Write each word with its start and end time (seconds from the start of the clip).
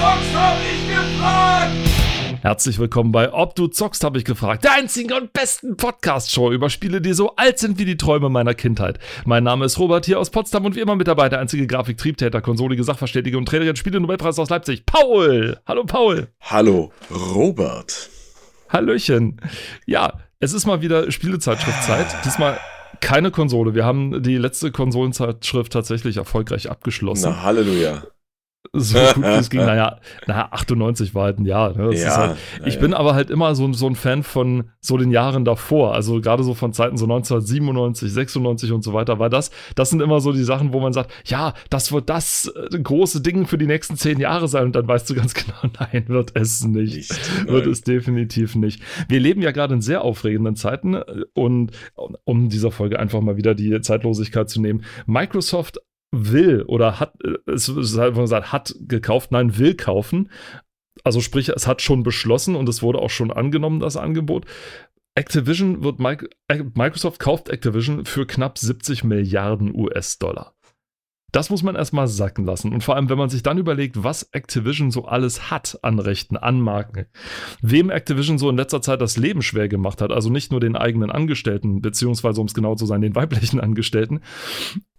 zockst, 0.00 0.34
hab 0.34 0.56
ich 0.62 0.88
gefragt! 0.88 1.72
Herzlich 2.40 2.78
willkommen 2.78 3.12
bei 3.12 3.34
Ob 3.34 3.54
du 3.54 3.66
zockst, 3.66 4.02
habe 4.02 4.16
ich 4.16 4.24
gefragt. 4.24 4.64
Der 4.64 4.72
einzigen 4.72 5.12
und 5.12 5.34
besten 5.34 5.76
Podcast-Show 5.76 6.52
über 6.52 6.70
Spiele, 6.70 7.02
die 7.02 7.12
so 7.12 7.36
alt 7.36 7.58
sind 7.58 7.78
wie 7.78 7.84
die 7.84 7.98
Träume 7.98 8.30
meiner 8.30 8.54
Kindheit. 8.54 8.98
Mein 9.26 9.44
Name 9.44 9.66
ist 9.66 9.78
Robert 9.78 10.06
hier 10.06 10.18
aus 10.18 10.30
Potsdam 10.30 10.64
und 10.64 10.74
wie 10.74 10.80
immer 10.80 10.96
mit 10.96 11.06
dabei 11.06 11.28
der 11.28 11.40
einzige 11.40 11.66
Grafik, 11.66 11.98
Triebtäter, 11.98 12.40
konsolige 12.40 12.82
Sachverständige 12.82 13.36
und 13.36 13.44
Träger 13.44 13.76
Spiele 13.76 14.00
Nobelpreis 14.00 14.38
aus 14.38 14.48
Leipzig, 14.48 14.86
Paul. 14.86 15.58
Hallo 15.66 15.84
Paul. 15.84 16.28
Hallo 16.40 16.92
Robert. 17.10 18.08
Hallöchen. 18.70 19.38
Ja, 19.84 20.14
es 20.38 20.54
ist 20.54 20.64
mal 20.64 20.80
wieder 20.80 21.12
Spielezeitschriftzeit. 21.12 22.06
Diesmal 22.24 22.58
keine 23.02 23.30
Konsole. 23.30 23.74
Wir 23.74 23.84
haben 23.84 24.22
die 24.22 24.38
letzte 24.38 24.72
Konsolenzeitschrift 24.72 25.70
tatsächlich 25.70 26.16
erfolgreich 26.16 26.70
abgeschlossen. 26.70 27.32
Na, 27.32 27.42
Halleluja. 27.42 28.02
So 28.72 28.98
gut 29.14 29.24
wie 29.24 29.28
es 29.28 29.50
ging. 29.50 29.60
Naja, 29.60 29.98
naja, 30.26 30.48
98 30.52 31.14
war 31.14 31.24
halt 31.24 31.38
ein 31.38 31.46
Jahr. 31.46 31.76
Ne? 31.76 31.94
Ja, 31.94 32.16
halt, 32.16 32.36
ich 32.64 32.74
ja. 32.74 32.80
bin 32.80 32.94
aber 32.94 33.14
halt 33.14 33.30
immer 33.30 33.54
so, 33.54 33.72
so 33.72 33.86
ein 33.86 33.94
Fan 33.94 34.22
von 34.22 34.70
so 34.80 34.96
den 34.96 35.10
Jahren 35.10 35.44
davor. 35.44 35.94
Also 35.94 36.20
gerade 36.20 36.44
so 36.44 36.54
von 36.54 36.72
Zeiten 36.72 36.96
so 36.96 37.04
1997, 37.06 38.12
96 38.12 38.72
und 38.72 38.84
so 38.84 38.92
weiter 38.92 39.18
war 39.18 39.30
das. 39.30 39.50
Das 39.74 39.90
sind 39.90 40.00
immer 40.00 40.20
so 40.20 40.32
die 40.32 40.44
Sachen, 40.44 40.72
wo 40.72 40.80
man 40.80 40.92
sagt, 40.92 41.10
ja, 41.24 41.54
das 41.68 41.90
wird 41.92 42.08
das 42.08 42.52
äh, 42.54 42.78
große 42.78 43.22
Ding 43.22 43.46
für 43.46 43.58
die 43.58 43.66
nächsten 43.66 43.96
zehn 43.96 44.20
Jahre 44.20 44.46
sein. 44.46 44.66
Und 44.66 44.76
dann 44.76 44.86
weißt 44.86 45.08
du 45.10 45.14
ganz 45.14 45.34
genau, 45.34 45.72
nein, 45.78 46.04
wird 46.08 46.32
es 46.34 46.64
nicht. 46.64 47.10
Nicht, 47.10 47.48
Wird 47.48 47.66
es 47.66 47.82
definitiv 47.82 48.54
nicht. 48.54 48.82
Wir 49.08 49.20
leben 49.20 49.42
ja 49.42 49.50
gerade 49.50 49.74
in 49.74 49.80
sehr 49.80 50.02
aufregenden 50.02 50.54
Zeiten 50.54 50.94
äh, 50.94 51.24
und 51.34 51.72
um 52.24 52.48
dieser 52.48 52.70
Folge 52.70 52.98
einfach 52.98 53.20
mal 53.20 53.36
wieder 53.36 53.54
die 53.54 53.80
Zeitlosigkeit 53.80 54.48
zu 54.48 54.60
nehmen. 54.60 54.84
Microsoft 55.06 55.80
will 56.12 56.62
oder 56.66 57.00
hat, 57.00 57.14
äh, 57.24 57.50
es 57.50 57.68
ist 57.68 57.98
halt 57.98 58.14
gesagt, 58.14 58.52
hat 58.52 58.74
gekauft, 58.80 59.32
nein, 59.32 59.58
will 59.58 59.74
kaufen. 59.74 60.30
Also 61.04 61.20
sprich, 61.20 61.48
es 61.48 61.66
hat 61.66 61.82
schon 61.82 62.02
beschlossen 62.02 62.56
und 62.56 62.68
es 62.68 62.82
wurde 62.82 62.98
auch 62.98 63.10
schon 63.10 63.30
angenommen, 63.30 63.80
das 63.80 63.96
Angebot. 63.96 64.44
Activision 65.14 65.82
wird, 65.82 66.00
äh, 66.48 66.62
Microsoft 66.74 67.18
kauft 67.20 67.48
Activision 67.48 68.04
für 68.04 68.26
knapp 68.26 68.58
70 68.58 69.04
Milliarden 69.04 69.74
US-Dollar. 69.74 70.54
Das 71.32 71.50
muss 71.50 71.62
man 71.62 71.76
erstmal 71.76 72.08
sacken 72.08 72.44
lassen. 72.44 72.72
Und 72.72 72.82
vor 72.82 72.96
allem, 72.96 73.08
wenn 73.08 73.18
man 73.18 73.30
sich 73.30 73.42
dann 73.42 73.58
überlegt, 73.58 74.02
was 74.02 74.24
Activision 74.32 74.90
so 74.90 75.04
alles 75.04 75.50
hat 75.50 75.78
an 75.82 75.98
Rechten, 75.98 76.36
an 76.36 76.60
Marken. 76.60 77.06
Wem 77.62 77.90
Activision 77.90 78.38
so 78.38 78.50
in 78.50 78.56
letzter 78.56 78.82
Zeit 78.82 79.00
das 79.00 79.16
Leben 79.16 79.42
schwer 79.42 79.68
gemacht 79.68 80.00
hat, 80.00 80.10
also 80.12 80.30
nicht 80.30 80.50
nur 80.50 80.60
den 80.60 80.76
eigenen 80.76 81.10
Angestellten, 81.10 81.80
beziehungsweise 81.82 82.40
um 82.40 82.46
es 82.46 82.54
genau 82.54 82.74
zu 82.74 82.86
sein, 82.86 83.00
den 83.00 83.14
weiblichen 83.14 83.60
Angestellten. 83.60 84.20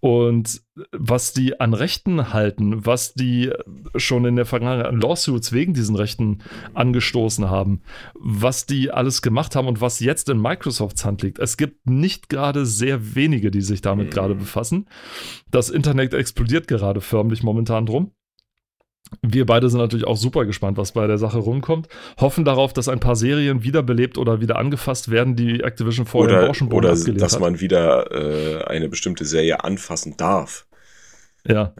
Und 0.00 0.62
was 0.90 1.32
die 1.32 1.60
an 1.60 1.74
Rechten 1.74 2.32
halten, 2.32 2.84
was 2.84 3.14
die 3.14 3.50
schon 3.96 4.24
in 4.24 4.34
der 4.36 4.46
Vergangenheit 4.46 4.86
an 4.86 5.00
Lawsuits 5.00 5.52
wegen 5.52 5.74
diesen 5.74 5.94
Rechten 5.94 6.38
angestoßen 6.74 7.48
haben, 7.48 7.82
was 8.14 8.66
die 8.66 8.90
alles 8.90 9.22
gemacht 9.22 9.54
haben 9.54 9.68
und 9.68 9.80
was 9.80 10.00
jetzt 10.00 10.28
in 10.28 10.40
Microsofts 10.40 11.04
Hand 11.04 11.22
liegt. 11.22 11.38
Es 11.38 11.56
gibt 11.56 11.88
nicht 11.88 12.28
gerade 12.28 12.66
sehr 12.66 13.14
wenige, 13.14 13.50
die 13.50 13.60
sich 13.60 13.80
damit 13.80 14.08
Mhm. 14.08 14.10
gerade 14.10 14.34
befassen. 14.34 14.88
Das 15.50 15.68
Internet 15.70 16.14
explodiert 16.22 16.66
gerade 16.68 17.00
förmlich 17.02 17.42
momentan 17.42 17.84
drum. 17.84 18.12
Wir 19.20 19.44
beide 19.44 19.68
sind 19.68 19.78
natürlich 19.80 20.06
auch 20.06 20.16
super 20.16 20.46
gespannt, 20.46 20.78
was 20.78 20.92
bei 20.92 21.06
der 21.06 21.18
Sache 21.18 21.36
rumkommt. 21.38 21.88
Hoffen 22.18 22.46
darauf, 22.46 22.72
dass 22.72 22.88
ein 22.88 23.00
paar 23.00 23.14
Serien 23.16 23.62
wiederbelebt 23.62 24.16
oder 24.16 24.40
wieder 24.40 24.56
angefasst 24.56 25.10
werden, 25.10 25.36
die 25.36 25.60
Activision 25.60 26.06
vorher 26.06 26.38
Oder, 26.38 26.46
Rauschenboden 26.46 26.90
oder 26.90 27.14
dass 27.20 27.34
hat. 27.34 27.40
man 27.40 27.60
wieder 27.60 28.10
äh, 28.10 28.64
eine 28.64 28.88
bestimmte 28.88 29.26
Serie 29.26 29.62
anfassen 29.64 30.16
darf. 30.16 30.66
ja. 31.46 31.54
Ja. 31.54 31.74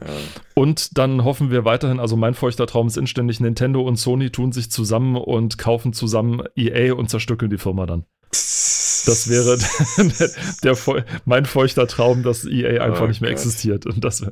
Und 0.55 0.99
dann 0.99 1.25
hoffen 1.25 1.51
wir 1.51 1.65
weiterhin, 1.65 2.01
also 2.01 2.17
mein 2.17 2.35
feuchter 2.35 2.67
Traum 2.67 2.89
ist 2.89 2.99
inständig, 2.99 3.41
Nintendo 3.41 3.81
und 3.81 3.97
Sony 3.97 4.29
tun 4.31 4.53
sich 4.53 4.71
zusammen 4.71 5.17
und 5.17 5.57
kaufen 5.57 5.95
zusammen 5.95 6.43
EA 6.57 6.93
und 6.93 7.09
zerstückeln 7.09 7.51
die 7.51 7.59
Firma 7.59 7.87
dann. 7.87 8.05
Das 9.07 9.29
wäre 9.29 9.59
der, 10.63 10.75
feu- 10.77 11.03
mein 11.25 11.45
feuchter 11.45 11.87
Traum, 11.87 12.23
dass 12.23 12.45
EA 12.45 12.83
einfach 12.83 13.03
Oh 13.03 13.07
nicht 13.07 13.21
mehr 13.21 13.31
Gott. 13.31 13.39
existiert. 13.39 13.87
Und 13.87 14.05
das, 14.05 14.25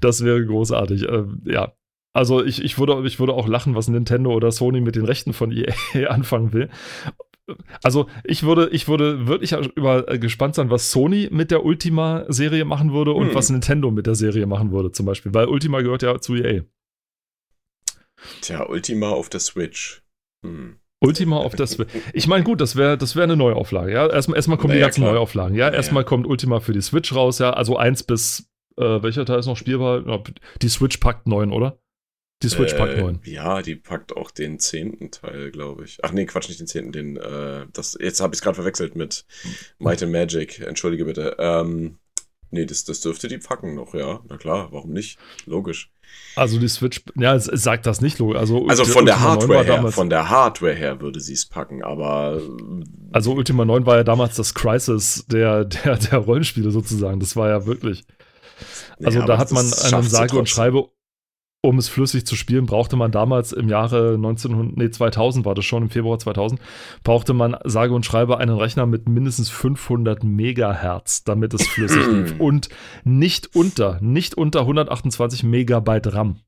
das 0.00 0.24
wäre 0.24 0.44
großartig. 0.44 1.08
Ähm, 1.08 1.40
ja. 1.44 1.74
Also 2.12 2.44
ich, 2.44 2.62
ich, 2.62 2.78
würde, 2.78 3.02
ich 3.06 3.18
würde 3.18 3.32
auch 3.32 3.48
lachen, 3.48 3.74
was 3.74 3.88
Nintendo 3.88 4.32
oder 4.32 4.52
Sony 4.52 4.80
mit 4.80 4.94
den 4.96 5.04
Rechten 5.04 5.32
von 5.32 5.50
EA 5.94 6.08
anfangen 6.08 6.52
will. 6.52 6.68
Also 7.82 8.08
ich 8.24 8.42
würde, 8.44 8.70
ich 8.70 8.88
würde 8.88 9.26
wirklich 9.26 9.52
über 9.52 10.08
äh, 10.10 10.18
gespannt 10.18 10.54
sein, 10.54 10.70
was 10.70 10.90
Sony 10.90 11.28
mit 11.30 11.50
der 11.50 11.64
Ultima-Serie 11.64 12.64
machen 12.64 12.92
würde 12.92 13.12
und 13.12 13.28
Hm. 13.28 13.34
was 13.34 13.50
Nintendo 13.50 13.90
mit 13.90 14.06
der 14.06 14.14
Serie 14.14 14.46
machen 14.46 14.72
würde, 14.72 14.92
zum 14.92 15.04
Beispiel. 15.06 15.34
Weil 15.34 15.48
Ultima 15.48 15.82
gehört 15.82 16.02
ja 16.02 16.18
zu 16.20 16.36
EA. 16.36 16.62
Tja, 18.40 18.66
Ultima 18.66 19.10
auf 19.10 19.28
der 19.28 19.40
Switch. 19.40 20.02
Hm. 20.44 20.76
Ultima 21.06 21.36
auf 21.38 21.54
das. 21.54 21.78
Ich 22.12 22.26
meine, 22.26 22.44
gut, 22.44 22.60
das 22.60 22.76
wäre 22.76 22.96
das 22.98 23.16
wär 23.16 23.24
eine 23.24 23.36
Neuauflage. 23.36 23.92
Ja? 23.92 24.06
Erstmal, 24.08 24.36
erstmal 24.36 24.58
kommen 24.58 24.72
die 24.72 24.78
Naja, 24.78 24.86
ganzen 24.86 25.02
klar. 25.02 25.12
Neuauflagen. 25.14 25.56
Ja, 25.56 25.68
erstmal 25.70 26.04
kommt 26.04 26.26
Ultima 26.26 26.60
für 26.60 26.72
die 26.72 26.82
Switch 26.82 27.14
raus. 27.14 27.38
Ja, 27.38 27.52
also 27.52 27.76
1 27.76 28.02
bis. 28.04 28.48
Äh, 28.76 29.02
welcher 29.02 29.24
Teil 29.24 29.38
ist 29.38 29.46
noch 29.46 29.56
spielbar? 29.56 30.02
Ja, 30.06 30.20
Die 30.60 30.68
Switch 30.68 30.96
packt 30.98 31.26
9, 31.28 31.52
oder? 31.52 31.78
Die 32.42 32.48
Switch 32.48 32.74
packt 32.74 32.94
Äh, 32.94 33.00
9. 33.02 33.20
Ja, 33.24 33.62
die 33.62 33.76
packt 33.76 34.16
auch 34.16 34.30
den 34.32 34.58
zehnten 34.58 35.10
Teil, 35.12 35.50
glaube 35.52 35.84
ich. 35.84 35.98
Ach 36.02 36.10
nee, 36.12 36.26
Quatsch, 36.26 36.48
nicht 36.48 36.58
den 36.60 36.66
zehnten, 36.66 36.90
den, 36.92 37.16
äh, 37.16 37.66
das, 37.72 37.96
jetzt 38.00 38.20
habe 38.20 38.34
ich 38.34 38.38
es 38.38 38.42
gerade 38.42 38.56
verwechselt 38.56 38.96
mit 38.96 39.24
Might 39.78 40.02
and 40.02 40.10
Magic. 40.12 40.60
Entschuldige 40.60 41.04
bitte. 41.04 41.36
Ähm, 41.38 41.98
nee, 42.54 42.64
das, 42.66 42.84
das 42.84 43.00
dürfte 43.00 43.28
die 43.28 43.38
packen 43.38 43.74
noch, 43.74 43.92
ja. 43.94 44.20
Na 44.28 44.36
klar, 44.38 44.68
warum 44.72 44.92
nicht? 44.92 45.18
Logisch. 45.46 45.90
Also 46.36 46.58
die 46.58 46.68
Switch. 46.68 47.02
Ja, 47.16 47.34
es, 47.34 47.48
es 47.48 47.62
sagt 47.62 47.86
das 47.86 48.00
nicht. 48.00 48.18
Lo- 48.18 48.32
Also, 48.32 48.66
Also 48.68 48.84
von 48.84 49.04
der 49.06 49.14
Ultima 49.16 49.34
9 49.34 49.40
Hardware 49.40 49.68
war 49.68 49.82
her, 49.82 49.92
von 49.92 50.10
der 50.10 50.30
Hardware 50.30 50.74
her 50.74 51.00
würde 51.00 51.20
sie 51.20 51.32
es 51.34 51.46
packen, 51.46 51.82
aber 51.82 52.40
Also 53.12 53.32
Ultima 53.34 53.64
9 53.64 53.84
war 53.86 53.96
ja 53.96 54.04
damals 54.04 54.36
das 54.36 54.54
Crisis 54.54 55.26
der, 55.26 55.64
der, 55.64 55.96
der 55.96 56.18
Rollenspiele 56.18 56.70
sozusagen. 56.70 57.20
Das 57.20 57.36
war 57.36 57.48
ja 57.48 57.66
wirklich. 57.66 58.04
Also 59.02 59.18
Ja, 59.20 59.26
da 59.26 59.38
hat 59.38 59.50
man 59.52 59.64
einen 59.66 60.02
sage 60.04 60.38
und 60.38 60.48
schreibe, 60.48 60.88
um 61.64 61.78
es 61.78 61.88
flüssig 61.88 62.26
zu 62.26 62.36
spielen, 62.36 62.66
brauchte 62.66 62.94
man 62.94 63.10
damals 63.10 63.52
im 63.52 63.70
Jahre 63.70 64.14
1900, 64.14 64.76
nee, 64.76 64.90
2000 64.90 65.46
war 65.46 65.54
das 65.54 65.64
schon, 65.64 65.84
im 65.84 65.88
Februar 65.88 66.18
2000, 66.18 66.60
brauchte 67.02 67.32
man 67.32 67.56
sage 67.64 67.94
und 67.94 68.04
schreibe 68.04 68.36
einen 68.36 68.54
Rechner 68.54 68.84
mit 68.84 69.08
mindestens 69.08 69.48
500 69.48 70.24
Megahertz, 70.24 71.24
damit 71.24 71.54
es 71.54 71.66
flüssig 71.66 72.06
lief. 72.06 72.34
Und 72.38 72.68
nicht 73.04 73.56
unter, 73.56 73.98
nicht 74.02 74.34
unter 74.34 74.60
128 74.60 75.42
Megabyte 75.42 76.12
RAM. 76.12 76.40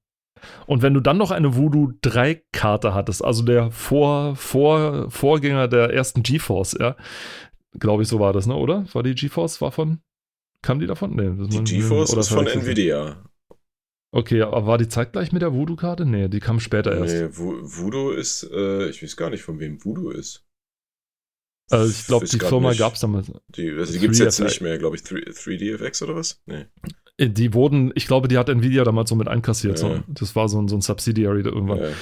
Und 0.66 0.82
wenn 0.82 0.92
du 0.92 1.00
dann 1.00 1.16
noch 1.16 1.30
eine 1.30 1.56
Voodoo 1.56 1.92
3 2.02 2.42
Karte 2.52 2.92
hattest, 2.92 3.24
also 3.24 3.42
der 3.42 3.70
Vor, 3.70 4.36
Vor, 4.36 5.10
Vorgänger 5.10 5.66
der 5.66 5.94
ersten 5.94 6.22
GeForce, 6.22 6.76
ja, 6.78 6.94
glaube 7.78 8.02
ich, 8.02 8.08
so 8.08 8.20
war 8.20 8.34
das, 8.34 8.46
ne, 8.46 8.54
oder? 8.54 8.84
War 8.92 9.02
die 9.02 9.14
GeForce, 9.14 9.62
war 9.62 9.72
von, 9.72 10.00
kam 10.60 10.78
die 10.78 10.86
davon? 10.86 11.16
Nee, 11.16 11.32
das 11.38 11.64
Die 11.64 11.80
GeForce 11.80 12.12
oder 12.12 12.20
ist 12.20 12.28
von 12.28 12.46
Nvidia. 12.46 13.16
Okay, 14.16 14.40
aber 14.42 14.66
war 14.66 14.78
die 14.78 14.88
zeitgleich 14.88 15.30
mit 15.32 15.42
der 15.42 15.52
Voodoo-Karte? 15.52 16.06
Nee, 16.06 16.28
die 16.28 16.40
kam 16.40 16.58
später 16.58 16.96
erst. 16.96 17.14
Nee, 17.14 17.24
Vo- 17.26 17.60
Voodoo 17.62 18.10
ist, 18.12 18.48
äh, 18.50 18.88
ich 18.88 19.02
weiß 19.02 19.16
gar 19.16 19.28
nicht, 19.30 19.42
von 19.42 19.58
wem 19.60 19.84
Voodoo 19.84 20.10
ist. 20.10 20.46
Also 21.70 21.90
ich 21.90 22.06
glaube, 22.06 22.26
die 22.26 22.38
Firma 22.38 22.72
gab 22.72 22.94
es 22.94 23.00
damals. 23.00 23.30
Die, 23.48 23.70
also 23.72 23.92
die 23.92 23.98
gibt 23.98 24.14
es 24.14 24.20
jetzt 24.20 24.40
3FX. 24.40 24.44
nicht 24.44 24.60
mehr, 24.62 24.78
glaube 24.78 24.96
ich. 24.96 25.02
3, 25.02 25.16
3DFX 25.18 26.02
oder 26.04 26.14
was? 26.16 26.40
Nee. 26.46 26.64
Äh, 27.18 27.28
Die 27.28 27.52
wurden, 27.52 27.92
ich 27.94 28.06
glaube, 28.06 28.28
die 28.28 28.38
hat 28.38 28.48
Nvidia 28.48 28.84
damals 28.84 29.10
so 29.10 29.16
mit 29.16 29.28
einkassiert. 29.28 29.80
Ja. 29.82 29.96
So. 29.96 30.02
Das 30.08 30.34
war 30.36 30.48
so 30.48 30.62
ein, 30.62 30.68
so 30.68 30.76
ein 30.76 30.80
Subsidiary 30.80 31.42
da 31.42 31.50
irgendwann. 31.50 31.80
Äh, 31.80 31.92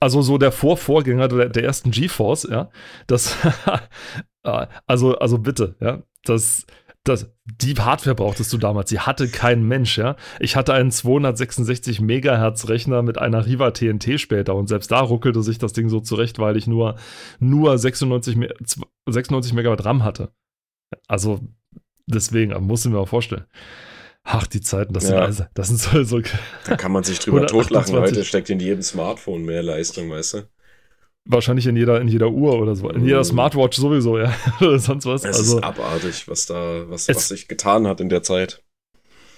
Also 0.00 0.22
so 0.22 0.38
der 0.38 0.52
Vorvorgänger 0.52 1.28
der, 1.28 1.48
der 1.50 1.64
ersten 1.64 1.90
GeForce, 1.90 2.44
ja. 2.50 2.70
Das, 3.06 3.36
äh, 4.44 4.66
also, 4.86 5.18
also 5.18 5.38
bitte, 5.38 5.76
ja. 5.80 6.02
Das, 6.24 6.64
das, 7.04 7.30
die 7.44 7.74
Hardware 7.74 8.14
brauchtest 8.16 8.52
du 8.52 8.58
damals. 8.58 8.88
Die 8.90 8.98
hatte 8.98 9.28
kein 9.28 9.62
Mensch, 9.62 9.98
ja. 9.98 10.16
Ich 10.40 10.56
hatte 10.56 10.72
einen 10.74 10.90
266 10.90 12.00
Megahertz 12.00 12.68
Rechner 12.68 13.02
mit 13.02 13.18
einer 13.18 13.44
Riva 13.46 13.70
TNT 13.70 14.18
später 14.18 14.54
und 14.54 14.68
selbst 14.68 14.90
da 14.90 15.00
ruckelte 15.00 15.42
sich 15.42 15.58
das 15.58 15.72
Ding 15.74 15.88
so 15.88 16.00
zurecht, 16.00 16.38
weil 16.38 16.56
ich 16.56 16.66
nur, 16.66 16.96
nur 17.38 17.76
96, 17.78 18.36
Me- 18.36 18.54
96 19.06 19.52
Megabyte 19.52 19.84
RAM 19.84 20.02
hatte. 20.02 20.32
Also 21.06 21.40
deswegen, 22.06 22.54
musst 22.64 22.84
du 22.84 22.90
mir 22.90 22.96
mal 22.96 23.06
vorstellen. 23.06 23.44
Ach, 24.22 24.46
die 24.46 24.62
Zeiten, 24.62 24.94
das, 24.94 25.04
Ja. 25.04 25.10
sind, 25.10 25.18
also, 25.20 25.44
das 25.52 25.68
sind 25.68 25.80
so, 25.80 26.02
so 26.04 26.20
da 26.66 26.76
kann 26.76 26.92
man 26.92 27.04
sich 27.04 27.18
drüber 27.18 27.40
totlachen. 27.46 27.94
128. 27.94 28.16
Heute 28.16 28.24
steckt 28.26 28.48
in 28.48 28.60
jedem 28.60 28.80
Smartphone 28.82 29.42
mehr 29.44 29.62
Leistung, 29.62 30.10
weißt 30.10 30.34
du? 30.34 30.42
Wahrscheinlich 31.24 31.66
in 31.66 31.76
jeder, 31.76 32.00
in 32.00 32.08
jeder 32.08 32.30
Uhr 32.30 32.58
oder 32.60 32.74
so. 32.76 32.88
In 32.90 33.04
jeder 33.04 33.18
Mhm. 33.20 33.24
Smartwatch 33.24 33.76
sowieso, 33.76 34.18
ja. 34.18 34.32
oder 34.60 34.78
sonst 34.78 35.06
was. 35.06 35.24
Es 35.24 35.36
also, 35.38 35.58
ist 35.58 35.64
abartig, 35.64 36.28
was 36.28 36.46
da, 36.46 36.88
was, 36.88 37.08
Es- 37.08 37.16
was 37.16 37.28
sich 37.28 37.48
getan 37.48 37.86
hat 37.86 38.00
in 38.00 38.08
der 38.08 38.22
Zeit. 38.22 38.62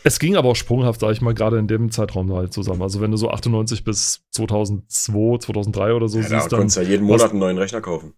es 0.04 0.18
ging 0.18 0.36
aber 0.36 0.50
auch 0.50 0.56
sprunghaft, 0.56 1.00
sag 1.00 1.12
ich 1.12 1.20
mal, 1.20 1.34
gerade 1.34 1.58
in 1.58 1.66
dem 1.68 1.90
Zeitraum 1.90 2.32
halt 2.32 2.52
zusammen. 2.52 2.82
Also 2.82 3.00
wenn 3.00 3.10
du 3.10 3.16
so 3.16 3.30
98 3.30 3.84
bis 3.84 4.22
2002, 4.32 5.38
2003 5.38 5.92
oder 5.94 6.08
so 6.08 6.18
Ja, 6.18 6.28
da 6.28 6.28
siehst, 6.40 6.52
dann 6.52 6.58
konntest 6.60 6.76
du 6.76 6.80
ja 6.82 6.88
jeden 6.88 7.06
Monat 7.06 7.30
einen 7.30 7.40
neuen 7.40 7.58
Rechner 7.58 7.80
kaufen. 7.80 8.14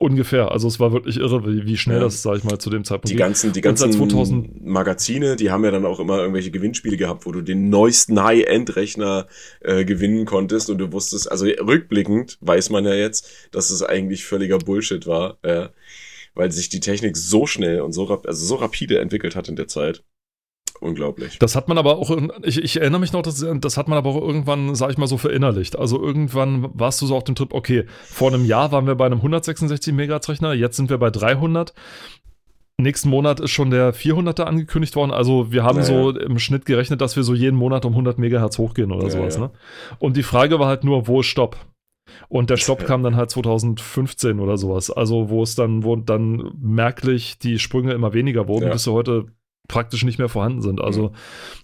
Ungefähr. 0.00 0.50
Also 0.50 0.66
es 0.66 0.80
war 0.80 0.92
wirklich 0.92 1.18
irre, 1.18 1.46
wie, 1.46 1.66
wie 1.66 1.76
schnell 1.76 1.98
Ja. 1.98 2.04
das, 2.04 2.22
sag 2.22 2.38
ich 2.38 2.44
mal, 2.44 2.58
zu 2.58 2.70
dem 2.70 2.84
Zeitpunkt 2.84 3.10
Die 3.10 3.16
ganzen, 3.16 3.52
die 3.52 3.60
ganzen 3.60 3.92
2000 3.92 4.64
Magazine, 4.64 5.36
die 5.36 5.50
haben 5.50 5.62
ja 5.62 5.70
dann 5.70 5.84
auch 5.84 6.00
immer 6.00 6.18
irgendwelche 6.18 6.50
Gewinnspiele 6.50 6.96
gehabt, 6.96 7.26
wo 7.26 7.32
du 7.32 7.42
den 7.42 7.68
neuesten 7.68 8.22
High-End-Rechner 8.22 9.26
äh, 9.60 9.84
gewinnen 9.84 10.24
konntest 10.24 10.70
und 10.70 10.78
du 10.78 10.90
wusstest, 10.90 11.30
also 11.30 11.44
rückblickend 11.44 12.38
weiß 12.40 12.70
man 12.70 12.84
ja 12.86 12.94
jetzt, 12.94 13.28
dass 13.52 13.70
es 13.70 13.82
eigentlich 13.82 14.24
völliger 14.24 14.58
Bullshit 14.58 15.06
war, 15.06 15.36
äh, 15.42 15.68
weil 16.34 16.50
sich 16.50 16.70
die 16.70 16.80
Technik 16.80 17.16
so 17.16 17.46
schnell 17.46 17.82
und 17.82 17.92
so, 17.92 18.08
also 18.08 18.46
so 18.46 18.54
rapide 18.54 19.00
entwickelt 19.00 19.36
hat 19.36 19.48
in 19.48 19.56
der 19.56 19.68
Zeit. 19.68 20.02
Unglaublich. 20.80 21.38
Das 21.38 21.56
hat 21.56 21.68
man 21.68 21.76
aber 21.76 21.98
auch, 21.98 22.10
ich, 22.42 22.62
ich 22.62 22.80
erinnere 22.80 23.00
mich 23.00 23.12
noch, 23.12 23.20
das, 23.22 23.44
das 23.60 23.76
hat 23.76 23.88
man 23.88 23.98
aber 23.98 24.10
auch 24.10 24.20
irgendwann, 24.20 24.74
sag 24.74 24.90
ich 24.90 24.96
mal 24.98 25.06
so, 25.06 25.18
verinnerlicht. 25.18 25.78
Also 25.78 26.02
irgendwann 26.02 26.70
warst 26.72 27.02
du 27.02 27.06
so 27.06 27.14
auf 27.16 27.24
dem 27.24 27.34
Trip, 27.34 27.52
okay, 27.52 27.84
vor 28.04 28.28
einem 28.32 28.46
Jahr 28.46 28.72
waren 28.72 28.86
wir 28.86 28.94
bei 28.94 29.04
einem 29.06 29.18
166 29.18 29.92
Megahertz 29.92 30.28
Rechner, 30.30 30.54
jetzt 30.54 30.76
sind 30.76 30.88
wir 30.88 30.96
bei 30.98 31.10
300. 31.10 31.74
Nächsten 32.78 33.10
Monat 33.10 33.40
ist 33.40 33.50
schon 33.50 33.70
der 33.70 33.92
400er 33.94 34.44
angekündigt 34.44 34.96
worden. 34.96 35.10
Also 35.10 35.52
wir 35.52 35.64
haben 35.64 35.78
Ja, 35.78 35.84
so 35.84 36.10
im 36.18 36.38
Schnitt 36.38 36.64
gerechnet, 36.64 37.02
dass 37.02 37.14
wir 37.14 37.24
so 37.24 37.34
jeden 37.34 37.56
Monat 37.56 37.84
um 37.84 37.92
100 37.92 38.18
Megahertz 38.18 38.56
hochgehen 38.56 38.90
oder 38.90 39.04
Ja, 39.04 39.10
sowas. 39.10 39.38
Ne? 39.38 39.50
Und 39.98 40.16
die 40.16 40.22
Frage 40.22 40.58
war 40.58 40.66
halt 40.68 40.82
nur, 40.82 41.06
wo 41.06 41.20
ist 41.20 41.26
Stopp? 41.26 41.56
Und 42.30 42.48
der 42.48 42.56
Stopp 42.56 42.86
kam 42.86 43.02
dann 43.02 43.16
halt 43.16 43.30
2015 43.30 44.40
oder 44.40 44.56
sowas. 44.56 44.90
Also 44.90 45.28
wo 45.28 45.42
es 45.42 45.54
dann, 45.56 45.84
wo 45.84 45.94
dann 45.96 46.52
merklich 46.58 47.38
die 47.38 47.58
Sprünge 47.58 47.92
immer 47.92 48.14
weniger 48.14 48.48
wurden, 48.48 48.64
Ja. 48.66 48.72
bis 48.72 48.84
sie 48.84 48.92
heute 48.92 49.26
praktisch 49.70 50.04
nicht 50.04 50.18
mehr 50.18 50.28
vorhanden 50.28 50.62
sind. 50.62 50.80
Also 50.80 51.12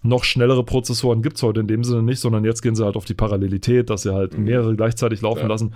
noch 0.03 0.25
schnellere 0.25 0.65
Prozessoren 0.65 1.23
gibt 1.23 1.37
es 1.37 1.43
heute 1.43 1.61
in 1.61 1.67
dem 1.67 1.85
Sinne 1.85 2.03
nicht, 2.03 2.21
sondern 2.21 2.45
jetzt 2.45 2.63
gehen 2.63 2.77
sie 2.77 2.85
halt 2.85 2.97
auf 2.97 3.05
die 3.05 3.15
Parallelität, 3.15 3.91
dass 3.91 4.03
sie 4.03 4.15
halt 4.15 4.37
Mhm. 4.39 4.45
mehrere 4.45 4.77
gleichzeitig 4.77 5.21
laufen 5.23 5.43
Ja. 5.43 5.47
lassen. 5.49 5.75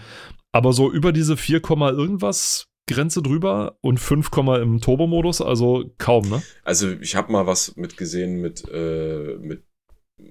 Aber 0.52 0.72
so 0.72 0.90
über 0.90 1.12
diese 1.12 1.36
4, 1.36 1.60
Komma 1.60 1.90
irgendwas 1.90 2.66
Grenze 2.88 3.22
drüber 3.22 3.76
und 3.82 3.98
5, 3.98 4.30
Komma 4.30 4.58
im 4.58 4.80
Turbo-Modus, 4.80 5.40
also 5.42 5.84
kaum, 5.98 6.28
ne? 6.28 6.42
Also 6.64 6.90
ich 6.90 7.14
habe 7.16 7.30
mal 7.32 7.46
was 7.46 7.76
mitgesehen 7.76 8.40
mit, 8.40 8.64
äh, 8.72 9.36
mit 9.40 9.64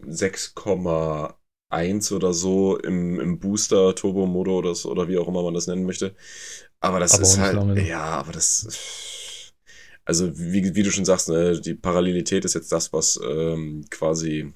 6,1 0.08 2.12
oder 2.14 2.34
so 2.34 2.78
im, 2.78 3.20
im 3.20 3.40
Booster 3.40 3.96
Turbo-Modo 3.96 4.58
oder, 4.86 5.08
wie 5.08 5.18
auch 5.18 5.28
immer 5.28 5.44
man 5.44 5.54
das 5.54 5.68
nennen 5.68 5.86
möchte. 5.86 6.16
Aber 6.80 7.00
das 7.00 7.14
Aber 7.14 7.24
ist 7.24 7.40
halt, 7.40 7.56
lange, 7.56 7.74
ne? 7.76 7.88
ja, 7.88 8.02
aber 8.04 8.32
das, 8.32 8.68
also 10.10 10.36
wie, 10.40 10.74
wie 10.74 10.82
du 10.82 10.90
schon 10.90 11.06
sagst, 11.06 11.30
ne, 11.30 11.62
die 11.62 11.76
Parallelität 11.76 12.44
ist 12.44 12.56
jetzt 12.56 12.72
das, 12.72 12.92
was 12.92 13.20
ähm, 13.24 13.86
quasi 13.92 14.52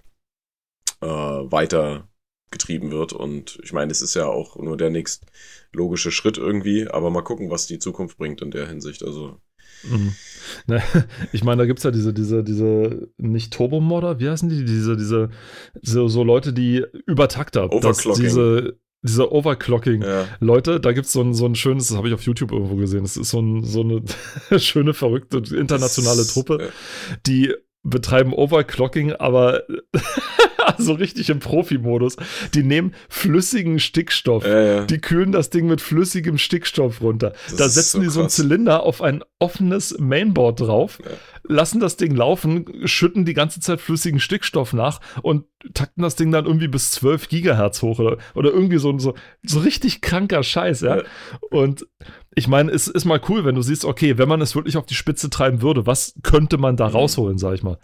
äh, 0.99 1.05
weiter 1.05 2.09
getrieben 2.49 2.89
wird 2.89 3.13
und 3.13 3.59
ich 3.63 3.71
meine, 3.71 3.91
es 3.91 4.01
ist 4.01 4.15
ja 4.15 4.25
auch 4.25 4.55
nur 4.55 4.77
der 4.77 4.89
nächst 4.89 5.27
logische 5.71 6.11
Schritt 6.11 6.39
irgendwie, 6.39 6.87
aber 6.87 7.11
mal 7.11 7.21
gucken, 7.21 7.51
was 7.51 7.67
die 7.67 7.77
Zukunft 7.77 8.17
bringt 8.17 8.41
in 8.41 8.49
der 8.49 8.67
Hinsicht, 8.67 9.03
also 9.03 9.39
Mhm. 9.83 10.13
Ne, 10.67 10.81
Ich 11.33 11.43
meine, 11.43 11.61
da 11.61 11.65
gibt 11.65 11.79
es 11.79 11.83
ja 11.83 11.91
diese, 11.91 12.13
diese, 12.13 12.43
diese, 12.43 13.09
nicht 13.17 13.51
Turbo-Modder, 13.53 14.19
wie 14.19 14.29
heißen 14.29 14.47
die? 14.47 14.63
Diese, 14.63 14.95
diese, 14.95 15.29
so, 15.81 16.07
so 16.07 16.23
Leute, 16.23 16.53
die 16.53 16.85
Übertakter, 17.05 17.67
das, 17.67 17.75
Overclocking. 17.75 18.23
diese, 18.23 18.79
diese 19.03 19.31
Overclocking. 19.31 20.01
ja, 20.01 20.25
Leute, 20.39 20.79
da 20.79 20.93
gibt 20.93 21.05
es 21.07 21.13
so 21.13 21.21
ein, 21.21 21.33
so 21.33 21.45
ein 21.45 21.55
schönes, 21.55 21.89
das 21.89 21.97
habe 21.97 22.07
ich 22.07 22.13
auf 22.13 22.23
YouTube 22.23 22.51
irgendwo 22.51 22.75
gesehen, 22.75 23.03
das 23.03 23.17
ist 23.17 23.29
so, 23.29 23.39
ein, 23.41 23.63
so 23.63 23.81
eine 23.81 24.01
schöne, 24.59 24.93
verrückte 24.93 25.37
internationale 25.55 26.25
Truppe, 26.25 26.71
die 27.27 27.53
betreiben 27.83 28.33
Overclocking, 28.33 29.13
aber 29.13 29.63
so 30.77 30.93
richtig 30.93 31.29
im 31.29 31.39
Profi-Modus. 31.39 32.15
Die 32.53 32.63
nehmen 32.63 32.93
flüssigen 33.09 33.79
Stickstoff. 33.79 34.45
Ja, 34.45 34.61
ja. 34.61 34.85
Die 34.85 34.99
kühlen 34.99 35.31
das 35.31 35.49
Ding 35.49 35.67
mit 35.67 35.81
flüssigem 35.81 36.37
Stickstoff 36.37 37.01
runter. 37.01 37.33
Das 37.49 37.55
da 37.57 37.69
setzen 37.69 37.97
so 37.97 38.01
die 38.01 38.09
so 38.09 38.19
einen. 38.21 38.29
Zylinder 38.29 38.83
auf 38.83 39.01
ein 39.01 39.23
offenes 39.39 39.97
Mainboard 39.99 40.61
drauf, 40.61 40.99
Ja. 41.03 41.11
Lassen 41.45 41.79
das 41.79 41.97
Ding 41.97 42.15
laufen, 42.15 42.65
schütten 42.85 43.25
die 43.25 43.33
ganze 43.33 43.59
Zeit 43.59 43.81
flüssigen 43.81 44.19
Stickstoff 44.19 44.73
nach 44.73 45.01
und 45.21 45.45
takten 45.73 46.01
das 46.03 46.15
Ding 46.15 46.31
dann 46.31 46.45
irgendwie 46.45 46.67
bis 46.67 46.91
12 46.91 47.29
Gigahertz 47.29 47.81
hoch 47.81 47.99
oder, 47.99 48.17
oder 48.33 48.51
irgendwie 48.51 48.77
so, 48.77 48.97
so, 48.99 49.13
so 49.43 49.59
richtig 49.59 50.01
kranker 50.01 50.43
Scheiß, 50.43 50.81
ja. 50.81 51.03
Und 51.51 51.85
ich 52.35 52.47
meine, 52.47 52.71
es 52.71 52.87
ist 52.87 53.05
mal 53.05 53.21
cool, 53.29 53.45
wenn 53.45 53.55
du 53.55 53.61
siehst, 53.61 53.85
okay, 53.85 54.17
wenn 54.17 54.27
man 54.27 54.41
es 54.41 54.55
wirklich 54.55 54.75
auf 54.77 54.85
die 54.85 54.95
Spitze 54.95 55.29
treiben 55.29 55.61
würde, 55.61 55.85
was 55.85 56.15
könnte 56.23 56.57
man 56.57 56.75
da 56.77 56.87
Mhm. 56.87 56.93
rausholen, 56.95 57.37
sag 57.37 57.53
ich 57.55 57.63
mal. 57.63 57.77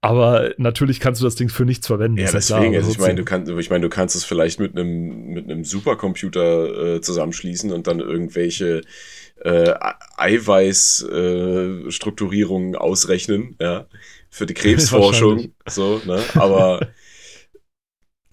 Aber 0.00 0.50
natürlich 0.56 1.00
kannst 1.00 1.20
du 1.20 1.24
das 1.24 1.34
Ding 1.34 1.48
für 1.48 1.64
nichts 1.64 1.86
verwenden. 1.86 2.18
Ja, 2.18 2.26
klar, 2.26 2.40
deswegen, 2.40 2.66
aber 2.68 2.76
also 2.76 2.90
ich 2.92 2.98
meine, 2.98 3.14
du 3.16 3.24
kannst, 3.24 3.50
ich 3.50 3.70
meine, 3.70 3.82
du 3.82 3.88
kannst 3.88 4.16
es 4.16 4.24
vielleicht 4.24 4.60
mit 4.60 4.76
einem 4.76 5.28
mit 5.32 5.50
einem 5.50 5.64
Supercomputer 5.64 6.96
äh, 6.96 7.00
zusammenschließen 7.00 7.72
und 7.72 7.86
dann 7.86 8.00
irgendwelche 8.00 8.82
äh, 9.44 9.74
Eiweiß-Strukturierungen 10.16 12.74
äh, 12.74 12.78
ausrechnen, 12.78 13.56
ja, 13.60 13.86
für 14.30 14.46
die 14.46 14.54
Krebsforschung, 14.54 15.52
so, 15.68 16.00
ne? 16.04 16.20
Aber 16.34 16.88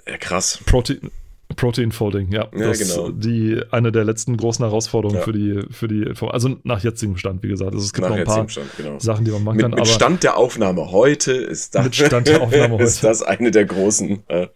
ja, 0.07 0.17
krass. 0.17 0.59
Protein, 0.65 1.11
Protein 1.55 1.91
Folding, 1.91 2.31
ja. 2.31 2.47
Ja, 2.55 2.67
das 2.67 2.79
genau. 2.79 3.09
die 3.11 3.61
eine 3.71 3.91
der 3.91 4.03
letzten 4.03 4.35
großen 4.37 4.63
Herausforderungen 4.65 5.19
Ja. 5.19 5.23
für 5.23 5.33
die, 5.33 5.61
für 5.71 5.87
die, 5.87 6.11
also 6.27 6.57
nach 6.63 6.83
jetzigem 6.83 7.17
Stand, 7.17 7.43
wie 7.43 7.47
gesagt. 7.49 7.73
Also 7.73 7.85
es 7.85 7.93
gibt 7.93 8.01
Nach 8.03 8.09
noch 8.09 8.17
ein 8.17 8.23
paar 8.25 8.49
Stand, 8.49 8.67
genau. 8.77 8.99
Sachen, 8.99 9.25
die 9.25 9.31
man 9.31 9.43
machen 9.43 9.55
Mit, 9.57 9.63
kann, 9.63 9.71
mit 9.71 9.79
aber 9.79 9.87
Stand 9.87 10.23
der 10.23 10.37
Aufnahme 10.37 10.91
heute 10.91 11.31
ist 11.33 11.75
das, 11.75 11.95
Stand 11.95 12.27
der 12.27 12.41
Aufnahme 12.41 12.81
ist 12.83 12.97
heute. 13.03 13.07
das 13.07 13.23
eine 13.23 13.51
der 13.51 13.65
großen 13.65 14.23
äh, 14.27 14.47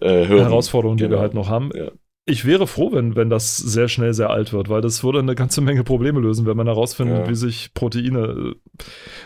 äh. 0.00 0.26
Herausforderungen, 0.26 0.98
die 0.98 1.04
wir 1.04 1.08
Genau. 1.10 1.20
halt 1.20 1.34
noch 1.34 1.48
haben. 1.48 1.70
Ja. 1.74 1.90
Ich 2.28 2.44
wäre 2.44 2.66
froh, 2.66 2.92
wenn, 2.92 3.14
wenn 3.14 3.30
das 3.30 3.56
sehr 3.56 3.86
schnell 3.88 4.12
sehr 4.12 4.30
alt 4.30 4.52
wird, 4.52 4.68
weil 4.68 4.80
das 4.82 5.04
würde 5.04 5.20
eine 5.20 5.36
ganze 5.36 5.60
Menge 5.60 5.84
Probleme 5.84 6.18
lösen, 6.18 6.44
wenn 6.44 6.56
man 6.56 6.66
herausfindet, 6.66 7.18
Ja. 7.18 7.28
wie 7.28 7.36
sich 7.36 7.72
Proteine, 7.72 8.56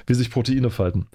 wie 0.06 0.14
sich 0.14 0.30
Proteine 0.30 0.68
falten. 0.68 1.08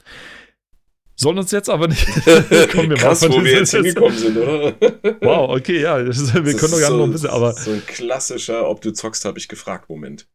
Sollen 1.16 1.38
uns 1.38 1.52
jetzt 1.52 1.70
aber 1.70 1.88
nicht. 1.88 2.06
Kommen 2.74 2.90
wir 2.90 2.98
Krass, 2.98 3.22
wo 3.30 3.42
wir 3.44 3.54
jetzt 3.60 3.72
hingekommen 3.72 4.18
sind, 4.18 4.36
oder? 4.36 4.74
Wow, 5.22 5.56
okay, 5.56 5.80
ja, 5.80 6.00
wir 6.00 6.06
Das 6.08 6.34
können 6.34 6.44
doch 6.44 6.56
gerne 6.56 6.88
so, 6.88 6.98
noch 6.98 7.04
ein 7.06 7.12
bisschen, 7.12 7.30
aber 7.30 7.54
So 7.54 7.72
ein 7.72 7.84
klassischer, 7.86 8.68
ob 8.68 8.82
du 8.82 8.92
zockst, 8.92 9.24
habe 9.24 9.38
ich 9.38 9.48
gefragt, 9.48 9.88
Moment. 9.88 10.28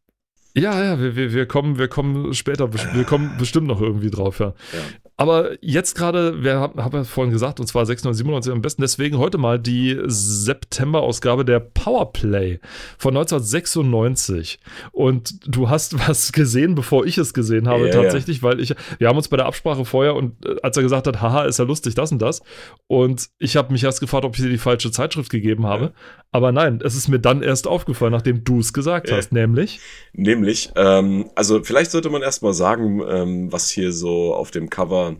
Ja, 0.55 0.83
ja, 0.83 0.99
wir, 0.99 1.15
wir, 1.15 1.33
wir, 1.33 1.45
kommen, 1.45 1.77
wir 1.77 1.87
kommen 1.87 2.33
später, 2.33 2.73
wir 2.73 3.03
kommen 3.03 3.35
bestimmt 3.37 3.67
noch 3.67 3.81
irgendwie 3.81 4.09
drauf, 4.09 4.39
ja. 4.39 4.47
Ja. 4.73 4.79
Aber 5.21 5.51
jetzt 5.61 5.93
gerade, 5.93 6.43
wir 6.43 6.55
haben 6.55 6.83
hab 6.83 6.95
ja 6.95 7.03
vorhin 7.03 7.31
gesagt, 7.31 7.59
und 7.59 7.67
zwar 7.67 7.85
96, 7.85 8.51
am 8.51 8.63
besten, 8.63 8.81
deswegen 8.81 9.19
heute 9.19 9.37
mal 9.37 9.59
die 9.59 10.01
September-Ausgabe 10.03 11.45
der 11.45 11.59
Powerplay 11.59 12.59
von 12.97 13.15
1996. 13.15 14.59
Und 14.91 15.35
du 15.45 15.69
hast 15.69 15.99
was 16.09 16.31
gesehen, 16.31 16.73
bevor 16.73 17.05
ich 17.05 17.19
es 17.19 17.35
gesehen 17.35 17.67
habe, 17.67 17.85
ja. 17.85 17.93
tatsächlich, 17.93 18.41
weil 18.41 18.59
ich, 18.59 18.73
wir 18.97 19.07
haben 19.07 19.17
uns 19.17 19.27
bei 19.27 19.37
der 19.37 19.45
Absprache 19.45 19.85
vorher 19.85 20.15
und 20.15 20.43
äh, 20.43 20.55
als 20.63 20.75
er 20.75 20.81
gesagt 20.81 21.05
hat, 21.05 21.21
haha, 21.21 21.43
ist 21.43 21.59
ja 21.59 21.65
lustig, 21.65 21.93
das 21.93 22.11
und 22.11 22.19
das. 22.19 22.41
Und 22.87 23.29
ich 23.37 23.57
habe 23.57 23.71
mich 23.71 23.83
erst 23.83 23.99
gefragt, 23.99 24.25
ob 24.25 24.35
ich 24.35 24.41
dir 24.41 24.49
die 24.49 24.57
falsche 24.57 24.89
Zeitschrift 24.89 25.29
gegeben 25.29 25.67
habe. 25.67 25.83
Ja. 25.85 26.20
Aber 26.33 26.51
nein, 26.51 26.79
es 26.83 26.95
ist 26.95 27.09
mir 27.09 27.19
dann 27.19 27.43
erst 27.43 27.67
aufgefallen, 27.67 28.13
nachdem 28.13 28.43
du 28.43 28.59
es 28.59 28.71
gesagt 28.73 29.09
Ja. 29.09 29.17
hast, 29.17 29.33
nämlich. 29.33 29.79
Nämlich, 30.13 30.71
ähm, 30.75 31.29
also 31.35 31.63
vielleicht 31.63 31.91
sollte 31.91 32.09
man 32.09 32.21
erstmal 32.21 32.53
sagen, 32.53 33.01
ähm, 33.07 33.51
was 33.51 33.69
hier 33.69 33.91
so 33.91 34.33
auf 34.33 34.49
dem 34.51 34.69
Cover 34.69 35.17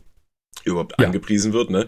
überhaupt 0.63 0.93
Ja. 0.99 1.07
angepriesen 1.07 1.53
wird, 1.53 1.69
ne? 1.69 1.87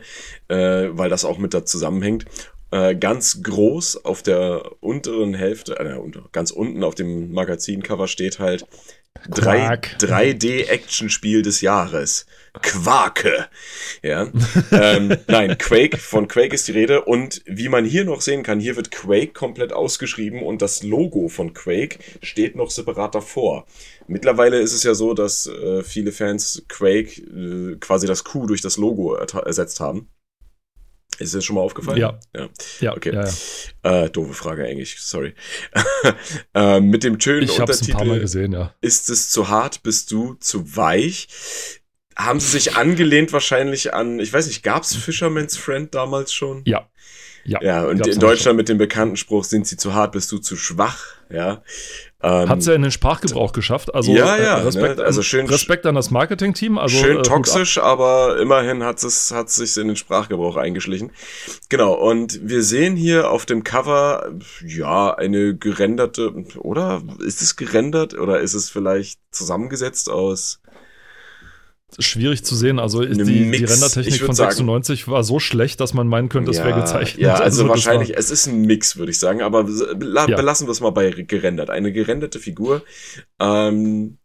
Äh, 0.49 0.89
weil 0.91 1.09
das 1.09 1.23
auch 1.25 1.37
mit 1.37 1.53
da 1.53 1.63
zusammenhängt. 1.65 2.25
Äh, 2.71 2.95
ganz 2.95 3.43
groß 3.43 4.03
auf 4.03 4.23
der 4.23 4.71
unteren 4.81 5.35
Hälfte, 5.35 5.79
äh, 5.79 5.99
ganz 6.31 6.51
unten 6.51 6.83
auf 6.83 6.95
dem 6.95 7.31
Magazincover 7.31 8.07
steht 8.07 8.39
halt. 8.39 8.65
3D-Action-Spiel 9.29 11.43
des 11.43 11.61
Jahres. 11.61 12.25
Quake. 12.61 13.47
Ja. 14.01 14.29
ähm, 14.71 15.17
nein, 15.27 15.57
Quake, 15.57 15.97
von 15.97 16.27
Quake 16.27 16.53
ist 16.53 16.67
die 16.67 16.73
Rede. 16.73 17.05
Und 17.05 17.41
wie 17.45 17.69
man 17.69 17.85
hier 17.85 18.05
noch 18.05 18.21
sehen 18.21 18.43
kann, 18.43 18.59
hier 18.59 18.75
wird 18.75 18.91
Quake 18.91 19.33
komplett 19.33 19.73
ausgeschrieben 19.73 20.43
und 20.43 20.61
das 20.61 20.83
Logo 20.83 21.29
von 21.29 21.53
Quake 21.53 21.99
steht 22.21 22.55
noch 22.55 22.69
separat 22.69 23.15
davor. 23.15 23.65
Mittlerweile 24.07 24.59
ist 24.59 24.73
es 24.73 24.83
ja 24.83 24.93
so, 24.93 25.13
dass 25.13 25.47
äh, 25.47 25.83
viele 25.83 26.11
Fans 26.11 26.63
Quake 26.67 27.21
äh, 27.21 27.77
quasi 27.79 28.07
das 28.07 28.23
Q 28.23 28.45
durch 28.45 28.61
das 28.61 28.77
Logo 28.77 29.15
ersetzt 29.15 29.79
haben. 29.79 30.09
Ist 31.19 31.33
dir 31.33 31.41
schon 31.41 31.55
mal 31.55 31.61
aufgefallen? 31.61 31.97
Ja. 31.97 32.19
ja. 32.35 32.49
Ja, 32.79 32.93
Okay. 32.93 33.13
ja, 33.13 33.25
ja. 33.83 34.03
Äh, 34.03 34.09
doofe 34.09 34.33
Frage 34.33 34.65
eigentlich, 34.65 34.99
sorry. 34.99 35.33
äh, 36.53 36.79
mit 36.79 37.03
dem 37.03 37.19
schönen 37.19 37.43
Ich 37.43 37.59
habe 37.59 37.71
es 37.71 37.81
ein 37.81 37.87
paar 37.87 38.05
Mal 38.05 38.13
Untertitel 38.13 38.21
gesehen, 38.21 38.53
ja. 38.53 38.73
ist 38.81 39.09
es 39.09 39.29
zu 39.29 39.49
hart, 39.49 39.83
bist 39.83 40.11
du 40.11 40.35
zu 40.35 40.75
weich? 40.75 41.27
haben 42.15 42.39
sie 42.39 42.49
sich 42.49 42.75
angelehnt 42.75 43.33
wahrscheinlich 43.33 43.93
an, 43.93 44.19
ich 44.19 44.31
weiß 44.31 44.47
nicht, 44.47 44.63
gab's 44.63 44.95
Fisherman's 44.95 45.57
Friend 45.57 45.93
damals 45.93 46.33
schon? 46.33 46.61
Ja. 46.65 46.87
Ja, 47.45 47.61
ja 47.61 47.83
und 47.85 48.05
in 48.07 48.19
Deutschland 48.19 48.57
mit 48.57 48.69
dem 48.69 48.77
bekannten 48.77 49.17
Spruch, 49.17 49.43
sind 49.43 49.67
sie 49.67 49.77
zu 49.77 49.93
hart, 49.93 50.13
bist 50.13 50.31
du 50.31 50.37
zu 50.37 50.55
schwach, 50.55 51.03
ja. 51.29 51.61
Ähm, 52.21 52.47
Hat 52.47 52.63
sie 52.63 52.69
ja 52.69 52.75
in 52.77 52.83
den 52.83 52.91
Sprachgebrauch 52.91 53.51
geschafft. 53.51 53.93
Also, 53.93 54.13
ja, 54.13 54.37
ja, 54.37 54.57
äh, 54.57 54.61
Respekt, 54.61 54.97
ne? 54.97 55.03
also 55.03 55.21
schön, 55.21 55.45
Respekt 55.47 55.85
an 55.85 55.95
das 55.95 56.09
Marketing-Team. 56.09 56.77
Also, 56.77 56.97
schön 56.97 57.17
äh, 57.17 57.21
toxisch, 57.21 57.77
aber 57.79 58.39
immerhin 58.39 58.83
hat 58.83 59.03
es 59.03 59.31
hat 59.31 59.49
sich 59.49 59.75
in 59.75 59.87
den 59.87 59.97
Sprachgebrauch 59.97 60.55
eingeschlichen. 60.55 61.11
Genau, 61.67 61.93
und 61.93 62.39
wir 62.47 62.63
sehen 62.63 62.95
hier 62.95 63.29
auf 63.29 63.45
dem 63.45 63.65
Cover, 63.65 64.31
ja, 64.65 65.13
eine 65.13 65.57
gerenderte, 65.57 66.33
oder? 66.59 67.03
Ist 67.19 67.41
es 67.41 67.57
gerendert 67.57 68.13
oder 68.13 68.39
ist 68.39 68.53
es 68.53 68.69
vielleicht 68.69 69.19
zusammengesetzt 69.31 70.09
aus 70.09 70.61
schwierig 71.99 72.43
zu 72.43 72.55
sehen. 72.55 72.79
Also 72.79 73.03
die, 73.03 73.15
die 73.15 73.63
Rendertechnik 73.63 74.21
von 74.21 74.35
96 74.35 75.01
sagen, 75.01 75.11
war 75.11 75.23
so 75.23 75.39
schlecht, 75.39 75.79
dass 75.79 75.93
man 75.93 76.07
meinen 76.07 76.29
könnte, 76.29 76.51
es 76.51 76.57
ja, 76.57 76.65
wäre 76.65 76.81
gezeichnet. 76.81 77.21
Ja, 77.21 77.33
also, 77.33 77.63
also 77.63 77.69
wahrscheinlich, 77.69 78.17
es 78.17 78.31
ist 78.31 78.47
ein 78.47 78.61
Mix, 78.61 78.97
würde 78.97 79.11
ich 79.11 79.19
sagen, 79.19 79.41
aber 79.41 79.67
ja. 79.67 80.35
belassen 80.35 80.67
wir 80.67 80.71
es 80.71 80.81
mal 80.81 80.91
bei 80.91 81.11
gerendert. 81.11 81.69
Eine 81.69 81.91
gerenderte 81.91 82.39
Figur. 82.39 82.83
Ähm, 83.39 84.17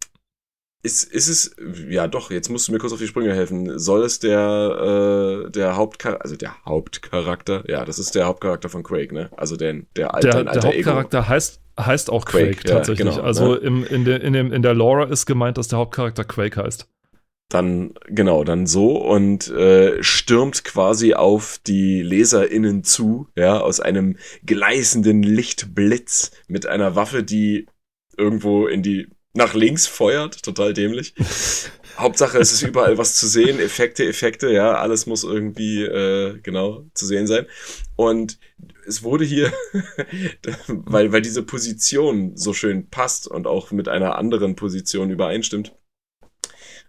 ist, 0.82 1.12
ist 1.12 1.28
es, 1.28 1.56
ja 1.88 2.06
doch, 2.06 2.30
jetzt 2.30 2.50
musst 2.50 2.68
du 2.68 2.72
mir 2.72 2.78
kurz 2.78 2.92
auf 2.92 3.00
die 3.00 3.08
Sprünge 3.08 3.34
helfen. 3.34 3.78
Soll 3.78 4.04
es 4.04 4.20
der, 4.20 5.44
äh, 5.46 5.50
der 5.50 5.76
Hauptcharakter, 5.76 6.22
also 6.22 6.36
der 6.36 6.64
Hauptcharakter, 6.64 7.64
ja, 7.68 7.84
das 7.84 7.98
ist 7.98 8.14
der 8.14 8.26
Hauptcharakter 8.26 8.68
von 8.68 8.84
Quake, 8.84 9.12
ne? 9.12 9.28
Also 9.36 9.56
der, 9.56 9.74
der 9.96 10.14
alte, 10.14 10.30
der, 10.30 10.44
der 10.44 10.62
Hauptcharakter 10.62 11.18
Ego. 11.18 11.28
heißt, 11.28 11.60
heißt 11.78 12.10
auch 12.10 12.24
Quake, 12.24 12.52
Quake 12.52 12.64
tatsächlich. 12.64 13.06
Ja, 13.06 13.12
genau, 13.16 13.24
also 13.24 13.54
ne? 13.54 13.56
im, 13.58 13.84
in, 13.84 14.04
de, 14.04 14.20
in, 14.20 14.32
dem, 14.32 14.52
in 14.52 14.62
der 14.62 14.74
Lore 14.74 15.08
ist 15.08 15.26
gemeint, 15.26 15.58
dass 15.58 15.66
der 15.66 15.78
Hauptcharakter 15.78 16.24
Quake 16.24 16.62
heißt 16.62 16.88
dann 17.48 17.94
genau 18.06 18.44
dann 18.44 18.66
so 18.66 18.96
und 18.98 19.48
äh, 19.48 20.02
stürmt 20.02 20.64
quasi 20.64 21.14
auf 21.14 21.58
die 21.66 22.02
Leserinnen 22.02 22.84
zu, 22.84 23.28
ja, 23.36 23.60
aus 23.60 23.80
einem 23.80 24.18
gleißenden 24.44 25.22
Lichtblitz 25.22 26.30
mit 26.46 26.66
einer 26.66 26.94
Waffe, 26.94 27.22
die 27.22 27.66
irgendwo 28.16 28.66
in 28.66 28.82
die 28.82 29.08
nach 29.32 29.54
links 29.54 29.86
feuert, 29.86 30.42
total 30.42 30.74
dämlich. 30.74 31.14
Hauptsache, 31.98 32.38
es 32.38 32.52
ist 32.52 32.62
überall 32.62 32.98
was 32.98 33.16
zu 33.16 33.26
sehen, 33.26 33.58
Effekte, 33.58 34.04
Effekte, 34.04 34.52
ja, 34.52 34.74
alles 34.74 35.06
muss 35.06 35.24
irgendwie 35.24 35.82
äh, 35.82 36.38
genau 36.42 36.84
zu 36.94 37.06
sehen 37.06 37.26
sein. 37.26 37.46
Und 37.96 38.38
es 38.86 39.02
wurde 39.02 39.24
hier, 39.24 39.52
weil, 40.68 41.12
weil 41.12 41.22
diese 41.22 41.42
Position 41.42 42.36
so 42.36 42.52
schön 42.52 42.88
passt 42.88 43.26
und 43.26 43.46
auch 43.46 43.70
mit 43.70 43.88
einer 43.88 44.16
anderen 44.16 44.54
Position 44.54 45.10
übereinstimmt, 45.10 45.74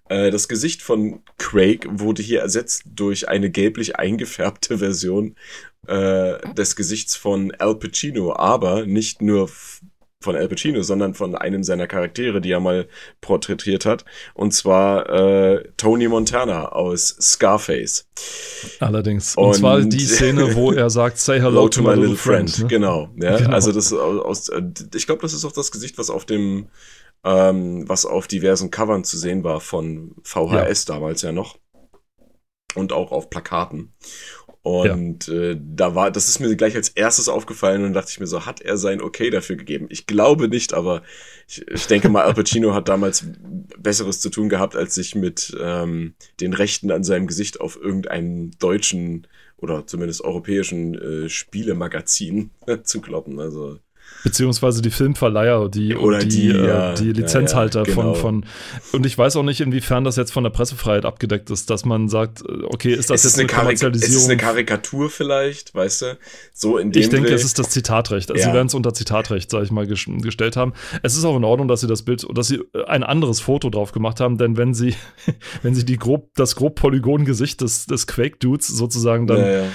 das 0.10 0.48
Gesicht 0.48 0.82
von 0.82 1.22
Craig 1.38 1.88
wurde 1.90 2.22
hier 2.22 2.42
ersetzt 2.42 2.84
durch 2.86 3.30
eine 3.30 3.50
gelblich 3.50 3.96
eingefärbte 3.98 4.80
Version 4.80 5.36
äh, 5.88 6.38
des 6.54 6.76
Gesichts 6.76 7.16
von 7.16 7.54
Al 7.58 7.76
Pacino, 7.76 8.36
aber 8.36 8.86
nicht 8.86 9.22
nur 9.22 9.50
von 10.22 10.36
Al 10.36 10.50
Pacino, 10.50 10.82
sondern 10.82 11.14
von 11.14 11.34
einem 11.36 11.64
seiner 11.64 11.88
Charaktere, 11.88 12.42
die 12.42 12.52
er 12.52 12.60
mal 12.60 12.88
porträtiert 13.22 13.86
hat. 13.86 14.04
Und 14.34 14.54
zwar 14.54 15.10
äh, 15.10 15.64
Tony 15.78 16.10
Montana 16.10 16.74
aus 16.74 17.16
Scarface. 17.22 18.06
Allerdings. 18.80 19.38
Und, 19.38 19.46
und 19.46 19.54
zwar 19.56 19.82
die 19.82 20.06
Szene, 20.06 20.56
wo 20.56 20.72
er 20.74 20.90
sagt, 20.90 21.20
say 21.20 21.40
hello 21.40 21.70
to, 21.70 21.82
my, 21.82 21.90
little, 21.90 22.02
little 22.02 22.18
friend. 22.18 22.50
friend 22.50 22.64
ne? 22.64 22.68
Genau. 22.68 23.10
Ja, 23.16 23.38
genau. 23.38 23.52
Also 23.52 23.72
das 23.72 23.94
aus, 23.94 24.50
äh, 24.50 24.62
ich 24.94 25.06
glaube, 25.06 25.22
das 25.22 25.34
ist 25.34 25.46
auch 25.46 25.54
das 25.54 25.72
Gesicht, 25.72 25.98
was 25.98 26.10
auf 26.10 26.26
dem 26.26 26.68
ähm, 27.24 27.88
was 27.88 28.06
auf 28.06 28.28
diversen 28.28 28.72
Covern 28.72 29.04
zu 29.04 29.18
sehen 29.18 29.44
war 29.44 29.60
von 29.60 30.16
VHS 30.24 30.88
ja. 30.88 30.96
damals 30.96 31.22
ja 31.22 31.32
noch. 31.32 31.58
Und 32.76 32.94
auch 32.94 33.12
auf 33.12 33.30
Plakaten. 33.30 33.94
Und 34.62 35.28
ja. 35.28 35.34
äh, 35.34 35.58
da 35.60 35.96
war, 35.96 36.12
das 36.12 36.28
ist 36.28 36.40
mir 36.40 36.54
gleich 36.56 36.76
als 36.76 36.90
erstes 36.90 37.30
aufgefallen 37.30 37.86
und 37.86 37.94
dachte 37.94 38.12
ich 38.12 38.20
mir 38.20 38.28
so, 38.28 38.46
hat 38.46 38.60
er 38.60 38.78
sein 38.78 39.02
Okay 39.02 39.30
dafür 39.30 39.56
gegeben? 39.56 39.88
Ich 39.90 40.06
glaube 40.06 40.50
nicht, 40.50 40.74
aber 40.74 41.02
ich, 41.48 41.66
ich 41.68 41.88
denke 41.88 42.10
mal, 42.10 42.26
Al 42.26 42.34
Pacino 42.34 42.74
hat 42.74 42.90
damals 42.90 43.26
Besseres 43.78 44.20
zu 44.20 44.30
tun 44.30 44.50
gehabt, 44.50 44.76
als 44.76 44.96
sich 44.96 45.16
mit 45.16 45.56
ähm, 45.60 46.14
den 46.42 46.54
Rechten 46.54 46.92
an 46.92 47.06
seinem 47.06 47.28
Gesicht 47.28 47.62
auf 47.62 47.78
irgendeinen 47.82 48.52
deutschen 48.60 49.28
oder 49.58 49.88
zumindest 49.88 50.24
europäischen 50.24 50.96
äh, 50.96 51.30
Spielemagazin 51.30 52.52
zu 52.84 53.00
kloppen. 53.00 53.40
Also 53.40 53.80
Beziehungsweise 54.24 54.82
die 54.82 54.90
Filmverleiher, 54.90 55.70
die 55.70 55.96
Oder 55.96 56.20
die, 56.20 56.28
die, 56.28 56.50
äh, 56.50 56.68
ja, 56.68 56.94
die 56.94 57.14
Lizenzhalter 57.14 57.84
ja, 57.84 57.88
ja, 57.88 57.94
genau. 57.94 58.14
von, 58.14 58.44
von. 58.44 58.46
Und 58.92 59.06
ich 59.06 59.18
weiß 59.18 59.38
auch 59.38 59.44
nicht, 59.44 59.62
inwiefern 59.62 60.04
das 60.04 60.18
jetzt 60.18 60.32
von 60.32 60.44
der 60.44 60.52
Pressefreiheit 60.52 61.06
abgedeckt 61.06 61.50
ist, 61.50 61.70
dass 61.70 61.86
man 61.86 62.10
sagt, 62.10 62.42
äh, 62.42 62.64
okay, 62.66 62.94
ist 62.94 63.10
das 63.10 63.24
ist 63.24 63.38
jetzt 63.38 63.40
eine, 63.40 63.50
eine 63.50 63.60
Kommerzialisierung? 63.62 64.16
Ist 64.16 64.24
es 64.24 64.30
eine 64.30 64.38
Karikatur 64.38 65.10
vielleicht, 65.10 65.74
weißt 65.74 66.02
du? 66.02 66.18
So 66.54 66.78
in 66.78 66.92
dem 66.92 67.02
Ich 67.02 67.10
denke, 67.10 67.30
Dreh. 67.30 67.36
es 67.36 67.46
ist 67.46 67.60
das 67.60 67.70
Zitatrecht. 67.70 68.32
Also 68.32 68.44
Sie 68.44 68.54
werden 68.54 68.68
es 68.68 68.74
unter 68.74 68.94
Zitatrecht, 68.94 69.50
sag 69.52 69.64
ich 69.64 69.72
mal, 69.72 69.88
gestellt 69.88 70.58
haben. 70.58 70.74
Es 71.02 71.16
ist 71.16 71.24
auch 71.24 71.38
in 71.38 71.46
Ordnung, 71.46 71.68
dass 71.70 71.82
Sie 71.82 71.88
das 71.88 72.04
Bild, 72.04 72.26
dass 72.34 72.48
Sie 72.48 72.62
äh, 72.74 72.84
ein 72.86 73.04
anderes 73.04 73.40
Foto 73.40 73.70
drauf 73.70 73.94
gemacht 73.94 74.20
haben, 74.20 74.38
denn 74.38 74.58
wenn 74.58 74.74
Sie, 74.74 74.96
wenn 75.62 75.76
Sie 75.76 75.86
die 75.86 75.98
grob, 75.98 76.30
das 76.36 76.56
grob 76.56 76.76
Polygon-Gesicht 76.76 77.62
des, 77.62 77.86
des 77.86 78.06
Quake-Dudes 78.08 78.68
sozusagen 78.68 79.28
dann 79.28 79.70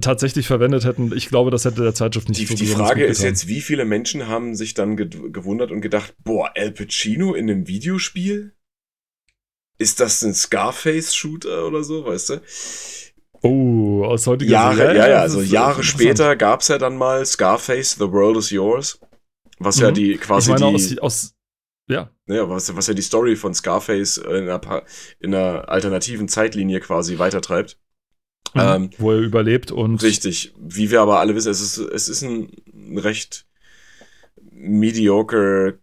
tatsächlich 0.00 0.46
verwendet 0.46 0.84
hätten, 0.84 1.12
ich 1.16 1.28
glaube, 1.28 1.50
das 1.50 1.64
hätte 1.64 1.82
der 1.82 1.94
Zeitschrift 1.94 2.28
nicht 2.28 2.40
die, 2.40 2.46
so 2.46 2.54
Die 2.54 2.66
Frage 2.66 3.04
ist 3.04 3.22
jetzt, 3.22 3.48
wie 3.48 3.60
viele 3.76 3.84
Menschen 3.84 4.26
haben 4.26 4.54
sich 4.54 4.72
dann 4.72 4.96
ge 4.96 5.06
gewundert 5.30 5.70
und 5.70 5.82
gedacht, 5.82 6.14
boah, 6.24 6.50
Al 6.56 6.72
Pacino 6.72 7.34
in 7.34 7.50
einem 7.50 7.68
Videospiel? 7.68 8.54
Ist 9.76 10.00
das 10.00 10.22
ein 10.22 10.32
Scarface-Shooter 10.32 11.66
oder 11.66 11.84
so, 11.84 12.06
weißt 12.06 12.30
du? 12.30 12.42
Oh, 13.42 14.02
aus 14.06 14.26
heutiger 14.26 14.50
Jahre, 14.50 14.76
Serie, 14.76 14.96
ja, 14.96 15.08
ja, 15.08 15.20
also 15.20 15.42
Jahre 15.42 15.84
später 15.84 16.36
gab 16.36 16.62
es 16.62 16.68
ja 16.68 16.78
dann 16.78 16.96
mal 16.96 17.26
Scarface, 17.26 17.96
The 17.98 18.10
World 18.10 18.38
is 18.38 18.48
Yours, 18.48 18.98
was 19.58 19.76
mhm. 19.76 19.82
ja 19.82 19.90
die 19.90 20.16
quasi 20.16 20.54
ich 20.54 20.58
meine, 20.58 20.78
die, 20.78 20.98
aus, 20.98 20.98
aus, 20.98 21.34
ja. 21.86 22.10
ja 22.28 22.48
was, 22.48 22.74
was 22.74 22.86
ja 22.86 22.94
die 22.94 23.02
Story 23.02 23.36
von 23.36 23.52
Scarface 23.52 24.16
in 24.16 24.48
einer, 24.48 24.84
in 25.20 25.34
einer 25.34 25.68
alternativen 25.68 26.28
Zeitlinie 26.28 26.80
quasi 26.80 27.18
weitertreibt. 27.18 27.78
Mhm, 28.54 28.60
ähm, 28.60 28.90
wo 28.96 29.12
er 29.12 29.18
überlebt 29.18 29.70
und. 29.70 30.02
Richtig. 30.02 30.54
Wie 30.58 30.90
wir 30.90 31.02
aber 31.02 31.20
alle 31.20 31.34
wissen, 31.34 31.50
es 31.50 31.60
ist, 31.60 31.76
es 31.76 32.08
ist 32.08 32.22
ein 32.22 32.48
recht 32.96 33.46
mediocre, 34.66 35.78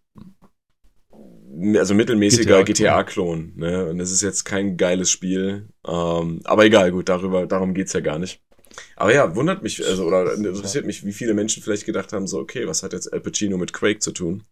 also 1.75 1.93
mittelmäßiger 1.93 2.63
GTA-Klon. 2.63 3.53
GTA 3.55 3.59
ne? 3.59 3.89
Und 3.89 3.99
es 3.99 4.11
ist 4.11 4.21
jetzt 4.21 4.43
kein 4.43 4.77
geiles 4.77 5.09
Spiel. 5.09 5.69
Ähm, 5.87 6.41
aber 6.43 6.65
egal, 6.65 6.91
gut, 6.91 7.09
darüber, 7.09 7.45
darum 7.45 7.73
geht's 7.73 7.93
ja 7.93 7.99
gar 7.99 8.19
nicht. 8.19 8.41
Aber 8.95 9.13
ja, 9.13 9.35
wundert 9.35 9.61
mich, 9.63 9.85
also, 9.85 10.05
oder 10.05 10.33
interessiert 10.33 10.85
mich, 10.85 11.05
wie 11.05 11.13
viele 11.13 11.33
Menschen 11.33 11.61
vielleicht 11.61 11.85
gedacht 11.85 12.11
haben, 12.11 12.27
so, 12.27 12.39
okay, 12.39 12.67
was 12.67 12.83
hat 12.83 12.93
jetzt 12.93 13.11
Al 13.11 13.21
Pacino 13.21 13.57
mit 13.57 13.73
Quake 13.73 13.99
zu 13.99 14.11
tun? 14.11 14.43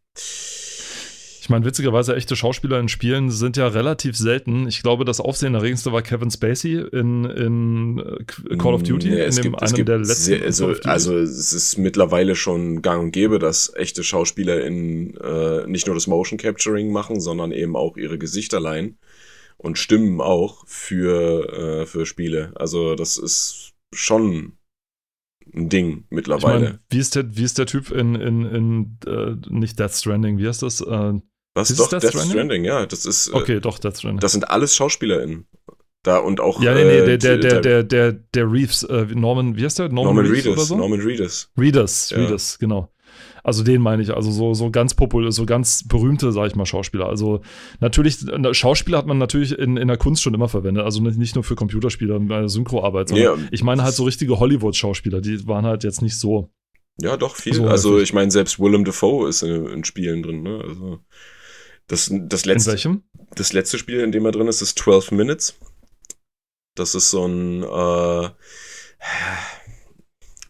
Ich 1.41 1.49
meine, 1.49 1.65
witzigerweise, 1.65 2.15
echte 2.15 2.35
Schauspieler 2.35 2.79
in 2.79 2.87
Spielen 2.87 3.31
sind 3.31 3.57
ja 3.57 3.67
relativ 3.67 4.15
selten. 4.15 4.67
Ich 4.67 4.83
glaube, 4.83 5.05
das 5.05 5.19
aufsehenerregendste 5.19 5.91
war 5.91 6.03
Kevin 6.03 6.29
Spacey 6.29 6.75
in, 6.75 7.25
in 7.25 7.97
äh, 7.97 8.57
Call 8.57 8.75
of 8.75 8.83
Duty, 8.83 9.09
ja, 9.09 9.25
in 9.25 9.33
dem, 9.33 9.41
gibt, 9.41 9.63
einem 9.63 9.85
der 9.85 9.97
letzten. 9.97 10.13
Sehr, 10.13 10.43
also, 10.43 10.75
also, 10.83 11.17
es 11.17 11.51
ist 11.51 11.79
mittlerweile 11.79 12.35
schon 12.35 12.83
gang 12.83 13.05
und 13.05 13.11
gäbe, 13.11 13.39
dass 13.39 13.73
echte 13.75 14.03
Schauspieler 14.03 14.63
in 14.63 15.17
äh, 15.17 15.65
nicht 15.65 15.87
nur 15.87 15.95
das 15.95 16.05
Motion 16.05 16.37
Capturing 16.37 16.91
machen, 16.91 17.19
sondern 17.19 17.51
eben 17.51 17.75
auch 17.75 17.97
ihre 17.97 18.19
Gesichter 18.19 18.59
leihen 18.59 18.99
und 19.57 19.79
Stimmen 19.79 20.21
auch 20.21 20.63
für, 20.67 21.81
äh, 21.81 21.85
für 21.87 22.05
Spiele. 22.05 22.51
Also, 22.53 22.93
das 22.93 23.17
ist 23.17 23.73
schon 23.91 24.57
ein 25.55 25.69
Ding 25.69 26.05
mittlerweile. 26.11 26.65
Ich 26.65 26.71
mein, 26.71 26.79
wie, 26.91 26.99
ist 26.99 27.15
der, 27.15 27.35
wie 27.35 27.43
ist 27.43 27.57
der 27.57 27.65
Typ 27.65 27.89
in, 27.89 28.13
in, 28.13 28.45
in 28.45 28.97
äh, 29.07 29.35
nicht 29.49 29.79
Death 29.79 29.95
Stranding, 29.95 30.37
wie 30.37 30.47
heißt 30.47 30.61
das? 30.61 30.81
Äh, 30.81 31.13
was 31.53 31.69
ist 31.69 31.79
doch 31.79 31.89
Death, 31.89 32.03
Death 32.03 32.11
Stranding? 32.11 32.31
Stranding? 32.31 32.63
Ja, 32.65 32.85
das 32.85 33.05
ist. 33.05 33.27
Äh, 33.27 33.33
okay, 33.33 33.59
doch, 33.59 33.79
Death 33.79 33.97
Stranding. 33.97 34.19
Das 34.19 34.31
sind 34.31 34.49
alles 34.49 34.75
SchauspielerInnen. 34.75 35.47
Da 36.03 36.17
und 36.17 36.39
auch. 36.39 36.61
Ja, 36.61 36.73
nee, 36.73 36.83
nee, 36.83 37.05
der, 37.05 37.17
der, 37.17 37.37
der, 37.37 37.61
der, 37.61 37.83
der, 37.83 38.11
der 38.11 38.51
Reeves, 38.51 38.83
äh, 38.83 39.05
Norman, 39.13 39.55
wie 39.55 39.65
heißt 39.65 39.79
der? 39.79 39.89
Norman, 39.89 40.15
Norman 40.15 40.31
Reeves, 40.31 40.45
Reedus, 40.47 40.67
so? 40.67 40.77
Norman 40.77 41.01
Reedus. 41.01 41.51
Reedus, 41.57 42.09
ja. 42.09 42.17
Reedus, 42.17 42.57
genau. 42.57 42.91
Also 43.43 43.63
den 43.63 43.81
meine 43.81 44.03
ich, 44.03 44.13
also 44.13 44.31
so, 44.31 44.53
so 44.53 44.69
ganz 44.69 44.93
populär, 44.93 45.31
so 45.31 45.45
ganz 45.45 45.87
berühmte, 45.87 46.31
sag 46.31 46.47
ich 46.47 46.55
mal, 46.55 46.65
Schauspieler. 46.65 47.07
Also 47.07 47.41
natürlich, 47.79 48.17
Schauspieler 48.51 48.99
hat 48.99 49.07
man 49.07 49.17
natürlich 49.17 49.57
in, 49.57 49.77
in 49.77 49.87
der 49.87 49.97
Kunst 49.97 50.21
schon 50.21 50.33
immer 50.33 50.47
verwendet, 50.47 50.83
also 50.83 51.01
nicht 51.01 51.35
nur 51.35 51.43
für 51.43 51.55
Computerspieler, 51.55 52.19
bei 52.19 52.47
Synchroarbeit, 52.47 53.09
sondern 53.09 53.39
ja, 53.39 53.47
ich 53.51 53.63
meine 53.63 53.83
halt 53.83 53.95
so 53.95 54.03
richtige 54.03 54.39
Hollywood-Schauspieler, 54.39 55.21
die 55.21 55.47
waren 55.47 55.65
halt 55.65 55.83
jetzt 55.83 56.01
nicht 56.01 56.19
so. 56.19 56.51
Ja, 56.99 57.17
doch, 57.17 57.35
viel. 57.35 57.53
So 57.53 57.67
also 57.67 57.99
ich 57.99 58.13
meine, 58.13 58.29
selbst 58.29 58.59
Willem 58.59 58.85
Dafoe 58.85 59.27
ist 59.27 59.41
in, 59.41 59.65
in 59.67 59.83
Spielen 59.83 60.21
drin, 60.21 60.43
ne? 60.43 60.63
Also. 60.67 60.99
Das, 61.91 62.09
das 62.09 62.45
letzte, 62.45 62.69
in 62.69 62.73
welchem? 62.73 63.03
Das 63.35 63.51
letzte 63.51 63.77
Spiel, 63.77 63.99
in 63.99 64.13
dem 64.13 64.25
er 64.25 64.31
drin 64.31 64.47
ist, 64.47 64.61
ist 64.61 64.79
12 64.79 65.11
Minutes. 65.11 65.59
Das 66.73 66.95
ist 66.95 67.09
so 67.09 67.27
ein, 67.27 67.63
äh, 67.63 68.29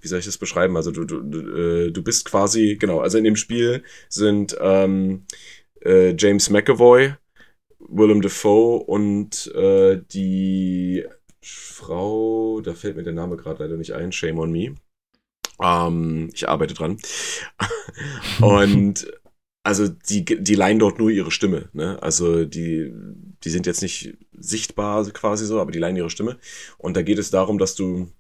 wie 0.02 0.08
soll 0.08 0.20
ich 0.20 0.26
das 0.26 0.38
beschreiben? 0.38 0.78
Also 0.78 0.92
du, 0.92 1.04
du, 1.04 1.40
äh, 1.58 1.92
du 1.92 2.04
bist 2.04 2.26
quasi, 2.26 2.78
genau, 2.80 3.00
also 3.00 3.18
in 3.18 3.24
dem 3.24 3.36
Spiel 3.36 3.84
sind 4.08 4.56
ähm, 4.62 5.26
äh, 5.84 6.14
James 6.16 6.52
McAvoy, 6.52 7.16
Willem 7.80 8.22
Dafoe 8.22 8.84
und 8.84 9.48
äh, 9.56 10.00
die 10.14 11.08
Frau, 11.42 12.62
da 12.62 12.76
fällt 12.76 12.98
mir 12.98 13.04
der 13.04 13.14
Name 13.14 13.36
gerade 13.36 13.64
leider 13.64 13.78
nicht 13.78 13.96
ein, 13.96 14.12
Shame 14.12 14.38
on 14.38 14.52
Me. 14.52 14.76
Ähm, 15.60 16.30
ich 16.36 16.48
arbeite 16.48 16.76
dran. 16.76 17.00
und 18.42 19.12
also 19.64 19.88
die, 19.88 20.26
die 20.26 20.56
leihen 20.56 20.80
dort 20.80 21.00
nur 21.00 21.10
ihre 21.10 21.32
Stimme. 21.32 21.70
Ne? 21.74 22.02
Also 22.02 22.46
die, 22.46 22.92
die 23.44 23.50
sind 23.50 23.66
jetzt 23.66 23.82
nicht 23.82 24.18
sichtbar 24.34 25.06
quasi 25.12 25.46
so, 25.46 25.60
aber 25.60 25.72
die 25.72 25.80
leihen 25.80 25.96
ihre 25.96 26.10
Stimme. 26.10 26.40
Und 26.78 26.98
da 26.98 27.02
geht 27.02 27.20
es 27.20 27.30
darum, 27.30 27.58
dass 27.58 27.76
du 27.76 28.12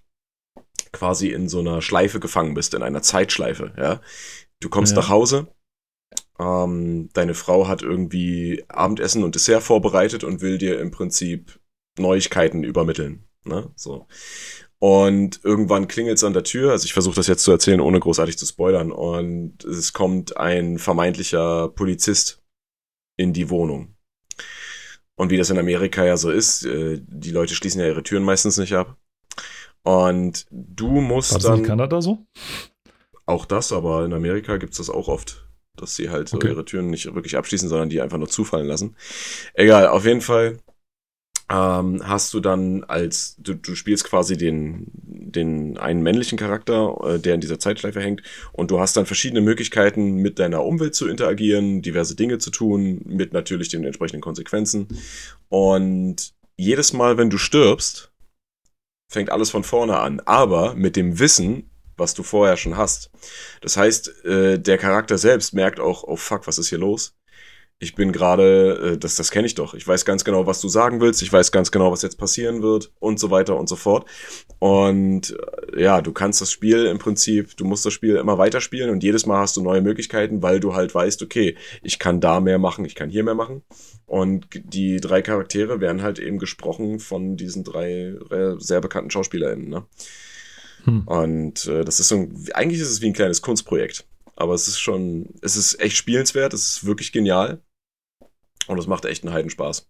quasi 0.91 1.29
in 1.29 1.50
so 1.50 1.60
einer 1.60 1.81
Schleife 1.81 2.19
gefangen 2.19 2.53
bist, 2.53 2.74
in 2.74 2.83
einer 2.83 3.01
Zeitschleife. 3.01 3.74
Ja? 3.77 4.01
Du 4.60 4.69
kommst 4.69 4.93
ja. 4.93 5.01
nach 5.01 5.10
Hause, 5.10 5.48
ähm, 6.41 7.10
deine 7.13 7.33
Frau 7.33 7.67
hat 7.67 7.83
irgendwie 7.83 8.63
Abendessen 8.67 9.24
und 9.24 9.36
Dessert 9.36 9.63
vorbereitet 9.63 10.24
und 10.24 10.41
will 10.41 10.57
dir 10.57 10.79
im 10.79 10.91
Prinzip 10.91 11.60
Neuigkeiten 12.00 12.63
übermitteln. 12.63 13.27
Ne? 13.43 13.71
So. 13.75 14.07
Und 14.83 15.41
irgendwann 15.43 15.88
klingelt 15.88 16.17
es 16.17 16.23
an 16.23 16.33
der 16.33 16.43
Tür. 16.43 16.71
Also 16.71 16.85
ich 16.85 16.93
versuche 16.93 17.13
das 17.13 17.27
jetzt 17.27 17.43
zu 17.43 17.51
erzählen, 17.51 17.79
ohne 17.79 18.00
großartig 18.00 18.35
zu 18.35 18.47
spoilern. 18.47 18.91
Und 18.91 19.63
es 19.63 19.93
kommt 19.93 20.38
ein 20.38 20.79
vermeintlicher 20.79 21.69
Polizist 21.69 22.41
in 23.15 23.31
die 23.31 23.51
Wohnung. 23.51 23.93
Und 25.15 25.29
wie 25.29 25.38
das 25.38 25.51
in 25.51 25.59
Amerika 25.59 26.03
ja 26.03 26.17
so 26.17 26.31
ist, 26.31 26.65
äh, 26.65 27.00
die 27.00 27.29
Leute 27.29 27.53
schließen 27.53 27.79
ja 27.79 27.85
ihre 27.85 28.01
Türen 28.01 28.23
meistens 28.23 28.57
nicht 28.57 28.73
ab. 28.73 28.97
Und 29.83 30.47
du 30.50 30.88
musst 30.88 31.35
das 31.35 31.43
dann. 31.43 31.59
in 31.59 31.65
Kanada 31.65 32.01
so? 32.01 32.25
Auch 33.27 33.45
das, 33.45 33.71
aber 33.71 34.03
in 34.03 34.13
Amerika 34.13 34.57
gibt's 34.57 34.77
das 34.77 34.89
auch 34.89 35.07
oft, 35.07 35.47
dass 35.75 35.95
sie 35.95 36.09
halt 36.09 36.33
okay. 36.33 36.47
ihre 36.47 36.65
Türen 36.65 36.89
nicht 36.89 37.13
wirklich 37.13 37.38
abschließen, 37.38 37.69
sondern 37.69 37.89
die 37.89 38.01
einfach 38.01 38.17
nur 38.17 38.29
zufallen 38.29 38.65
lassen. 38.65 38.95
Egal, 39.53 39.85
auf 39.85 40.05
jeden 40.05 40.21
Fall 40.21 40.57
ähm, 41.51 42.01
hast 42.08 42.34
du 42.34 42.39
dann 42.39 42.86
als, 42.86 43.36
du, 43.38 43.55
du 43.55 43.75
spielst 43.75 44.05
quasi 44.05 44.38
den, 44.38 44.88
den 44.93 45.77
einen 45.77 46.01
männlichen 46.01 46.38
Charakter, 46.38 46.96
äh, 47.03 47.20
der 47.20 47.36
in 47.36 47.41
dieser 47.41 47.60
Zeitschleife 47.60 48.00
hängt, 48.00 48.22
und 48.53 48.72
du 48.72 48.79
hast 48.79 48.96
dann 48.96 49.05
verschiedene 49.05 49.41
Möglichkeiten, 49.41 50.15
mit 50.15 50.39
deiner 50.39 50.63
Umwelt 50.63 50.96
zu 50.96 51.10
interagieren, 51.10 51.81
diverse 51.81 52.15
Dinge 52.15 52.38
zu 52.38 52.51
tun, 52.51 53.01
mit 53.05 53.34
natürlich 53.34 53.67
den 53.67 53.84
entsprechenden 53.84 54.22
Konsequenzen. 54.22 54.88
Und 55.50 56.34
jedes 56.55 56.93
Mal, 56.93 57.17
wenn 57.17 57.29
du 57.29 57.38
stirbst, 57.38 58.13
fängt 59.10 59.29
alles 59.29 59.50
von 59.50 59.65
vorne 59.65 59.98
an, 59.98 60.22
aber 60.22 60.74
mit 60.74 60.96
dem 60.96 61.20
Wissen, 61.20 61.70
was 61.98 62.13
du 62.13 62.24
vorher 62.24 62.55
schon 62.55 62.77
hast. 62.77 63.12
Das 63.60 63.75
heißt, 63.75 64.24
äh, 64.24 64.58
der 64.58 64.77
Charakter 64.77 65.17
selbst 65.17 65.53
merkt 65.53 65.81
auch, 65.81 66.03
oh 66.03 66.15
fuck, 66.15 66.48
was 66.48 66.58
ist 66.58 66.70
hier 66.70 66.79
los? 66.79 67.17
Ich 67.81 67.95
bin 67.95 68.11
gerade, 68.11 68.93
äh, 68.93 68.97
das, 68.97 69.15
das 69.15 69.31
kenne 69.31 69.47
ich 69.47 69.55
doch. 69.55 69.73
Ich 69.73 69.88
weiß 69.88 70.05
ganz 70.05 70.23
genau, 70.23 70.45
was 70.45 70.61
du 70.61 70.69
sagen 70.69 71.01
willst. 71.01 71.23
Ich 71.23 71.33
weiß 71.33 71.51
ganz 71.51 71.71
genau, 71.71 71.91
was 71.91 72.03
jetzt 72.03 72.19
passieren 72.19 72.61
wird 72.61 72.91
und 73.00 73.19
so 73.19 73.31
weiter 73.31 73.57
und 73.57 73.67
so 73.67 73.75
fort. 73.75 74.07
Und 74.59 75.35
äh, 75.73 75.81
ja, 75.81 76.01
du 76.01 76.13
kannst 76.13 76.41
das 76.41 76.51
Spiel 76.51 76.85
im 76.85 77.00
Prinzip, 77.00 77.57
du 77.57 77.65
musst 77.65 77.83
das 77.83 77.93
Spiel 77.93 78.17
immer 78.17 78.38
weiterspielen 78.38 78.91
und 78.91 79.03
jedes 79.03 79.25
Mal 79.25 79.39
hast 79.39 79.57
du 79.57 79.63
neue 79.63 79.81
Möglichkeiten, 79.81 80.43
weil 80.43 80.59
du 80.59 80.75
halt 80.75 80.93
weißt, 80.93 81.23
okay, 81.23 81.57
ich 81.81 81.97
kann 81.97 82.21
da 82.21 82.39
mehr 82.39 82.59
machen, 82.59 82.85
ich 82.85 82.93
kann 82.93 83.09
hier 83.09 83.23
mehr 83.23 83.33
machen. 83.33 83.63
Und 84.05 84.45
die 84.53 85.01
drei 85.01 85.23
Charaktere 85.23 85.81
werden 85.81 86.03
halt 86.03 86.19
eben 86.19 86.38
gesprochen 86.38 87.00
von 87.00 87.35
diesen 87.35 87.63
drei 87.63 88.15
sehr 88.57 88.79
bekannten 88.79 89.09
SchauspielerInnen. 89.09 89.69
Ne? 89.69 89.85
Hm. 90.83 91.07
Und 91.07 91.65
äh, 91.65 91.83
das 91.83 92.00
ist 92.00 92.09
so 92.09 92.15
ein, 92.15 92.45
eigentlich 92.53 92.79
ist 92.79 92.91
es 92.91 93.01
wie 93.01 93.07
ein 93.07 93.13
kleines 93.13 93.41
Kunstprojekt. 93.41 94.05
Aber 94.35 94.53
es 94.53 94.67
ist 94.67 94.79
schon, 94.79 95.29
es 95.41 95.55
ist 95.55 95.79
echt 95.79 95.97
spielenswert, 95.97 96.53
es 96.53 96.77
ist 96.77 96.85
wirklich 96.85 97.11
genial. 97.11 97.61
Und 98.68 98.77
es 98.77 98.88
macht 98.88 99.06
echt 99.06 99.24
einen 99.24 99.34
Heidenspaß. 99.34 99.88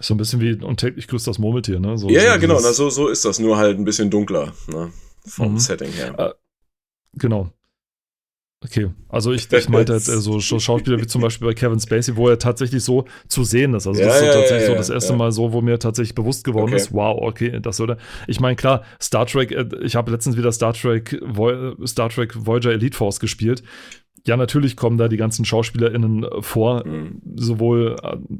So 0.00 0.14
ein 0.14 0.16
bisschen 0.16 0.40
wie 0.40 0.54
und 0.54 0.80
täglich 0.80 1.08
grüßt 1.08 1.26
das 1.26 1.38
Murmeltier, 1.38 1.80
ne? 1.80 1.96
So, 1.96 2.08
ja, 2.08 2.20
so 2.20 2.26
ja, 2.26 2.36
genau. 2.36 2.58
Na, 2.60 2.72
so, 2.72 2.90
so 2.90 3.08
ist 3.08 3.24
das, 3.24 3.38
nur 3.38 3.56
halt 3.56 3.78
ein 3.78 3.84
bisschen 3.84 4.10
dunkler, 4.10 4.52
ne? 4.66 4.92
Vom 5.26 5.52
mhm. 5.52 5.58
Setting 5.58 5.90
her. 5.92 6.18
Äh, 6.18 6.32
genau. 7.14 7.50
Okay, 8.64 8.90
also 9.10 9.32
ich, 9.32 9.52
ich 9.52 9.68
meinte 9.68 9.92
jetzt 9.92 10.08
äh, 10.08 10.18
so 10.18 10.40
Schauspieler 10.60 10.98
wie 10.98 11.06
zum 11.06 11.20
Beispiel 11.20 11.46
bei 11.46 11.54
Kevin 11.54 11.78
Spacey, 11.78 12.16
wo 12.16 12.28
er 12.28 12.38
tatsächlich 12.38 12.82
so 12.82 13.04
zu 13.28 13.44
sehen 13.44 13.74
ist. 13.74 13.86
Also 13.86 14.00
ja, 14.00 14.06
das 14.06 14.16
ist 14.16 14.20
so 14.20 14.26
ja, 14.26 14.32
tatsächlich 14.32 14.62
ja, 14.62 14.68
so 14.68 14.74
das 14.74 14.90
erste 14.90 15.12
Mal 15.14 15.32
so, 15.32 15.52
wo 15.52 15.60
mir 15.60 15.78
tatsächlich 15.78 16.14
bewusst 16.14 16.44
geworden 16.44 16.72
okay. 16.72 16.76
ist, 16.76 16.92
wow, 16.92 17.18
okay, 17.20 17.60
das 17.60 17.78
würde. 17.78 17.98
Ich 18.26 18.40
meine, 18.40 18.56
klar, 18.56 18.82
Star 19.00 19.26
Trek, 19.26 19.52
äh, 19.52 19.66
ich 19.82 19.96
habe 19.96 20.10
letztens 20.10 20.38
wieder 20.38 20.50
Star 20.50 20.72
Trek, 20.72 21.20
Star 21.84 22.08
Trek 22.08 22.34
Voyager 22.34 22.72
Elite 22.72 22.96
Force 22.96 23.20
gespielt 23.20 23.62
ja, 24.26 24.36
natürlich 24.38 24.76
kommen 24.76 24.96
da 24.96 25.08
die 25.08 25.18
ganzen 25.18 25.44
SchauspielerInnen 25.44 26.26
vor, 26.40 26.86
mhm. 26.86 27.20
sowohl, 27.36 27.96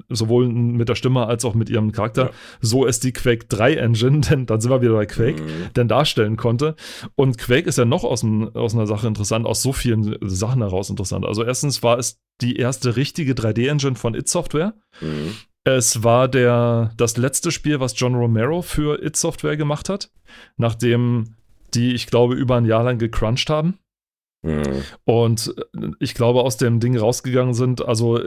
sowohl 0.08 0.48
mit 0.48 0.88
der 0.88 0.94
Stimme 0.94 1.26
als 1.26 1.44
auch 1.44 1.54
mit 1.54 1.68
ihrem 1.68 1.92
Charakter. 1.92 2.26
Ja. 2.26 2.30
So 2.60 2.86
ist 2.86 3.04
die 3.04 3.12
Quake 3.12 3.46
3 3.48 3.74
Engine, 3.74 4.20
denn 4.30 4.46
dann 4.46 4.60
sind 4.60 4.70
wir 4.70 4.80
wieder 4.80 4.94
bei 4.94 5.06
Quake, 5.06 5.42
mhm. 5.42 5.72
denn 5.76 5.88
darstellen 5.88 6.36
konnte. 6.36 6.74
Und 7.16 7.36
Quake 7.36 7.68
ist 7.68 7.76
ja 7.76 7.84
noch 7.84 8.04
aus, 8.04 8.24
aus 8.54 8.74
einer 8.74 8.86
Sache 8.86 9.06
interessant, 9.06 9.46
aus 9.46 9.62
so 9.62 9.72
vielen 9.72 10.16
Sachen 10.22 10.62
heraus 10.62 10.88
interessant. 10.88 11.26
Also 11.26 11.44
erstens 11.44 11.82
war 11.82 11.98
es 11.98 12.18
die 12.40 12.56
erste 12.56 12.96
richtige 12.96 13.34
3D-Engine 13.34 13.96
von 13.96 14.14
It 14.14 14.28
Software. 14.28 14.74
Mhm. 15.00 15.34
Es 15.64 16.02
war 16.02 16.28
der, 16.28 16.92
das 16.96 17.16
letzte 17.16 17.50
Spiel, 17.50 17.80
was 17.80 17.98
John 17.98 18.14
Romero 18.14 18.62
für 18.62 19.02
It 19.02 19.16
Software 19.16 19.56
gemacht 19.56 19.88
hat, 19.88 20.10
nachdem 20.56 21.36
die, 21.74 21.94
ich 21.94 22.06
glaube, 22.06 22.34
über 22.34 22.56
ein 22.56 22.66
Jahr 22.66 22.84
lang 22.84 22.98
gecrunched 22.98 23.50
haben. 23.50 23.78
Mhm. 24.44 24.82
Und 25.04 25.54
ich 26.00 26.14
glaube, 26.14 26.42
aus 26.42 26.58
dem 26.58 26.78
Ding 26.78 26.96
rausgegangen 26.96 27.54
sind, 27.54 27.84
also 27.84 28.20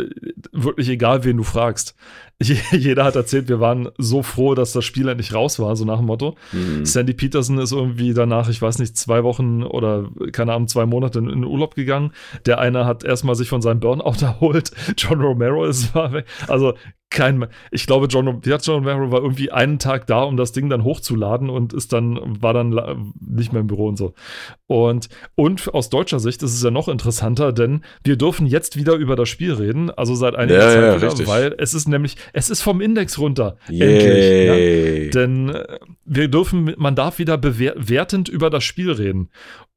wirklich 0.51 0.89
egal, 0.89 1.23
wen 1.23 1.37
du 1.37 1.43
fragst. 1.43 1.95
Jeder 2.39 3.03
hat 3.03 3.15
erzählt, 3.15 3.49
wir 3.49 3.59
waren 3.59 3.89
so 3.97 4.21
froh, 4.21 4.53
dass 4.53 4.71
das 4.71 4.85
Spiel 4.85 5.07
endlich 5.07 5.33
raus 5.33 5.57
war, 5.57 5.75
so 5.75 5.85
nach 5.85 5.97
dem 5.97 6.05
Motto. 6.05 6.35
Mhm. 6.51 6.85
Sandy 6.85 7.13
Peterson 7.13 7.57
ist 7.57 7.71
irgendwie 7.71 8.13
danach, 8.13 8.47
ich 8.49 8.61
weiß 8.61 8.77
nicht, 8.77 8.95
zwei 8.95 9.23
Wochen 9.23 9.63
oder 9.63 10.09
keine 10.31 10.53
Ahnung, 10.53 10.67
zwei 10.67 10.85
Monate 10.85 11.17
in, 11.17 11.29
in 11.29 11.43
Urlaub 11.43 11.73
gegangen. 11.73 12.11
Der 12.45 12.59
eine 12.59 12.85
hat 12.85 13.03
erstmal 13.03 13.35
sich 13.35 13.49
von 13.49 13.61
seinem 13.61 13.79
Burnout 13.79 14.21
erholt. 14.21 14.71
John 14.97 15.19
Romero 15.21 15.65
ist 15.65 15.95
war 15.95 16.13
weg. 16.13 16.25
Also 16.47 16.75
kein, 17.09 17.47
ich 17.71 17.87
glaube, 17.87 18.07
John, 18.07 18.41
ja, 18.45 18.57
John 18.57 18.85
Romero 18.85 19.11
war 19.11 19.21
irgendwie 19.21 19.51
einen 19.51 19.79
Tag 19.79 20.07
da, 20.07 20.23
um 20.23 20.35
das 20.35 20.51
Ding 20.51 20.69
dann 20.69 20.83
hochzuladen 20.83 21.49
und 21.49 21.73
ist 21.73 21.93
dann, 21.93 22.19
war 22.41 22.53
dann 22.53 23.13
nicht 23.19 23.53
mehr 23.53 23.61
im 23.61 23.67
Büro 23.67 23.87
und 23.87 23.97
so. 23.97 24.13
Und, 24.67 25.07
und 25.35 25.73
aus 25.73 25.89
deutscher 25.89 26.19
Sicht 26.19 26.43
ist 26.43 26.53
es 26.53 26.61
ja 26.61 26.69
noch 26.69 26.89
interessanter, 26.89 27.53
denn 27.53 27.81
wir 28.03 28.17
dürfen 28.17 28.45
jetzt 28.45 28.75
wieder 28.75 28.95
über 28.95 29.15
das 29.15 29.29
Spiel 29.29 29.53
reden, 29.53 29.89
also 29.89 30.15
seit 30.15 30.26
einiger 30.35 30.59
ja, 30.59 30.69
Zeit 30.69 30.81
ja, 30.81 30.95
wieder, 30.97 31.07
richtig. 31.07 31.27
weil 31.27 31.55
es 31.57 31.73
ist 31.73 31.87
nämlich, 31.87 32.15
es 32.33 32.49
ist 32.49 32.61
vom 32.61 32.81
Index 32.81 33.17
runter. 33.17 33.57
Endlich. 33.67 35.05
Ja? 35.05 35.21
Denn 35.21 35.49
äh, 35.49 35.79
wir 36.05 36.27
dürfen, 36.27 36.73
man 36.77 36.95
darf 36.95 37.19
wieder 37.19 37.37
bewertend 37.37 38.29
über 38.29 38.49
das 38.49 38.63
Spiel 38.63 38.91
reden. 38.91 39.29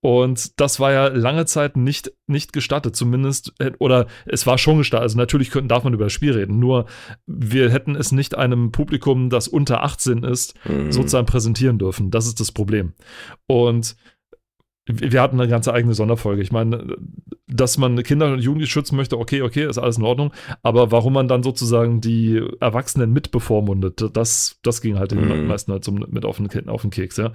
Und 0.02 0.58
das 0.58 0.80
war 0.80 0.92
ja 0.92 1.08
lange 1.08 1.44
Zeit 1.44 1.76
nicht, 1.76 2.12
nicht 2.26 2.54
gestattet, 2.54 2.96
zumindest, 2.96 3.52
äh, 3.58 3.72
oder 3.78 4.06
es 4.24 4.46
war 4.46 4.56
schon 4.56 4.78
gestattet. 4.78 5.02
Also 5.02 5.18
natürlich 5.18 5.50
könnten, 5.50 5.68
darf 5.68 5.84
man 5.84 5.92
über 5.92 6.04
das 6.04 6.12
Spiel 6.12 6.32
reden, 6.32 6.58
nur 6.58 6.86
wir 7.26 7.70
hätten 7.70 7.96
es 7.96 8.10
nicht 8.10 8.36
einem 8.36 8.72
Publikum, 8.72 9.28
das 9.28 9.46
unter 9.46 9.82
18 9.82 10.22
ist, 10.22 10.54
mhm. 10.66 10.90
sozusagen 10.90 11.26
präsentieren 11.26 11.78
dürfen. 11.78 12.10
Das 12.10 12.26
ist 12.26 12.40
das 12.40 12.50
Problem. 12.50 12.94
Und 13.46 13.94
wir 14.92 15.22
hatten 15.22 15.40
eine 15.40 15.48
ganze 15.48 15.72
eigene 15.72 15.94
Sonderfolge. 15.94 16.42
Ich 16.42 16.52
meine, 16.52 16.96
dass 17.46 17.78
man 17.78 18.02
Kinder 18.02 18.32
und 18.32 18.40
Jugendliche 18.40 18.72
schützen 18.72 18.96
möchte, 18.96 19.18
okay, 19.18 19.42
okay, 19.42 19.68
ist 19.68 19.78
alles 19.78 19.98
in 19.98 20.04
Ordnung. 20.04 20.32
Aber 20.62 20.90
warum 20.90 21.12
man 21.12 21.28
dann 21.28 21.42
sozusagen 21.42 22.00
die 22.00 22.42
Erwachsenen 22.60 23.12
mit 23.12 23.30
bevormundet, 23.30 24.04
das, 24.16 24.58
das 24.62 24.80
ging 24.80 24.98
halt 24.98 25.14
mhm. 25.14 25.28
den 25.28 25.46
meisten 25.46 25.72
halt 25.72 25.84
so 25.84 25.92
mit 25.92 26.24
auf 26.24 26.36
den, 26.36 26.68
auf 26.68 26.82
den 26.82 26.90
Keks, 26.90 27.16
ja. 27.16 27.32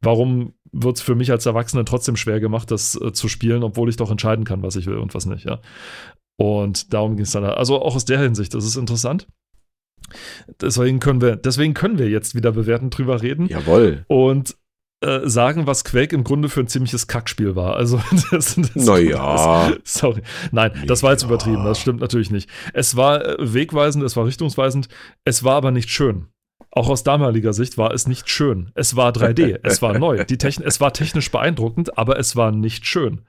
Warum 0.00 0.54
wird 0.72 0.96
es 0.96 1.02
für 1.02 1.14
mich 1.14 1.30
als 1.30 1.46
Erwachsener 1.46 1.84
trotzdem 1.84 2.16
schwer 2.16 2.40
gemacht, 2.40 2.70
das 2.70 3.00
äh, 3.00 3.12
zu 3.12 3.28
spielen, 3.28 3.62
obwohl 3.62 3.88
ich 3.88 3.96
doch 3.96 4.10
entscheiden 4.10 4.44
kann, 4.44 4.62
was 4.62 4.76
ich 4.76 4.86
will 4.86 4.98
und 4.98 5.14
was 5.14 5.26
nicht, 5.26 5.44
ja. 5.44 5.60
Und 6.36 6.92
darum 6.92 7.16
ging 7.16 7.24
es 7.24 7.32
dann 7.32 7.44
halt. 7.44 7.56
Also 7.56 7.80
auch 7.80 7.94
aus 7.94 8.04
der 8.04 8.20
Hinsicht, 8.20 8.52
das 8.54 8.64
ist 8.64 8.76
interessant. 8.76 9.26
Deswegen 10.60 11.00
können 11.00 11.20
wir, 11.20 11.36
deswegen 11.36 11.74
können 11.74 11.98
wir 11.98 12.08
jetzt 12.08 12.34
wieder 12.34 12.52
bewerten 12.52 12.90
drüber 12.90 13.22
reden. 13.22 13.48
Jawohl. 13.48 14.04
Und 14.08 14.56
äh, 15.06 15.28
sagen, 15.28 15.66
was 15.66 15.84
Quake 15.84 16.14
im 16.14 16.24
Grunde 16.24 16.48
für 16.48 16.60
ein 16.60 16.66
ziemliches 16.66 17.06
Kackspiel 17.06 17.54
war. 17.54 17.76
Also, 17.76 18.00
das, 18.30 18.56
das 18.56 18.74
naja. 18.74 19.72
Sorry. 19.84 20.22
Nein, 20.50 20.72
das 20.86 21.02
war 21.02 21.12
jetzt 21.12 21.22
übertrieben. 21.22 21.64
Das 21.64 21.80
stimmt 21.80 22.00
natürlich 22.00 22.30
nicht. 22.30 22.50
Es 22.72 22.96
war 22.96 23.24
äh, 23.24 23.36
wegweisend, 23.38 24.04
es 24.04 24.16
war 24.16 24.26
richtungsweisend, 24.26 24.88
es 25.24 25.44
war 25.44 25.54
aber 25.54 25.70
nicht 25.70 25.90
schön. 25.90 26.26
Auch 26.76 26.90
aus 26.90 27.02
damaliger 27.02 27.54
Sicht 27.54 27.78
war 27.78 27.94
es 27.94 28.06
nicht 28.06 28.28
schön. 28.28 28.70
Es 28.74 28.96
war 28.96 29.10
3D, 29.10 29.60
es 29.62 29.80
war 29.80 29.98
neu. 29.98 30.22
Die 30.24 30.36
Techn 30.36 30.62
es 30.62 30.78
war 30.78 30.92
technisch 30.92 31.30
beeindruckend, 31.30 31.96
aber 31.96 32.18
es 32.18 32.36
war 32.36 32.52
nicht 32.52 32.84
schön. 32.84 33.22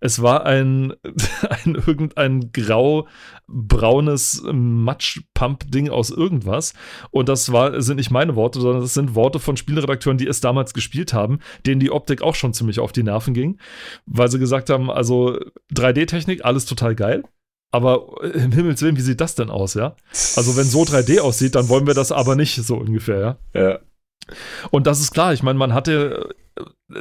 Es 0.00 0.20
war 0.20 0.44
ein, 0.44 0.92
ein 1.64 1.76
irgendein 1.76 2.52
grau-braunes 2.52 4.42
Matsch-Pump-Ding 4.52 5.88
aus 5.88 6.10
irgendwas. 6.10 6.74
Und 7.10 7.30
das 7.30 7.50
war, 7.50 7.80
sind 7.80 7.96
nicht 7.96 8.10
meine 8.10 8.36
Worte, 8.36 8.60
sondern 8.60 8.82
das 8.82 8.92
sind 8.92 9.14
Worte 9.14 9.38
von 9.38 9.56
Spielredakteuren, 9.56 10.18
die 10.18 10.26
es 10.26 10.42
damals 10.42 10.74
gespielt 10.74 11.14
haben, 11.14 11.38
denen 11.64 11.80
die 11.80 11.92
Optik 11.92 12.20
auch 12.20 12.34
schon 12.34 12.52
ziemlich 12.52 12.80
auf 12.80 12.92
die 12.92 13.02
Nerven 13.02 13.32
ging, 13.32 13.58
weil 14.04 14.30
sie 14.30 14.38
gesagt 14.38 14.68
haben, 14.68 14.90
also 14.90 15.38
3D-Technik, 15.72 16.44
alles 16.44 16.66
total 16.66 16.94
geil 16.94 17.24
Aber 17.72 18.22
im 18.34 18.52
Himmels 18.52 18.82
Willen, 18.82 18.96
wie 18.96 19.00
sieht 19.02 19.20
das 19.20 19.34
denn 19.36 19.48
aus, 19.50 19.74
ja? 19.74 19.94
Also, 20.36 20.56
wenn 20.56 20.64
so 20.64 20.82
3D 20.82 21.20
aussieht, 21.20 21.54
dann 21.54 21.68
wollen 21.68 21.86
wir 21.86 21.94
das 21.94 22.10
aber 22.12 22.34
nicht 22.34 22.54
so 22.56 22.76
ungefähr, 22.76 23.38
ja? 23.54 23.60
Ja. 23.60 23.78
Und 24.70 24.86
das 24.86 25.00
ist 25.00 25.12
klar, 25.12 25.32
ich 25.32 25.42
meine, 25.42 25.58
man 25.58 25.72
hatte, 25.74 26.34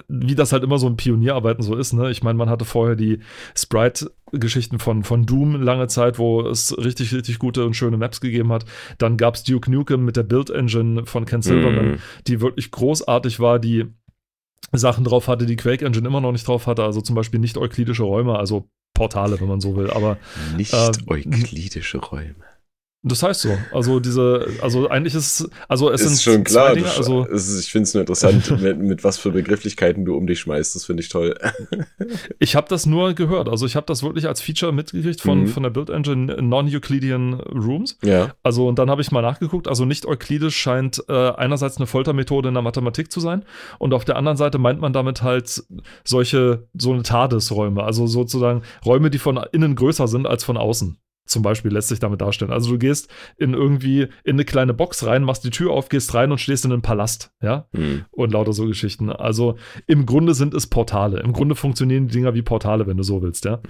wie 0.07 0.35
das 0.35 0.51
halt 0.51 0.63
immer 0.63 0.77
so 0.77 0.87
in 0.87 0.95
Pionierarbeiten 0.95 1.63
so 1.63 1.75
ist, 1.75 1.93
ne? 1.93 2.09
Ich 2.11 2.23
meine, 2.23 2.37
man 2.37 2.49
hatte 2.49 2.65
vorher 2.65 2.95
die 2.95 3.19
Sprite-Geschichten 3.55 4.79
von, 4.79 5.03
von 5.03 5.25
Doom 5.25 5.61
lange 5.61 5.87
Zeit, 5.87 6.17
wo 6.19 6.41
es 6.41 6.75
richtig, 6.77 7.13
richtig 7.13 7.39
gute 7.39 7.65
und 7.65 7.75
schöne 7.75 7.97
Maps 7.97 8.21
gegeben 8.21 8.51
hat. 8.51 8.65
Dann 8.97 9.17
gab 9.17 9.35
es 9.35 9.43
Duke 9.43 9.71
Nukem 9.71 10.05
mit 10.05 10.17
der 10.17 10.23
Build-Engine 10.23 11.05
von 11.05 11.25
Ken 11.25 11.41
Silverman, 11.41 11.91
Mhm. 11.93 11.97
die 12.27 12.41
wirklich 12.41 12.71
großartig 12.71 13.39
war, 13.39 13.59
die 13.59 13.85
Sachen 14.71 15.03
drauf 15.03 15.27
hatte, 15.27 15.45
die 15.45 15.55
Quake 15.55 15.83
Engine 15.85 16.07
immer 16.07 16.21
noch 16.21 16.31
nicht 16.31 16.47
drauf 16.47 16.67
hatte, 16.67 16.83
also 16.83 17.01
zum 17.01 17.15
Beispiel 17.15 17.39
nicht 17.39 17.57
euklidische 17.57 18.03
Räume, 18.03 18.37
also 18.37 18.69
Portale, 18.99 19.39
wenn 19.39 19.47
man 19.47 19.61
so 19.61 19.77
will, 19.77 19.89
aber 19.89 20.17
Nicht 20.57 20.73
Ähm, 20.73 20.91
euklidische 21.07 21.99
Räume. 21.99 22.48
Das 23.01 23.23
heißt 23.23 23.41
so. 23.41 23.57
Also 23.71 23.99
diese, 23.99 24.45
also 24.61 24.89
eigentlich 24.89 25.15
ist, 25.15 25.49
also 25.67 25.89
es 25.89 26.01
ist 26.01 26.17
sind 26.17 26.33
schon 26.33 26.43
klar. 26.43 26.67
zwei 26.67 26.75
Dinge, 26.75 26.91
also 26.91 27.25
ist, 27.25 27.59
ich 27.59 27.71
finde 27.71 27.83
es 27.83 27.93
nur 27.93 28.01
interessant, 28.01 28.61
mit, 28.61 28.77
mit 28.79 29.03
was 29.03 29.17
für 29.17 29.31
Begrifflichkeiten 29.31 30.03
du 30.03 30.15
um 30.17 30.27
dich 30.27 30.41
schmeißt. 30.41 30.75
Das 30.75 30.83
finde 30.85 31.01
ich 31.03 31.09
toll. 31.09 31.35
ich 32.39 32.55
habe 32.55 32.67
das 32.69 32.85
nur 32.85 33.13
gehört, 33.13 33.47
also 33.47 33.65
ich 33.65 33.75
habe 33.75 33.85
das 33.85 34.03
wirklich 34.03 34.27
als 34.27 34.41
Feature 34.41 34.73
mitgekriegt 34.73 35.21
von, 35.21 35.41
Mhm. 35.41 35.47
von 35.47 35.63
der 35.63 35.69
Build 35.69 35.89
Engine 35.89 36.41
Non-Euclidean 36.41 37.35
Rooms. 37.35 37.97
Ja. 38.03 38.33
Also 38.43 38.67
und 38.67 38.77
dann 38.79 38.89
habe 38.89 39.01
ich 39.01 39.11
mal 39.11 39.21
nachgeguckt, 39.21 39.67
also 39.67 39.85
nicht 39.85 40.05
euklidisch 40.05 40.57
scheint 40.57 41.01
äh, 41.07 41.13
einerseits 41.31 41.77
eine 41.77 41.87
Foltermethode 41.87 42.49
in 42.49 42.53
der 42.53 42.63
Mathematik 42.63 43.11
zu 43.11 43.19
sein 43.21 43.45
und 43.77 43.93
auf 43.93 44.03
der 44.03 44.17
anderen 44.17 44.37
Seite 44.37 44.57
meint 44.57 44.81
man 44.81 44.91
damit 44.91 45.21
halt 45.23 45.63
solche, 46.03 46.67
so 46.73 46.91
eine 46.91 47.03
TARDIS-Räume, 47.03 47.83
also 47.83 48.07
sozusagen 48.07 48.63
Räume, 48.85 49.09
die 49.09 49.19
von 49.19 49.39
innen 49.53 49.75
größer 49.75 50.07
sind 50.07 50.27
als 50.27 50.43
von 50.43 50.57
außen. 50.57 50.97
Zum 51.29 51.43
Beispiel 51.43 51.71
lässt 51.71 51.89
sich 51.89 51.99
damit 51.99 52.21
darstellen. 52.21 52.51
Also 52.51 52.71
du 52.71 52.77
gehst 52.77 53.09
in 53.37 53.53
irgendwie 53.53 54.07
in 54.23 54.35
eine 54.35 54.45
kleine 54.45 54.73
Box 54.73 55.05
rein, 55.05 55.23
machst 55.23 55.43
die 55.43 55.49
Tür 55.51 55.71
auf, 55.71 55.89
gehst 55.89 56.13
rein 56.13 56.31
und 56.31 56.39
stehst 56.39 56.65
in 56.65 56.71
einem 56.71 56.81
Palast, 56.81 57.31
ja, 57.41 57.67
Hm. 57.75 58.05
und 58.11 58.31
lauter 58.33 58.53
so 58.53 58.65
Geschichten. 58.65 59.09
Also 59.11 59.55
im 59.87 60.05
Grunde 60.05 60.33
sind 60.33 60.53
es 60.53 60.67
Portale. 60.67 61.19
Im 61.19 61.33
Grunde 61.33 61.55
funktionieren 61.55 62.07
die 62.07 62.13
Dinger 62.13 62.33
wie 62.33 62.41
Portale, 62.41 62.87
wenn 62.87 62.97
du 62.97 63.03
so 63.03 63.21
willst, 63.21 63.45
ja. 63.45 63.61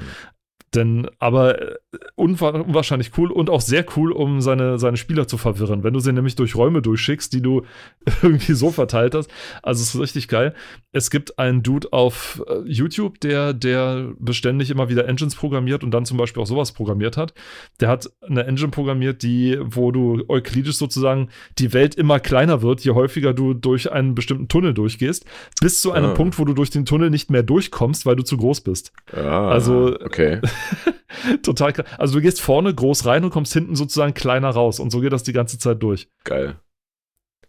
Denn, 0.76 1.08
aber 1.18 1.60
äh, 1.62 1.76
unwa- 2.16 2.62
unwahrscheinlich 2.62 3.12
cool 3.18 3.32
und 3.32 3.50
auch 3.50 3.62
sehr 3.62 3.84
cool, 3.98 4.12
um 4.12 4.40
seine, 4.42 4.78
seine 4.78 4.98
Spieler 4.98 5.28
zu 5.28 5.38
verwirren. 5.38 5.84
Wenn 5.84 5.94
du 5.94 6.00
sie 6.00 6.14
nämlich 6.14 6.36
durch 6.36 6.56
Räume 6.56 6.82
durchschickst, 6.84 7.34
die 7.34 7.42
du 7.42 7.64
irgendwie 8.22 8.54
so 8.54 8.70
verteilt 8.70 9.16
hast. 9.16 9.32
Also 9.64 9.82
es 9.82 9.96
ist 9.96 10.00
richtig 10.02 10.28
geil. 10.28 10.54
Es 10.92 11.10
gibt 11.10 11.40
einen 11.40 11.64
Dude 11.64 11.92
auf 11.92 12.44
äh, 12.48 12.60
YouTube, 12.66 13.20
der, 13.22 13.54
der 13.54 14.12
beständig 14.20 14.70
immer 14.70 14.90
wieder 14.90 15.08
Engines 15.08 15.36
programmiert 15.36 15.84
und 15.84 15.92
dann 15.92 16.06
zum 16.06 16.18
Beispiel 16.18 16.44
auch 16.44 16.48
sowas 16.48 16.72
programmiert 16.72 17.18
hat. 17.18 17.34
Der 17.80 17.90
hat 17.90 18.10
eine 18.22 18.46
Engine 18.46 18.70
programmiert, 18.70 19.24
die, 19.24 19.58
wo 19.62 19.92
du 19.92 20.24
euklidisch 20.28 20.76
sozusagen 20.78 21.30
die 21.58 21.74
Welt 21.74 21.96
immer 21.96 22.20
kleiner 22.20 22.62
wird, 22.62 22.82
je 22.82 22.92
häufiger 22.92 23.34
du 23.34 23.54
durch 23.56 23.92
einen 23.92 24.14
bestimmten 24.14 24.48
Tunnel 24.50 24.74
durchgehst, 24.76 25.26
bis 25.62 25.82
zu 25.82 25.92
einem 25.92 26.12
Ah. 26.12 26.14
Punkt, 26.14 26.38
wo 26.38 26.46
du 26.46 26.54
durch 26.54 26.70
den 26.70 26.86
Tunnel 26.86 27.10
nicht 27.10 27.32
mehr 27.32 27.42
durchkommst, 27.44 28.06
weil 28.06 28.16
du 28.16 28.24
zu 28.24 28.38
groß 28.38 28.62
bist. 28.62 28.92
Ah, 29.14 29.50
Also- 29.50 29.98
okay. 30.06 30.40
Total 31.44 31.74
krass. 31.74 31.86
Also 31.98 32.16
du 32.16 32.22
gehst 32.22 32.42
vorne 32.42 32.74
groß 32.74 33.06
rein 33.06 33.24
und 33.24 33.32
kommst 33.32 33.54
hinten 33.54 33.76
sozusagen 33.76 34.14
kleiner 34.14 34.50
raus 34.50 34.80
und 34.80 34.92
so 34.92 35.02
geht 35.02 35.14
das 35.14 35.24
die 35.24 35.34
ganze 35.34 35.58
Zeit 35.58 35.82
durch. 35.82 36.10
Geil. 36.24 36.60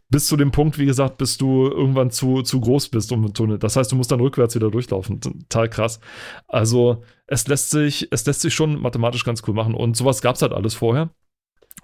Bis 0.09 0.27
zu 0.27 0.37
dem 0.37 0.51
Punkt, 0.51 0.77
wie 0.79 0.87
gesagt, 0.87 1.19
bis 1.19 1.39
du 1.39 1.69
irgendwann 1.69 2.11
zu, 2.11 2.43
zu 2.43 2.61
groß 2.61 2.89
bist 2.89 3.13
um 3.13 3.23
den 3.23 3.33
Tunnel. 3.33 3.59
Das 3.59 3.77
heißt, 3.77 3.93
du 3.93 3.97
musst 3.97 4.11
dann 4.11 4.21
rückwärts 4.21 4.57
wieder 4.57 4.71
durchlaufen. 4.71 5.21
Total 5.21 5.69
krass. 5.69 6.01
Also 6.49 7.05
es 7.29 7.47
lässt 7.47 7.71
sich, 7.71 8.09
es 8.11 8.27
lässt 8.27 8.41
sich 8.41 8.53
schon 8.53 8.81
mathematisch 8.81 9.25
ganz 9.25 9.43
cool 9.47 9.55
machen. 9.55 9.73
Und 9.73 9.97
sowas 9.97 10.21
gab 10.21 10.35
es 10.35 10.43
halt 10.43 10.53
alles 10.53 10.75
vorher. 10.75 11.11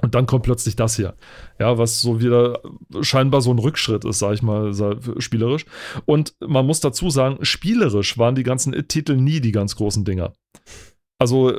Und 0.03 0.14
dann 0.14 0.27
kommt 0.27 0.42
plötzlich 0.42 0.77
das 0.77 0.96
hier. 0.96 1.14
Ja, 1.59 1.79
was 1.79 2.01
so 2.03 2.20
wieder 2.20 2.61
scheinbar 3.01 3.40
so 3.40 3.53
ein 3.53 3.59
Rückschritt 3.59 4.05
ist, 4.05 4.18
sag 4.18 4.35
ich 4.35 4.42
mal, 4.42 4.72
spielerisch. 5.18 5.64
Und 6.05 6.35
man 6.40 6.66
muss 6.66 6.81
dazu 6.81 7.11
sagen, 7.11 7.38
spielerisch 7.44 8.18
waren 8.18 8.35
die 8.35 8.42
ganzen 8.42 8.75
It-Titel 8.75 9.16
nie 9.16 9.40
die 9.40 9.53
ganz 9.53 9.77
großen 9.77 10.05
Dinger. 10.05 10.33
Also, 11.18 11.59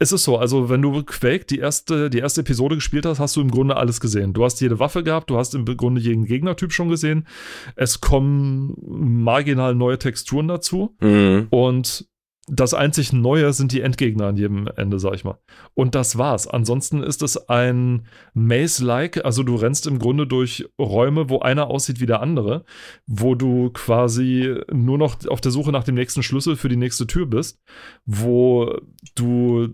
es 0.00 0.12
ist 0.12 0.24
so, 0.24 0.38
also 0.38 0.68
wenn 0.68 0.82
du 0.82 1.02
Quake 1.02 1.44
die 1.44 1.58
erste, 1.58 2.08
die 2.10 2.18
erste 2.18 2.42
Episode 2.42 2.76
gespielt 2.76 3.04
hast, 3.04 3.18
hast 3.18 3.36
du 3.36 3.40
im 3.40 3.50
Grunde 3.50 3.76
alles 3.76 4.00
gesehen. 4.00 4.32
Du 4.32 4.44
hast 4.44 4.60
jede 4.60 4.78
Waffe 4.78 5.02
gehabt, 5.02 5.30
du 5.30 5.36
hast 5.36 5.54
im 5.54 5.64
Grunde 5.64 6.00
jeden 6.00 6.24
Gegnertyp 6.24 6.72
schon 6.72 6.88
gesehen. 6.88 7.26
Es 7.74 8.00
kommen 8.00 8.74
marginal 8.86 9.74
neue 9.74 9.98
Texturen 9.98 10.48
dazu. 10.48 10.94
Hm. 11.00 11.48
Und 11.50 12.08
das 12.50 12.74
einzig 12.74 13.12
Neue 13.12 13.52
sind 13.52 13.72
die 13.72 13.80
Endgegner 13.80 14.26
an 14.26 14.36
jedem 14.36 14.68
Ende, 14.76 14.98
sag 14.98 15.14
ich 15.14 15.24
mal. 15.24 15.38
Und 15.74 15.94
das 15.94 16.18
war's. 16.18 16.46
Ansonsten 16.46 17.02
ist 17.02 17.22
es 17.22 17.48
ein 17.48 18.06
Maze-like, 18.34 19.24
also 19.24 19.42
du 19.42 19.54
rennst 19.56 19.86
im 19.86 19.98
Grunde 19.98 20.26
durch 20.26 20.66
Räume, 20.78 21.28
wo 21.28 21.40
einer 21.40 21.68
aussieht 21.68 22.00
wie 22.00 22.06
der 22.06 22.20
andere, 22.20 22.64
wo 23.06 23.34
du 23.34 23.70
quasi 23.70 24.60
nur 24.72 24.98
noch 24.98 25.26
auf 25.28 25.40
der 25.40 25.52
Suche 25.52 25.72
nach 25.72 25.84
dem 25.84 25.94
nächsten 25.94 26.22
Schlüssel 26.22 26.56
für 26.56 26.68
die 26.68 26.76
nächste 26.76 27.06
Tür 27.06 27.26
bist, 27.26 27.60
wo 28.06 28.78
du 29.14 29.68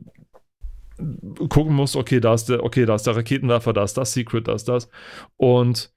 gucken 1.49 1.75
musst, 1.75 1.97
okay, 1.97 2.21
da 2.21 2.35
ist 2.35 2.47
der, 2.47 2.63
okay, 2.63 2.87
da 2.87 2.95
ist 2.95 3.07
der 3.07 3.17
Raketenwerfer, 3.17 3.73
da 3.73 3.85
ist 3.85 3.95
das 3.95 4.13
Secret, 4.13 4.49
da 4.49 4.55
ist 4.55 4.69
das. 4.69 4.89
Und 5.37 5.93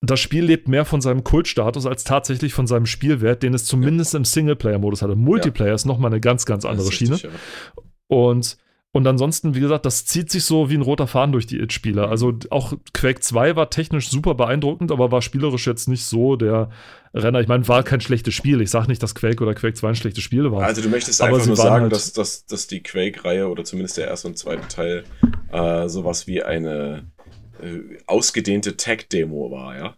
das 0.00 0.20
Spiel 0.20 0.44
lebt 0.44 0.68
mehr 0.68 0.84
von 0.84 1.00
seinem 1.00 1.24
Kultstatus 1.24 1.84
als 1.86 2.04
tatsächlich 2.04 2.54
von 2.54 2.66
seinem 2.66 2.86
Spielwert, 2.86 3.42
den 3.42 3.52
es 3.54 3.64
zumindest 3.64 4.14
im 4.14 4.24
Singleplayer-Modus 4.24 5.02
hatte. 5.02 5.16
Multiplayer 5.16 5.74
ist 5.74 5.86
nochmal 5.86 6.12
eine 6.12 6.20
ganz, 6.20 6.46
ganz 6.46 6.64
andere 6.64 6.92
Schiene. 6.92 7.14
richtig, 7.14 7.30
ja. 7.30 7.82
Und, 8.06 8.56
und 8.92 9.06
ansonsten, 9.06 9.54
wie 9.56 9.60
gesagt, 9.60 9.84
das 9.86 10.06
zieht 10.06 10.30
sich 10.30 10.44
so 10.44 10.70
wie 10.70 10.74
ein 10.76 10.82
roter 10.82 11.08
Faden 11.08 11.32
durch 11.32 11.46
die 11.48 11.58
It-Spiele. 11.58 12.06
Mhm. 12.06 12.10
Also 12.12 12.32
auch 12.50 12.74
Quake 12.94 13.20
2 13.20 13.56
war 13.56 13.70
technisch 13.70 14.08
super 14.08 14.34
beeindruckend, 14.34 14.92
aber 14.92 15.10
war 15.10 15.20
spielerisch 15.20 15.66
jetzt 15.66 15.88
nicht 15.88 16.04
so 16.04 16.36
der 16.36 16.70
Renner. 17.12 17.40
Ich 17.40 17.48
meine, 17.48 17.66
war 17.66 17.82
kein 17.82 18.00
schlechtes 18.00 18.34
Spiel. 18.34 18.60
Ich 18.60 18.70
sage 18.70 18.86
nicht, 18.86 19.02
dass 19.02 19.16
Quake 19.16 19.42
oder 19.42 19.54
Quake 19.54 19.74
2 19.74 19.88
ein 19.88 19.94
schlechtes 19.96 20.22
Spiel 20.22 20.50
war. 20.52 20.62
Also 20.62 20.80
du 20.80 20.88
möchtest 20.88 21.20
Aber 21.20 21.34
einfach 21.34 21.46
nur 21.48 21.56
sagen, 21.56 21.82
halt- 21.82 21.92
dass, 21.92 22.12
dass, 22.12 22.46
dass 22.46 22.68
die 22.68 22.82
Quake-Reihe 22.84 23.48
oder 23.48 23.64
zumindest 23.64 23.96
der 23.98 24.06
erste 24.06 24.28
und 24.28 24.38
zweite 24.38 24.68
Teil 24.68 25.04
äh, 25.50 25.88
sowas 25.88 26.26
wie 26.28 26.42
eine 26.44 27.10
äh, 27.62 27.98
ausgedehnte 28.06 28.76
Tech-Demo 28.76 29.50
war, 29.50 29.76
ja? 29.76 29.96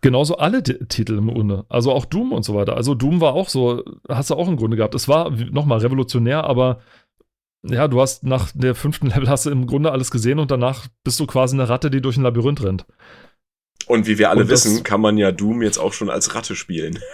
Genauso 0.00 0.36
alle 0.36 0.62
D 0.62 0.84
Titel 0.88 1.16
im 1.16 1.32
Grunde. 1.32 1.64
Also 1.68 1.90
auch 1.90 2.04
Doom 2.04 2.32
und 2.32 2.44
so 2.44 2.54
weiter. 2.54 2.76
Also 2.76 2.94
Doom 2.94 3.20
war 3.20 3.32
auch 3.32 3.48
so, 3.48 3.82
hast 4.08 4.30
du 4.30 4.34
auch 4.34 4.48
im 4.48 4.56
Grunde 4.56 4.76
gehabt. 4.76 4.94
Es 4.94 5.08
war 5.08 5.30
nochmal 5.30 5.78
revolutionär, 5.78 6.44
aber 6.44 6.80
ja, 7.62 7.88
du 7.88 8.00
hast 8.00 8.24
nach 8.24 8.52
der 8.52 8.74
fünften 8.74 9.06
Level 9.06 9.28
hast 9.28 9.46
du 9.46 9.50
im 9.50 9.66
Grunde 9.66 9.92
alles 9.92 10.10
gesehen 10.10 10.38
und 10.38 10.50
danach 10.50 10.86
bist 11.04 11.18
du 11.20 11.26
quasi 11.26 11.56
eine 11.56 11.68
Ratte, 11.68 11.90
die 11.90 12.02
durch 12.02 12.18
ein 12.18 12.22
Labyrinth 12.22 12.62
rennt. 12.62 12.84
Und 13.86 14.06
wie 14.06 14.18
wir 14.18 14.30
alle 14.30 14.42
Und 14.42 14.48
wissen, 14.48 14.82
kann 14.82 15.00
man 15.00 15.16
ja 15.16 15.32
Doom 15.32 15.62
jetzt 15.62 15.78
auch 15.78 15.92
schon 15.92 16.10
als 16.10 16.34
Ratte 16.34 16.56
spielen. 16.56 16.98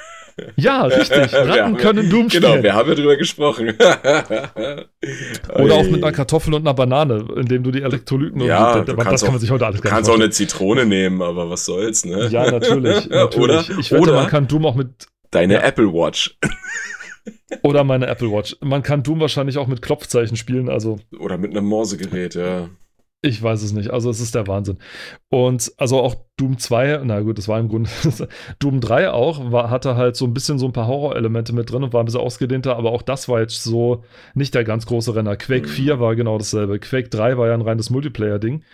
Ja, 0.57 0.83
richtig. 0.85 1.33
Ratten 1.33 1.76
können 1.76 2.09
Doom 2.11 2.29
spielen. 2.31 2.42
Genau, 2.53 2.62
wir 2.62 2.74
haben 2.74 2.88
ja 2.88 2.94
drüber 2.94 3.16
gesprochen. 3.16 3.68
Oder 5.55 5.74
auch 5.74 5.85
mit 5.85 6.03
einer 6.03 6.12
Kartoffel 6.12 6.55
und 6.55 6.62
einer 6.62 6.74
Banane, 6.74 7.24
indem 7.37 7.62
du 7.62 7.70
die 7.70 7.83
Elektrolyten 7.83 8.40
Ja, 8.42 8.74
und 8.79 8.88
du 8.88 8.94
das 8.94 9.05
kannst 9.05 9.24
kann 9.24 9.33
man 9.33 9.37
auch- 9.37 9.40
sich 9.40 9.50
heute 9.50 9.66
alles 9.66 9.81
Du 9.81 9.88
kannst 9.88 10.11
auch 10.11 10.14
eine 10.14 10.31
Zitrone 10.31 10.87
nehmen, 10.87 11.22
aber 11.22 11.48
was 11.50 11.64
soll's, 11.64 12.05
ne? 12.05 12.29
Ja, 12.29 12.50
natürlich. 12.50 13.09
natürlich. 13.09 13.38
Oder, 13.40 13.64
ich 13.79 13.90
wette, 13.92 14.03
oder 14.03 14.12
man 14.14 14.26
kann 14.29 14.46
Doom 14.48 14.66
auch 14.66 14.74
mit 14.74 14.88
deine 15.31 15.55
Ja. 15.55 15.61
Apple 15.62 15.92
Watch. 15.92 16.37
oder 17.62 17.85
meine 17.85 18.07
Apple 18.07 18.31
Watch. 18.31 18.57
Man 18.61 18.83
kann 18.83 19.03
Doom 19.03 19.20
wahrscheinlich 19.20 19.59
auch 19.59 19.66
mit 19.66 19.83
Klopfzeichen 19.83 20.37
spielen, 20.37 20.68
also 20.68 20.98
Oder 21.18 21.38
mit 21.38 21.50
einem 21.50 21.66
Morsegerät, 21.66 22.35
ja. 22.35 22.68
Ich 23.22 23.42
weiß 23.42 23.62
es 23.62 23.72
nicht. 23.72 23.90
Also 23.90 24.09
es 24.09 24.18
ist 24.18 24.35
der 24.35 24.46
Wahnsinn. 24.46 24.78
Und 25.28 25.72
also 25.76 26.00
auch 26.00 26.16
Doom 26.38 26.56
2, 26.59 27.02
na 27.04 27.20
gut, 27.20 27.37
das 27.37 27.48
war 27.48 27.61
im 27.61 27.68
Grunde 27.68 27.90
Doom 28.61 28.80
3 28.80 29.11
auch, 29.11 29.52
war, 29.52 29.68
hatte 29.68 29.96
halt 29.96 30.16
so 30.16 30.24
ein 30.24 30.33
bisschen 30.33 30.59
so 30.59 30.64
ein 30.66 30.72
paar 30.72 30.87
Horrorelemente 30.87 31.52
mit 31.52 31.70
drin 31.70 31.83
und 31.83 31.92
war 31.92 32.02
ein 32.02 32.06
bisschen 32.06 32.22
ausgedehnter, 32.22 32.76
aber 32.76 32.92
auch 32.92 33.02
das 33.02 33.28
war 33.28 33.40
jetzt 33.40 33.62
so 33.62 34.04
nicht 34.35 34.54
der 34.54 34.64
ganz 34.64 34.87
große 34.87 35.14
Renner. 35.14 35.37
Quake 35.37 35.66
Mhm. 35.68 35.72
4 35.72 36.00
war 36.00 36.16
genau 36.16 36.38
dasselbe. 36.38 36.78
Quake 36.78 37.11
3 37.11 37.37
war 37.37 37.48
ja 37.48 37.54
ein 37.54 37.61
reines 37.61 37.90
Multiplayer-Ding. 37.90 38.64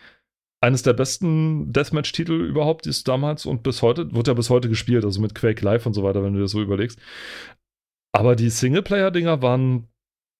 Eines 0.60 0.82
der 0.82 0.92
besten 0.92 1.72
Deathmatch-Titel 1.72 2.32
überhaupt 2.32 2.86
ist 2.86 3.08
damals 3.08 3.46
und 3.46 3.64
bis 3.64 3.82
heute, 3.82 4.14
wird 4.14 4.28
ja 4.28 4.34
bis 4.34 4.48
heute 4.48 4.68
gespielt, 4.68 5.04
also 5.04 5.20
mit 5.20 5.34
Quake 5.34 5.64
Live 5.64 5.86
und 5.86 5.92
so 5.92 6.04
weiter, 6.04 6.22
wenn 6.22 6.34
du 6.34 6.40
das 6.40 6.52
so 6.52 6.62
überlegst. 6.62 7.00
Aber 8.12 8.36
die 8.36 8.48
Singleplayer-Dinger 8.48 9.42
waren 9.42 9.88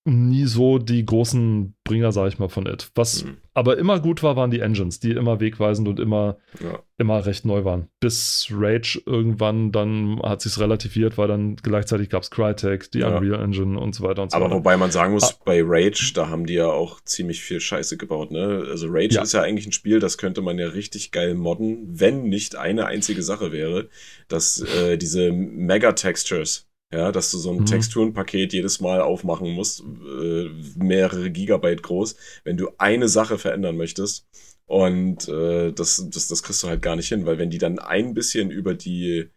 nie 0.07 0.45
so 0.45 0.79
die 0.79 1.05
großen 1.05 1.75
Bringer, 1.85 2.13
sag 2.13 2.29
ich 2.29 2.39
mal, 2.39 2.49
von 2.49 2.67
It. 2.67 2.91
Was 2.95 3.25
Mhm. 3.25 3.37
aber 3.55 3.77
immer 3.79 4.01
gut 4.01 4.23
war, 4.23 4.37
waren 4.37 4.51
die 4.51 4.61
Engines, 4.61 5.01
die 5.01 5.11
immer 5.13 5.41
wegweisend 5.41 5.89
und 5.89 5.99
immer, 6.01 6.37
Ja. 6.63 6.79
immer 6.99 7.27
recht 7.27 7.45
neu 7.45 7.65
waren. 7.65 7.89
Bis 8.01 8.49
Rage 8.53 9.01
irgendwann, 9.07 9.73
dann 9.73 10.21
hat 10.23 10.43
sich's 10.43 10.59
relativiert, 10.61 11.19
weil 11.19 11.29
dann 11.29 11.57
gleichzeitig 11.57 12.09
gab's 12.09 12.31
Crytek, 12.31 12.91
die 12.93 13.01
Ja. 13.01 13.17
Unreal 13.17 13.43
Engine 13.43 13.79
und 13.79 13.95
so 13.95 14.05
weiter 14.05 14.23
und 14.23 14.31
so 14.31 14.37
Aber 14.37 14.47
weiter. 14.47 14.55
wobei 14.57 14.77
man 14.77 14.91
sagen 14.91 15.13
muss, 15.13 15.25
Ah. 15.25 15.43
bei 15.45 15.61
Rage, 15.65 16.13
da 16.15 16.29
haben 16.29 16.47
die 16.47 16.55
ja 16.55 16.67
auch 16.69 17.01
ziemlich 17.03 17.43
viel 17.43 17.61
Scheiße 17.61 17.97
gebaut, 17.97 18.31
ne? 18.31 18.65
Also 18.71 18.87
Rage 18.89 19.15
Ja. 19.17 19.23
ist 19.23 19.33
ja 19.33 19.43
eigentlich 19.43 19.67
ein 19.67 19.73
Spiel, 19.73 19.99
das 20.01 20.19
könnte 20.19 20.41
man 20.43 20.59
ja 20.59 20.69
richtig 20.69 21.11
geil 21.13 21.35
modden, 21.35 21.79
wenn 22.01 22.25
nicht 22.29 22.57
eine 22.57 22.87
einzige 22.87 23.23
Sache 23.23 23.51
wäre, 23.53 23.89
dass 24.29 24.61
äh, 24.61 24.97
diese 24.99 25.33
Mega-Textures, 25.33 26.67
Ja, 26.97 27.13
dass 27.13 27.31
du 27.31 27.37
so 27.37 27.51
ein 27.51 27.59
Mhm. 27.59 27.67
Texturenpaket 27.67 28.55
jedes 28.55 28.81
Mal 28.81 29.03
aufmachen 29.03 29.51
musst, 29.53 29.81
äh, 29.81 30.49
mehrere 30.77 31.31
Gigabyte 31.31 31.83
groß, 31.83 32.17
wenn 32.45 32.57
du 32.57 32.71
eine 32.79 33.09
Sache 33.09 33.37
verändern 33.37 33.77
möchtest. 33.77 34.27
Und 34.65 35.29
äh, 35.29 35.73
das, 35.73 36.09
das, 36.11 36.29
das 36.29 36.43
kriegst 36.43 36.63
du 36.63 36.69
halt 36.69 36.81
gar 36.81 36.97
nicht 36.97 37.09
hin, 37.09 37.27
weil 37.27 37.39
wenn 37.39 37.51
die 37.51 37.59
dann 37.59 37.79
ein 37.79 38.15
bisschen 38.15 38.51
über 38.51 38.73
die 38.73 39.29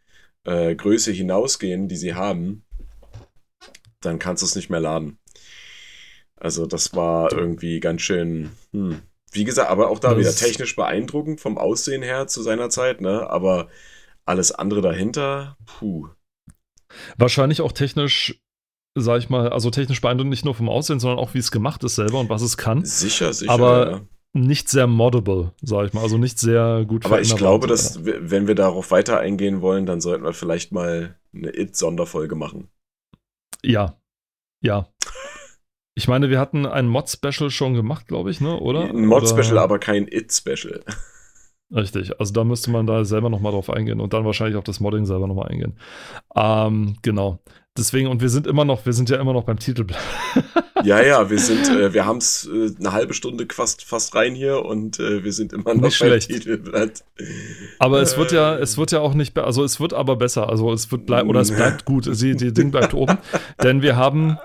äh, 0.46 0.74
Größe 0.74 1.12
hinausgehen, 1.12 1.90
die 1.90 1.98
sie 1.98 2.14
haben, 2.14 2.64
dann 4.00 4.20
kannst 4.20 4.42
du 4.42 4.46
es 4.46 4.56
nicht 4.56 4.70
mehr 4.70 4.80
laden. 4.80 5.18
Also 6.38 6.66
das 6.66 6.96
war 6.96 7.34
irgendwie 7.34 7.82
ganz 7.82 8.02
schön, 8.02 8.52
hm. 8.72 9.02
wie 9.34 9.44
gesagt, 9.44 9.70
aber 9.70 9.90
auch 9.90 10.00
da 10.00 10.18
wieder 10.18 10.34
technisch 10.34 10.78
beeindruckend 10.78 11.42
vom 11.42 11.58
Aussehen 11.58 12.04
her 12.04 12.28
zu 12.28 12.42
seiner 12.42 12.70
Zeit, 12.70 13.02
ne? 13.02 13.30
Aber 13.30 13.68
alles 14.26 14.54
andere 14.54 14.82
dahinter, 14.82 15.58
puh. 15.66 16.08
Wahrscheinlich 17.18 17.62
auch 17.62 17.72
technisch, 17.72 18.42
sag 18.96 19.20
ich 19.20 19.30
mal, 19.30 19.50
also 19.50 19.70
technisch 19.70 20.02
beeindruckend 20.02 20.32
nicht 20.32 20.46
nur 20.46 20.56
vom 20.56 20.70
Aussehen, 20.70 21.00
sondern 21.00 21.20
auch 21.20 21.34
wie 21.34 21.40
es 21.40 21.52
gemacht 21.52 21.84
ist 21.84 21.96
selber 21.96 22.20
und 22.20 22.30
was 22.30 22.42
es 22.42 22.58
kann. 22.58 22.86
Sicher, 22.86 23.34
sicher. 23.34 23.52
Aber 23.52 23.92
ja. 23.92 24.02
Nicht 24.34 24.70
sehr 24.70 24.86
moddable, 24.86 25.54
sag 25.64 25.88
ich 25.88 25.94
mal, 25.94 26.04
also 26.04 26.20
nicht 26.20 26.38
sehr 26.38 26.86
gut 26.86 27.04
Aber 27.04 27.20
ich 27.20 27.36
glaube, 27.36 27.66
dass, 27.66 28.06
wenn 28.06 28.46
wir 28.46 28.54
darauf 28.54 28.92
weiter 28.92 29.20
eingehen 29.20 29.62
wollen, 29.62 29.88
dann 29.88 30.02
sollten 30.02 30.24
wir 30.24 30.34
vielleicht 30.34 30.72
mal 30.72 31.18
eine 31.34 31.58
It-Sonderfolge 31.58 32.36
machen. 32.36 32.70
Ja, 33.64 33.98
ja. 34.62 34.88
Ich 35.96 36.08
meine, 36.08 36.30
wir 36.30 36.40
hatten 36.40 36.68
ein 36.68 36.88
Mod-Special 36.88 37.50
schon 37.50 37.74
gemacht, 37.74 38.08
glaube 38.08 38.30
ich, 38.30 38.40
ne? 38.40 38.60
Oder? 38.60 38.90
Ein 38.90 39.08
Mod-Special, 39.08 39.58
aber 39.58 39.80
kein 39.80 40.08
It-Special. 40.08 40.84
Richtig, 41.74 42.20
also 42.20 42.34
da 42.34 42.44
müsste 42.44 42.72
man 42.72 42.88
da 42.88 43.06
selber 43.06 43.30
nochmal 43.30 43.52
drauf 43.52 43.70
eingehen 43.70 44.00
und 44.00 44.14
dann 44.14 44.26
wahrscheinlich 44.26 44.58
auf 44.58 44.64
das 44.64 44.80
Modding 44.80 45.06
selber 45.06 45.28
nochmal 45.28 45.50
eingehen. 45.50 45.78
Ähm, 46.36 46.96
genau. 47.04 47.40
Deswegen, 47.78 48.08
und 48.08 48.22
wir 48.22 48.30
sind 48.30 48.48
immer 48.48 48.66
noch, 48.66 48.86
wir 48.86 48.94
sind 48.94 49.10
ja 49.10 49.18
immer 49.18 49.34
noch 49.34 49.44
beim 49.44 49.60
Titel. 49.60 49.86
Ja, 50.84 51.02
ja, 51.04 51.30
wir 51.30 51.40
sind, 51.40 51.68
äh, 51.68 51.94
wir 51.94 52.06
haben 52.06 52.20
es 52.20 52.50
äh, 52.50 52.72
eine 52.80 52.94
halbe 52.94 53.14
Stunde 53.14 53.46
fast, 53.52 53.84
fast 53.84 54.16
rein 54.16 54.34
hier 54.34 54.64
und 54.64 54.98
äh, 54.98 55.26
wir 55.26 55.34
sind 55.34 55.52
immer 55.52 55.74
noch 55.74 55.82
Nicht 55.82 56.00
beim 56.00 56.08
schlecht. 56.08 56.30
Titelblatt. 56.30 57.04
Aber 57.80 58.02
es 58.02 58.18
wird 58.18 58.32
ja, 58.32 58.56
Äh. 58.56 58.62
es 58.62 58.78
wird 58.78 58.94
ja 58.94 59.02
auch 59.02 59.14
nicht, 59.14 59.38
also 59.38 59.66
es 59.66 59.82
wird 59.82 59.94
aber 59.94 60.16
besser. 60.16 60.48
Also 60.48 60.72
es 60.72 60.90
wird 60.90 61.06
bleiben, 61.06 61.30
oder 61.30 61.42
es 61.42 61.52
bleibt 61.52 61.84
gut. 61.84 62.08
Sie, 62.10 62.34
die 62.38 62.54
Ding 62.54 62.72
bleibt 62.72 62.94
oben. 62.94 63.18
Denn 63.62 63.82
wir 63.82 63.98
haben, 63.98 64.38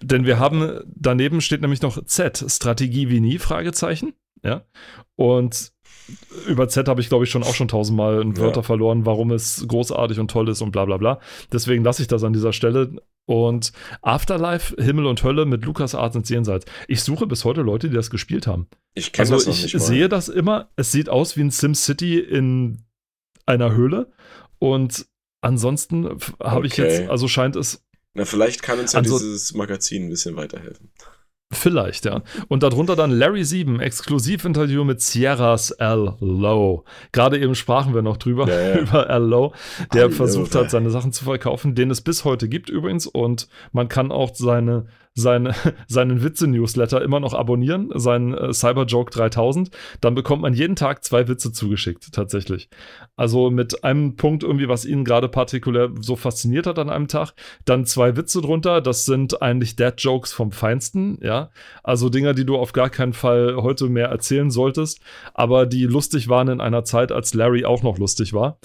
denn 0.00 0.24
wir 0.24 0.38
haben, 0.38 0.82
daneben 0.86 1.40
steht 1.40 1.62
nämlich 1.62 1.82
noch 1.82 2.04
Z, 2.04 2.44
Strategie 2.46 3.10
wie 3.10 3.20
nie, 3.20 3.38
Fragezeichen. 3.38 4.12
Ja. 4.44 4.62
Und 5.16 5.72
über 6.46 6.68
Z 6.68 6.88
habe 6.88 7.00
ich, 7.00 7.08
glaube 7.08 7.24
ich, 7.24 7.30
schon 7.30 7.42
auch 7.42 7.54
schon 7.54 7.68
tausendmal 7.68 8.20
in 8.22 8.34
Ja. 8.34 8.42
Wörter 8.42 8.62
verloren, 8.62 9.06
warum 9.06 9.30
es 9.30 9.64
großartig 9.66 10.18
und 10.18 10.30
toll 10.30 10.48
ist 10.48 10.60
und 10.62 10.70
bla 10.72 10.84
bla 10.84 10.96
bla. 10.96 11.20
Deswegen 11.52 11.84
lasse 11.84 12.02
ich 12.02 12.08
das 12.08 12.24
an 12.24 12.32
dieser 12.32 12.52
Stelle. 12.52 12.92
Und 13.26 13.72
Afterlife, 14.02 14.74
Himmel 14.82 15.06
und 15.06 15.22
Hölle 15.22 15.44
mit 15.46 15.64
Lukas 15.64 15.94
Arts 15.94 16.16
ins 16.16 16.28
Jenseits. 16.30 16.66
Ich 16.88 17.02
suche 17.02 17.26
bis 17.28 17.44
heute 17.44 17.62
Leute, 17.62 17.88
die 17.88 17.94
das 17.94 18.10
gespielt 18.10 18.46
haben. 18.48 18.66
Ich 18.94 19.12
kenne 19.12 19.30
Also 19.30 19.46
das 19.46 19.56
ich 19.56 19.62
nicht 19.64 19.74
mal. 19.74 19.80
sehe 19.80 20.08
das 20.08 20.28
immer. 20.28 20.70
Es 20.76 20.90
sieht 20.90 21.08
aus 21.08 21.36
wie 21.36 21.42
ein 21.42 21.50
SimCity 21.52 22.18
in 22.18 22.82
einer 23.46 23.72
Höhle. 23.72 24.10
Und 24.58 25.06
ansonsten 25.42 26.18
habe 26.42 26.66
ich 26.66 26.72
Okay. 26.72 26.82
jetzt, 27.02 27.10
also 27.10 27.28
scheint 27.28 27.54
es 27.56 27.84
Na, 28.14 28.24
vielleicht 28.24 28.62
kann 28.62 28.80
uns 28.80 28.94
ja 28.94 28.98
Also- 28.98 29.18
dieses 29.20 29.54
Magazin 29.54 30.06
ein 30.06 30.10
bisschen 30.10 30.34
weiterhelfen. 30.34 30.90
Vielleicht, 31.52 32.04
ja. 32.04 32.22
Und 32.48 32.62
darunter 32.62 32.96
dann 32.96 33.10
Larry 33.10 33.44
7, 33.44 33.80
Exklusivinterview 33.80 34.84
mit 34.84 35.00
Sierras 35.00 35.70
L. 35.72 36.14
Low. 36.20 36.84
Gerade 37.12 37.38
eben 37.38 37.54
sprachen 37.54 37.94
wir 37.94 38.02
noch 38.02 38.16
drüber, 38.16 38.48
Ja, 38.48 38.60
ja. 38.60 38.78
über 38.80 39.08
L. 39.10 39.22
Low, 39.22 39.52
der 39.92 40.04
Hallo, 40.04 40.14
versucht 40.14 40.54
hat, 40.54 40.70
seine 40.70 40.90
Sachen 40.90 41.12
zu 41.12 41.24
verkaufen, 41.24 41.74
den 41.74 41.90
es 41.90 42.00
bis 42.00 42.24
heute 42.24 42.48
gibt 42.48 42.70
übrigens. 42.70 43.06
Und 43.06 43.48
man 43.72 43.88
kann 43.88 44.12
auch 44.12 44.34
seine, 44.34 44.86
seine, 45.14 45.54
seinen 45.88 46.22
Witze-Newsletter 46.22 47.02
immer 47.02 47.20
noch 47.20 47.34
abonnieren, 47.34 47.90
seinen 47.94 48.34
äh, 48.34 48.52
Cyberjoke 48.52 49.10
3000. 49.10 49.70
Dann 50.00 50.14
bekommt 50.14 50.42
man 50.42 50.54
jeden 50.54 50.76
Tag 50.76 51.04
zwei 51.04 51.28
Witze 51.28 51.52
zugeschickt, 51.52 52.12
tatsächlich. 52.12 52.68
Also 53.16 53.50
mit 53.50 53.84
einem 53.84 54.16
Punkt 54.16 54.42
irgendwie, 54.42 54.68
was 54.68 54.84
ihn 54.84 55.04
gerade 55.04 55.28
partikulär 55.28 55.90
so 56.00 56.16
fasziniert 56.16 56.66
hat 56.66 56.78
an 56.78 56.90
einem 56.90 57.08
Tag. 57.08 57.32
Dann 57.64 57.86
zwei 57.86 58.16
Witze 58.16 58.40
drunter, 58.40 58.80
das 58.80 59.04
sind 59.04 59.42
eigentlich 59.42 59.76
Dad-Jokes 59.76 60.32
vom 60.32 60.52
Feinsten, 60.52 61.18
ja. 61.22 61.50
Also 61.82 62.08
Dinger, 62.08 62.34
die 62.34 62.46
du 62.46 62.56
auf 62.56 62.72
gar 62.72 62.90
keinen 62.90 63.12
Fall 63.12 63.56
heute 63.56 63.88
mehr 63.88 64.08
erzählen 64.08 64.50
solltest, 64.50 65.00
aber 65.34 65.66
die 65.66 65.84
lustig 65.84 66.28
waren 66.28 66.48
in 66.48 66.60
einer 66.60 66.84
Zeit, 66.84 67.12
als 67.12 67.34
Larry 67.34 67.64
auch 67.64 67.82
noch 67.82 67.98
lustig 67.98 68.32
war. 68.32 68.58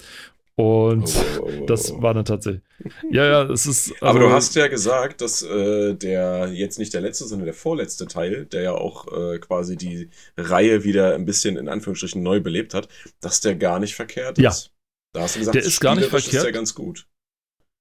Und 0.57 1.03
Oh, 1.13 1.41
oh, 1.41 1.49
oh, 1.61 1.65
das 1.65 1.91
oh. 1.91 2.01
war 2.01 2.13
dann 2.13 2.23
tatsächlich. 2.23 2.63
Ja, 3.11 3.25
ja, 3.25 3.43
es 3.51 3.65
ist. 3.65 3.91
Aber 4.01 4.19
also- 4.19 4.19
du 4.19 4.29
hast 4.33 4.55
ja 4.55 4.67
gesagt, 4.67 5.19
dass 5.21 5.41
äh, 5.41 5.93
der 5.95 6.47
jetzt 6.53 6.79
nicht 6.79 6.93
der 6.93 7.01
letzte, 7.01 7.25
sondern 7.25 7.45
der 7.45 7.53
vorletzte 7.53 8.07
Teil, 8.07 8.45
der 8.45 8.61
ja 8.61 8.71
auch 8.73 9.07
äh, 9.11 9.37
quasi 9.39 9.75
die 9.75 10.09
Reihe 10.37 10.83
wieder 10.85 11.13
ein 11.15 11.25
bisschen 11.25 11.57
in 11.57 11.67
Anführungsstrichen 11.67 12.23
neu 12.23 12.39
belebt 12.39 12.73
hat, 12.73 12.87
dass 13.19 13.41
der 13.41 13.55
gar 13.55 13.79
nicht 13.79 13.95
verkehrt 13.95 14.37
Ja. 14.37 14.49
ist. 14.51 14.71
Da 15.13 15.21
hast 15.21 15.35
du 15.35 15.39
gesagt, 15.39 15.55
Der 15.55 15.63
ist 15.63 15.79
gar 15.81 15.95
nicht 15.95 16.09
verkehrt. 16.09 16.33
Ist 16.35 16.43
der 16.43 16.51
ganz 16.51 16.73
gut. 16.73 17.07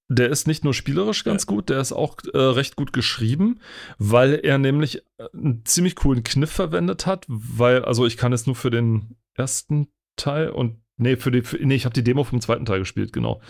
Der 0.08 0.28
ist 0.28 0.46
nicht 0.46 0.64
nur 0.64 0.74
spielerisch 0.74 1.24
ganz 1.24 1.46
gut, 1.46 1.70
der 1.70 1.80
ist 1.80 1.92
auch 1.92 2.18
äh, 2.34 2.38
recht 2.38 2.76
gut 2.76 2.92
geschrieben, 2.92 3.60
weil 3.98 4.40
er 4.42 4.58
nämlich 4.58 4.98
äh, 5.18 5.26
einen 5.32 5.64
ziemlich 5.64 5.96
coolen 5.96 6.24
Kniff 6.24 6.50
verwendet 6.50 7.06
hat, 7.06 7.24
weil, 7.28 7.84
also 7.84 8.04
ich 8.04 8.16
kann 8.16 8.32
es 8.32 8.46
nur 8.46 8.54
für 8.54 8.70
den 8.70 9.16
ersten 9.34 9.88
Teil 10.16 10.50
und, 10.50 10.76
nee, 10.96 11.16
für 11.16 11.30
die, 11.30 11.42
für, 11.42 11.56
nee, 11.56 11.74
ich 11.74 11.84
habe 11.84 11.94
die 11.94 12.04
Demo 12.04 12.24
vom 12.24 12.40
zweiten 12.40 12.64
Teil 12.64 12.78
gespielt, 12.80 13.12
genau. 13.12 13.40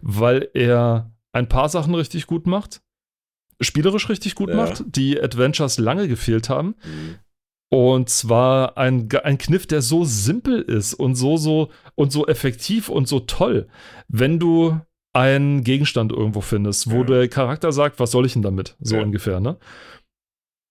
Weil 0.00 0.48
er 0.54 1.10
ein 1.32 1.48
paar 1.48 1.68
Sachen 1.68 1.94
richtig 1.94 2.26
gut 2.26 2.46
macht, 2.46 2.82
spielerisch 3.60 4.08
richtig 4.08 4.34
gut 4.34 4.50
Ja. 4.50 4.56
macht, 4.56 4.84
die 4.86 5.20
Adventures 5.20 5.78
lange 5.78 6.08
gefehlt 6.08 6.48
haben. 6.48 6.74
Mhm. 6.84 7.16
Und 7.70 8.10
zwar 8.10 8.76
ein, 8.76 9.08
ein 9.24 9.38
Kniff, 9.38 9.66
der 9.66 9.80
so 9.80 10.04
simpel 10.04 10.60
ist 10.60 10.92
und 10.92 11.14
so, 11.14 11.38
so 11.38 11.70
und 11.94 12.12
so 12.12 12.26
effektiv 12.26 12.90
und 12.90 13.08
so 13.08 13.20
toll, 13.20 13.66
wenn 14.08 14.38
du 14.38 14.78
einen 15.14 15.64
Gegenstand 15.64 16.12
irgendwo 16.12 16.42
findest, 16.42 16.90
wo 16.90 16.98
Ja. 16.98 17.04
der 17.04 17.28
Charakter 17.28 17.72
sagt, 17.72 17.98
was 17.98 18.10
soll 18.10 18.26
ich 18.26 18.34
denn 18.34 18.42
damit? 18.42 18.76
So 18.80 18.96
Ja. 18.96 19.02
ungefähr, 19.02 19.40
ne? 19.40 19.56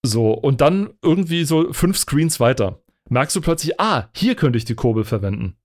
So, 0.04 0.32
und 0.32 0.60
dann 0.60 0.90
irgendwie 1.02 1.44
so 1.44 1.72
fünf 1.72 1.96
Screens 1.96 2.40
weiter. 2.40 2.82
Merkst 3.08 3.36
du 3.36 3.40
plötzlich, 3.40 3.80
ah, 3.80 4.08
hier 4.14 4.34
könnte 4.34 4.56
ich 4.58 4.64
die 4.64 4.74
Kurbel 4.74 5.04
verwenden. 5.04 5.56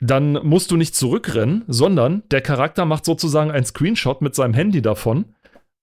Dann 0.00 0.32
musst 0.42 0.70
du 0.70 0.76
nicht 0.76 0.96
zurückrennen, 0.96 1.62
sondern 1.68 2.22
der 2.30 2.40
Charakter 2.40 2.84
macht 2.84 3.04
sozusagen 3.04 3.50
einen 3.52 3.64
Screenshot 3.66 4.20
mit 4.20 4.34
seinem 4.34 4.52
Handy 4.54 4.82
davon. 4.82 5.26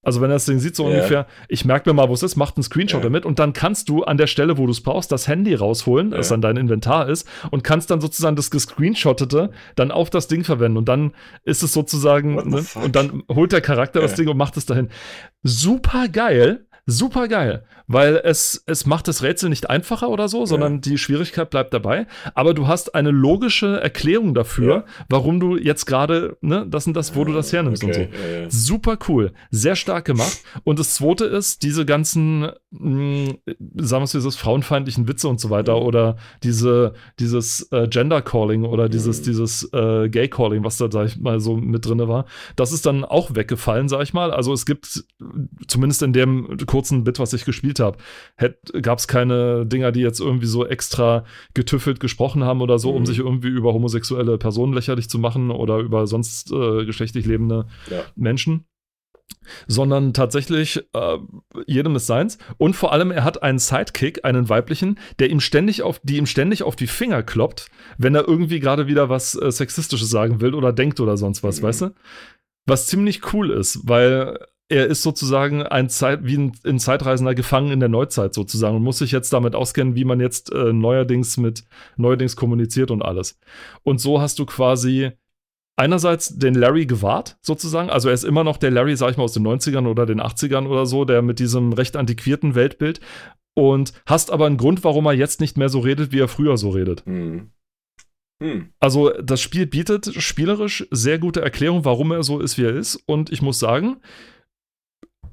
Also 0.02 0.22
wenn 0.22 0.30
er 0.30 0.36
das 0.36 0.46
Ding 0.46 0.60
sieht, 0.60 0.76
so 0.78 0.84
Ja. 0.84 0.90
ungefähr, 0.96 1.28
ich 1.50 1.66
merke 1.66 1.90
mir 1.90 1.94
mal, 1.94 2.08
wo 2.10 2.14
es 2.14 2.24
ist, 2.24 2.38
macht 2.38 2.56
einen 2.56 2.64
Screenshot 2.64 3.00
Ja. 3.02 3.04
damit 3.04 3.26
und 3.26 3.38
dann 3.38 3.52
kannst 3.52 3.90
du 3.90 4.04
an 4.04 4.16
der 4.18 4.28
Stelle, 4.28 4.58
wo 4.58 4.66
du 4.66 4.72
es 4.72 4.82
brauchst, 4.82 5.12
das 5.12 5.28
Handy 5.28 5.54
rausholen, 5.56 6.12
das 6.12 6.30
dann 6.30 6.42
dein 6.42 6.56
Inventar 6.58 7.10
ist 7.10 7.28
und 7.52 7.64
kannst 7.66 7.92
dann 7.92 8.00
sozusagen 8.02 8.38
das 8.38 8.50
gescreenshottete 8.50 9.52
dann 9.76 9.92
auf 9.92 10.10
das 10.10 10.28
Ding 10.28 10.44
verwenden 10.46 10.78
und 10.78 10.88
dann 10.90 11.14
ist 11.44 11.64
es 11.64 11.74
sozusagen, 11.74 12.36
ne? 12.50 12.66
und 12.76 12.96
dann 12.96 13.24
holt 13.30 13.52
der 13.52 13.62
Charakter 13.62 14.00
das. 14.02 14.16
Ding 14.16 14.28
und 14.30 14.38
macht 14.38 14.56
es 14.58 14.66
dahin. 14.66 14.90
Super 15.44 16.08
geil, 16.08 16.66
super 16.86 17.28
geil, 17.28 17.66
weil 17.90 18.22
es, 18.24 18.64
es 18.68 18.86
macht 18.86 19.08
das 19.08 19.24
Rätsel 19.24 19.50
nicht 19.50 19.70
einfacher 19.70 20.10
oder 20.10 20.30
so, 20.30 20.46
sondern 20.46 20.80
die 20.80 20.98
Schwierigkeit 21.00 21.50
bleibt 21.50 21.74
dabei, 21.74 22.06
aber 22.36 22.54
du 22.54 22.68
hast 22.68 22.94
eine 22.96 23.10
logische 23.12 23.82
Erklärung 23.82 24.34
dafür, 24.36 24.70
Ja. 24.76 24.84
warum 25.10 25.40
du 25.40 25.58
jetzt 25.58 25.86
gerade, 25.86 26.38
ne, 26.42 26.66
das 26.70 26.86
und 26.88 26.94
das, 26.94 27.16
wo 27.16 27.26
du 27.26 27.34
das 27.34 27.52
hernimmst 27.52 27.84
und 27.84 27.94
so. 27.96 28.00
Okay, 28.02 28.10
ja, 28.34 28.42
ja. 28.44 28.48
Super 28.50 28.98
cool, 29.08 29.34
sehr 29.50 29.76
stark 29.76 30.06
gemacht. 30.06 30.38
Und 30.64 30.78
das 30.80 30.94
zweite 30.94 31.26
ist, 31.26 31.64
diese 31.64 31.84
ganzen, 31.86 32.50
mh, 32.72 33.34
sagen 33.78 34.02
wir 34.02 34.04
es, 34.04 34.12
dieses 34.12 34.36
frauenfeindlichen 34.36 35.08
Witze 35.08 35.28
und 35.28 35.40
so 35.40 35.50
weiter 35.50 35.76
Mhm. 35.80 35.86
oder 35.88 36.18
diese, 36.44 36.94
dieses 37.20 37.72
äh, 37.72 37.88
Gender 37.88 38.22
Calling 38.22 38.66
oder 38.66 38.88
dieses, 38.88 39.22
Mhm. 39.22 39.24
dieses 39.26 39.70
äh, 39.74 40.10
Gay 40.10 40.28
Calling, 40.30 40.64
was 40.64 40.78
da, 40.78 40.90
sag 40.92 41.08
ich 41.08 41.18
mal, 41.18 41.40
so 41.40 41.58
mit 41.58 41.86
drin 41.88 42.00
war, 42.08 42.26
das 42.56 42.72
ist 42.72 42.86
dann 42.86 43.04
auch 43.04 43.34
weggefallen, 43.36 43.90
sag 43.90 44.04
ich 44.04 44.14
mal. 44.14 44.32
Also 44.32 44.54
es 44.54 44.66
gibt, 44.68 45.04
zumindest 45.68 46.04
in 46.04 46.14
dem 46.14 46.56
kurzen 46.68 47.04
Bit, 47.04 47.18
was 47.18 47.34
ich 47.34 47.46
gespielt 47.46 47.79
habe, 47.80 47.98
gab 48.82 49.00
es 49.00 49.08
keine 49.08 49.66
Dinger, 49.66 49.92
die 49.92 50.02
jetzt 50.02 50.20
irgendwie 50.20 50.46
so 50.48 50.66
extra 50.66 51.24
getüffelt 51.54 52.00
gesprochen 52.00 52.44
haben 52.44 52.62
oder 52.62 52.80
so, 52.80 52.92
um 52.92 53.02
Mhm. 53.02 53.06
sich 53.06 53.20
irgendwie 53.20 53.48
über 53.50 53.74
homosexuelle 53.74 54.38
Personen 54.38 54.74
lächerlich 54.74 55.10
zu 55.10 55.20
machen 55.20 55.52
oder 55.52 55.78
über 55.80 56.08
sonst 56.08 56.52
äh, 56.52 56.86
geschlechtlich 56.86 57.26
lebende 57.26 57.68
Ja. 57.90 58.04
Menschen, 58.16 58.66
sondern 59.68 60.14
tatsächlich 60.14 60.84
äh, 60.94 61.18
jedem 61.68 61.96
ist 61.96 62.08
seins. 62.08 62.38
Und 62.58 62.76
vor 62.76 62.92
allem, 62.94 63.12
er 63.12 63.24
hat 63.24 63.44
einen 63.44 63.60
Sidekick, 63.60 64.26
einen 64.26 64.50
weiblichen, 64.50 65.00
der 65.20 65.30
ihm 65.30 65.40
ständig 65.40 65.82
auf, 65.84 66.00
die 66.04 66.18
ihm 66.18 66.26
ständig 66.26 66.64
auf 66.64 66.76
die 66.76 66.88
Finger 66.88 67.24
kloppt, 67.24 67.70
wenn 67.98 68.16
er 68.16 68.28
irgendwie 68.28 68.60
gerade 68.60 68.88
wieder 68.88 69.10
was 69.10 69.36
äh, 69.40 69.52
Sexistisches 69.52 70.10
sagen 70.10 70.42
will 70.42 70.54
oder 70.54 70.74
denkt 70.74 71.00
oder 71.00 71.18
sonst 71.18 71.44
was, 71.44 71.60
Mhm. 71.62 71.66
weißt 71.66 71.82
du? 71.82 71.90
Was 72.66 72.88
ziemlich 72.88 73.34
cool 73.34 73.52
ist, 73.52 73.88
weil 73.88 74.38
er 74.70 74.86
ist 74.86 75.02
sozusagen 75.02 75.64
ein 75.64 75.90
Zeit, 75.90 76.20
wie 76.24 76.38
ein, 76.38 76.52
ein 76.64 76.80
Zeitreisender 76.80 77.34
gefangen 77.34 77.72
in 77.72 77.80
der 77.80 77.90
Neuzeit 77.90 78.36
sozusagen 78.36 78.76
und 78.76 78.84
muss 78.84 79.00
sich 79.00 79.12
jetzt 79.12 79.34
damit 79.34 79.56
auskennen, 79.56 79.96
wie 79.96 80.06
man 80.06 80.20
jetzt 80.20 80.52
äh, 80.54 80.72
neuerdings 80.72 81.38
mit 81.38 81.64
neuerdings 81.98 82.36
kommuniziert 82.36 82.92
und 82.92 83.02
alles. 83.02 83.40
Und 83.84 84.00
so 84.00 84.22
hast 84.22 84.38
du 84.38 84.46
quasi 84.46 85.12
einerseits 85.76 86.38
den 86.38 86.54
Larry 86.54 86.86
gewahrt, 86.86 87.38
sozusagen. 87.42 87.90
Also 87.90 88.10
er 88.10 88.14
ist 88.14 88.26
immer 88.26 88.44
noch 88.44 88.58
der 88.58 88.70
Larry, 88.70 88.96
sag 88.96 89.12
ich 89.12 89.18
mal, 89.18 89.24
aus 89.24 89.34
den 89.34 89.48
90ern 89.48 89.88
oder 89.88 90.06
den 90.06 90.22
80ern 90.22 90.68
oder 90.68 90.86
so, 90.86 91.04
der 91.04 91.22
mit 91.22 91.40
diesem 91.40 91.74
recht 91.74 91.96
antiquierten 91.98 92.54
Weltbild. 92.54 93.00
Und 93.56 93.94
hast 94.06 94.32
aber 94.32 94.46
einen 94.46 94.58
Grund, 94.58 94.84
warum 94.84 95.06
er 95.08 95.14
jetzt 95.14 95.42
nicht 95.42 95.58
mehr 95.58 95.70
so 95.70 95.80
redet, 95.80 96.12
wie 96.12 96.20
er 96.20 96.28
früher 96.28 96.58
so 96.58 96.70
redet. 96.70 97.06
Hm. 97.06 97.50
Hm. 98.42 98.70
Also 98.80 99.10
das 99.22 99.42
Spiel 99.42 99.66
bietet 99.66 100.14
spielerisch 100.22 100.88
sehr 100.92 101.18
gute 101.18 101.42
Erklärung, 101.42 101.84
warum 101.84 102.12
er 102.12 102.24
so 102.24 102.40
ist, 102.40 102.58
wie 102.58 102.64
er 102.64 102.76
ist. 102.76 102.96
Und 103.06 103.32
ich 103.32 103.42
muss 103.42 103.60
sagen, 103.60 103.98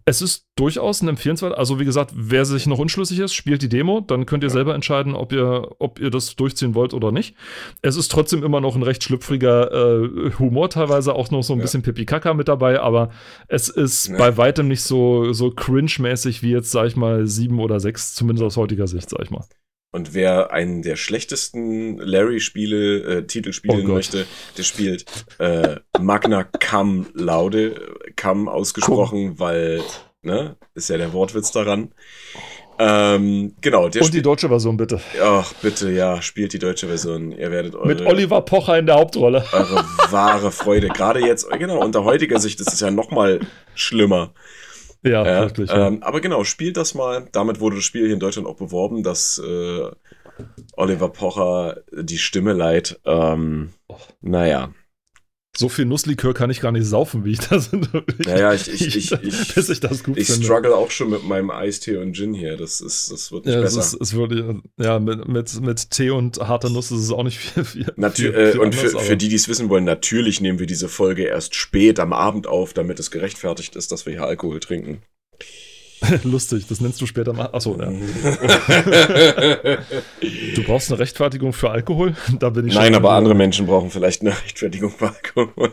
es 0.08 0.22
ist 0.22 0.46
durchaus 0.56 1.02
ein 1.02 1.08
empfehlenswert. 1.08 1.58
Also, 1.58 1.80
wie 1.80 1.84
gesagt, 1.84 2.12
wer 2.14 2.44
sich 2.44 2.66
noch 2.68 2.78
unschlüssig 2.78 3.18
ist, 3.18 3.34
spielt 3.34 3.60
die 3.60 3.68
Demo. 3.68 4.00
Dann 4.00 4.24
könnt 4.24 4.44
ihr 4.44 4.48
Ja. 4.48 4.52
selber 4.52 4.74
entscheiden, 4.74 5.14
ob 5.16 5.32
ihr, 5.32 5.68
ob 5.80 5.98
ihr 5.98 6.10
das 6.10 6.36
durchziehen 6.36 6.74
wollt 6.76 6.94
oder 6.94 7.10
nicht. 7.10 7.34
Es 7.82 7.96
ist 7.96 8.10
trotzdem 8.12 8.44
immer 8.44 8.60
noch 8.60 8.76
ein 8.76 8.84
recht 8.84 9.02
schlüpfriger 9.02 9.72
äh, 9.72 10.30
Humor, 10.38 10.70
teilweise 10.70 11.12
auch 11.14 11.30
noch 11.32 11.42
so 11.42 11.52
ein 11.54 11.58
Ja. 11.58 11.62
bisschen 11.62 11.82
Pipi-Kaka 11.82 12.34
mit 12.34 12.46
dabei, 12.46 12.80
aber 12.80 13.10
es 13.48 13.68
ist 13.68 14.06
Ja. 14.08 14.16
bei 14.16 14.36
weitem 14.36 14.68
nicht 14.68 14.82
so, 14.82 15.32
so 15.32 15.50
cringe-mäßig 15.50 16.42
wie 16.42 16.52
jetzt, 16.52 16.70
sag 16.70 16.86
ich 16.86 16.96
mal, 16.96 17.26
sieben 17.26 17.58
oder 17.58 17.80
sechs, 17.80 18.14
zumindest 18.14 18.44
aus 18.44 18.56
heutiger 18.56 18.86
Sicht, 18.86 19.10
sag 19.10 19.22
ich 19.22 19.30
mal. 19.30 19.44
Und 19.96 20.12
wer 20.12 20.52
einen 20.52 20.82
der 20.82 20.96
schlechtesten 20.96 21.96
Larry-Spiele, 21.96 22.98
äh, 23.20 23.26
Titel 23.26 23.48
Oh 23.48 23.52
spielen 23.52 23.86
Gott. 23.86 23.94
möchte, 23.94 24.26
der 24.58 24.62
spielt 24.62 25.06
äh, 25.38 25.76
Magna 25.98 26.44
Cum 26.44 27.06
Laude, 27.14 27.80
Cum 28.14 28.46
ausgesprochen, 28.46 29.38
weil, 29.38 29.80
ne, 30.20 30.56
ist 30.74 30.90
ja 30.90 30.98
der 30.98 31.14
Wortwitz 31.14 31.50
daran. 31.50 31.94
Ähm, 32.78 33.54
genau, 33.62 33.88
der 33.88 34.02
Und 34.02 34.12
die 34.12 34.20
deutsche 34.20 34.48
Version 34.48 34.76
bitte. 34.76 35.00
Ach, 35.22 35.50
bitte, 35.62 35.90
ja, 35.90 36.20
spielt 36.20 36.52
die 36.52 36.58
deutsche 36.58 36.88
Version. 36.88 37.32
Ihr 37.32 37.50
werdet 37.50 37.74
eure, 37.74 37.86
Mit 37.86 38.02
Oliver 38.02 38.42
Pocher 38.42 38.78
in 38.78 38.84
der 38.84 38.96
Hauptrolle. 38.96 39.46
eure 39.50 39.82
wahre 40.10 40.52
Freude. 40.52 40.88
Gerade 40.88 41.20
jetzt, 41.20 41.48
genau, 41.52 41.82
unter 41.82 42.04
heutiger 42.04 42.38
Sicht 42.38 42.60
ist 42.60 42.70
es 42.70 42.80
ja 42.80 42.90
noch 42.90 43.10
mal 43.10 43.40
schlimmer. 43.74 44.34
Ja, 45.06 45.26
Ja, 45.26 45.40
wirklich. 45.42 45.70
ja. 45.70 45.86
ähm, 45.88 46.02
aber 46.02 46.20
genau, 46.20 46.44
spielt 46.44 46.76
das 46.76 46.94
mal. 46.94 47.28
Damit 47.32 47.60
wurde 47.60 47.76
das 47.76 47.84
Spiel 47.84 48.04
hier 48.04 48.14
in 48.14 48.20
Deutschland 48.20 48.48
auch 48.48 48.56
beworben, 48.56 49.02
dass 49.02 49.38
äh, 49.38 49.90
Oliver 50.76 51.08
Pocher 51.10 51.78
die 51.92 52.18
Stimme 52.18 52.52
leiht. 52.52 53.00
Ähm, 53.04 53.70
Oh. 53.88 53.96
naja, 54.20 54.72
So 55.58 55.68
viel 55.70 55.86
Nusslikör 55.86 56.34
kann 56.34 56.50
ich 56.50 56.60
gar 56.60 56.70
nicht 56.72 56.84
saufen, 56.86 57.24
wie 57.24 57.32
ich 57.32 57.38
das. 57.38 57.70
Naja, 58.18 58.52
ich- 58.52 58.68
ich- 58.68 58.96
ich- 58.96 59.12
ich- 59.12 59.54
bis 59.54 59.68
ich 59.70 59.80
das 59.80 60.04
gut 60.04 60.16
ich 60.18 60.26
finde. 60.26 60.44
struggle 60.44 60.74
auch 60.74 60.90
schon 60.90 61.10
mit 61.10 61.24
meinem 61.24 61.50
Eistee 61.50 61.96
und 61.96 62.14
Gin 62.14 62.34
hier. 62.34 62.56
Das, 62.56 62.80
ist, 62.80 63.10
das 63.10 63.32
wird 63.32 63.46
nicht 63.46 63.54
Ja, 63.54 63.62
es, 63.62 63.74
besser. 63.74 63.96
ist, 63.96 64.02
es 64.02 64.12
würde, 64.14 64.60
ja, 64.78 64.98
mit, 64.98 65.26
mit, 65.28 65.60
mit 65.60 65.90
Tee 65.90 66.10
und 66.10 66.38
harter 66.38 66.68
Nuss 66.68 66.90
ist 66.90 67.00
es 67.00 67.10
auch 67.10 67.22
nicht 67.24 67.38
viel. 67.38 67.64
viel, 67.64 67.92
Natü 67.96 68.22
viel, 68.24 68.34
äh, 68.34 68.52
viel 68.52 68.60
und 68.60 68.74
anders, 68.76 68.92
für, 68.92 68.98
für 69.00 69.16
die, 69.16 69.28
die 69.28 69.36
es 69.36 69.48
wissen 69.48 69.68
wollen, 69.70 69.84
natürlich 69.84 70.40
nehmen 70.40 70.58
wir 70.58 70.66
diese 70.66 70.88
Folge 70.88 71.24
erst 71.24 71.54
spät 71.54 71.98
am 72.00 72.12
Abend 72.12 72.46
auf, 72.46 72.74
damit 72.74 72.98
es 73.00 73.10
gerechtfertigt 73.10 73.76
ist, 73.76 73.92
dass 73.92 74.04
wir 74.06 74.12
hier 74.12 74.24
Alkohol 74.24 74.60
trinken. 74.60 75.02
Lustig, 76.24 76.66
das 76.68 76.80
nennst 76.80 77.00
du 77.00 77.06
später 77.06 77.32
mal. 77.32 77.46
Achso, 77.52 77.76
ja. 77.80 77.90
Du 80.54 80.62
brauchst 80.64 80.90
eine 80.90 80.98
Rechtfertigung 80.98 81.52
für 81.52 81.70
Alkohol? 81.70 82.14
Da 82.38 82.50
bin 82.50 82.66
ich 82.66 82.74
Nein, 82.74 82.94
aber 82.94 83.12
andere 83.12 83.34
Menschen 83.34 83.66
brauchen 83.66 83.90
vielleicht 83.90 84.20
eine 84.22 84.30
Rechtfertigung 84.30 84.90
für 84.90 85.08
Alkohol. 85.08 85.72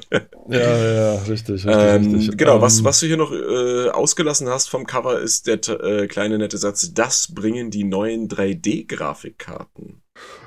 Ja, 0.49 0.59
ja, 0.59 0.93
ja, 0.93 1.13
richtig. 1.23 1.65
richtig, 1.65 1.65
Ähm, 1.67 2.15
richtig. 2.15 2.37
genau, 2.37 2.55
Ähm, 2.55 2.61
was, 2.61 2.83
was 2.83 2.99
du 2.99 3.07
hier 3.07 3.17
noch 3.17 3.31
äh, 3.31 3.89
ausgelassen 3.89 4.47
hast 4.49 4.69
vom 4.69 4.85
Cover, 4.85 5.19
ist 5.19 5.47
der 5.47 5.59
äh, 5.67 6.07
kleine 6.07 6.37
nette 6.37 6.57
Satz, 6.57 6.93
das 6.93 7.33
bringen 7.33 7.69
die 7.71 7.83
neuen 7.83 8.29
3D-Grafikkarten. 8.29 10.02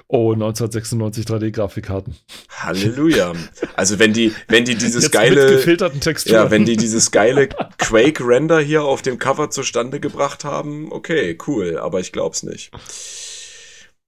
Oh, 0.09 0.33
1996 0.35 1.25
3D-Grafikkarten. 1.27 2.14
Halleluja. 2.51 3.33
also 3.75 3.99
wenn 3.99 4.12
die, 4.12 4.33
wenn 4.47 4.64
die 4.64 4.77
dieses 4.77 5.03
Jetzt 5.03 5.12
mit 5.12 5.12
geile, 5.12 5.47
gefilterten 5.51 6.01
Texturen. 6.01 6.35
ja, 6.45 6.51
wenn 6.53 6.64
die 6.64 6.77
dieses 6.77 7.11
geile 7.11 7.49
Quake-Render 7.79 8.61
hier 8.61 8.85
auf 8.85 9.03
dem 9.03 9.19
Cover 9.19 9.51
zustande 9.51 9.99
gebracht 9.99 10.45
haben, 10.45 10.92
okay, 10.92 11.37
cool, 11.49 11.79
aber 11.79 11.99
ich 12.01 12.12
glaub's 12.12 12.45
nicht. 12.45 12.71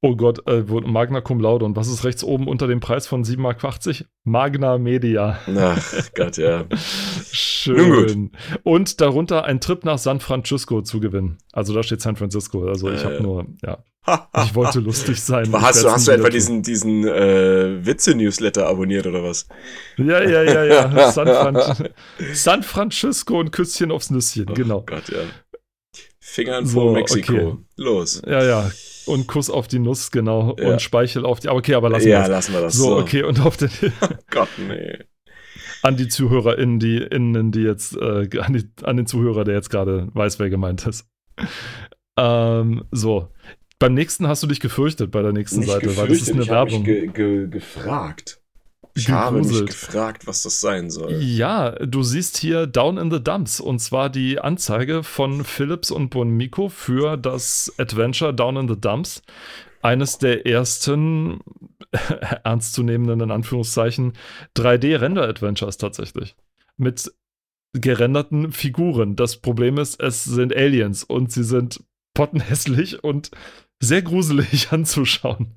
Oh 0.00 0.14
Gott, 0.14 0.46
äh, 0.46 0.62
Magna 0.62 1.20
Cum 1.20 1.40
Laude. 1.40 1.64
Und 1.64 1.74
was 1.74 1.88
ist 1.88 2.04
rechts 2.04 2.22
oben 2.22 2.46
unter 2.46 2.68
dem 2.68 2.78
Preis 2.78 3.08
von 3.08 3.24
7,80 3.24 3.36
Mark? 3.40 4.06
Magna 4.22 4.78
Media. 4.78 5.40
Ach 5.56 6.10
Gott, 6.14 6.36
ja. 6.36 6.66
Schön. 7.32 8.30
Und 8.62 9.00
darunter 9.00 9.44
ein 9.44 9.60
Trip 9.60 9.84
nach 9.84 9.98
San 9.98 10.20
Francisco 10.20 10.82
zu 10.82 11.00
gewinnen. 11.00 11.38
Also 11.52 11.74
da 11.74 11.82
steht 11.82 12.00
San 12.00 12.14
Francisco. 12.14 12.68
Also 12.68 12.88
ich 12.90 13.00
Äh. 13.02 13.04
habe 13.06 13.22
nur, 13.22 13.46
ja, 13.64 13.82
ich 14.44 14.54
wollte 14.54 14.80
lustig 14.80 15.20
sein. 15.22 15.50
Hast 15.52 15.84
du, 15.84 15.90
hast 15.90 16.08
du 16.08 16.12
etwa 16.12 16.28
diesen, 16.28 16.62
diesen 16.62 17.06
äh, 17.06 17.84
Witze-Newsletter 17.84 18.66
abonniert 18.66 19.06
oder 19.06 19.22
was? 19.22 19.46
Ja, 19.96 20.22
ja, 20.22 20.42
ja, 20.42 20.64
ja. 20.64 21.12
San, 21.12 21.28
Fran 21.28 21.84
San 22.32 22.62
Francisco 22.62 23.38
und 23.38 23.50
Küsschen 23.52 23.90
aufs 23.90 24.10
Nüsschen, 24.10 24.46
Oh 24.50 24.54
genau. 24.54 24.82
Gott, 24.86 25.08
ja. 25.08 25.18
Fingern 26.20 26.66
So, 26.66 26.80
vor 26.80 26.92
Mexiko. 26.92 27.32
okay. 27.32 27.56
Los. 27.76 28.22
Ja, 28.26 28.44
ja. 28.44 28.70
Und 29.06 29.26
Kuss 29.26 29.48
auf 29.48 29.66
die 29.68 29.78
Nuss, 29.78 30.10
genau. 30.10 30.54
Ja. 30.58 30.68
Und 30.72 30.82
Speichel 30.82 31.24
auf 31.24 31.40
die. 31.40 31.48
Aber 31.48 31.58
okay, 31.58 31.74
aber 31.74 31.88
lassen 31.88 32.04
wir 32.06 32.12
ja, 32.12 32.20
das. 32.20 32.28
lassen 32.28 32.52
wir 32.52 32.60
das. 32.60 32.74
So, 32.74 32.96
okay, 32.98 33.22
und 33.22 33.40
auf 33.40 33.56
den, 33.56 33.70
Gott, 34.30 34.48
nee. 34.58 34.98
an 35.82 35.96
die 35.96 36.08
ZuhörerInnen, 36.08 36.78
die, 36.78 36.98
innen, 36.98 37.50
die 37.50 37.62
jetzt, 37.62 37.96
äh, 37.96 38.28
an, 38.40 38.52
die, 38.52 38.68
an 38.84 38.98
den 38.98 39.06
Zuhörer, 39.06 39.44
der 39.44 39.54
jetzt 39.54 39.70
gerade 39.70 40.08
weiß, 40.12 40.38
wer 40.38 40.50
gemeint 40.50 40.86
ist. 40.86 41.06
Ähm, 42.18 42.84
so. 42.90 43.28
Beim 43.78 43.94
nächsten 43.94 44.26
hast 44.26 44.42
du 44.42 44.46
dich 44.46 44.60
gefürchtet 44.60 45.10
bei 45.10 45.22
der 45.22 45.32
nächsten 45.32 45.60
Nicht 45.60 45.70
Seite, 45.70 45.96
weil 45.96 46.08
das 46.08 46.22
ist 46.22 46.32
eine 46.32 46.42
ich 46.42 46.48
Werbung. 46.48 46.82
mich 46.82 46.84
ge 46.84 47.06
ge 47.06 47.46
gefragt. 47.48 48.40
Ich 48.94 49.08
habe 49.10 49.38
mich 49.38 49.48
Gegruselt. 49.48 49.68
gefragt, 49.68 50.26
was 50.26 50.42
das 50.42 50.60
sein 50.60 50.90
soll. 50.90 51.12
Ja, 51.22 51.70
du 51.70 52.02
siehst 52.02 52.38
hier 52.38 52.66
Down 52.66 52.98
in 52.98 53.12
the 53.12 53.22
Dumps 53.22 53.60
und 53.60 53.78
zwar 53.78 54.10
die 54.10 54.40
Anzeige 54.40 55.04
von 55.04 55.44
Philips 55.44 55.92
und 55.92 56.10
Bonmico 56.10 56.68
für 56.68 57.16
das 57.16 57.72
Adventure 57.78 58.34
Down 58.34 58.56
in 58.56 58.68
the 58.68 58.80
Dumps. 58.80 59.22
Eines 59.82 60.18
der 60.18 60.44
ersten 60.46 61.38
ernstzunehmenden, 62.42 63.20
in 63.20 63.30
Anführungszeichen, 63.30 64.14
3D-Render-Adventures 64.56 65.76
tatsächlich. 65.78 66.34
Mit 66.76 67.12
gerenderten 67.74 68.50
Figuren. 68.50 69.14
Das 69.14 69.36
Problem 69.36 69.78
ist, 69.78 70.00
es 70.02 70.24
sind 70.24 70.52
Aliens 70.56 71.04
und 71.04 71.30
sie 71.30 71.44
sind 71.44 71.84
pottenhässlich 72.14 73.04
und 73.04 73.30
sehr 73.82 74.02
gruselig 74.02 74.68
anzuschauen. 74.72 75.54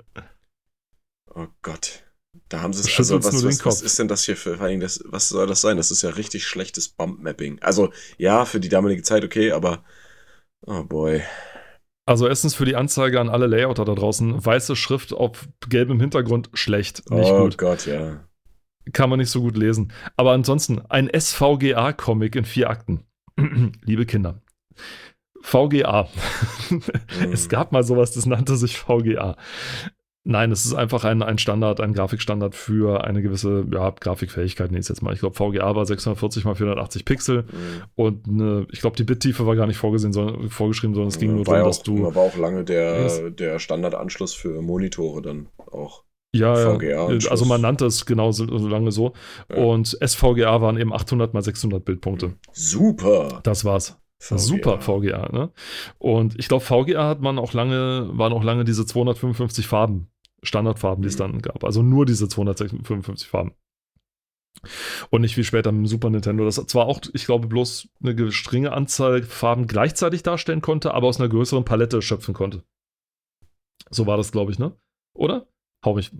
Oh 1.34 1.47
Gott. 1.62 2.03
Da 2.49 2.62
haben 2.62 2.73
sie 2.73 2.81
es. 2.81 2.97
Also, 2.97 3.21
was, 3.23 3.43
was, 3.43 3.65
was 3.65 3.81
ist 3.81 3.99
denn 3.99 4.07
das 4.07 4.23
hier 4.23 4.38
für, 4.38 4.57
vor 4.57 4.65
allem 4.65 4.79
das, 4.79 5.03
was 5.05 5.29
soll 5.29 5.47
das 5.47 5.62
sein? 5.62 5.77
Das 5.77 5.91
ist 5.91 6.01
ja 6.01 6.12
richtig 6.12 6.45
schlechtes 6.45 6.89
Bump-Mapping. 6.89 7.60
Also, 7.62 7.91
ja, 8.17 8.45
für 8.45 8.60
die 8.60 8.69
damalige 8.69 9.03
Zeit 9.03 9.23
okay, 9.23 9.51
aber. 9.51 9.84
Oh 10.65 10.84
boy. 10.84 11.23
Also 12.05 12.27
erstens 12.27 12.55
für 12.55 12.65
die 12.65 12.75
Anzeige 12.75 13.19
an 13.19 13.29
alle 13.29 13.47
Layouter 13.47 13.86
da 13.86 13.93
draußen, 13.95 14.43
weiße 14.43 14.75
Schrift 14.75 15.13
auf 15.13 15.47
gelbem 15.69 15.99
Hintergrund, 15.99 16.49
schlecht, 16.53 17.10
nicht 17.10 17.31
oh 17.31 17.43
gut. 17.43 17.57
Gott, 17.57 17.86
ja. 17.86 18.27
Kann 18.91 19.10
man 19.10 19.19
nicht 19.19 19.29
so 19.29 19.41
gut 19.41 19.55
lesen. 19.55 19.93
Aber 20.17 20.31
ansonsten 20.31 20.81
ein 20.89 21.10
SVGA-Comic 21.10 22.36
in 22.36 22.45
vier 22.45 22.69
Akten. 22.69 23.05
Liebe 23.84 24.05
Kinder. 24.05 24.41
VGA. 25.41 26.08
es 27.32 27.49
gab 27.49 27.71
mal 27.71 27.84
sowas, 27.84 28.12
das 28.13 28.25
nannte 28.25 28.56
sich 28.56 28.77
VGA. 28.77 29.36
Nein, 30.23 30.51
es 30.51 30.65
ist 30.65 30.75
einfach 30.75 31.04
ein, 31.04 31.23
ein 31.23 31.39
Standard, 31.39 31.82
ein 31.82 31.93
Grafikstandard 31.93 32.54
für 32.54 33.04
eine 33.04 33.23
gewisse 33.23 33.65
ja, 33.71 33.89
Grafikfähigkeit, 33.89 34.67
nenne 34.67 34.80
ich 34.80 34.86
es 34.86 34.89
jetzt 34.89 35.01
mal. 35.01 35.13
Ich 35.13 35.19
glaube, 35.19 35.36
VGA 35.36 35.75
war 35.75 35.84
640 35.84 36.45
x 36.45 36.58
480 36.58 37.06
Pixel 37.06 37.43
Mhm. 37.43 37.84
und 37.95 38.27
eine, 38.27 38.67
ich 38.71 38.82
glaube, 38.82 38.95
die 38.95 39.04
Bittiefe 39.04 39.47
war 39.47 39.56
gar 39.56 39.65
nicht 39.65 39.77
vorgesehen, 39.77 40.13
sondern, 40.13 40.49
vorgeschrieben, 40.49 40.93
sondern 40.93 41.10
es 41.10 41.17
ging 41.17 41.36
nur 41.36 41.43
darum, 41.43 41.63
dass 41.63 41.82
du. 41.82 42.04
war 42.04 42.21
auch 42.21 42.38
lange 42.38 42.63
der, 42.63 43.32
der 43.32 43.58
Standardanschluss 43.58 44.36
für 44.36 44.62
Monitore 44.62 45.23
dann 45.23 45.47
auch. 45.71 46.04
Ja, 46.34 46.54
also 46.54 47.45
man 47.45 47.60
nannte 47.60 47.86
es 47.88 48.06
genau 48.06 48.32
so, 48.32 48.45
so 48.58 48.67
lange 48.67 48.91
so. 48.91 49.13
Ja. 49.49 49.58
Und 49.58 49.97
SVGA 50.06 50.62
waren 50.62 50.77
eben 50.77 50.93
800 50.93 51.34
mal 51.34 51.41
600 51.41 51.84
Bildpunkte. 51.84 52.36
Super. 52.54 53.41
Das 53.43 53.65
war's. 53.65 54.01
VGA. 54.21 54.38
Super 54.38 54.79
VGA, 54.79 55.29
ne? 55.31 55.51
Und 55.97 56.38
ich 56.39 56.47
glaube, 56.47 56.63
VGA 56.63 57.07
hat 57.07 57.21
man 57.21 57.39
auch 57.39 57.53
lange, 57.53 58.10
waren 58.13 58.34
auch 58.34 58.43
lange 58.43 58.63
diese 58.63 58.86
255 58.86 59.67
Farben, 59.67 60.12
Standardfarben, 60.43 61.01
die 61.01 61.07
es 61.07 61.15
Mhm. 61.15 61.19
dann 61.19 61.41
gab. 61.41 61.63
Also 61.63 61.81
nur 61.81 62.05
diese 62.05 62.29
255 62.29 63.27
Farben. 63.27 63.53
Und 65.10 65.21
nicht 65.21 65.38
wie 65.38 65.43
später 65.43 65.71
mit 65.71 65.79
dem 65.79 65.88
Super 65.88 66.10
Nintendo. 66.12 66.45
Das 66.45 66.55
zwar 66.55 66.86
auch, 66.86 67.01
ich 67.13 67.25
glaube, 67.25 67.47
bloß 67.47 67.89
eine 68.03 68.13
geringe 68.15 68.73
Anzahl 68.73 69.23
Farben 69.23 69.65
gleichzeitig 69.65 70.21
darstellen 70.21 70.62
konnte, 70.62 70.93
aber 70.93 71.07
aus 71.07 71.19
einer 71.19 71.29
größeren 71.29 71.65
Palette 71.65 72.01
schöpfen 72.01 72.34
konnte. 72.36 72.63
So 73.89 74.05
war 74.05 74.17
das, 74.17 74.31
glaube 74.31 74.51
ich, 74.51 74.60
ne? 74.60 74.75
Oder? 75.15 75.47
Hau 75.84 75.95
mich. 75.95 76.12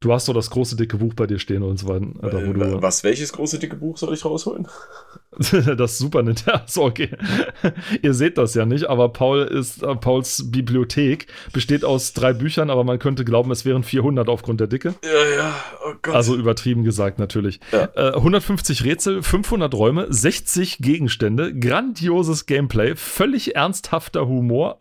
Du 0.00 0.12
hast 0.12 0.28
doch 0.28 0.34
das 0.34 0.50
große 0.50 0.76
dicke 0.76 0.98
Buch 0.98 1.14
bei 1.14 1.26
dir 1.26 1.38
stehen 1.38 1.62
und 1.62 1.78
so 1.78 1.88
weiter. 1.88 2.04
Äh, 2.22 2.52
du, 2.52 2.82
was, 2.82 3.02
welches 3.02 3.32
große 3.32 3.58
dicke 3.58 3.76
Buch 3.76 3.96
soll 3.96 4.12
ich 4.12 4.26
rausholen? 4.26 4.68
das 5.76 5.96
Super 5.96 6.22
Nintendo. 6.22 6.60
So, 6.66 6.84
okay. 6.84 7.10
Ihr 8.02 8.12
seht 8.12 8.36
das 8.36 8.52
ja 8.54 8.66
nicht, 8.66 8.84
aber 8.90 9.08
Paul 9.08 9.40
ist, 9.40 9.82
äh, 9.82 9.94
Pauls 9.96 10.50
Bibliothek 10.50 11.28
besteht 11.52 11.82
aus 11.82 12.12
drei 12.12 12.34
Büchern, 12.34 12.68
aber 12.68 12.84
man 12.84 12.98
könnte 12.98 13.24
glauben, 13.24 13.50
es 13.50 13.64
wären 13.64 13.82
400 13.82 14.28
aufgrund 14.28 14.60
der 14.60 14.66
Dicke. 14.66 14.94
Ja, 15.02 15.36
ja, 15.36 15.54
oh 15.86 15.94
Gott. 16.02 16.14
Also 16.14 16.36
übertrieben 16.36 16.84
gesagt 16.84 17.18
natürlich. 17.18 17.60
Ja. 17.72 17.88
Äh, 17.96 18.14
150 18.16 18.84
Rätsel, 18.84 19.22
500 19.22 19.72
Räume, 19.74 20.06
60 20.10 20.78
Gegenstände, 20.78 21.58
grandioses 21.58 22.44
Gameplay, 22.44 22.96
völlig 22.96 23.56
ernsthafter 23.56 24.26
Humor 24.26 24.78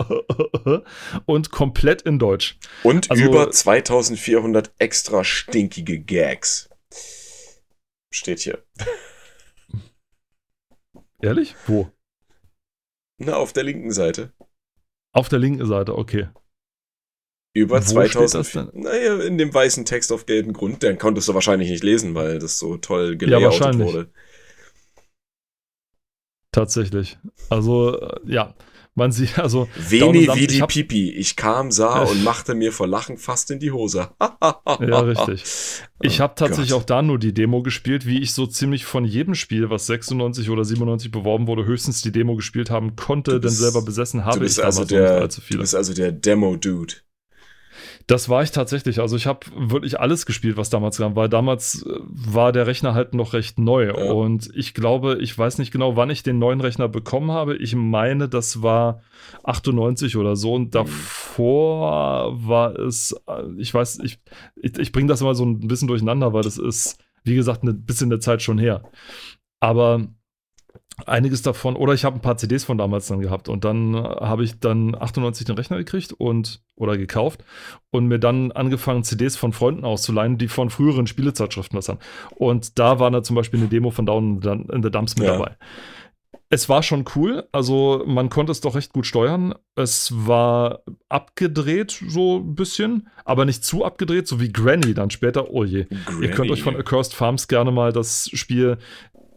und 1.26 1.52
komplett 1.52 2.02
in 2.02 2.20
Deutsch. 2.20 2.58
Und 2.84 3.10
also- 3.10 3.24
über 3.24 3.50
2400 3.50 4.72
extra 4.78 5.05
stinkige 5.24 6.00
Gags. 6.00 6.70
Steht 8.14 8.40
hier. 8.40 8.64
Ehrlich? 11.22 11.56
Wo? 11.68 11.92
Na, 13.18 13.36
auf 13.36 13.54
der 13.54 13.64
linken 13.64 13.92
Seite. 13.92 14.34
Auf 15.14 15.30
der 15.30 15.40
linken 15.40 15.66
Seite, 15.66 15.98
okay. 15.98 16.28
Über 17.56 17.78
Wo 17.78 17.82
steht 18.06 18.30
2000. 18.30 18.34
das 18.36 18.52
denn? 18.52 18.82
Naja, 18.82 19.20
in 19.22 19.38
dem 19.38 19.54
weißen 19.54 19.86
Text 19.86 20.12
auf 20.12 20.26
gelbem 20.26 20.52
Grund. 20.54 20.84
Den 20.84 20.98
konntest 20.98 21.30
du 21.30 21.34
wahrscheinlich 21.34 21.70
nicht 21.70 21.84
lesen, 21.84 22.14
weil 22.14 22.40
das 22.40 22.60
so 22.60 22.78
toll 22.78 23.12
Ja, 23.12 23.16
gelayoutet 23.16 23.62
wahrscheinlich. 23.62 23.88
wurde. 23.88 24.12
Tatsächlich. 26.52 27.18
Also, 27.50 28.00
äh, 28.00 28.20
ja. 28.26 28.56
Man 28.98 29.12
sieht, 29.12 29.38
also. 29.38 29.68
Veni 29.76 30.30
ich 30.48 30.62
hab- 30.62 30.70
pipi. 30.70 31.12
Ich 31.12 31.36
kam, 31.36 31.70
sah 31.72 32.04
und 32.04 32.24
machte 32.24 32.56
mir 32.56 32.72
vor 32.72 32.88
Lachen 32.88 33.18
fast 33.18 33.52
in 33.52 33.60
die 33.60 33.72
Hose. 33.72 34.10
Ja, 34.80 35.00
richtig. 35.02 35.44
Ich 36.02 36.20
Oh 36.20 36.24
habe 36.24 36.34
tatsächlich 36.36 36.72
Gott. 36.72 36.82
auch 36.82 36.86
da 36.86 37.02
nur 37.02 37.20
die 37.20 37.34
Demo 37.34 37.62
gespielt, 37.62 38.06
wie 38.06 38.20
ich 38.22 38.34
so 38.34 38.46
ziemlich 38.48 38.86
von 38.86 39.06
jedem 39.06 39.36
Spiel, 39.36 39.70
was 39.70 39.86
96 39.88 40.50
oder 40.50 40.64
97 40.66 41.12
beworben 41.12 41.48
wurde, 41.48 41.66
höchstens 41.66 42.02
die 42.02 42.12
Demo 42.12 42.36
gespielt 42.36 42.70
haben 42.70 42.96
konnte, 42.96 43.32
Du 43.32 43.40
denn 43.40 43.50
bist- 43.50 43.60
selber 43.60 43.82
besessen 43.84 44.22
Du 44.22 44.26
habe 44.26 44.38
ich 44.38 44.44
bist, 44.44 44.58
damals 44.60 44.78
also 44.80 44.82
noch 44.96 45.02
nicht 45.02 45.10
der, 45.10 45.22
allzu 45.22 45.42
du 45.42 45.46
viele. 45.48 45.60
bist 45.62 45.76
also 45.76 45.94
der 45.94 46.12
Demo-Dude. 46.12 46.94
Das 48.08 48.30
war 48.30 48.44
ich 48.44 48.52
tatsächlich. 48.52 49.00
Also 49.00 49.16
ich 49.16 49.26
habe 49.26 49.48
wirklich 49.56 50.00
alles 50.00 50.28
gespielt, 50.28 50.58
was 50.58 50.70
damals 50.70 50.98
kam, 50.98 51.16
weil 51.16 51.28
damals 51.28 51.84
äh, 51.84 52.00
war 52.04 52.52
der 52.52 52.68
Rechner 52.68 52.94
halt 52.94 53.16
noch 53.16 53.34
recht 53.34 53.58
neu. 53.58 53.88
Ja. 53.88 53.94
Und 53.94 54.50
ich 54.54 54.76
glaube, 54.76 55.18
ich 55.22 55.36
weiß 55.36 55.58
nicht 55.58 55.72
genau, 55.72 55.96
wann 55.96 56.12
ich 56.12 56.22
den 56.22 56.38
neuen 56.38 56.62
Rechner 56.62 56.88
bekommen 56.88 57.32
habe. 57.32 57.56
Ich 57.58 57.76
meine, 57.76 58.30
das 58.30 58.62
war 58.62 59.02
98 59.44 60.18
oder 60.18 60.36
so. 60.36 60.54
Und 60.54 60.76
davor 60.76 62.36
war 62.48 62.76
es, 62.78 63.16
äh, 63.28 63.44
ich 63.58 63.74
weiß, 63.74 64.00
ich, 64.04 64.20
ich, 64.56 64.78
ich 64.78 64.92
bringe 64.92 65.08
das 65.08 65.22
immer 65.22 65.34
so 65.34 65.44
ein 65.44 65.68
bisschen 65.68 65.88
durcheinander, 65.88 66.32
weil 66.32 66.44
das 66.44 66.60
ist, 66.60 67.00
wie 67.24 67.36
gesagt, 67.36 67.64
ein 67.64 67.86
bisschen 67.86 68.12
eine 68.12 68.20
Zeit 68.20 68.44
schon 68.44 68.60
her. 68.60 68.84
Aber 69.60 70.08
einiges 71.06 71.42
davon, 71.42 71.76
oder 71.76 71.94
ich 71.94 72.06
habe 72.06 72.18
ein 72.18 72.22
paar 72.22 72.38
CDs 72.38 72.64
von 72.64 72.78
damals 72.78 73.08
dann 73.08 73.20
gehabt 73.20 73.50
und 73.50 73.66
dann 73.66 73.94
äh, 73.94 73.98
habe 73.98 74.44
ich 74.44 74.60
dann 74.60 74.96
98 74.96 75.46
den 75.46 75.56
Rechner 75.56 75.78
gekriegt 75.78 76.14
und 76.14 76.62
oder 76.76 76.98
gekauft 76.98 77.44
und 77.92 78.08
mir 78.08 78.20
dann 78.20 78.52
angefangen, 78.52 79.04
CDs 79.04 79.36
von 79.36 79.54
Freunden 79.54 79.84
auszuleihen, 79.86 80.38
die 80.38 80.48
von 80.48 80.70
früheren 80.70 81.08
Spielezeitschriften 81.08 81.76
das 81.78 81.90
haben. 81.90 82.00
Und 82.36 82.80
da 82.80 83.00
war 83.00 83.12
da 83.12 83.24
zum 83.24 83.36
Beispiel 83.36 83.60
eine 83.60 83.70
Demo 83.70 83.92
von 83.92 84.06
Down 84.06 84.42
in 84.72 84.84
the 84.84 84.92
Dumps 84.92 85.18
mit 85.18 85.28
Ja. 85.28 85.34
dabei. 85.38 85.58
Es 86.50 86.70
war 86.70 86.84
schon 86.84 87.06
cool, 87.16 87.48
also 87.52 88.04
man 88.06 88.30
konnte 88.30 88.52
es 88.52 88.62
doch 88.62 88.76
recht 88.76 88.94
gut 88.94 89.08
steuern. 89.08 89.56
Es 89.76 90.14
war 90.16 90.82
abgedreht, 91.10 92.00
so 92.08 92.38
ein 92.38 92.54
bisschen, 92.56 93.10
aber 93.26 93.46
nicht 93.46 93.64
zu 93.66 93.84
abgedreht, 93.84 94.28
so 94.28 94.40
wie 94.40 94.54
Granny 94.54 94.94
dann 94.94 95.10
später. 95.10 95.50
Oh 95.50 95.64
je. 95.64 95.88
Ihr 96.22 96.32
könnt 96.32 96.52
euch 96.52 96.62
von 96.62 96.76
Accursed 96.76 97.14
Farms 97.16 97.48
gerne 97.48 97.72
mal 97.72 97.92
das 97.92 98.30
Spiel 98.32 98.78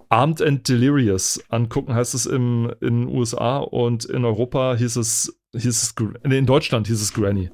Armed 0.08 0.40
and 0.40 0.68
Delirious 0.68 1.42
angucken, 1.48 1.94
heißt 1.94 2.14
es 2.14 2.26
im, 2.26 2.72
in 2.80 3.06
den 3.06 3.16
USA 3.16 3.58
und 3.58 4.04
in 4.06 4.24
Europa 4.24 4.74
hieß 4.76 4.96
es, 4.96 5.40
hieß 5.54 5.66
es 5.82 5.94
in 6.24 6.46
Deutschland 6.46 6.86
hieß 6.86 7.00
es 7.00 7.12
Granny. 7.12 7.50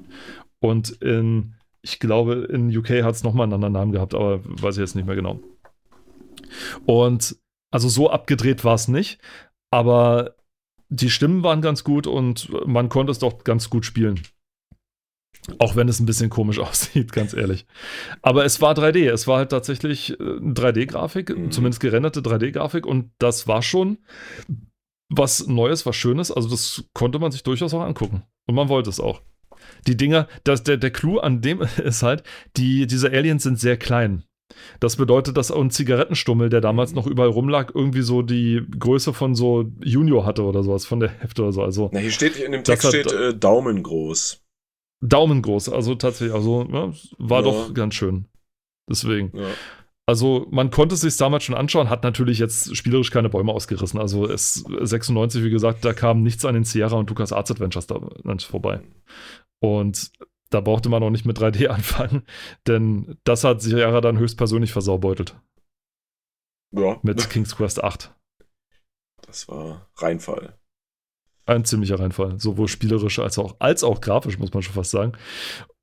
Und 0.59 0.91
in, 1.01 1.55
ich 1.81 1.99
glaube, 1.99 2.47
in 2.51 2.75
UK 2.75 3.03
hat 3.03 3.15
es 3.15 3.23
nochmal 3.23 3.45
einen 3.45 3.53
anderen 3.53 3.73
Namen 3.73 3.91
gehabt, 3.91 4.15
aber 4.15 4.39
weiß 4.43 4.75
ich 4.75 4.81
jetzt 4.81 4.95
nicht 4.95 5.05
mehr 5.05 5.15
genau. 5.15 5.39
Und 6.85 7.37
also 7.71 7.89
so 7.89 8.09
abgedreht 8.09 8.63
war 8.63 8.75
es 8.75 8.87
nicht, 8.87 9.19
aber 9.71 10.35
die 10.89 11.09
Stimmen 11.09 11.43
waren 11.43 11.61
ganz 11.61 11.83
gut 11.83 12.07
und 12.07 12.49
man 12.65 12.89
konnte 12.89 13.11
es 13.11 13.19
doch 13.19 13.43
ganz 13.43 13.69
gut 13.69 13.85
spielen. 13.85 14.21
Auch 15.59 15.75
wenn 15.75 15.87
es 15.89 15.99
ein 15.99 16.05
bisschen 16.05 16.29
komisch 16.29 16.59
aussieht, 16.59 17.11
ganz 17.11 17.33
ehrlich. 17.33 17.65
Aber 18.21 18.45
es 18.45 18.61
war 18.61 18.73
3D. 18.73 19.09
Es 19.11 19.27
war 19.27 19.37
halt 19.37 19.49
tatsächlich 19.51 20.11
äh, 20.19 20.23
eine 20.23 20.53
3D-Grafik, 20.53 21.29
Mhm. 21.37 21.51
zumindest 21.51 21.81
gerenderte 21.81 22.21
3D-Grafik. 22.21 22.85
Und 22.85 23.11
das 23.19 23.47
war 23.47 23.61
schon 23.61 23.97
was 25.09 25.47
Neues, 25.47 25.85
was 25.85 25.95
Schönes. 25.95 26.31
Also 26.31 26.49
das 26.49 26.83
konnte 26.93 27.19
man 27.19 27.31
sich 27.31 27.43
durchaus 27.43 27.73
auch 27.73 27.81
angucken. 27.81 28.23
Und 28.47 28.55
man 28.55 28.69
wollte 28.69 28.89
es 28.89 28.99
auch. 28.99 29.21
Die 29.87 29.97
Dinger, 29.97 30.27
das, 30.43 30.63
der, 30.63 30.77
der 30.77 30.91
Clou 30.91 31.19
an 31.19 31.41
dem 31.41 31.61
ist 31.83 32.03
halt, 32.03 32.23
die, 32.57 32.87
diese 32.87 33.09
Aliens 33.11 33.43
sind 33.43 33.59
sehr 33.59 33.77
klein. 33.77 34.23
Das 34.79 34.95
bedeutet, 34.95 35.37
dass 35.37 35.49
auch 35.51 35.59
ein 35.61 35.71
Zigarettenstummel, 35.71 36.49
der 36.49 36.61
damals 36.61 36.93
noch 36.93 37.07
überall 37.07 37.29
rumlag, 37.29 37.71
irgendwie 37.73 38.03
so 38.03 38.21
die 38.21 38.61
Größe 38.79 39.11
von 39.11 39.33
so 39.33 39.71
Junior 39.83 40.23
hatte 40.25 40.43
oder 40.43 40.61
sowas, 40.63 40.85
von 40.85 40.99
der 40.99 41.09
Hälfte 41.09 41.41
oder 41.41 41.51
so. 41.51 41.63
Also 41.63 41.89
Na, 41.91 41.99
hier 41.99 42.11
steht, 42.11 42.37
in 42.37 42.51
dem 42.51 42.63
Text 42.63 42.85
hat- 42.85 42.91
steht 42.93 43.11
äh, 43.11 43.35
Daumen 43.35 43.81
groß. 43.81 44.44
Daumen 45.01 45.41
groß, 45.41 45.69
also 45.69 45.95
tatsächlich, 45.95 46.33
also 46.35 46.63
ja, 46.71 46.93
war 47.17 47.39
Ja. 47.43 47.51
doch 47.51 47.73
ganz 47.73 47.95
schön. 47.95 48.25
Deswegen. 48.89 49.35
Ja. 49.37 49.47
Also 50.07 50.45
man 50.51 50.69
konnte 50.69 50.93
es 50.93 51.01
sich 51.01 51.17
damals 51.17 51.43
schon 51.43 51.55
anschauen, 51.55 51.89
hat 51.89 52.03
natürlich 52.03 52.37
jetzt 52.37 52.75
spielerisch 52.77 53.09
keine 53.09 53.29
Bäume 53.29 53.51
ausgerissen. 53.51 53.99
Also 53.99 54.27
es 54.27 54.53
96, 54.53 55.43
wie 55.43 55.49
gesagt, 55.49 55.83
da 55.83 55.93
kam 55.93 56.21
nichts 56.21 56.45
an 56.45 56.53
den 56.53 56.63
Sierra 56.63 56.95
und 56.97 57.09
Lucas 57.09 57.33
Arts 57.33 57.49
Adventures 57.49 57.87
da 57.87 57.99
vorbei. 58.39 58.81
Und 59.59 60.11
da 60.51 60.61
brauchte 60.61 60.89
man 60.89 61.01
auch 61.01 61.09
nicht 61.09 61.25
mit 61.25 61.39
3D 61.39 61.67
anfangen, 61.69 62.23
denn 62.67 63.17
das 63.23 63.43
hat 63.43 63.61
Sierra 63.63 63.99
dann 64.01 64.19
höchstpersönlich 64.19 64.71
versaubeutelt 64.71 65.35
Ja, 66.71 66.99
mit 67.01 67.27
King's 67.31 67.55
Quest 67.55 67.83
8. 67.83 68.13
das 69.25 69.47
war 69.47 69.89
Reinfall. 69.95 70.55
Ein 71.47 71.63
ziemlicher 71.63 71.99
Reinfall, 71.99 72.39
sowohl 72.39 72.67
spielerisch 72.67 73.19
als 73.19 73.37
auch, 73.37 73.55
als 73.59 73.83
auch 73.83 74.01
grafisch, 74.01 74.39
muss 74.39 74.53
man 74.53 74.63
schon 74.63 74.73
fast 74.73 74.91
sagen. 74.91 75.13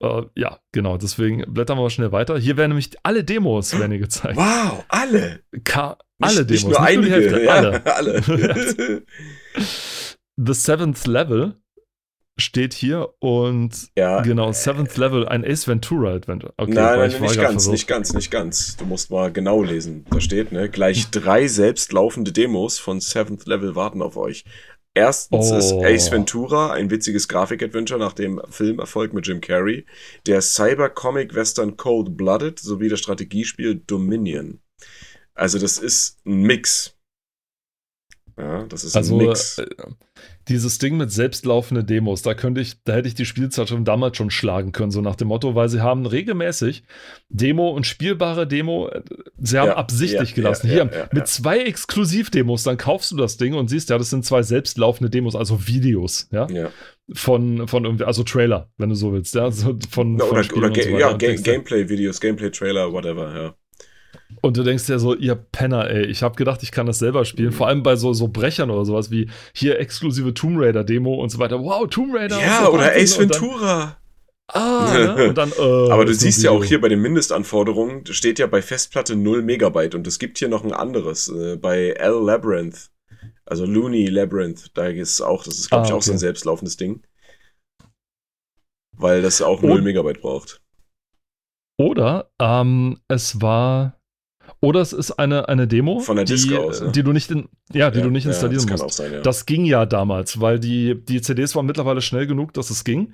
Äh, 0.00 0.22
ja, 0.34 0.58
genau, 0.72 0.96
deswegen 0.96 1.44
blättern 1.46 1.78
wir 1.78 1.82
mal 1.82 1.90
schnell 1.90 2.10
weiter. 2.10 2.36
Hier 2.36 2.56
werden 2.56 2.70
nämlich 2.70 2.90
alle 3.04 3.22
Demos 3.22 3.78
werden 3.78 3.92
hier 3.92 4.00
gezeigt. 4.00 4.36
Wow, 4.36 4.84
alle. 4.88 5.40
Ka 5.62 5.98
Nicht, 6.18 6.30
alle 6.30 6.46
Demos, 6.46 6.64
Nicht 6.64 6.68
nur 6.68 6.80
einige, 6.80 7.06
die 7.06 7.12
Hälfte, 7.12 7.44
ja, 7.44 7.50
alle. 7.52 7.86
alle. 7.96 8.22
The 10.36 10.54
Seventh 10.54 11.06
Level 11.06 11.62
steht 12.38 12.72
hier 12.72 13.10
und 13.20 13.90
ja, 13.96 14.22
genau, 14.22 14.52
Seventh 14.52 14.96
Level, 14.96 15.28
ein 15.28 15.44
Ace 15.44 15.68
Ventura 15.68 16.14
Adventure. 16.14 16.54
Okay, 16.56 16.72
nein, 16.72 16.98
nein, 16.98 17.12
war 17.12 17.20
nicht 17.20 17.36
ganz, 17.36 17.36
verwirrt. 17.36 17.72
nicht 17.72 17.86
ganz, 17.86 18.12
nicht 18.14 18.30
ganz. 18.30 18.76
Du 18.76 18.86
musst 18.86 19.10
mal 19.10 19.32
genau 19.32 19.62
lesen. 19.62 20.06
Da 20.10 20.20
steht, 20.20 20.52
ne, 20.52 20.68
gleich 20.68 21.10
drei 21.10 21.46
selbstlaufende 21.46 22.32
Demos 22.32 22.78
von 22.78 23.00
Seventh 23.00 23.46
Level 23.46 23.76
warten 23.76 24.02
auf 24.02 24.16
euch. 24.16 24.44
Erstens 24.94 25.50
Oh. 25.50 25.56
ist 25.56 25.72
Ace 25.72 26.10
Ventura, 26.12 26.72
ein 26.72 26.90
witziges 26.90 27.26
Grafik-Adventure 27.28 27.98
nach 27.98 28.12
dem 28.12 28.40
Filmerfolg 28.50 29.14
mit 29.14 29.26
Jim 29.26 29.40
Carrey, 29.40 29.86
der 30.26 30.42
Cyber-Comic-Western 30.42 31.76
Cold 31.76 32.16
Blooded 32.16 32.58
sowie 32.58 32.88
das 32.90 33.00
Strategiespiel 33.00 33.82
Dominion. 33.86 34.60
Also 35.34 35.58
das 35.58 35.78
ist 35.78 36.18
ein 36.26 36.42
Mix. 36.42 36.94
Ja, 38.36 38.64
das 38.64 38.84
ist 38.84 38.96
Also 38.96 39.18
ein 39.18 39.26
Mix. 39.26 39.60
Dieses 40.48 40.78
Ding 40.78 40.96
mit 40.96 41.12
selbstlaufende 41.12 41.84
Demos, 41.84 42.22
da 42.22 42.34
könnte 42.34 42.60
ich, 42.60 42.82
da 42.84 42.94
hätte 42.94 43.08
ich 43.08 43.14
die 43.14 43.24
Spielzeitschrift 43.24 43.86
damals 43.86 44.16
schon 44.16 44.30
schlagen 44.30 44.72
können, 44.72 44.90
so 44.90 45.00
nach 45.00 45.16
dem 45.16 45.28
Motto, 45.28 45.54
weil 45.54 45.68
sie 45.68 45.80
haben 45.80 46.06
regelmäßig 46.06 46.82
Demo 47.28 47.70
und 47.70 47.86
spielbare 47.86 48.46
Demo, 48.46 48.88
äh, 48.88 49.02
sie 49.38 49.58
haben 49.58 49.68
Ja, 49.68 49.76
absichtlich 49.76 50.30
ja, 50.30 50.34
gelassen. 50.34 50.66
ja, 50.68 50.72
Hier 50.72 51.08
mit 51.12 51.28
zwei 51.28 51.58
Exklusivdemos, 51.60 52.62
dann 52.64 52.76
kaufst 52.76 53.12
du 53.12 53.16
das 53.16 53.36
Ding 53.36 53.54
und 53.54 53.68
siehst, 53.68 53.90
ja, 53.90 53.98
das 53.98 54.10
sind 54.10 54.24
zwei 54.24 54.42
selbstlaufende 54.42 55.10
Demos, 55.10 55.36
also 55.36 55.66
Videos, 55.66 56.28
ja, 56.32 56.46
von, 57.14 57.68
von 57.68 57.84
irgendwie, 57.84 58.04
also 58.04 58.22
Trailer, 58.22 58.70
wenn 58.78 58.88
du 58.88 58.94
so 58.94 59.12
willst, 59.12 59.34
ja, 59.34 59.50
so 59.50 59.78
von, 59.90 60.16
Na, 60.16 60.24
von 60.24 60.38
oder 60.38 60.56
oder 60.56 60.74
so 60.82 60.96
Ga 60.96 61.12
Gameplay-Videos, 61.42 62.20
Gameplay-Trailer, 62.20 62.92
whatever, 62.92 63.34
ja. 63.36 63.54
Und 64.40 64.56
du 64.56 64.62
denkst 64.62 64.86
dir 64.86 64.98
so, 64.98 65.14
ihr 65.14 65.34
Penner, 65.34 65.88
ey, 65.90 66.06
ich 66.06 66.22
habe 66.22 66.34
gedacht, 66.36 66.62
ich 66.62 66.72
kann 66.72 66.86
das 66.86 66.98
selber 66.98 67.24
spielen. 67.24 67.50
Mhm. 67.50 67.54
Vor 67.54 67.68
allem 67.68 67.82
bei 67.82 67.96
so, 67.96 68.12
so 68.12 68.28
Brechern 68.28 68.70
oder 68.70 68.84
sowas 68.84 69.10
wie 69.10 69.28
hier 69.54 69.78
exklusive 69.78 70.34
Tomb 70.34 70.56
Raider 70.58 70.84
Demo 70.84 71.14
und 71.14 71.28
so 71.30 71.38
weiter. 71.38 71.60
Wow, 71.60 71.88
Tomb 71.88 72.14
Raider. 72.14 72.40
Ja, 72.40 72.60
und 72.60 72.66
so 72.66 72.72
oder. 72.74 72.92
Ace 72.96 73.18
Und 73.18 73.30
Ventura. 73.30 73.96
Ah, 74.48 74.98
ja, 74.98 75.14
und 75.28 75.38
dann, 75.38 75.50
äh, 75.58 75.90
Aber 75.90 76.04
du 76.04 76.12
siehst 76.12 76.42
ja 76.42 76.50
auch 76.50 76.64
hier 76.64 76.80
bei 76.80 76.88
den 76.88 77.00
Mindestanforderungen, 77.00 78.04
steht 78.06 78.38
ja 78.38 78.46
bei 78.46 78.60
Festplatte 78.60 79.16
0 79.16 79.42
Megabyte 79.42 79.94
und 79.94 80.06
es 80.06 80.18
gibt 80.18 80.38
hier 80.38 80.48
noch 80.48 80.64
ein 80.64 80.72
anderes, 80.72 81.28
äh, 81.28 81.56
bei 81.56 81.90
L 81.90 82.20
Labyrinth, 82.24 82.90
also 83.46 83.64
Looney 83.64 84.06
Labyrinth, 84.08 84.76
da 84.76 84.88
ist 84.88 85.22
auch, 85.22 85.44
das 85.44 85.58
ist 85.58 85.70
glaube 85.70 85.84
Ah, 85.84 85.86
ich 85.86 85.92
auch 85.94 86.02
so 86.02 86.10
ein 86.10 86.16
okay. 86.16 86.20
selbstlaufendes 86.20 86.76
Ding. 86.76 87.02
Weil 88.96 89.22
das 89.22 89.40
auch 89.40 89.62
Und- 89.62 89.70
0 89.70 89.82
Megabyte 89.82 90.20
braucht. 90.20 90.60
Oder 91.78 92.30
ähm, 92.38 93.00
es 93.08 93.40
war. 93.40 93.98
Oder 94.62 94.80
es 94.80 94.92
ist 94.92 95.10
eine, 95.12 95.48
eine 95.48 95.66
Demo, 95.66 95.98
Von 95.98 96.16
der 96.16 96.24
die, 96.24 96.56
aus, 96.56 96.80
ja. 96.80 96.86
die 96.88 97.02
du 97.02 97.12
nicht, 97.12 97.30
in, 97.32 97.48
ja, 97.72 97.90
die 97.90 97.98
Ja, 97.98 98.04
du 98.04 98.10
nicht 98.10 98.24
ja, 98.24 98.30
installieren 98.30 98.66
das 98.66 98.66
kann 98.66 98.84
musst. 98.84 99.00
auch 99.00 99.04
sein, 99.04 99.12
ja. 99.12 99.20
Das 99.20 99.44
ging 99.44 99.64
ja 99.64 99.84
damals, 99.86 100.40
weil 100.40 100.60
die, 100.60 101.04
die 101.04 101.20
CDs 101.20 101.56
waren 101.56 101.66
mittlerweile 101.66 102.00
schnell 102.00 102.26
genug, 102.28 102.52
dass 102.54 102.70
es 102.70 102.84
ging. 102.84 103.12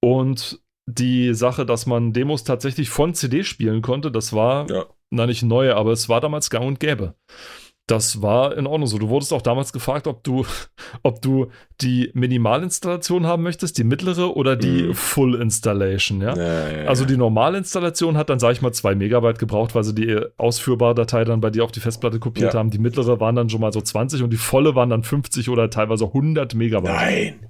Und 0.00 0.60
die 0.86 1.32
Sache, 1.34 1.64
dass 1.64 1.86
man 1.86 2.12
Demos 2.12 2.44
tatsächlich 2.44 2.90
von 2.90 3.14
CD 3.14 3.42
spielen 3.44 3.80
konnte, 3.82 4.10
das 4.10 4.32
war, 4.34 4.70
Ja. 4.70 4.84
na 5.10 5.26
nicht 5.26 5.42
neu, 5.42 5.72
aber 5.72 5.92
es 5.92 6.08
war 6.10 6.20
damals 6.20 6.50
gang 6.50 6.66
und 6.66 6.78
gäbe. 6.80 7.14
Das 7.88 8.22
war 8.22 8.56
in 8.56 8.66
Ordnung 8.68 8.86
so. 8.86 8.96
Du 8.96 9.08
wurdest 9.08 9.32
auch 9.32 9.42
damals 9.42 9.72
gefragt, 9.72 10.06
ob 10.06 10.22
du, 10.22 10.46
ob 11.02 11.20
du 11.20 11.48
die 11.80 12.10
Minimalinstallation 12.14 13.26
haben 13.26 13.42
möchtest, 13.42 13.76
die 13.76 13.84
mittlere 13.84 14.36
oder 14.36 14.54
die 14.56 14.84
Mhm. 14.84 14.94
Full 14.94 15.34
Installation, 15.34 16.20
ja. 16.20 16.36
Ja, 16.36 16.68
ja, 16.70 16.88
Also 16.88 17.04
die 17.04 17.16
Normalinstallation 17.16 18.16
hat 18.16 18.30
dann, 18.30 18.38
sage 18.38 18.52
ich 18.54 18.62
mal, 18.62 18.72
zwei 18.72 18.94
Megabyte 18.94 19.38
gebraucht, 19.40 19.74
weil 19.74 19.82
sie 19.84 19.94
die 19.94 20.16
ausführbare 20.36 20.94
Datei 20.94 21.24
dann 21.24 21.40
bei 21.40 21.50
dir 21.50 21.64
auf 21.64 21.72
die 21.72 21.80
Festplatte 21.80 22.20
kopiert 22.20 22.54
haben. 22.54 22.70
Die 22.70 22.78
mittlere 22.78 23.18
waren 23.18 23.34
dann 23.34 23.50
schon 23.50 23.60
mal 23.60 23.72
so 23.72 23.80
20 23.80 24.22
und 24.22 24.30
die 24.30 24.36
volle 24.36 24.74
waren 24.76 24.88
dann 24.90 25.02
50 25.02 25.48
oder 25.50 25.68
teilweise 25.68 26.04
100 26.06 26.54
Megabyte. 26.54 26.92
Nein. 26.92 27.48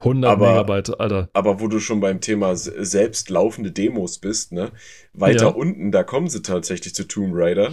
100 0.00 0.30
Aber- 0.30 0.48
Megabyte, 0.52 0.98
Alter. 0.98 1.28
Aber 1.34 1.60
wo 1.60 1.68
du 1.68 1.78
schon 1.78 2.00
beim 2.00 2.20
Thema 2.20 2.56
selbst 2.56 3.28
laufende 3.30 3.70
Demos 3.70 4.18
bist, 4.18 4.52
ne? 4.52 4.70
Weiter 5.12 5.46
Ja. 5.46 5.48
unten, 5.48 5.92
da 5.92 6.04
kommen 6.04 6.28
sie 6.28 6.40
tatsächlich 6.40 6.94
zu 6.94 7.06
Tomb 7.06 7.32
Raider. 7.34 7.72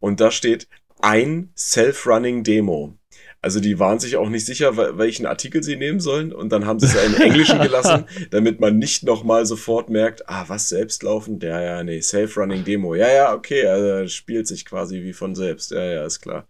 Und 0.00 0.20
da 0.20 0.30
steht 0.30 0.66
ein 1.00 1.50
Self-Running 1.56 2.44
Demo. 2.44 2.94
Also 3.40 3.60
die 3.60 3.78
waren 3.78 4.00
sich 4.00 4.16
auch 4.16 4.28
nicht 4.28 4.44
sicher, 4.46 4.76
wel- 4.76 4.98
welchen 4.98 5.24
Artikel 5.24 5.62
sie 5.62 5.76
nehmen 5.76 6.00
sollen. 6.00 6.32
Und 6.32 6.50
dann 6.50 6.66
haben 6.66 6.80
sie 6.80 6.86
es 6.86 6.94
ja 6.94 7.02
im 7.02 7.14
Englischen 7.14 7.60
gelassen, 7.60 8.04
damit 8.32 8.58
man 8.60 8.78
nicht 8.78 9.04
nochmal 9.04 9.46
sofort 9.46 9.90
merkt, 9.90 10.28
ah, 10.28 10.44
was 10.48 10.68
selbstlaufend? 10.68 11.42
Ja, 11.44 11.60
ja, 11.60 11.84
nee, 11.84 12.00
Self-Running 12.00 12.64
Demo. 12.64 12.96
Ja, 12.96 13.08
ja, 13.08 13.34
okay, 13.34 13.64
also 13.66 14.08
spielt 14.08 14.48
sich 14.48 14.64
quasi 14.64 15.02
wie 15.04 15.12
von 15.12 15.36
selbst. 15.36 15.70
Ja, 15.70 15.84
ja, 15.84 16.04
ist 16.04 16.20
klar. 16.20 16.48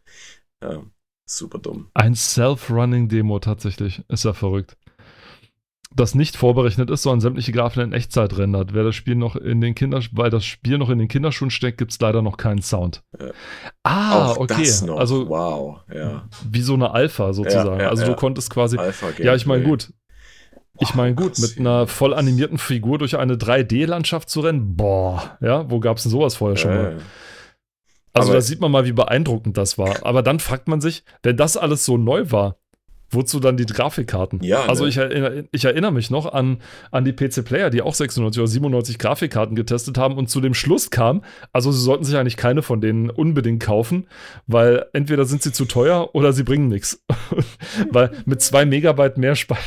Ja, 0.63 0.83
super 1.27 1.59
dumm. 1.59 1.91
Ein 1.93 2.15
Self-Running-Demo 2.15 3.39
tatsächlich. 3.41 4.03
Ist 4.09 4.25
ja 4.25 4.33
verrückt. 4.33 4.77
Das 5.95 6.15
nicht 6.15 6.37
vorberechnet 6.37 6.91
ist, 6.91 7.03
sondern 7.03 7.21
sämtliche 7.21 7.51
Graphen 7.51 7.83
in 7.83 7.93
Echtzeit 7.93 8.37
rendert. 8.37 8.75
Wer 8.75 8.85
das 8.85 8.95
Spiel 8.95 9.15
noch 9.15 9.37
in 9.37 9.61
den 9.61 9.75
Kinder, 9.75 10.03
weil 10.13 10.31
das 10.31 10.45
Spiel 10.45 10.77
noch 10.79 10.91
in 10.91 10.99
den 10.99 11.09
Kinderschuhen 11.09 11.51
steckt, 11.51 11.79
gibt 11.79 11.93
es 11.93 12.01
leider 12.01 12.21
noch 12.21 12.37
keinen 12.37 12.61
Sound. 12.61 13.03
Ja. 13.19 13.31
Ah, 13.85 14.33
okay. 14.33 14.71
Also 14.97 15.29
wow, 15.29 15.81
ja. 15.93 16.29
wie 16.49 16.61
so 16.61 16.75
eine 16.75 16.91
Alpha 16.93 17.33
sozusagen. 17.33 17.79
Ja, 17.79 17.85
ja, 17.85 17.89
also 17.89 18.05
du 18.05 18.15
konntest 18.15 18.51
quasi. 18.51 18.79
Ja, 19.19 19.35
ich 19.35 19.47
meine, 19.47 19.65
gut. 19.65 19.93
Ich 20.81 20.95
meine, 20.95 21.15
gut, 21.15 21.39
mit 21.41 21.59
einer 21.59 21.87
voll 21.89 22.15
animierten 22.15 22.59
Figur 22.59 22.99
durch 22.99 23.19
eine 23.19 23.35
3D-Landschaft 23.35 24.31
zu 24.31 24.41
rennen, 24.41 24.77
boah, 24.77 25.37
ja, 25.41 25.69
wo 25.71 25.81
gab 25.81 25.97
es 25.97 26.05
denn 26.05 26.13
sowas 26.13 26.37
vorher 26.37 26.57
schon 26.57 26.75
mal? 26.75 26.93
Äh, 26.93 27.01
Also 28.13 28.33
da 28.33 28.41
sieht 28.41 28.61
man 28.61 28.71
mal, 28.71 28.85
wie 28.85 28.93
beeindruckend 28.93 29.57
das 29.57 29.79
war. 29.79 30.07
Aber 30.07 30.23
dann 30.23 30.39
fragt 30.39 30.69
man 30.69 30.81
sich, 30.81 31.03
wenn 31.23 31.37
das 31.37 31.57
alles 31.57 31.85
so 31.85 31.97
neu 31.97 32.31
war, 32.31 32.57
wozu 33.11 33.41
dann 33.41 33.57
die 33.57 33.67
Grafikkarten? 33.67 34.41
Ja, 34.43 34.67
Also 34.67 34.85
ne? 34.85 34.91
ich, 34.91 34.97
erinnere, 34.97 35.45
ich 35.53 35.65
erinnere 35.65 35.93
mich 35.93 36.11
noch 36.11 36.33
an, 36.33 36.59
an 36.91 37.05
die 37.05 37.13
PC-Player, 37.13 37.71
die 37.71 37.83
auch 37.83 37.95
96 37.95 38.41
oder 38.41 38.49
97 38.49 38.99
Grafikkarten 38.99 39.57
getestet 39.57 39.99
haben 39.99 40.17
und 40.17 40.29
zu 40.29 40.41
dem 40.41 40.55
Schluss 40.55 40.91
kam, 40.91 41.23
also 41.53 41.73
sie 41.73 41.81
sollten 41.81 42.05
sich 42.05 42.17
eigentlich 42.17 42.37
keine 42.37 42.63
von 42.63 42.81
denen 42.81 43.11
unbedingt 43.11 43.63
kaufen, 43.63 44.07
weil 44.47 44.87
entweder 44.93 45.25
sind 45.25 45.43
sie 45.43 45.53
zu 45.53 45.65
teuer 45.65 46.15
oder 46.15 46.33
sie 46.33 46.43
bringen 46.43 46.69
nichts. 46.69 47.05
weil 47.91 48.11
mit 48.27 48.43
zwei 48.43 48.65
Megabyte 48.65 49.19
mehr 49.19 49.35
Speicher. 49.35 49.63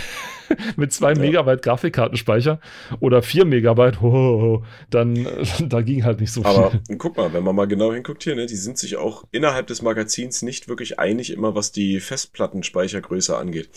Mit 0.75 0.93
zwei 0.93 1.13
Ja. 1.13 1.19
Megabyte 1.19 1.61
Grafikkartenspeicher 1.61 2.59
oder 2.99 3.21
vier 3.21 3.45
Megabyte, 3.45 4.01
ho, 4.01 4.11
ho, 4.11 4.41
ho, 4.41 4.63
dann 4.89 5.27
da 5.69 5.81
ging 5.81 6.03
halt 6.03 6.19
nicht 6.19 6.31
so 6.31 6.41
viel. 6.43 6.51
Aber 6.51 6.71
guck 6.97 7.17
mal, 7.17 7.33
wenn 7.33 7.43
man 7.43 7.55
mal 7.55 7.67
genau 7.67 7.93
hinguckt 7.93 8.23
hier, 8.23 8.35
ne, 8.35 8.45
die 8.45 8.55
sind 8.55 8.77
sich 8.77 8.97
auch 8.97 9.23
innerhalb 9.31 9.67
des 9.67 9.81
Magazins 9.81 10.41
nicht 10.41 10.67
wirklich 10.67 10.99
einig, 10.99 11.31
immer 11.31 11.55
was 11.55 11.71
die 11.71 11.99
Festplattenspeichergröße 11.99 13.37
angeht. 13.37 13.69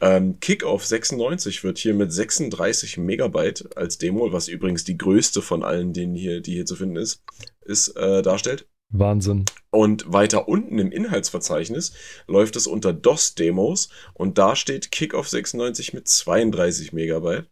Ähm, 0.00 0.38
Kickoff 0.40 0.84
96 0.84 1.64
wird 1.64 1.78
hier 1.78 1.94
mit 1.94 2.12
36 2.12 2.98
Megabyte 2.98 3.76
als 3.76 3.98
Demo, 3.98 4.32
was 4.32 4.48
übrigens 4.48 4.84
die 4.84 4.98
größte 4.98 5.40
von 5.40 5.62
allen, 5.62 5.92
denen 5.92 6.14
hier, 6.14 6.40
die 6.40 6.52
hier 6.52 6.66
zu 6.66 6.76
finden 6.76 6.96
ist, 6.96 7.22
ist 7.62 7.96
äh, 7.96 8.22
darstellt. 8.22 8.66
Wahnsinn. 8.88 9.44
Und 9.70 10.10
weiter 10.12 10.48
unten 10.48 10.78
im 10.78 10.90
Inhaltsverzeichnis 10.92 11.92
läuft 12.26 12.56
es 12.56 12.66
unter 12.66 12.92
DOS-Demos 12.92 13.88
und 14.14 14.38
da 14.38 14.56
steht 14.56 14.90
Kickoff 14.90 15.28
96 15.28 15.92
mit 15.92 16.08
32 16.08 16.92
Megabyte. 16.92 17.48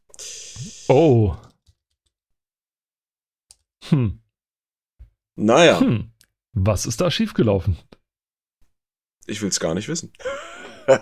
Oh. 0.89 1.37
Hm. 3.89 4.21
Naja, 5.37 5.81
Hm. 5.81 6.11
Was 6.57 6.87
ist 6.87 7.01
da 7.01 7.11
schiefgelaufen? 7.11 7.77
ich 9.27 9.43
will 9.43 9.49
es 9.49 9.59
gar 9.59 9.75
nicht 9.75 9.89
wissen. 9.89 10.13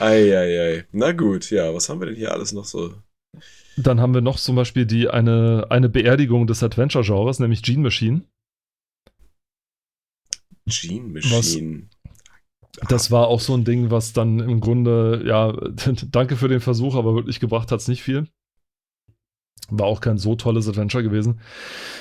Eieiei. 0.00 0.86
Na 0.92 1.12
gut, 1.12 1.50
ja, 1.50 1.72
was 1.72 1.88
haben 1.88 2.00
wir 2.00 2.06
denn 2.06 2.16
hier 2.16 2.32
alles 2.32 2.52
noch 2.52 2.64
so? 2.66 2.94
Dann 3.76 4.00
haben 4.00 4.14
wir 4.14 4.22
noch 4.22 4.38
zum 4.38 4.56
Beispiel 4.56 4.86
die, 4.86 5.08
eine, 5.08 5.66
eine 5.70 5.88
Beerdigung 5.88 6.46
des 6.46 6.62
Adventure-Genres, 6.62 7.38
nämlich 7.40 7.62
Gene 7.62 7.82
Machine. 7.82 8.22
Gene 10.66 11.08
Machine. 11.08 11.88
Das 12.88 13.10
war 13.10 13.28
auch 13.28 13.40
so 13.40 13.54
ein 13.54 13.64
Ding, 13.64 13.90
was 13.90 14.12
dann 14.12 14.40
im 14.40 14.60
Grunde, 14.60 15.22
ja, 15.26 15.52
danke 16.10 16.36
für 16.36 16.48
den 16.48 16.60
Versuch, 16.60 16.94
aber 16.94 17.14
wirklich 17.14 17.40
gebracht 17.40 17.70
hat 17.72 17.80
es 17.80 17.88
nicht 17.88 18.02
viel. 18.02 18.28
War 19.68 19.86
auch 19.86 20.00
kein 20.00 20.18
so 20.18 20.36
tolles 20.36 20.68
Adventure 20.68 21.02
gewesen. 21.02 21.40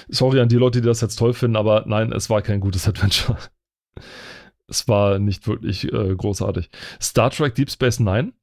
Sorry 0.07 0.39
an 0.39 0.49
die 0.49 0.57
Leute, 0.57 0.81
die 0.81 0.87
das 0.87 1.01
jetzt 1.01 1.15
toll 1.15 1.33
finden, 1.33 1.55
aber 1.55 1.85
nein, 1.87 2.11
es 2.11 2.29
war 2.29 2.41
kein 2.41 2.59
gutes 2.59 2.87
Adventure. 2.87 3.37
Es 4.67 4.87
war 4.87 5.19
nicht 5.19 5.47
wirklich 5.47 5.91
äh, 5.91 6.15
großartig. 6.15 6.69
Star 7.01 7.29
Trek 7.31 7.55
Deep 7.55 7.69
Space 7.69 7.99
Nine. 7.99 8.33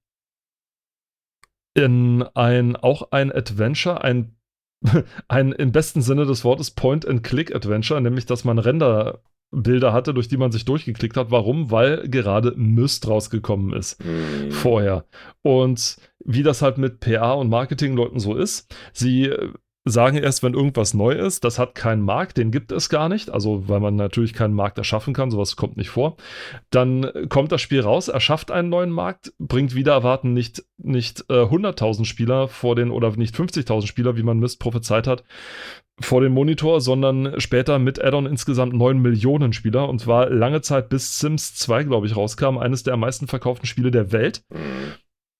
In 1.74 2.22
ein, 2.34 2.76
auch 2.76 3.12
ein 3.12 3.32
Adventure, 3.32 4.02
ein, 4.02 4.36
ein 5.28 5.52
im 5.52 5.72
besten 5.72 6.02
Sinne 6.02 6.26
des 6.26 6.44
Wortes 6.44 6.70
Point-and-Click-Adventure, 6.72 8.00
nämlich 8.00 8.26
dass 8.26 8.44
man 8.44 8.58
Renderbilder 8.58 9.92
hatte, 9.92 10.12
durch 10.12 10.28
die 10.28 10.36
man 10.36 10.52
sich 10.52 10.64
durchgeklickt 10.64 11.16
hat. 11.16 11.30
Warum? 11.30 11.70
Weil 11.70 12.08
gerade 12.08 12.52
Myst 12.56 13.08
rausgekommen 13.08 13.72
ist 13.72 14.02
Hm. 14.02 14.50
vorher. 14.50 15.06
Und 15.42 15.96
wie 16.24 16.42
das 16.42 16.62
halt 16.62 16.78
mit 16.78 17.00
PA 17.00 17.32
und 17.32 17.48
Marketingleuten 17.48 18.20
so 18.20 18.34
ist, 18.36 18.74
sie 18.92 19.26
äh, 19.26 19.52
sagen 19.84 20.16
erst, 20.16 20.42
wenn 20.42 20.54
irgendwas 20.54 20.94
neu 20.94 21.12
ist, 21.12 21.42
das 21.44 21.58
hat 21.58 21.74
keinen 21.74 22.02
Markt, 22.02 22.36
den 22.36 22.52
gibt 22.52 22.70
es 22.70 22.88
gar 22.88 23.08
nicht, 23.08 23.30
also 23.30 23.68
weil 23.68 23.80
man 23.80 23.96
natürlich 23.96 24.32
keinen 24.32 24.54
Markt 24.54 24.78
erschaffen 24.78 25.12
kann, 25.12 25.30
sowas 25.30 25.56
kommt 25.56 25.76
nicht 25.76 25.90
vor. 25.90 26.16
Dann 26.70 27.10
kommt 27.28 27.50
das 27.50 27.60
Spiel 27.60 27.80
raus, 27.80 28.08
erschafft 28.08 28.52
einen 28.52 28.68
neuen 28.68 28.90
Markt, 28.90 29.32
bringt 29.38 29.74
wieder 29.74 29.92
erwarten 29.92 30.32
nicht, 30.32 30.64
nicht 30.78 31.24
äh, 31.28 31.42
100.000 31.44 32.04
Spieler 32.04 32.46
vor 32.46 32.76
den, 32.76 32.90
oder 32.90 33.10
nicht 33.16 33.34
50.000 33.34 33.86
Spieler, 33.86 34.16
wie 34.16 34.22
man 34.22 34.38
Mist 34.38 34.60
prophezeit 34.60 35.08
hat, 35.08 35.24
vor 36.00 36.20
den 36.20 36.32
Monitor, 36.32 36.80
sondern 36.80 37.40
später 37.40 37.78
mit 37.78 38.02
Add-on 38.02 38.26
insgesamt 38.26 38.74
9 38.74 38.98
Millionen 38.98 39.52
Spieler 39.52 39.88
und 39.88 40.06
war 40.06 40.30
lange 40.30 40.60
Zeit 40.62 40.88
bis 40.90 41.18
Sims 41.18 41.54
2, 41.56 41.84
glaube 41.84 42.06
ich, 42.06 42.16
rauskam, 42.16 42.58
eines 42.58 42.84
der 42.84 42.94
am 42.94 43.00
meisten 43.00 43.26
verkauften 43.26 43.66
Spiele 43.66 43.90
der 43.90 44.12
Welt. 44.12 44.44
Hm. 44.52 44.94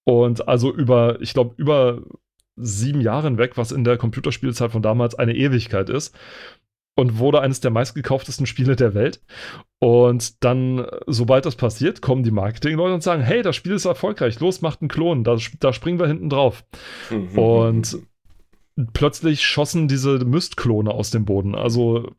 Und 0.04 0.48
also 0.48 0.74
über, 0.74 1.20
ich 1.20 1.32
glaube, 1.32 1.54
über 1.56 2.02
sieben 2.56 3.00
Jahre 3.00 3.28
hinweg, 3.28 3.56
was 3.56 3.72
in 3.72 3.84
der 3.84 3.96
Computerspielzeit 3.96 4.72
von 4.72 4.82
damals 4.82 5.14
eine 5.14 5.34
Ewigkeit 5.34 5.88
ist. 5.88 6.14
Und 6.94 7.16
wurde 7.18 7.40
eines 7.40 7.60
der 7.60 7.70
meistgekauftesten 7.70 8.44
Spiele 8.44 8.76
der 8.76 8.92
Welt. 8.92 9.22
Und 9.78 10.44
dann, 10.44 10.86
sobald 11.06 11.46
das 11.46 11.56
passiert, 11.56 12.02
kommen 12.02 12.22
die 12.22 12.30
Marketingleute 12.30 12.92
und 12.92 13.02
sagen: 13.02 13.22
Hey, 13.22 13.40
das 13.40 13.56
Spiel 13.56 13.72
ist 13.72 13.86
erfolgreich, 13.86 14.38
los, 14.40 14.60
macht 14.60 14.82
einen 14.82 14.90
Klon, 14.90 15.24
da, 15.24 15.38
da 15.58 15.72
springen 15.72 15.98
wir 15.98 16.06
hinten 16.06 16.28
drauf. 16.28 16.64
Und 17.34 17.96
plötzlich 18.92 19.42
schossen 19.42 19.88
diese 19.88 20.18
Mystklone 20.18 20.90
aus 20.90 21.10
dem 21.10 21.24
Boden. 21.24 21.54
Also, 21.54 22.10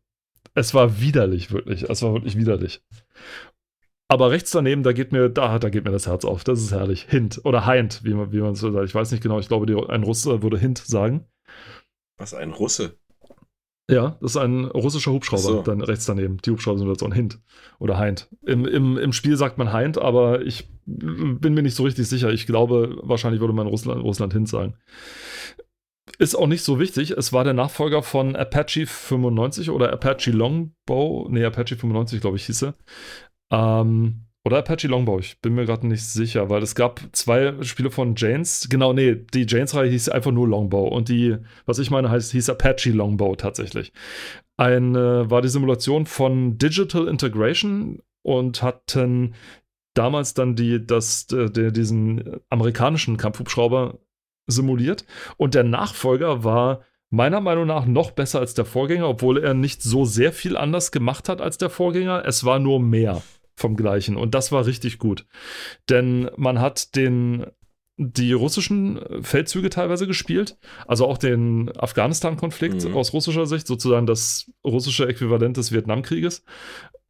es 0.55 0.73
war 0.73 0.99
widerlich, 0.99 1.51
wirklich. 1.51 1.83
Es 1.83 2.01
war 2.01 2.13
wirklich 2.13 2.35
widerlich. 2.35 2.81
Aber 4.07 4.31
rechts 4.31 4.51
daneben, 4.51 4.83
da 4.83 4.93
geht 4.93 5.11
mir, 5.11 5.29
da, 5.29 5.57
da 5.59 5.69
geht 5.69 5.85
mir 5.85 5.91
das 5.91 6.07
Herz 6.07 6.25
auf. 6.25 6.43
Das 6.43 6.61
ist 6.61 6.71
herrlich. 6.71 7.05
Hint 7.09 7.41
oder 7.45 7.65
Heint, 7.65 8.03
wie 8.03 8.13
man, 8.13 8.31
wie 8.31 8.41
man 8.41 8.55
so 8.55 8.71
sagt. 8.71 8.85
Ich 8.85 8.95
weiß 8.95 9.11
nicht 9.11 9.23
genau, 9.23 9.39
ich 9.39 9.47
glaube, 9.47 9.65
die, 9.65 9.75
ein 9.75 10.03
Russe 10.03 10.43
würde 10.43 10.57
Hint 10.57 10.77
sagen. 10.77 11.25
Was 12.17 12.33
ein 12.33 12.51
Russe. 12.51 12.97
Ja, 13.89 14.17
das 14.21 14.31
ist 14.31 14.37
ein 14.37 14.65
russischer 14.65 15.11
Hubschrauber, 15.11 15.41
so. 15.41 15.61
dann 15.61 15.81
rechts 15.81 16.05
daneben. 16.05 16.37
Die 16.37 16.51
Hubschrauber 16.51 16.79
sind 16.79 16.87
jetzt 16.87 17.01
so 17.01 17.05
ein 17.05 17.11
Hint 17.11 17.39
oder 17.79 17.97
Heint. 17.97 18.29
Im, 18.45 18.65
im, 18.65 18.97
Im 18.97 19.11
Spiel 19.11 19.35
sagt 19.35 19.57
man 19.57 19.73
Heint, 19.73 19.97
aber 19.97 20.41
ich 20.41 20.69
bin 20.85 21.53
mir 21.53 21.63
nicht 21.63 21.75
so 21.75 21.83
richtig 21.83 22.07
sicher. 22.07 22.31
Ich 22.31 22.45
glaube, 22.45 22.97
wahrscheinlich 23.01 23.41
würde 23.41 23.53
man 23.53 23.67
Russland, 23.67 24.01
Russland 24.01 24.31
Hint 24.33 24.47
sagen. 24.47 24.75
Ist 26.17 26.35
auch 26.35 26.47
nicht 26.47 26.63
so 26.63 26.79
wichtig. 26.79 27.11
Es 27.11 27.33
war 27.33 27.43
der 27.43 27.53
Nachfolger 27.53 28.03
von 28.03 28.35
Apache 28.35 28.85
95 28.85 29.69
oder 29.69 29.91
Apache 29.91 30.31
Longbow. 30.31 31.27
Nee, 31.29 31.43
Apache 31.43 31.75
95, 31.75 32.21
glaube 32.21 32.37
ich, 32.37 32.45
hieß 32.45 32.63
er. 32.63 32.75
Ähm, 33.51 34.25
Oder 34.45 34.57
Apache 34.57 34.87
Longbow, 34.87 35.19
ich 35.19 35.39
bin 35.41 35.55
mir 35.55 35.65
gerade 35.65 35.87
nicht 35.87 36.05
sicher, 36.05 36.49
weil 36.49 36.61
es 36.63 36.75
gab 36.75 37.01
zwei 37.13 37.61
Spiele 37.63 37.91
von 37.91 38.15
Janes. 38.15 38.67
Genau, 38.69 38.91
nee, 38.91 39.15
die 39.15 39.45
Janes-Reihe 39.47 39.89
hieß 39.89 40.09
einfach 40.09 40.31
nur 40.31 40.47
Longbow 40.47 40.87
und 40.87 41.07
die, 41.07 41.37
was 41.65 41.79
ich 41.79 41.89
meine, 41.91 42.09
heißt, 42.09 42.31
hieß 42.33 42.49
Apache 42.49 42.91
Longbow 42.91 43.35
tatsächlich. 43.35 43.93
Ein, 44.57 44.95
äh, 44.95 45.29
war 45.29 45.41
die 45.41 45.49
Simulation 45.49 46.05
von 46.05 46.57
Digital 46.57 47.07
Integration 47.07 48.01
und 48.21 48.61
hatten 48.61 49.33
damals 49.93 50.33
dann 50.33 50.55
die, 50.55 50.85
das, 50.85 51.27
der, 51.27 51.71
diesen 51.71 52.39
amerikanischen 52.49 53.17
Kampfhubschrauber 53.17 53.99
simuliert. 54.47 55.05
Und 55.37 55.55
der 55.55 55.63
Nachfolger 55.63 56.43
war 56.43 56.81
meiner 57.13 57.41
Meinung 57.41 57.67
nach 57.67 57.85
noch 57.85 58.11
besser 58.11 58.39
als 58.39 58.55
der 58.55 58.65
Vorgänger, 58.65 59.07
obwohl 59.07 59.37
er 59.37 59.53
nicht 59.53 59.83
so 59.83 60.03
sehr 60.03 60.33
viel 60.33 60.57
anders 60.57 60.91
gemacht 60.91 61.29
hat 61.29 61.41
als 61.41 61.59
der 61.59 61.69
Vorgänger. 61.69 62.23
Es 62.25 62.43
war 62.43 62.57
nur 62.57 62.79
mehr 62.79 63.21
vom 63.55 63.75
gleichen 63.75 64.17
und 64.17 64.33
das 64.33 64.51
war 64.51 64.65
richtig 64.65 64.97
gut. 64.97 65.27
Denn 65.89 66.31
man 66.37 66.59
hat 66.59 66.95
den 66.95 67.45
die 67.97 68.33
russischen 68.33 68.99
Feldzüge 69.21 69.69
teilweise 69.69 70.07
gespielt, 70.07 70.57
also 70.87 71.05
auch 71.05 71.19
den 71.19 71.71
Afghanistan-Konflikt 71.77 72.83
mhm. 72.83 72.97
aus 72.97 73.13
russischer 73.13 73.45
Sicht, 73.45 73.67
sozusagen 73.67 74.07
das 74.07 74.51
russische 74.65 75.07
Äquivalent 75.07 75.57
des 75.57 75.71
Vietnamkrieges. 75.71 76.43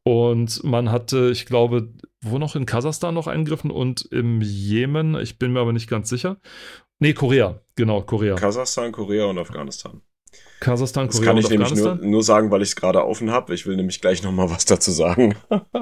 Und 0.03 0.61
man 0.65 0.91
hatte, 0.91 1.29
ich 1.31 1.45
glaube, 1.45 1.93
wo 2.19 2.37
noch 2.37 2.57
in 2.57 2.65
Kasachstan 2.65 3.13
noch 3.13 3.27
eingriffen 3.27 3.71
und 3.71 4.01
im 4.11 4.41
Jemen, 4.41 5.15
ich 5.15 5.39
bin 5.39 5.53
mir 5.53 5.61
aber 5.61 5.71
nicht 5.71 5.89
ganz 5.89 6.09
sicher. 6.09 6.37
Nee, 6.99 7.13
Korea, 7.13 7.59
genau, 7.75 8.01
Korea. 8.01 8.35
Kasachstan, 8.35 8.91
Korea 8.91 9.25
und 9.25 9.37
Afghanistan. 9.37 10.01
Kasachstan, 10.59 11.09
Korea 11.09 11.31
und 11.31 11.39
Afghanistan. 11.39 11.59
Das 11.59 11.69
kann 11.69 11.77
ich 11.77 11.83
nämlich 11.83 12.01
nur, 12.01 12.11
nur 12.11 12.23
sagen, 12.23 12.51
weil 12.51 12.61
ich 12.61 12.69
es 12.69 12.75
gerade 12.75 13.05
offen 13.05 13.31
habe. 13.31 13.53
Ich 13.53 13.65
will 13.65 13.75
nämlich 13.75 13.99
gleich 14.01 14.23
nochmal 14.23 14.49
was 14.49 14.65
dazu 14.65 14.91
sagen. 14.91 15.35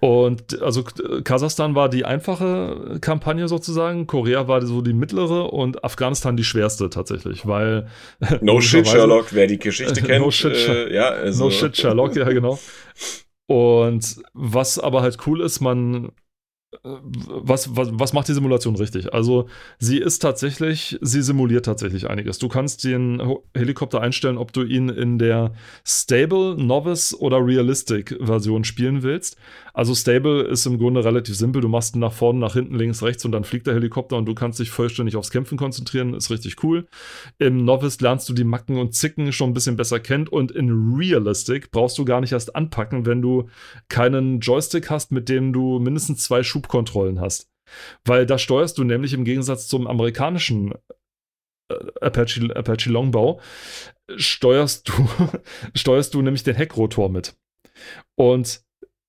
Und 0.00 0.60
also 0.60 0.82
Kasachstan 0.82 1.74
war 1.74 1.88
die 1.88 2.04
einfache 2.04 2.98
Kampagne 3.00 3.48
sozusagen, 3.48 4.06
Korea 4.06 4.48
war 4.48 4.60
so 4.66 4.82
die 4.82 4.92
mittlere 4.92 5.52
und 5.52 5.84
Afghanistan 5.84 6.36
die 6.36 6.44
schwerste 6.44 6.90
tatsächlich, 6.90 7.46
weil. 7.46 7.88
No 8.40 8.60
shit, 8.60 8.86
Sherlock, 8.86 9.32
wer 9.32 9.46
die 9.46 9.58
Geschichte 9.58 10.02
kennt. 10.02 10.24
no 10.24 10.30
shit, 10.30 10.52
äh, 10.52 10.92
ja, 10.92 11.08
also. 11.08 11.44
no 11.44 11.50
shit, 11.50 11.76
Sherlock, 11.76 12.16
ja, 12.16 12.24
genau. 12.24 12.58
Und 13.46 14.16
was 14.34 14.78
aber 14.78 15.02
halt 15.02 15.18
cool 15.26 15.40
ist, 15.40 15.60
man 15.60 16.10
was, 16.82 17.76
was, 17.76 17.88
was 17.92 18.12
macht 18.12 18.28
die 18.28 18.34
Simulation 18.34 18.76
richtig? 18.76 19.12
Also, 19.12 19.48
sie 19.78 19.98
ist 19.98 20.18
tatsächlich, 20.20 20.98
sie 21.00 21.22
simuliert 21.22 21.64
tatsächlich 21.64 22.08
einiges. 22.08 22.38
Du 22.38 22.48
kannst 22.48 22.84
den 22.84 23.22
Helikopter 23.54 24.00
einstellen, 24.00 24.36
ob 24.36 24.52
du 24.52 24.62
ihn 24.62 24.88
in 24.88 25.18
der 25.18 25.52
Stable, 25.84 26.56
Novice 26.56 27.14
oder 27.18 27.44
Realistic 27.44 28.16
Version 28.20 28.64
spielen 28.64 29.02
willst. 29.02 29.36
Also, 29.74 29.94
Stable 29.94 30.42
ist 30.42 30.66
im 30.66 30.78
Grunde 30.78 31.04
relativ 31.04 31.36
simpel. 31.36 31.62
Du 31.62 31.68
machst 31.68 31.94
ihn 31.94 32.00
nach 32.00 32.12
vorne, 32.12 32.40
nach 32.40 32.54
hinten, 32.54 32.74
links, 32.74 33.02
rechts 33.02 33.24
und 33.24 33.32
dann 33.32 33.44
fliegt 33.44 33.66
der 33.66 33.74
Helikopter 33.74 34.16
und 34.16 34.26
du 34.26 34.34
kannst 34.34 34.58
dich 34.58 34.70
vollständig 34.70 35.16
aufs 35.16 35.30
Kämpfen 35.30 35.58
konzentrieren. 35.58 36.14
Ist 36.14 36.30
richtig 36.30 36.62
cool. 36.62 36.86
Im 37.38 37.64
Novice 37.64 38.00
lernst 38.00 38.28
du 38.28 38.32
die 38.32 38.44
Macken 38.44 38.78
und 38.78 38.94
Zicken 38.94 39.32
schon 39.32 39.50
ein 39.50 39.54
bisschen 39.54 39.76
besser 39.76 40.00
kennt 40.00 40.30
und 40.30 40.50
in 40.50 40.94
Realistic 40.96 41.70
brauchst 41.70 41.96
du 41.98 42.04
gar 42.04 42.20
nicht 42.20 42.32
erst 42.32 42.56
anpacken, 42.56 43.06
wenn 43.06 43.22
du 43.22 43.48
keinen 43.88 44.40
Joystick 44.40 44.90
hast, 44.90 45.12
mit 45.12 45.28
dem 45.28 45.52
du 45.52 45.78
mindestens 45.78 46.22
zwei 46.22 46.42
Schub 46.42 46.55
Schubkontrollen 46.56 47.20
hast. 47.20 47.50
Weil 48.04 48.26
da 48.26 48.38
steuerst 48.38 48.78
du 48.78 48.84
nämlich 48.84 49.12
im 49.12 49.24
Gegensatz 49.24 49.68
zum 49.68 49.86
amerikanischen 49.86 50.72
äh, 51.68 51.74
Apache, 52.00 52.54
Apache 52.54 52.90
Longbow, 52.90 53.40
steuerst 54.16 54.88
du, 54.88 55.08
steuerst 55.74 56.14
du 56.14 56.22
nämlich 56.22 56.44
den 56.44 56.56
Heckrotor 56.56 57.10
mit. 57.10 57.34
Und 58.14 58.62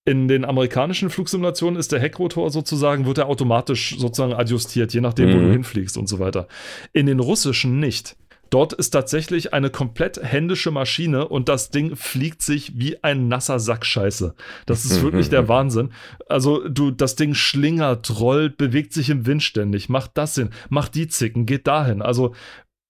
in 0.06 0.28
den 0.28 0.46
amerikanischen 0.46 1.10
Flugsimulationen 1.10 1.80
ist 1.80 1.92
der 1.92 2.00
Heckrotor 2.00 2.50
sozusagen, 2.50 3.06
wird 3.06 3.18
er 3.18 3.28
automatisch 3.28 3.98
sozusagen 3.98 4.34
adjustiert, 4.34 4.94
je 4.94 5.02
nachdem, 5.02 5.30
mhm. 5.30 5.34
wo 5.34 5.40
du 5.40 5.46
mhm. 5.48 5.52
hinfliegst 5.52 5.98
und 5.98 6.08
so 6.08 6.20
weiter. 6.20 6.48
In 6.94 7.06
den 7.06 7.20
russischen 7.20 7.80
nicht. 7.80 8.16
Dort 8.50 8.74
ist 8.74 8.92
tatsächlich 8.92 9.54
eine 9.54 9.70
komplett 9.70 10.22
händische 10.22 10.72
Maschine 10.72 11.28
und 11.28 11.50
das 11.50 11.70
Ding 11.70 11.96
fliegt 11.96 12.42
sich 12.42 12.78
wie 12.78 13.04
ein 13.04 13.28
nasser 13.28 13.60
Sack 13.60 13.86
Scheiße. 13.86 14.36
Das 14.66 14.86
ist 14.86 15.02
wirklich 15.02 15.30
der 15.30 15.48
Wahnsinn. 15.50 15.92
Also 16.28 16.68
du, 16.68 16.92
das 16.92 17.16
Ding 17.16 17.34
schlingert, 17.34 18.20
rollt, 18.20 18.58
bewegt 18.58 18.94
sich 18.94 19.10
im 19.10 19.26
Wind 19.26 19.44
ständig, 19.44 19.90
macht 19.90 20.12
das 20.16 20.36
hin, 20.36 20.50
macht 20.70 20.96
die 20.96 21.08
Zicken, 21.08 21.46
geht 21.46 21.68
dahin. 21.68 22.02
Also 22.02 22.34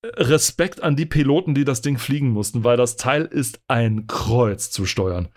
Respekt 0.06 0.84
an 0.84 0.96
die 0.96 1.06
Piloten, 1.06 1.56
die 1.56 1.66
das 1.66 1.82
Ding 1.82 1.98
fliegen 1.98 2.30
mussten, 2.30 2.64
weil 2.64 2.78
das 2.78 2.98
Teil 2.98 3.26
ist 3.26 3.62
ein 3.68 4.08
Kreuz 4.08 4.70
zu 4.70 4.86
steuern. 4.86 5.30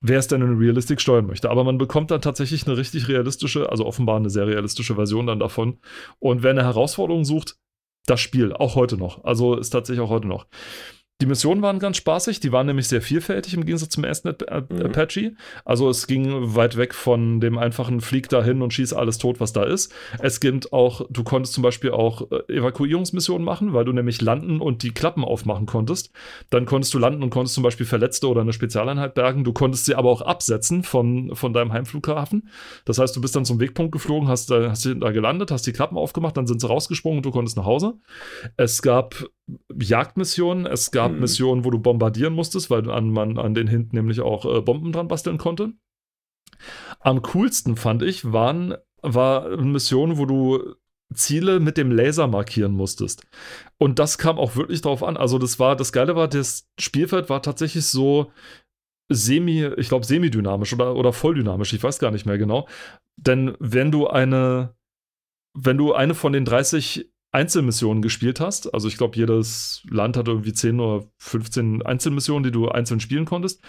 Wer 0.00 0.18
es 0.18 0.28
denn 0.28 0.40
in 0.40 0.56
Realistic 0.56 1.00
steuern 1.00 1.26
möchte. 1.26 1.50
Aber 1.50 1.62
man 1.62 1.76
bekommt 1.76 2.10
dann 2.10 2.22
tatsächlich 2.22 2.66
eine 2.66 2.76
richtig 2.76 3.08
realistische, 3.08 3.70
also 3.70 3.84
offenbar 3.84 4.16
eine 4.16 4.30
sehr 4.30 4.46
realistische 4.46 4.94
Version 4.94 5.26
dann 5.26 5.38
davon. 5.38 5.78
Und 6.18 6.42
wer 6.42 6.52
eine 6.52 6.64
Herausforderung 6.64 7.24
sucht, 7.24 7.56
das 8.06 8.20
Spiel, 8.20 8.52
auch 8.52 8.74
heute 8.74 8.96
noch. 8.96 9.24
Also 9.24 9.56
ist 9.56 9.70
tatsächlich 9.70 10.04
auch 10.04 10.10
heute 10.10 10.26
noch. 10.26 10.46
Die 11.20 11.26
Missionen 11.26 11.60
waren 11.60 11.78
ganz 11.78 11.98
spaßig, 11.98 12.40
die 12.40 12.50
waren 12.50 12.66
nämlich 12.66 12.88
sehr 12.88 13.02
vielfältig 13.02 13.52
im 13.52 13.66
Gegensatz 13.66 13.90
zum 13.90 14.04
ersten 14.04 14.28
mhm. 14.28 14.86
Apache. 14.86 15.34
Also 15.64 15.90
es 15.90 16.06
ging 16.06 16.54
weit 16.54 16.78
weg 16.78 16.94
von 16.94 17.40
dem 17.40 17.58
einfachen 17.58 18.00
Flieg 18.00 18.30
dahin 18.30 18.62
und 18.62 18.72
schieß 18.72 18.94
alles 18.94 19.18
tot, 19.18 19.38
was 19.38 19.52
da 19.52 19.64
ist. 19.64 19.92
Es 20.18 20.40
gibt 20.40 20.72
auch, 20.72 21.06
du 21.10 21.22
konntest 21.22 21.52
zum 21.52 21.62
Beispiel 21.62 21.90
auch 21.90 22.30
äh, 22.30 22.56
Evakuierungsmissionen 22.56 23.44
machen, 23.44 23.74
weil 23.74 23.84
du 23.84 23.92
nämlich 23.92 24.22
landen 24.22 24.60
und 24.60 24.82
die 24.82 24.92
Klappen 24.92 25.22
aufmachen 25.22 25.66
konntest. 25.66 26.10
Dann 26.48 26.64
konntest 26.64 26.94
du 26.94 26.98
landen 26.98 27.22
und 27.22 27.30
konntest 27.30 27.54
zum 27.54 27.64
Beispiel 27.64 27.86
Verletzte 27.86 28.26
oder 28.26 28.40
eine 28.40 28.54
Spezialeinheit 28.54 29.14
bergen. 29.14 29.44
Du 29.44 29.52
konntest 29.52 29.84
sie 29.84 29.94
aber 29.94 30.10
auch 30.10 30.22
absetzen 30.22 30.82
von, 30.82 31.34
von 31.34 31.52
deinem 31.52 31.72
Heimflughafen. 31.72 32.48
Das 32.86 32.98
heißt, 32.98 33.14
du 33.14 33.20
bist 33.20 33.36
dann 33.36 33.44
zum 33.44 33.60
Wegpunkt 33.60 33.92
geflogen, 33.92 34.28
hast, 34.28 34.50
hast 34.50 34.86
da 34.86 35.10
gelandet, 35.10 35.50
hast 35.50 35.66
die 35.66 35.72
Klappen 35.72 35.98
aufgemacht, 35.98 36.36
dann 36.36 36.46
sind 36.46 36.62
sie 36.62 36.66
rausgesprungen 36.66 37.18
und 37.18 37.26
du 37.26 37.30
konntest 37.30 37.58
nach 37.58 37.66
Hause. 37.66 37.94
Es 38.56 38.80
gab 38.80 39.26
Jagdmissionen, 39.80 40.66
es 40.66 40.90
gab 40.90 41.12
mhm. 41.12 41.20
Missionen, 41.20 41.64
wo 41.64 41.70
du 41.70 41.78
bombardieren 41.78 42.34
musstest, 42.34 42.70
weil 42.70 42.90
an, 42.90 43.10
man 43.10 43.38
an 43.38 43.54
den 43.54 43.66
hinten 43.66 43.96
nämlich 43.96 44.20
auch 44.20 44.44
äh, 44.44 44.60
Bomben 44.60 44.92
dran 44.92 45.08
basteln 45.08 45.38
konnte. 45.38 45.72
Am 47.00 47.22
coolsten 47.22 47.76
fand 47.76 48.02
ich, 48.02 48.32
waren, 48.32 48.74
war 49.02 49.56
Missionen, 49.56 50.18
wo 50.18 50.26
du 50.26 50.74
Ziele 51.14 51.58
mit 51.58 51.76
dem 51.76 51.90
Laser 51.90 52.26
markieren 52.26 52.72
musstest. 52.72 53.26
Und 53.78 53.98
das 53.98 54.18
kam 54.18 54.38
auch 54.38 54.56
wirklich 54.56 54.80
drauf 54.80 55.02
an. 55.02 55.16
Also, 55.16 55.38
das 55.38 55.58
war, 55.58 55.76
das 55.76 55.92
Geile 55.92 56.14
war, 56.14 56.28
das 56.28 56.68
Spielfeld 56.78 57.28
war 57.28 57.42
tatsächlich 57.42 57.86
so 57.86 58.30
semi, 59.08 59.64
ich 59.76 59.88
glaube, 59.88 60.06
semidynamisch 60.06 60.72
oder, 60.72 60.94
oder 60.94 61.12
volldynamisch, 61.12 61.72
ich 61.72 61.82
weiß 61.82 61.98
gar 61.98 62.12
nicht 62.12 62.26
mehr 62.26 62.38
genau. 62.38 62.68
Denn 63.16 63.56
wenn 63.58 63.90
du 63.90 64.06
eine, 64.06 64.74
wenn 65.52 65.76
du 65.76 65.92
eine 65.92 66.14
von 66.14 66.32
den 66.32 66.44
30 66.44 67.09
Einzelmissionen 67.32 68.02
gespielt 68.02 68.40
hast. 68.40 68.72
Also 68.74 68.88
ich 68.88 68.96
glaube, 68.96 69.16
jedes 69.16 69.82
Land 69.88 70.16
hat 70.16 70.28
irgendwie 70.28 70.52
10 70.52 70.80
oder 70.80 71.06
15 71.18 71.82
Einzelmissionen, 71.82 72.42
die 72.42 72.50
du 72.50 72.68
einzeln 72.68 73.00
spielen 73.00 73.24
konntest. 73.24 73.62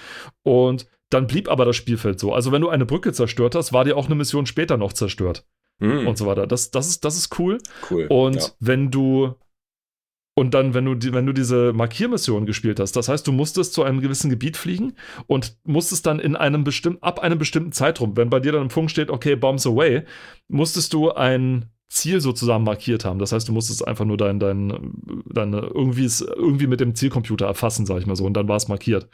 Und 0.44 0.88
dann 1.10 1.28
blieb 1.28 1.50
aber 1.50 1.66
das 1.66 1.76
Spielfeld 1.76 2.20
so. 2.20 2.34
Also 2.34 2.52
wenn 2.52 2.62
du 2.62 2.70
eine 2.70 2.86
Brücke 2.86 3.14
zerstört 3.14 3.56
hast, 3.56 3.74
war 3.74 3.84
dir 3.84 3.98
auch 3.98 4.06
eine 4.06 4.16
Mission 4.16 4.46
später 4.46 4.78
noch 4.78 4.94
zerstört. 4.94 5.46
Mhm. 5.80 6.08
Und 6.08 6.18
so 6.18 6.26
weiter. 6.26 6.48
Das, 6.48 6.72
das, 6.72 6.88
ist, 6.88 7.06
das 7.06 7.18
ist 7.18 7.38
cool. 7.40 7.60
Cool. 7.90 8.08
Und 8.08 8.36
ja. 8.36 8.48
wenn 8.60 8.92
du 8.92 9.36
und 10.34 10.54
dann, 10.54 10.74
wenn 10.74 10.86
du, 10.86 10.96
die, 10.96 11.14
wenn 11.14 11.26
du 11.26 11.34
diese 11.34 11.74
Markiermission 11.74 12.46
gespielt 12.46 12.80
hast, 12.80 12.96
das 12.96 13.10
heißt, 13.10 13.28
du 13.28 13.34
musstest 13.34 13.74
zu 13.74 13.84
einem 13.84 14.00
gewissen 14.00 14.30
Gebiet 14.30 14.56
fliegen 14.56 14.94
und 15.28 15.58
musstest 15.66 16.06
dann 16.06 16.20
in 16.20 16.38
einem 16.38 16.64
bestimmten, 16.64 17.04
ab 17.04 17.20
einem 17.20 17.38
bestimmten 17.38 17.74
Zeitraum, 17.74 18.16
wenn 18.16 18.30
bei 18.30 18.40
dir 18.40 18.54
dann 18.54 18.64
im 18.64 18.70
Funk 18.70 18.90
steht, 18.90 19.10
okay, 19.10 19.36
Bombs 19.36 19.68
away, 19.68 20.04
musstest 20.48 20.94
du 20.94 21.12
ein 21.12 21.66
Ziel 21.92 22.22
sozusagen 22.22 22.64
markiert 22.64 23.04
haben. 23.04 23.20
Das 23.20 23.34
heißt, 23.34 23.50
du 23.50 23.52
musstest 23.52 23.86
einfach 23.86 24.06
nur 24.06 24.16
dein, 24.16 24.40
dein, 24.40 24.94
dein 25.26 25.52
irgendwie, 25.52 26.10
irgendwie 26.36 26.68
mit 26.68 26.80
dem 26.80 26.96
Zielcomputer 26.96 27.46
erfassen, 27.46 27.86
sag 27.86 28.00
ich 28.00 28.06
mal 28.06 28.16
so, 28.16 28.24
und 28.24 28.34
dann 28.34 28.48
war 28.48 28.56
es 28.56 28.70
markiert. 28.70 29.10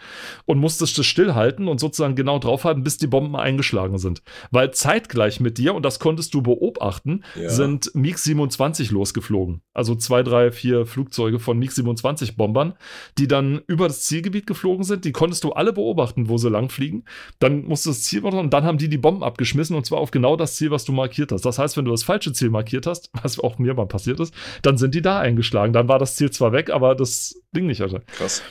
Und 0.46 0.60
musstest 0.60 0.98
es 1.00 1.06
stillhalten 1.08 1.68
und 1.68 1.80
sozusagen 1.80 2.14
genau 2.14 2.38
draufhalten, 2.38 2.84
bis 2.84 2.98
die 2.98 3.08
Bomben 3.08 3.36
eingeschlagen 3.36 3.98
sind. 3.98 4.22
Weil 4.52 4.72
zeitgleich 4.72 5.40
mit 5.40 5.58
dir, 5.58 5.74
und 5.74 5.84
das 5.84 5.98
konntest 5.98 6.36
du 6.36 6.44
beobachten, 6.44 7.24
ja. 7.34 7.50
sind 7.50 7.92
MiG-27 7.96 8.94
losgeflogen. 8.94 9.62
Also 9.74 9.96
zwei, 9.96 10.22
drei, 10.22 10.52
vier 10.52 10.86
Flugzeuge 10.86 11.40
von 11.40 11.58
MiG-27-Bombern, 11.58 12.76
die 13.18 13.28
dann 13.28 13.62
über 13.66 13.88
das 13.88 14.02
Zielgebiet 14.02 14.46
geflogen 14.46 14.84
sind. 14.84 15.04
Die 15.04 15.14
konntest 15.14 15.44
du 15.44 15.52
alle 15.54 15.74
beobachten, 15.74 16.30
wo 16.30 16.38
sie 16.38 16.52
langfliegen. 16.52 17.06
Dann 17.40 17.66
musst 17.66 17.88
du 17.88 17.90
das 17.90 18.04
Ziel 18.04 18.22
machen 18.22 18.38
und 18.38 18.54
dann 18.54 18.66
haben 18.66 18.78
die 18.78 18.88
die 18.88 19.00
Bomben 19.00 19.24
abgeschmissen 19.24 19.76
und 19.76 19.88
zwar 19.88 19.98
auf 19.98 20.12
genau 20.12 20.36
das 20.36 20.56
Ziel, 20.58 20.70
was 20.70 20.86
du 20.86 20.92
markiert 20.92 21.32
hast. 21.32 21.44
Das 21.44 21.58
heißt, 21.58 21.76
wenn 21.76 21.86
du 21.86 21.92
das 21.92 22.04
falsche 22.04 22.34
Ziel 22.34 22.52
markiert 22.52 22.67
markiert 22.68 22.86
hast, 22.86 23.10
was 23.24 23.40
auch 23.40 23.58
mir 23.58 23.74
mal 23.74 23.88
passiert 23.88 24.20
ist, 24.20 24.34
dann 24.62 24.78
sind 24.78 24.94
die 24.94 25.02
da 25.02 25.20
eingeschlagen. 25.20 25.74
Dann 25.74 25.88
war 25.88 26.00
das 26.00 26.16
Ziel 26.16 26.32
zwar 26.32 26.52
weg, 26.52 26.70
aber 26.70 26.96
das 26.96 27.42
Ding 27.56 27.68
nicht 27.68 27.82
hatte. 27.82 28.02
Krass. 28.08 28.44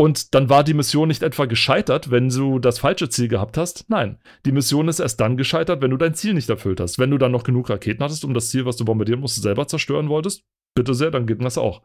Und 0.00 0.34
dann 0.34 0.48
war 0.48 0.64
die 0.64 0.74
Mission 0.74 1.08
nicht 1.08 1.22
etwa 1.22 1.44
gescheitert, 1.44 2.10
wenn 2.10 2.28
du 2.28 2.58
das 2.58 2.78
falsche 2.78 3.08
Ziel 3.08 3.28
gehabt 3.28 3.56
hast. 3.56 3.84
Nein, 3.88 4.18
die 4.44 4.52
Mission 4.52 4.88
ist 4.88 5.00
erst 5.00 5.20
dann 5.20 5.36
gescheitert, 5.36 5.80
wenn 5.80 5.90
du 5.90 5.96
dein 5.96 6.14
Ziel 6.14 6.34
nicht 6.34 6.48
erfüllt 6.48 6.80
hast. 6.80 6.98
Wenn 6.98 7.10
du 7.10 7.18
dann 7.18 7.30
noch 7.30 7.44
genug 7.44 7.70
Raketen 7.70 8.02
hattest, 8.02 8.24
um 8.24 8.34
das 8.34 8.50
Ziel, 8.50 8.64
was 8.64 8.76
du 8.76 8.84
bombardieren 8.84 9.20
musst, 9.20 9.40
selber 9.40 9.68
zerstören 9.68 10.08
wolltest, 10.08 10.44
bitte 10.74 10.94
sehr, 10.94 11.10
dann 11.10 11.26
geht 11.26 11.44
das 11.44 11.58
auch. 11.58 11.82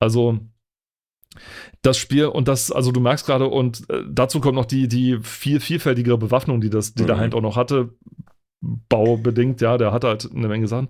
Also 0.00 0.40
das 1.82 1.96
Spiel 1.98 2.26
und 2.26 2.48
das, 2.48 2.72
also 2.72 2.92
du 2.92 3.00
merkst 3.00 3.26
gerade, 3.26 3.46
und 3.46 3.88
äh, 3.90 4.02
dazu 4.10 4.40
kommt 4.40 4.56
noch 4.56 4.64
die, 4.66 4.88
die 4.88 5.18
viel 5.22 5.60
vielfältigere 5.60 6.18
Bewaffnung, 6.18 6.60
die 6.60 6.70
das, 6.70 6.94
die 6.94 7.04
mhm. 7.04 7.06
der 7.06 7.20
Hind 7.20 7.34
auch 7.34 7.42
noch 7.42 7.56
hatte 7.56 7.90
baubedingt, 8.60 9.60
ja, 9.60 9.78
der 9.78 9.92
hat 9.92 10.04
halt 10.04 10.30
eine 10.32 10.48
Menge 10.48 10.68
Sachen. 10.68 10.88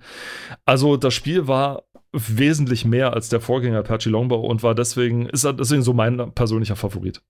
Also 0.65 0.97
das 0.97 1.15
Spiel 1.15 1.47
war 1.47 1.85
wesentlich 2.13 2.85
mehr 2.85 3.13
als 3.13 3.29
der 3.29 3.41
Vorgänger 3.41 3.81
Apache 3.81 4.09
Longbow 4.09 4.41
und 4.41 4.63
war 4.63 4.75
deswegen, 4.75 5.29
ist 5.29 5.45
deswegen 5.45 5.83
so 5.83 5.93
mein 5.93 6.33
persönlicher 6.33 6.77
Favorit. 6.77 7.23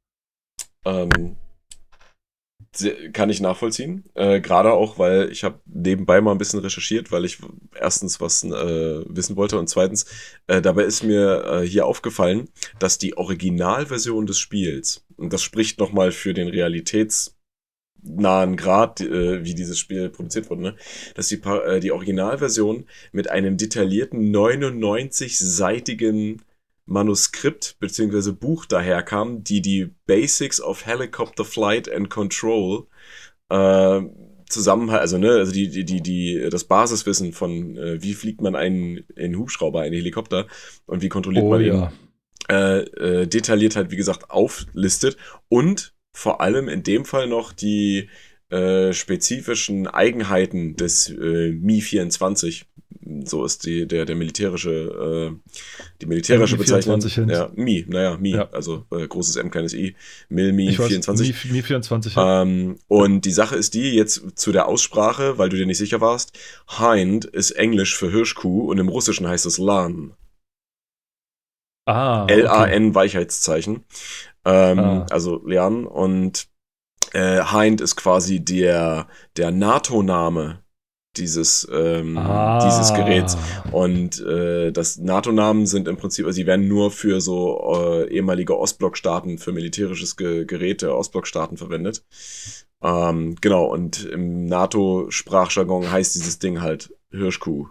Ähm, 0.85 1.37
kann 3.13 3.31
ich 3.31 3.41
nachvollziehen. 3.41 4.05
Äh, 4.15 4.41
Gerade 4.41 4.73
auch, 4.73 4.99
weil 4.99 5.31
ich 5.31 5.45
habe 5.45 5.61
nebenbei 5.67 6.21
mal 6.21 6.33
ein 6.33 6.39
bisschen 6.39 6.61
recherchiert, 6.61 7.11
weil 7.11 7.25
ich 7.25 7.39
erstens 7.75 8.21
was 8.21 8.45
äh, 8.45 9.03
wissen 9.09 9.37
wollte 9.37 9.59
und 9.59 9.69
zweitens, 9.69 10.07
äh, 10.47 10.61
dabei 10.61 10.83
ist 10.83 11.03
mir 11.03 11.45
äh, 11.45 11.67
hier 11.67 11.87
aufgefallen, 11.87 12.49
dass 12.79 12.99
die 12.99 13.17
Originalversion 13.17 14.27
des 14.27 14.39
Spiels, 14.39 15.07
und 15.17 15.33
das 15.33 15.43
spricht 15.43 15.79
nochmal 15.79 16.13
für 16.13 16.35
den 16.35 16.49
realitätsnahen 18.07 18.57
Grad, 18.57 19.01
äh, 19.01 19.45
wie 19.45 19.55
dieses 19.55 19.79
Spiel 19.79 20.09
produziert 20.09 20.51
wurde, 20.51 20.63
ne? 20.63 20.75
dass 21.15 21.29
die, 21.29 21.41
äh, 21.43 21.81
die 21.81 21.93
Originalversion 21.93 22.87
mit 23.13 23.31
einem 23.31 23.57
detaillierten 23.57 24.35
99-seitigen 24.35 26.43
Manuskript 26.87 27.77
bzw. 27.81 28.33
Buch 28.33 28.67
daherkam, 28.67 29.43
die 29.43 29.61
die 29.61 29.91
Basics 30.07 30.61
of 30.61 30.87
Helicopter 30.87 31.45
Flight 31.45 31.91
and 31.91 32.11
Control 32.11 32.87
äh, 33.49 34.01
zusammenhalten, 34.49 35.03
also 35.03 35.19
ne, 35.19 35.33
also 35.33 35.53
die, 35.53 35.69
die, 35.69 35.85
die, 35.85 36.01
die, 36.01 36.49
das 36.51 36.65
Basiswissen 36.65 37.33
von 37.33 37.77
äh, 37.77 38.03
wie 38.03 38.15
fliegt 38.15 38.41
man 38.41 38.55
einen, 38.55 39.05
einen 39.17 39.37
Hubschrauber, 39.37 39.81
einen 39.81 39.95
Helikopter 39.95 40.47
und 40.87 41.03
wie 41.03 41.09
kontrolliert 41.09 41.45
oh, 41.45 41.51
man 41.51 41.61
ihn, 41.61 41.67
ja. 41.67 41.93
äh, 42.49 42.83
äh, 42.83 43.27
detailliert 43.27 43.75
halt, 43.75 43.91
wie 43.91 43.97
gesagt, 43.97 44.31
auflistet 44.31 45.17
und 45.49 45.96
vor 46.17 46.41
allem 46.41 46.69
in 46.69 46.83
dem 46.83 47.05
Fall 47.05 47.29
noch 47.29 47.53
die 47.53 48.09
äh, 48.49 48.95
spezifischen 48.95 49.87
Eigenheiten 49.87 50.75
des 50.75 51.11
äh, 51.11 51.53
Mi 51.53 51.83
24 51.83 52.65
so 53.25 53.45
ist 53.45 53.65
die, 53.67 53.87
der, 53.87 54.05
der 54.05 54.17
militärische, 54.17 55.31
äh, 55.31 55.53
die 56.01 56.07
militärische 56.07 56.57
Bezeichnung. 56.57 57.01
Ja, 57.29 57.53
Mi, 57.55 57.85
naja, 57.89 58.17
Mi, 58.17 58.31
ja. 58.31 58.49
also 58.51 58.85
äh, 58.91 59.07
großes 59.07 59.37
M, 59.37 59.51
kleines 59.51 59.75
I, 59.75 59.95
Mil 60.29 60.53
Mi 60.53 60.73
24. 60.73 61.45
Mi, 61.45 61.53
Mi 61.53 61.63
24, 61.63 62.17
ja. 62.17 62.43
Ähm, 62.43 62.79
und 62.89 63.25
die 63.25 63.31
Sache 63.31 63.55
ist 63.55 63.75
die, 63.75 63.95
jetzt 63.95 64.23
zu 64.35 64.51
der 64.51 64.67
Aussprache, 64.67 65.39
weil 65.39 65.51
du 65.51 65.57
dir 65.57 65.67
nicht 65.67 65.79
sicher 65.79 66.01
warst, 66.01 66.37
Hind 66.79 67.27
ist 67.27 67.53
Englisch 67.53 67.97
für 67.97 68.11
Hirschkuh 68.11 68.71
und 68.71 68.79
im 68.79 68.89
Russischen 68.89 69.29
heißt 69.29 69.47
es 69.47 69.59
Lan. 69.59 70.15
Ah. 71.87 72.27
L-A-N 72.29 72.95
Weichheitszeichen. 72.95 73.85
Ähm, 74.45 74.79
ah. 74.79 75.07
Also 75.11 75.41
Lernen 75.47 75.87
und 75.87 76.49
äh, 77.13 77.43
Hind 77.45 77.81
ist 77.81 77.97
quasi 77.97 78.45
der, 78.45 79.07
der 79.37 79.53
NATO-Name 79.53 80.63
dieses, 81.17 81.67
ähm, 81.73 82.19
ah. 82.19 82.59
dieses 82.65 82.93
Geräts. 82.93 83.39
Und 83.71 84.21
äh, 84.21 84.73
das 84.73 84.99
NATO-Namen 84.99 85.67
sind 85.67 85.89
im 85.89 85.97
Prinzip, 85.97 86.27
also 86.27 86.35
sie 86.35 86.47
werden 86.47 86.69
nur 86.69 86.91
für 86.91 87.21
so 87.21 87.73
äh, 87.75 88.11
ehemalige 88.13 88.59
Ostblock-Staaten, 88.59 89.39
für 89.39 89.53
militärisches 89.53 90.17
Ge 90.17 90.45
Gerät 90.45 90.83
der 90.83 90.95
Ostblock-Staaten 90.97 91.57
verwendet. 91.57 92.05
Ähm, 92.83 93.37
genau, 93.41 93.65
und 93.65 94.05
im 94.05 94.47
NATO-Sprachjargon 94.47 95.91
heißt 95.91 96.17
dieses 96.17 96.39
Ding 96.41 96.61
halt 96.61 96.93
Hirschkuh. 97.11 97.69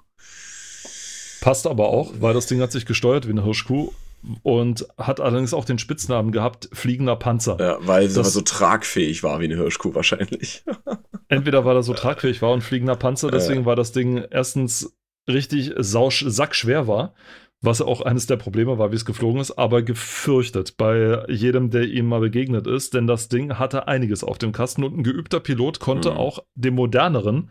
Passt 1.42 1.68
aber 1.68 1.90
auch, 1.90 2.14
weil 2.20 2.34
das 2.34 2.48
Ding 2.48 2.62
hat 2.62 2.72
sich 2.72 2.88
gesteuert 2.88 3.28
wie 3.28 3.32
eine 3.32 3.44
Hirschkuh 3.44 3.92
und 4.44 4.88
hat 4.98 5.20
allerdings 5.20 5.54
auch 5.54 5.66
den 5.66 5.80
Spitznamen 5.80 6.32
gehabt, 6.32 6.70
fliegender 6.74 7.16
Panzer. 7.16 7.58
Ja, 7.60 7.78
weil 7.82 8.06
es 8.06 8.14
so 8.14 8.42
tragfähig 8.42 9.24
war 9.24 9.40
wie 9.40 9.46
eine 9.46 9.56
Hirschkuh 9.56 9.94
wahrscheinlich. 9.94 10.64
entweder 11.28 11.66
weil 11.66 11.76
er 11.76 11.84
so 11.84 11.94
tragfähig 11.94 12.42
war 12.42 12.52
und 12.52 12.62
fliegender 12.62 12.96
Panzer, 12.96 13.32
deswegen 13.32 13.62
ja. 13.62 13.66
war 13.66 13.76
das 13.76 13.92
Ding 13.92 14.24
erstens 14.30 14.98
richtig 15.28 15.74
sausch, 15.78 16.24
sackschwer 16.28 16.88
war, 16.88 17.14
was 17.62 17.82
auch 17.82 18.02
eines 18.02 18.28
der 18.28 18.38
Probleme 18.38 18.78
war, 18.78 18.92
wie 18.92 18.96
es 18.96 19.06
geflogen 19.06 19.42
ist, 19.42 19.58
aber 19.58 19.82
gefürchtet 19.82 20.78
bei 20.78 21.24
jedem, 21.28 21.72
der 21.72 21.84
ihm 21.84 22.06
mal 22.06 22.20
begegnet 22.20 22.68
ist, 22.68 22.94
denn 22.94 23.08
das 23.08 23.28
Ding 23.28 23.58
hatte 23.58 23.88
einiges 23.88 24.24
auf 24.24 24.38
dem 24.38 24.52
Kasten 24.52 24.84
und 24.84 24.98
ein 24.98 25.04
geübter 25.04 25.40
Pilot 25.40 25.80
konnte 25.80 26.12
mhm. 26.12 26.18
auch 26.18 26.40
dem 26.54 26.76
moderneren 26.76 27.50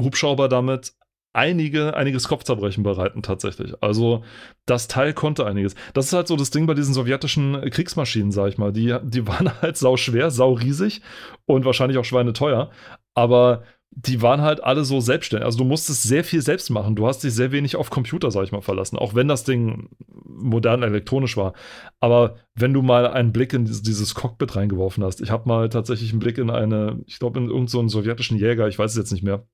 Hubschrauber 0.00 0.48
damit 0.48 0.94
einige, 1.32 1.94
einiges 1.94 2.28
Kopfzerbrechen 2.28 2.82
bereiten 2.82 3.22
tatsächlich. 3.22 3.74
Also 3.82 4.24
das 4.66 4.88
Teil 4.88 5.12
konnte 5.14 5.46
einiges. 5.46 5.74
Das 5.94 6.06
ist 6.06 6.12
halt 6.12 6.28
so 6.28 6.36
das 6.36 6.50
Ding 6.50 6.66
bei 6.66 6.74
diesen 6.74 6.94
sowjetischen 6.94 7.70
Kriegsmaschinen, 7.70 8.32
sag 8.32 8.48
ich 8.48 8.58
mal. 8.58 8.72
Die, 8.72 8.96
die 9.02 9.26
waren 9.26 9.50
halt 9.60 9.76
sau 9.76 9.96
schwer, 9.96 10.30
sau 10.30 10.52
riesig 10.54 11.02
und 11.46 11.64
wahrscheinlich 11.64 11.98
auch 11.98 12.04
schweineteuer. 12.04 12.70
Aber 13.14 13.62
die 13.92 14.22
waren 14.22 14.40
halt 14.40 14.62
alle 14.62 14.84
so 14.84 15.00
selbstständig. 15.00 15.44
Also 15.44 15.58
du 15.58 15.64
musstest 15.64 16.04
sehr 16.04 16.22
viel 16.22 16.42
selbst 16.42 16.70
machen. 16.70 16.94
Du 16.94 17.06
hast 17.06 17.24
dich 17.24 17.34
sehr 17.34 17.50
wenig 17.50 17.74
auf 17.74 17.90
Computer, 17.90 18.30
sag 18.30 18.44
ich 18.44 18.52
mal, 18.52 18.60
verlassen. 18.60 18.96
Auch 18.96 19.14
wenn 19.14 19.26
das 19.26 19.42
Ding 19.42 19.90
modern 20.24 20.84
elektronisch 20.84 21.36
war. 21.36 21.54
Aber 21.98 22.36
wenn 22.54 22.72
du 22.72 22.82
mal 22.82 23.08
einen 23.08 23.32
Blick 23.32 23.52
in 23.52 23.64
dieses 23.64 24.14
Cockpit 24.14 24.54
reingeworfen 24.54 25.02
hast, 25.02 25.20
ich 25.20 25.30
habe 25.30 25.48
mal 25.48 25.68
tatsächlich 25.68 26.12
einen 26.12 26.20
Blick 26.20 26.38
in 26.38 26.50
eine, 26.50 27.00
ich 27.06 27.18
glaube 27.18 27.40
in 27.40 27.46
irgendeinen 27.46 27.88
so 27.88 28.00
sowjetischen 28.00 28.38
Jäger, 28.38 28.68
ich 28.68 28.78
weiß 28.78 28.92
es 28.92 28.96
jetzt 28.96 29.12
nicht 29.12 29.24
mehr, 29.24 29.44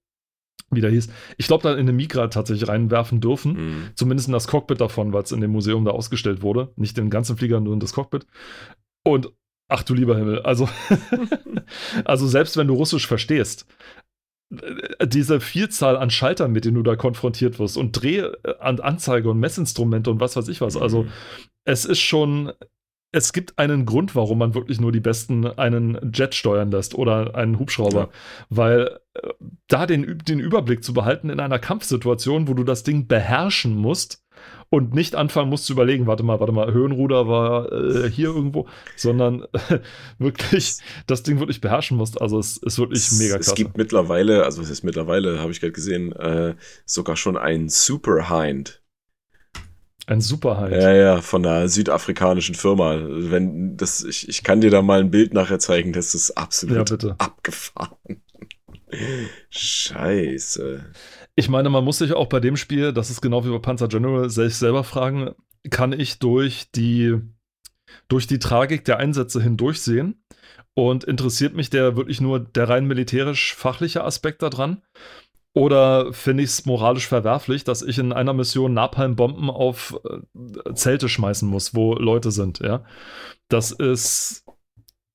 wie 0.70 0.80
der 0.80 0.90
hieß. 0.90 1.08
Ich 1.36 1.46
glaube, 1.46 1.62
da 1.62 1.72
in 1.72 1.80
eine 1.80 1.92
Migra 1.92 2.28
tatsächlich 2.28 2.68
reinwerfen 2.68 3.20
dürfen. 3.20 3.52
Mhm. 3.52 3.90
Zumindest 3.94 4.28
in 4.28 4.32
das 4.32 4.48
Cockpit 4.48 4.80
davon, 4.80 5.12
weil 5.12 5.22
es 5.22 5.32
in 5.32 5.40
dem 5.40 5.52
Museum 5.52 5.84
da 5.84 5.92
ausgestellt 5.92 6.42
wurde. 6.42 6.72
Nicht 6.76 6.96
den 6.96 7.10
ganzen 7.10 7.36
Flieger, 7.36 7.60
nur 7.60 7.74
in 7.74 7.80
das 7.80 7.92
Cockpit. 7.92 8.26
Und 9.04 9.32
ach 9.68 9.82
du 9.82 9.94
lieber 9.94 10.16
Himmel, 10.16 10.40
also, 10.42 10.68
also 12.04 12.26
selbst 12.26 12.56
wenn 12.56 12.66
du 12.66 12.74
Russisch 12.74 13.06
verstehst, 13.06 13.66
äh, 14.50 15.06
diese 15.06 15.40
Vielzahl 15.40 15.96
an 15.96 16.10
Schaltern, 16.10 16.52
mit 16.52 16.64
denen 16.64 16.76
du 16.76 16.82
da 16.82 16.96
konfrontiert 16.96 17.58
wirst 17.58 17.76
und 17.76 17.92
Dreh- 17.92 18.30
und 18.64 18.80
Anzeige 18.82 19.30
und 19.30 19.38
Messinstrumente 19.38 20.10
und 20.10 20.20
was 20.20 20.36
weiß 20.36 20.48
ich 20.48 20.60
was. 20.60 20.76
Also, 20.76 21.04
mhm. 21.04 21.08
es 21.64 21.84
ist 21.84 22.00
schon, 22.00 22.52
es 23.12 23.32
gibt 23.32 23.58
einen 23.58 23.86
Grund, 23.86 24.14
warum 24.14 24.38
man 24.38 24.54
wirklich 24.54 24.80
nur 24.80 24.92
die 24.92 25.00
Besten 25.00 25.46
einen 25.46 26.12
Jet 26.12 26.34
steuern 26.34 26.70
lässt 26.70 26.94
oder 26.94 27.34
einen 27.34 27.58
Hubschrauber. 27.58 28.00
Ja. 28.00 28.08
Weil 28.50 28.98
äh, 29.14 29.30
da 29.68 29.86
den, 29.86 30.18
den 30.18 30.40
Überblick 30.40 30.84
zu 30.84 30.92
behalten 30.92 31.30
in 31.30 31.40
einer 31.40 31.58
Kampfsituation, 31.58 32.48
wo 32.48 32.54
du 32.54 32.64
das 32.64 32.82
Ding 32.82 33.06
beherrschen 33.06 33.74
musst 33.74 34.22
und 34.68 34.94
nicht 34.94 35.14
anfangen 35.14 35.48
musst 35.48 35.66
zu 35.66 35.72
überlegen, 35.72 36.06
warte 36.06 36.24
mal, 36.24 36.40
warte 36.40 36.52
mal, 36.52 36.72
Höhenruder 36.72 37.28
war 37.28 37.72
äh, 37.72 38.10
hier 38.10 38.28
irgendwo, 38.28 38.66
sondern 38.96 39.44
äh, 39.52 39.78
wirklich 40.18 40.78
das 41.06 41.22
Ding 41.22 41.38
wirklich 41.38 41.60
beherrschen 41.60 41.96
musst. 41.96 42.20
Also 42.20 42.38
es 42.38 42.56
ist 42.56 42.78
wirklich 42.78 43.10
mega 43.12 43.36
krass. 43.36 43.48
Es 43.48 43.54
gibt 43.54 43.78
mittlerweile, 43.78 44.44
also 44.44 44.60
es 44.60 44.70
ist 44.70 44.82
mittlerweile, 44.82 45.38
habe 45.38 45.52
ich 45.52 45.60
gerade 45.60 45.72
gesehen, 45.72 46.12
äh, 46.12 46.54
sogar 46.84 47.16
schon 47.16 47.36
ein 47.36 47.68
Super 47.68 48.28
Hind 48.28 48.82
ein 50.06 50.20
Superhalt. 50.20 50.72
Ja, 50.72 50.92
ja, 50.92 51.20
von 51.20 51.44
einer 51.44 51.68
südafrikanischen 51.68 52.54
Firma. 52.54 52.96
Wenn 53.00 53.76
das, 53.76 54.04
ich, 54.04 54.28
ich 54.28 54.44
kann 54.44 54.60
dir 54.60 54.70
da 54.70 54.80
mal 54.82 55.00
ein 55.00 55.10
Bild 55.10 55.34
nachher 55.34 55.58
zeigen, 55.58 55.92
das 55.92 56.14
ist 56.14 56.30
absolut 56.32 57.02
ja, 57.02 57.14
abgefahren. 57.18 57.96
Scheiße. 59.50 60.84
Ich 61.34 61.48
meine, 61.48 61.68
man 61.70 61.84
muss 61.84 61.98
sich 61.98 62.12
auch 62.12 62.28
bei 62.28 62.40
dem 62.40 62.56
Spiel, 62.56 62.92
das 62.92 63.10
ist 63.10 63.20
genau 63.20 63.44
wie 63.44 63.50
bei 63.50 63.58
Panzer 63.58 63.88
General, 63.88 64.30
sich 64.30 64.54
selber 64.54 64.84
fragen, 64.84 65.34
kann 65.70 65.92
ich 65.92 66.18
durch 66.20 66.70
die, 66.70 67.16
durch 68.08 68.26
die 68.26 68.38
Tragik 68.38 68.84
der 68.84 68.98
Einsätze 68.98 69.42
hindurchsehen? 69.42 70.22
Und 70.78 71.04
interessiert 71.04 71.54
mich 71.54 71.70
der 71.70 71.96
wirklich 71.96 72.20
nur 72.20 72.38
der 72.38 72.68
rein 72.68 72.86
militärisch-fachliche 72.86 74.04
Aspekt 74.04 74.42
daran? 74.42 74.82
Oder 75.56 76.12
finde 76.12 76.42
ich 76.42 76.50
es 76.50 76.66
moralisch 76.66 77.08
verwerflich, 77.08 77.64
dass 77.64 77.80
ich 77.80 77.98
in 77.98 78.12
einer 78.12 78.34
Mission 78.34 78.74
Napalmbomben 78.74 79.48
auf 79.48 79.98
äh, 80.04 80.74
Zelte 80.74 81.08
schmeißen 81.08 81.48
muss, 81.48 81.74
wo 81.74 81.94
Leute 81.94 82.30
sind, 82.30 82.58
ja? 82.58 82.84
Das 83.48 83.72
ist. 83.72 84.44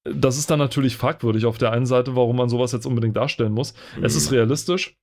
Das 0.04 0.40
ist 0.40 0.50
dann 0.50 0.58
natürlich 0.58 0.98
fragwürdig 0.98 1.46
auf 1.46 1.60
der 1.60 1.72
einen 1.72 1.86
Seite, 1.86 2.16
warum 2.16 2.38
man 2.38 2.50
sowas 2.50 2.72
jetzt 2.72 2.88
unbedingt 2.88 3.16
darstellen 3.16 3.52
muss. 3.52 3.76
Mhm. 3.96 4.04
Es 4.04 4.16
ist 4.16 4.32
mhm. 4.32 4.38
realistisch. 4.38 4.98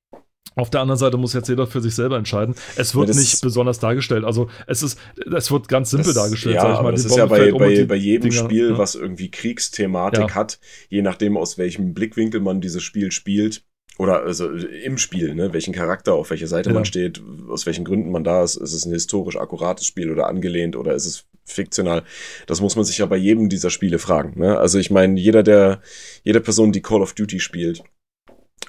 Auf 0.57 0.71
der 0.71 0.81
anderen 0.81 0.99
Seite 0.99 1.17
muss 1.19 1.35
jetzt 1.35 1.49
jeder 1.49 1.69
für 1.69 1.81
sich 1.81 1.95
selber 1.95 2.17
entscheiden. 2.17 2.57
Es 2.75 2.97
wird 2.97 3.09
ja, 3.09 3.15
nicht 3.15 3.41
besonders 3.41 3.79
dargestellt. 3.79 4.25
Also 4.25 4.49
es 4.67 4.83
ist, 4.83 4.99
es 5.33 5.53
wird 5.53 5.69
ganz 5.69 5.91
simpel 5.91 6.15
das, 6.15 6.17
dargestellt, 6.17 6.57
ja, 6.57 6.63
sag 6.63 6.75
ich 6.75 6.83
mal. 6.83 6.91
Das 6.91 7.05
ist 7.05 7.17
ja 7.17 7.27
bei, 7.27 7.53
um 7.53 7.61
bei, 7.61 7.85
bei 7.85 7.95
jedem 7.95 8.31
Dinger, 8.31 8.43
Spiel, 8.43 8.71
ja. 8.71 8.79
was 8.79 8.97
irgendwie 8.97 9.31
Kriegsthematik 9.31 10.31
ja. 10.31 10.35
hat, 10.35 10.59
je 10.89 11.03
nachdem, 11.03 11.37
aus 11.37 11.59
welchem 11.59 11.95
Blickwinkel 11.95 12.41
man 12.41 12.61
dieses 12.61 12.83
Spiel 12.83 13.13
spielt, 13.13 13.63
oder 13.99 14.23
also 14.23 14.49
im 14.51 14.97
Spiel, 14.97 15.35
ne, 15.35 15.53
welchen 15.53 15.75
Charakter, 15.75 16.15
auf 16.15 16.31
welcher 16.31 16.47
Seite 16.47 16.71
ja. 16.71 16.75
man 16.75 16.85
steht, 16.85 17.21
aus 17.49 17.67
welchen 17.67 17.85
Gründen 17.85 18.13
man 18.13 18.23
da 18.23 18.45
ist, 18.45 18.55
ist 18.55 18.73
es 18.73 18.87
ein 18.87 18.93
historisch 18.93 19.37
akkurates 19.37 19.87
Spiel 19.87 20.13
oder 20.13 20.29
angelehnt 20.29 20.77
oder 20.77 20.95
ist 20.95 21.05
es 21.05 21.27
fiktional? 21.45 22.05
Das 22.47 22.61
muss 22.61 22.77
man 22.77 22.85
sich 22.85 22.99
ja 22.99 23.07
bei 23.07 23.17
jedem 23.17 23.49
dieser 23.49 23.71
Spiele 23.71 23.99
fragen. 23.99 24.39
Ne? 24.39 24.57
Also 24.57 24.79
ich 24.79 24.93
meine, 24.93 25.19
jeder 25.19 25.43
der, 25.43 25.83
jede 26.23 26.41
Person, 26.41 26.71
die 26.71 26.81
Call 26.81 27.03
of 27.03 27.15
Duty 27.15 27.41
spielt, 27.41 27.83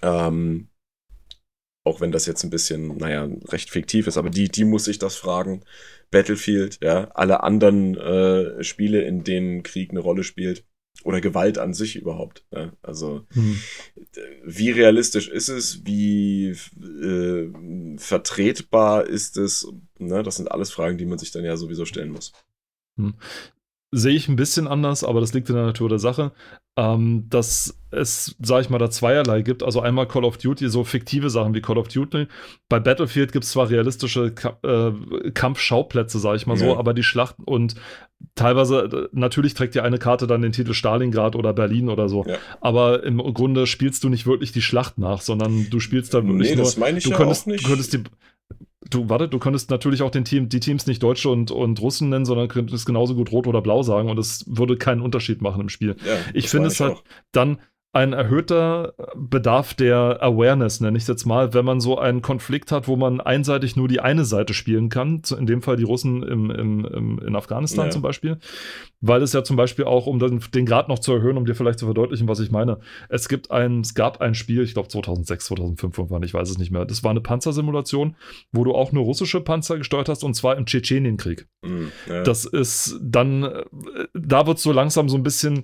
ähm, 0.02 0.70
auch 1.86 2.02
wenn 2.02 2.12
das 2.12 2.26
jetzt 2.26 2.44
ein 2.44 2.50
bisschen, 2.50 2.98
naja, 2.98 3.30
recht 3.50 3.70
fiktiv 3.70 4.08
ist, 4.08 4.18
aber 4.18 4.32
die, 4.32 4.50
die 4.50 4.66
muss 4.66 4.86
sich 4.86 4.98
das 4.98 5.16
fragen. 5.16 5.64
Battlefield, 6.10 6.80
ja, 6.82 7.12
alle 7.12 7.44
anderen 7.44 7.96
äh, 7.96 8.64
Spiele, 8.64 9.04
in 9.04 9.24
denen 9.24 9.62
Krieg 9.62 9.92
eine 9.92 10.00
Rolle 10.00 10.24
spielt 10.24 10.66
oder 11.04 11.22
Gewalt 11.22 11.58
an 11.58 11.74
sich 11.74 11.96
überhaupt. 11.96 12.46
Ja? 12.52 12.74
Also 12.82 13.26
hm 13.34 13.60
wie 14.44 14.72
realistisch 14.72 15.30
ist 15.30 15.50
es? 15.50 15.86
Wie 15.86 16.50
äh, 16.50 17.98
vertretbar 17.98 19.06
ist 19.06 19.38
es? 19.38 19.68
Ne, 19.98 20.24
das 20.24 20.38
sind 20.38 20.52
alles 20.52 20.72
Fragen, 20.72 20.98
die 20.98 21.06
man 21.06 21.20
sich 21.20 21.32
dann 21.32 21.44
ja 21.44 21.58
sowieso 21.58 21.86
stellen 21.86 22.12
muss. 22.12 22.34
Hm 22.98 23.14
sehe 23.92 24.16
ich 24.16 24.28
ein 24.28 24.36
bisschen 24.36 24.68
anders, 24.68 25.04
aber 25.04 25.20
das 25.20 25.34
liegt 25.34 25.50
in 25.50 25.56
der 25.56 25.66
Natur 25.66 25.90
der 25.90 26.00
Sache, 26.00 26.32
ähm, 26.78 27.26
dass 27.30 27.80
es, 27.92 28.36
sage 28.40 28.62
ich 28.62 28.70
mal, 28.70 28.78
da 28.78 28.92
zweierlei 28.92 29.42
gibt. 29.42 29.64
Also 29.64 29.82
einmal 29.82 30.08
Call 30.08 30.24
of 30.24 30.38
Duty, 30.38 30.70
so 30.70 30.84
fiktive 30.84 31.30
Sachen 31.30 31.56
wie 31.56 31.62
Call 31.62 31.78
of 31.78 31.88
Duty. 31.88 32.28
Bei 32.70 32.80
Battlefield 32.80 33.32
gibt 33.32 33.46
es 33.46 33.52
zwar 33.52 33.70
realistische 33.70 34.32
Ka 34.32 34.58
äh, 34.64 35.32
Kampfschauplätze, 35.32 36.20
sage 36.20 36.38
ich 36.38 36.46
mal 36.46 36.58
ja. 36.58 36.66
so, 36.68 36.78
aber 36.78 36.94
die 36.94 37.04
Schlachten 37.04 37.44
und 37.44 37.76
teilweise, 38.36 39.10
natürlich 39.12 39.56
trägt 39.56 39.76
ja 39.76 39.84
eine 39.84 39.98
Karte 39.98 40.28
dann 40.28 40.42
den 40.42 40.52
Titel 40.52 40.74
Stalingrad 40.74 41.36
oder 41.36 41.54
Berlin 41.54 41.90
oder 41.90 42.10
so. 42.10 42.26
Ja. 42.28 42.38
Aber 42.62 43.04
im 43.04 43.18
Grunde 43.34 43.66
spielst 43.66 44.04
du 44.04 44.10
nicht 44.10 44.28
wirklich 44.28 44.52
die 44.52 44.62
Schlacht 44.62 44.98
nach, 45.00 45.22
sondern 45.22 45.70
du 45.70 45.80
spielst 45.80 46.14
dann 46.14 46.28
wirklich 46.28 46.52
nee, 46.52 46.56
nur. 46.56 46.66
Das 46.66 46.78
meine 46.78 47.00
ich 47.00 47.06
du 47.06 47.12
ja 47.12 47.18
könntest, 47.18 47.44
auch 47.44 47.48
nicht. 47.48 47.64
Du 47.64 47.70
könntest 47.70 47.94
die, 47.94 48.04
Du, 48.90 49.10
warte, 49.10 49.28
du 49.28 49.40
könntest 49.40 49.70
natürlich 49.70 50.02
auch 50.02 50.12
den 50.12 50.26
Team, 50.26 50.50
die 50.50 50.60
Teams 50.60 50.88
nicht 50.88 51.04
Deutsche 51.04 51.30
und, 51.30 51.52
und 51.52 51.80
Russen 51.82 52.10
nennen, 52.10 52.26
sondern 52.26 52.48
könntest 52.48 52.86
genauso 52.86 53.16
gut 53.16 53.32
Rot 53.32 53.48
oder 53.48 53.62
Blau 53.62 53.84
sagen 53.84 54.10
und 54.10 54.18
es 54.18 54.46
würde 54.48 54.78
keinen 54.78 55.02
Unterschied 55.02 55.42
machen 55.42 55.62
im 55.62 55.70
Spiel. 55.70 55.96
Ja, 56.06 56.18
ich 56.34 56.50
finde 56.50 56.68
es 56.68 56.80
halt 56.80 56.94
auch. 56.94 57.04
dann 57.32 57.60
ein 57.92 58.14
erhöhter 58.14 58.94
Bedarf 59.16 59.74
der 59.74 60.20
Awareness, 60.22 60.80
nenne 60.80 60.96
ich 60.96 61.04
es 61.04 61.08
jetzt 61.08 61.26
mal, 61.26 61.56
wenn 61.56 61.66
man 61.66 61.80
so 61.80 61.98
einen 61.98 62.22
Konflikt 62.22 62.72
hat, 62.72 62.88
wo 62.88 62.96
man 62.96 63.20
einseitig 63.20 63.76
nur 63.76 63.88
die 63.88 64.00
eine 64.00 64.26
Seite 64.26 64.54
spielen 64.54 64.90
kann, 64.90 65.24
in 65.36 65.48
dem 65.48 65.64
Fall 65.64 65.76
die 65.76 65.84
Russen 65.84 66.22
im, 66.22 66.52
im, 66.52 66.86
im 66.86 67.20
in 67.20 67.36
Afghanistan 67.36 67.86
ja. 67.86 67.92
zum 67.92 68.04
Beispiel, 68.04 68.38
weil 69.02 69.24
es 69.24 69.34
ja 69.34 69.44
zum 69.44 69.56
Beispiel 69.56 69.86
auch, 69.86 70.06
um 70.06 70.20
den, 70.20 70.40
den 70.54 70.68
Grad 70.68 70.88
noch 70.88 71.00
zu 71.00 71.14
erhöhen, 71.14 71.36
um 71.36 71.46
dir 71.46 71.56
vielleicht 71.56 71.80
zu 71.80 71.86
verdeutlichen, 71.86 72.28
was 72.28 72.40
ich 72.40 72.52
meine, 72.52 72.80
es 73.10 73.28
gibt 73.28 73.50
ein, 73.50 73.82
es 73.82 73.96
gab 73.96 74.22
ein 74.22 74.36
Spiel, 74.36 74.62
ich 74.62 74.76
glaube 74.76 74.90
2006, 74.90 75.46
2005 75.46 75.98
irgendwann, 75.98 76.22
ich 76.22 76.34
weiß 76.36 76.48
es 76.48 76.60
nicht 76.60 76.70
mehr, 76.70 76.86
das 76.86 77.04
war 77.04 77.10
eine 77.10 77.22
Panzersimulation, 77.22 78.16
wo 78.52 78.64
du 78.64 78.76
auch 78.76 78.92
nur 78.92 79.04
russische 79.04 79.42
Panzer 79.42 79.80
gesteuert 79.80 80.10
hast 80.10 80.24
und 80.24 80.36
zwar 80.36 80.58
im 80.58 80.68
Tschetschenienkrieg. 80.68 81.48
Mhm, 81.64 81.92
ja. 82.08 82.22
Das 82.22 82.46
ist 82.46 83.00
dann, 83.02 83.64
da 84.14 84.46
wird 84.46 84.58
es 84.58 84.64
so 84.64 84.72
langsam 84.72 85.10
so 85.10 85.18
ein 85.18 85.24
bisschen 85.24 85.64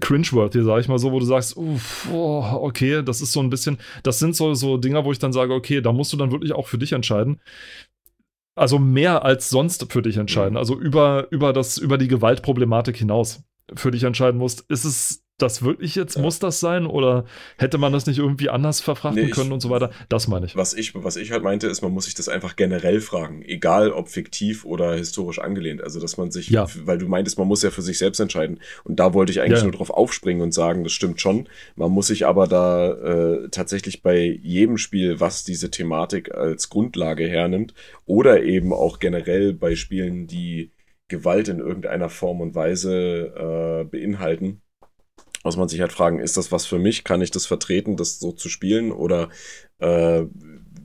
cringeworthy, 0.00 0.62
sag 0.62 0.80
ich 0.80 0.88
mal 0.88 0.98
so, 0.98 1.10
wo 1.10 1.18
du 1.18 1.26
sagst, 1.26 1.39
sagst, 1.40 1.56
uff, 1.56 2.08
oh, 2.12 2.44
okay, 2.62 3.02
das 3.02 3.20
ist 3.20 3.32
so 3.32 3.40
ein 3.40 3.50
bisschen, 3.50 3.78
das 4.02 4.18
sind 4.18 4.36
so, 4.36 4.54
so 4.54 4.76
Dinger, 4.76 5.04
wo 5.04 5.12
ich 5.12 5.18
dann 5.18 5.32
sage, 5.32 5.54
okay, 5.54 5.80
da 5.80 5.92
musst 5.92 6.12
du 6.12 6.16
dann 6.16 6.30
wirklich 6.30 6.52
auch 6.52 6.66
für 6.66 6.78
dich 6.78 6.92
entscheiden. 6.92 7.40
Also 8.54 8.78
mehr 8.78 9.24
als 9.24 9.48
sonst 9.48 9.90
für 9.90 10.02
dich 10.02 10.16
entscheiden. 10.16 10.52
Mhm. 10.52 10.58
Also 10.58 10.78
über, 10.78 11.28
über, 11.30 11.52
das, 11.52 11.78
über 11.78 11.98
die 11.98 12.08
Gewaltproblematik 12.08 12.96
hinaus 12.96 13.42
für 13.74 13.90
dich 13.90 14.02
entscheiden 14.02 14.38
musst, 14.38 14.62
ist 14.68 14.84
es 14.84 15.24
das 15.42 15.62
wirklich 15.62 15.94
jetzt, 15.94 16.16
ja. 16.16 16.22
muss 16.22 16.38
das 16.38 16.60
sein? 16.60 16.86
Oder 16.86 17.24
hätte 17.58 17.78
man 17.78 17.92
das 17.92 18.06
nicht 18.06 18.18
irgendwie 18.18 18.48
anders 18.48 18.80
verfrachten 18.80 19.24
nee, 19.24 19.30
können 19.30 19.48
ich, 19.48 19.54
und 19.54 19.60
so 19.60 19.70
weiter? 19.70 19.90
Das 20.08 20.28
meine 20.28 20.46
ich. 20.46 20.56
Was 20.56 20.74
ich. 20.74 20.94
Was 20.94 21.16
ich 21.16 21.32
halt 21.32 21.42
meinte, 21.42 21.66
ist, 21.66 21.82
man 21.82 21.92
muss 21.92 22.04
sich 22.04 22.14
das 22.14 22.28
einfach 22.28 22.56
generell 22.56 23.00
fragen. 23.00 23.42
Egal 23.42 23.90
ob 23.90 24.08
fiktiv 24.08 24.64
oder 24.64 24.94
historisch 24.94 25.38
angelehnt. 25.38 25.82
Also, 25.82 26.00
dass 26.00 26.16
man 26.16 26.30
sich, 26.30 26.48
ja. 26.50 26.66
weil 26.84 26.98
du 26.98 27.08
meintest, 27.08 27.38
man 27.38 27.48
muss 27.48 27.62
ja 27.62 27.70
für 27.70 27.82
sich 27.82 27.98
selbst 27.98 28.20
entscheiden. 28.20 28.60
Und 28.84 29.00
da 29.00 29.14
wollte 29.14 29.32
ich 29.32 29.40
eigentlich 29.40 29.58
ja. 29.58 29.64
nur 29.64 29.72
drauf 29.72 29.90
aufspringen 29.90 30.42
und 30.42 30.52
sagen, 30.52 30.84
das 30.84 30.92
stimmt 30.92 31.20
schon. 31.20 31.48
Man 31.76 31.90
muss 31.90 32.08
sich 32.08 32.26
aber 32.26 32.46
da 32.46 32.92
äh, 32.92 33.48
tatsächlich 33.50 34.02
bei 34.02 34.38
jedem 34.42 34.78
Spiel, 34.78 35.20
was 35.20 35.44
diese 35.44 35.70
Thematik 35.70 36.34
als 36.34 36.68
Grundlage 36.68 37.26
hernimmt, 37.26 37.74
oder 38.06 38.42
eben 38.42 38.72
auch 38.72 38.98
generell 38.98 39.52
bei 39.52 39.76
Spielen, 39.76 40.26
die 40.26 40.72
Gewalt 41.10 41.48
in 41.48 41.58
irgendeiner 41.58 42.08
Form 42.08 42.40
und 42.40 42.54
Weise 42.54 43.82
äh, 43.82 43.84
beinhalten, 43.84 44.62
muss 45.44 45.56
man 45.56 45.68
sich 45.68 45.80
halt 45.80 45.92
fragen, 45.92 46.18
ist 46.18 46.36
das 46.36 46.52
was 46.52 46.66
für 46.66 46.78
mich? 46.78 47.04
Kann 47.04 47.22
ich 47.22 47.30
das 47.30 47.46
vertreten, 47.46 47.96
das 47.96 48.18
so 48.18 48.32
zu 48.32 48.48
spielen? 48.48 48.92
Oder 48.92 49.30
äh, 49.78 50.24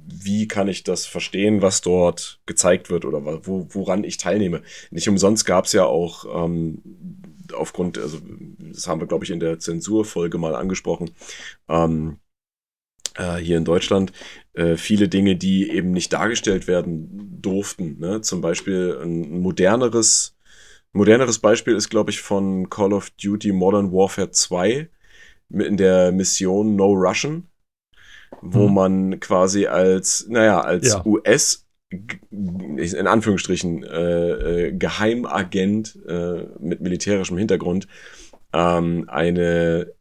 wie 0.07 0.47
kann 0.47 0.67
ich 0.67 0.83
das 0.83 1.05
verstehen, 1.05 1.61
was 1.61 1.81
dort 1.81 2.39
gezeigt 2.45 2.89
wird 2.89 3.05
oder 3.05 3.45
wo, 3.45 3.67
woran 3.71 4.03
ich 4.03 4.17
teilnehme? 4.17 4.61
Nicht 4.91 5.09
umsonst 5.09 5.45
gab 5.45 5.65
es 5.65 5.73
ja 5.73 5.85
auch 5.85 6.45
ähm, 6.45 6.81
aufgrund, 7.53 7.97
also 7.97 8.19
das 8.59 8.87
haben 8.87 9.01
wir, 9.01 9.07
glaube 9.07 9.25
ich, 9.25 9.31
in 9.31 9.39
der 9.39 9.59
Zensurfolge 9.59 10.37
mal 10.37 10.55
angesprochen, 10.55 11.11
ähm, 11.67 12.17
äh, 13.15 13.37
hier 13.37 13.57
in 13.57 13.65
Deutschland, 13.65 14.11
äh, 14.53 14.77
viele 14.77 15.09
Dinge, 15.09 15.35
die 15.35 15.69
eben 15.69 15.91
nicht 15.91 16.13
dargestellt 16.13 16.67
werden 16.67 17.41
durften. 17.41 17.99
Ne? 17.99 18.21
Zum 18.21 18.41
Beispiel 18.41 18.97
ein 19.01 19.39
moderneres 19.41 20.34
moderneres 20.95 21.39
Beispiel 21.39 21.75
ist, 21.75 21.89
glaube 21.89 22.11
ich, 22.11 22.21
von 22.21 22.69
Call 22.69 22.93
of 22.93 23.09
Duty 23.11 23.51
Modern 23.51 23.91
Warfare 23.91 24.31
2 24.31 24.89
in 25.49 25.77
der 25.77 26.11
Mission 26.11 26.75
No 26.75 26.93
Russian, 26.93 27.47
wo 28.41 28.67
hm. 28.67 28.73
man 28.73 29.19
quasi 29.19 29.67
als, 29.67 30.25
naja, 30.27 30.61
als 30.61 30.89
ja. 30.89 31.05
US 31.05 31.65
in 32.31 33.07
Anführungsstrichen 33.07 33.83
äh, 33.83 34.67
äh, 34.67 34.71
Geheimagent 34.73 35.97
äh, 36.07 36.47
mit 36.59 36.81
militärischem 36.81 37.37
Hintergrund 37.37 37.87
ähm, 38.53 39.05
eine 39.07 39.93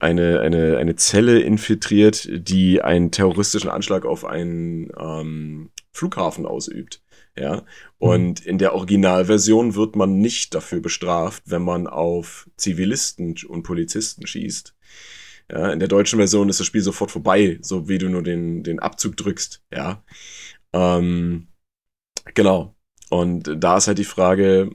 eine, 0.00 0.40
eine, 0.40 0.78
eine 0.78 0.94
Zelle 0.94 1.40
infiltriert, 1.40 2.28
die 2.30 2.82
einen 2.82 3.10
terroristischen 3.10 3.68
Anschlag 3.68 4.04
auf 4.04 4.24
einen 4.24 4.92
ähm, 4.96 5.70
Flughafen 5.92 6.46
ausübt. 6.46 7.02
Ja. 7.38 7.56
Mhm. 7.56 7.62
Und 7.98 8.40
in 8.46 8.58
der 8.58 8.74
Originalversion 8.74 9.74
wird 9.74 9.96
man 9.96 10.18
nicht 10.18 10.54
dafür 10.54 10.80
bestraft, 10.80 11.44
wenn 11.46 11.62
man 11.62 11.86
auf 11.86 12.48
Zivilisten 12.56 13.36
und 13.48 13.62
Polizisten 13.62 14.26
schießt. 14.26 14.74
Ja, 15.50 15.72
in 15.72 15.78
der 15.78 15.88
deutschen 15.88 16.18
Version 16.18 16.48
ist 16.48 16.60
das 16.60 16.66
Spiel 16.66 16.82
sofort 16.82 17.10
vorbei, 17.10 17.58
so 17.62 17.88
wie 17.88 17.98
du 17.98 18.08
nur 18.08 18.22
den, 18.22 18.62
den 18.62 18.80
Abzug 18.80 19.16
drückst. 19.16 19.62
Ja. 19.72 20.04
Ähm, 20.72 21.48
genau. 22.34 22.74
Und 23.08 23.54
da 23.56 23.78
ist 23.78 23.86
halt 23.88 23.98
die 23.98 24.04
Frage, 24.04 24.70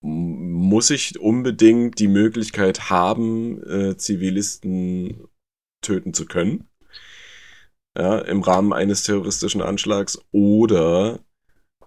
muss 0.00 0.90
ich 0.90 1.18
unbedingt 1.20 1.98
die 1.98 2.08
Möglichkeit 2.08 2.90
haben, 2.90 3.62
äh, 3.64 3.96
Zivilisten 3.96 5.28
töten 5.82 6.14
zu 6.14 6.26
können? 6.26 6.68
Ja, 7.96 8.18
im 8.20 8.40
Rahmen 8.40 8.72
eines 8.72 9.02
terroristischen 9.02 9.60
Anschlags 9.60 10.18
oder 10.32 11.20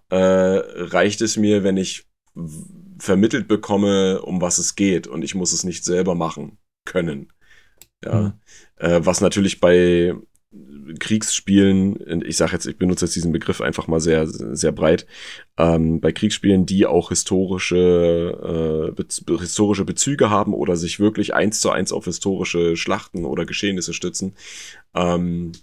äh, 0.09 0.17
reicht 0.17 1.21
es 1.21 1.37
mir, 1.37 1.63
wenn 1.63 1.77
ich 1.77 2.05
vermittelt 2.99 3.47
bekomme, 3.47 4.21
um 4.21 4.41
was 4.41 4.57
es 4.57 4.75
geht 4.75 5.07
und 5.07 5.23
ich 5.23 5.35
muss 5.35 5.53
es 5.53 5.63
nicht 5.63 5.83
selber 5.83 6.15
machen 6.15 6.57
können. 6.85 7.31
Ja, 8.03 8.21
mhm. 8.21 8.33
äh, 8.77 9.05
was 9.05 9.21
natürlich 9.21 9.59
bei 9.59 10.13
Kriegsspielen, 10.99 12.21
ich 12.25 12.37
sage 12.37 12.53
jetzt, 12.53 12.65
ich 12.65 12.77
benutze 12.77 13.05
jetzt 13.05 13.15
diesen 13.15 13.31
Begriff 13.31 13.59
einfach 13.59 13.87
mal 13.87 13.99
sehr, 13.99 14.27
sehr 14.27 14.71
breit, 14.71 15.05
ähm, 15.57 15.99
bei 15.99 16.11
Kriegsspielen, 16.11 16.65
die 16.65 16.85
auch 16.85 17.09
historische, 17.09 18.93
äh, 18.95 19.01
be 19.25 19.39
historische 19.39 19.85
Bezüge 19.85 20.29
haben 20.29 20.53
oder 20.53 20.75
sich 20.75 20.99
wirklich 20.99 21.33
eins 21.33 21.59
zu 21.59 21.71
eins 21.71 21.91
auf 21.91 22.05
historische 22.05 22.77
Schlachten 22.77 23.25
oder 23.25 23.45
Geschehnisse 23.45 23.93
stützen, 23.93 24.35
ähm, 24.93 25.53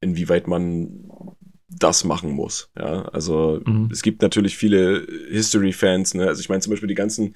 inwieweit 0.00 0.48
man 0.48 1.31
das 1.78 2.04
machen 2.04 2.30
muss. 2.30 2.70
Ja, 2.78 3.02
also 3.08 3.60
mhm. 3.64 3.88
es 3.92 4.02
gibt 4.02 4.22
natürlich 4.22 4.56
viele 4.56 5.06
History-Fans. 5.30 6.14
Ne? 6.14 6.26
Also 6.26 6.40
ich 6.40 6.48
meine 6.48 6.60
zum 6.60 6.70
Beispiel 6.70 6.88
die 6.88 6.94
ganzen 6.94 7.34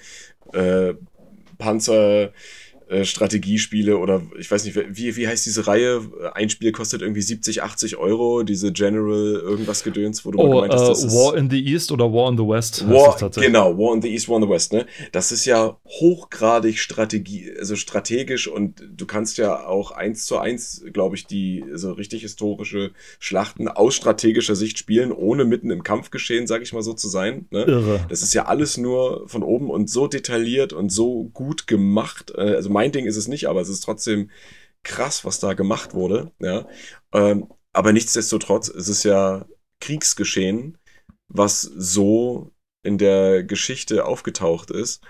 äh, 0.53 0.95
Panzer 1.59 2.32
äh, 2.89 3.05
Strategiespiele 3.05 3.99
oder 3.99 4.22
ich 4.39 4.49
weiß 4.49 4.64
nicht, 4.64 4.76
wie, 4.76 5.16
wie 5.16 5.26
heißt 5.26 5.45
diese 5.45 5.66
Reihe? 5.66 6.03
Ein 6.34 6.51
Spiel 6.51 6.70
kostet 6.70 7.03
irgendwie 7.03 7.22
70, 7.22 7.62
80 7.62 7.97
Euro, 7.97 8.45
diese 8.45 8.72
General 8.72 9.41
irgendwas 9.43 9.82
Gedöns, 9.82 10.24
wo 10.24 10.30
du 10.30 10.39
oh, 10.39 10.47
mal 10.47 10.68
gemeint 10.68 10.74
hast, 10.74 11.05
uh, 11.05 11.11
War 11.11 11.37
in 11.37 11.51
the 11.51 11.61
East 11.64 11.91
oder 11.91 12.12
War 12.12 12.30
in 12.30 12.37
the 12.37 12.45
West? 12.45 12.89
War, 12.89 13.16
genau, 13.30 13.76
War 13.76 13.95
in 13.95 14.03
the 14.03 14.12
East, 14.12 14.28
War 14.28 14.37
in 14.37 14.45
the 14.45 14.49
West, 14.49 14.72
ne? 14.72 14.87
Das 15.11 15.32
ist 15.32 15.47
ja 15.47 15.76
hochgradig 15.87 16.78
Strategie, 16.78 17.51
also 17.59 17.74
strategisch 17.74 18.47
und 18.47 18.80
du 18.97 19.05
kannst 19.05 19.39
ja 19.39 19.66
auch 19.66 19.91
eins 19.91 20.26
zu 20.26 20.39
eins, 20.39 20.84
glaube 20.93 21.16
ich, 21.16 21.26
die 21.26 21.64
so 21.72 21.91
richtig 21.93 22.22
historische 22.22 22.93
Schlachten 23.18 23.66
aus 23.66 23.97
strategischer 23.97 24.55
Sicht 24.55 24.78
spielen, 24.78 25.11
ohne 25.11 25.45
mitten 25.45 25.70
im 25.70 25.82
Kampfgeschehen, 25.82 26.47
sag 26.47 26.62
ich 26.62 26.72
mal 26.72 26.82
so 26.82 26.93
zu 26.93 27.09
sein. 27.09 27.47
Ne? 27.51 27.64
Irre. 27.64 28.07
Das 28.09 28.22
ist 28.22 28.32
ja 28.32 28.45
alles 28.45 28.76
nur 28.76 29.28
von 29.28 29.43
oben 29.43 29.70
und 29.70 29.91
so 29.91 30.07
detailliert 30.07 30.72
und 30.72 30.91
so 30.91 31.24
gut 31.32 31.66
gemacht. 31.66 32.32
Äh, 32.37 32.55
also 32.55 32.75
mein 32.76 32.92
Ding 32.92 33.06
ist 33.06 33.16
es 33.16 33.26
nicht, 33.26 33.48
aber 33.48 33.62
es 33.62 33.70
ist 33.70 33.80
trotzdem 33.80 34.30
krass, 34.82 35.24
was 35.24 35.40
da 35.40 35.54
gemacht 35.54 35.94
wurde. 35.94 36.32
Ja. 36.40 36.68
Ähm, 37.14 37.48
aber 37.72 37.94
nichtsdestotrotz, 37.94 38.68
es 38.68 38.88
ist 38.88 39.02
ja 39.02 39.46
Kriegsgeschehen, 39.80 40.76
was 41.28 41.62
so 41.62 42.52
in 42.82 42.98
der 42.98 43.44
Geschichte 43.44 44.04
aufgetaucht 44.04 44.70
ist. 44.70 45.02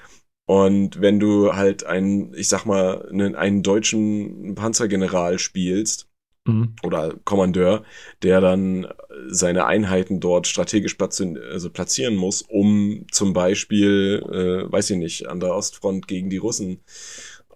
Und 0.47 1.01
wenn 1.01 1.19
du 1.19 1.55
halt 1.55 1.85
einen, 1.85 2.33
ich 2.35 2.47
sag 2.47 2.67
mal, 2.67 3.09
einen, 3.09 3.35
einen 3.35 3.65
deutschen 3.65 4.55
Panzergeneral 4.55 5.41
spielst, 5.41 6.09
mhm. 6.47 6.75
oder 6.83 7.15
Kommandeur, 7.25 7.85
der 8.23 8.41
dann 8.41 8.87
seine 9.29 9.67
Einheiten 9.67 10.21
dort 10.21 10.47
strategisch 10.47 10.95
platzieren, 10.95 11.37
also 11.37 11.71
platzieren 11.71 12.17
muss, 12.17 12.43
um 12.43 13.07
zum 13.11 13.33
Beispiel, 13.33 14.23
äh, 14.31 14.73
weiß 14.73 14.91
ich 14.91 14.97
nicht, 14.99 15.27
an 15.27 15.41
der 15.41 15.55
Ostfront 15.55 16.09
gegen 16.09 16.31
die 16.31 16.37
Russen 16.39 16.81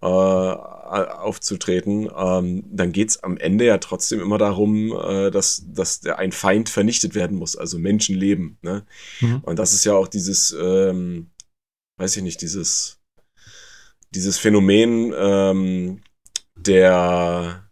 äh, 0.03 0.07
aufzutreten, 0.07 2.09
ähm, 2.17 2.65
dann 2.71 2.93
geht's 2.93 3.23
am 3.23 3.37
Ende 3.37 3.67
ja 3.67 3.79
trotzdem 3.79 4.21
immer 4.21 4.39
darum, 4.39 4.93
äh, 4.93 5.31
dass, 5.31 5.63
dass 5.67 6.01
der, 6.01 6.19
ein 6.19 6.33
Feind 6.33 6.69
vernichtet 6.69 7.15
werden 7.15 7.37
muss, 7.37 7.57
also 7.57 7.79
Menschenleben. 7.79 8.59
Ne? 8.63 8.87
Mhm. 9.21 9.41
Und 9.43 9.59
das 9.59 9.73
ist 9.73 9.85
ja 9.85 9.95
auch 9.95 10.09
dieses, 10.09 10.57
ähm, 10.59 11.31
weiß 11.99 12.17
ich 12.17 12.23
nicht, 12.23 12.41
dieses, 12.41 12.99
dieses 14.11 14.39
Phänomen 14.39 15.13
ähm, 15.17 16.01
der, 16.57 17.71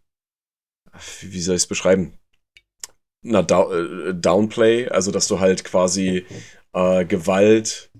wie 1.22 1.40
soll 1.40 1.56
ich 1.56 1.62
es 1.62 1.66
beschreiben? 1.66 2.18
Na, 3.22 3.40
äh, 3.40 4.14
Downplay, 4.14 4.88
also 4.88 5.10
dass 5.10 5.28
du 5.28 5.40
halt 5.40 5.64
quasi 5.64 6.24
äh, 6.72 7.04
Gewalt 7.04 7.90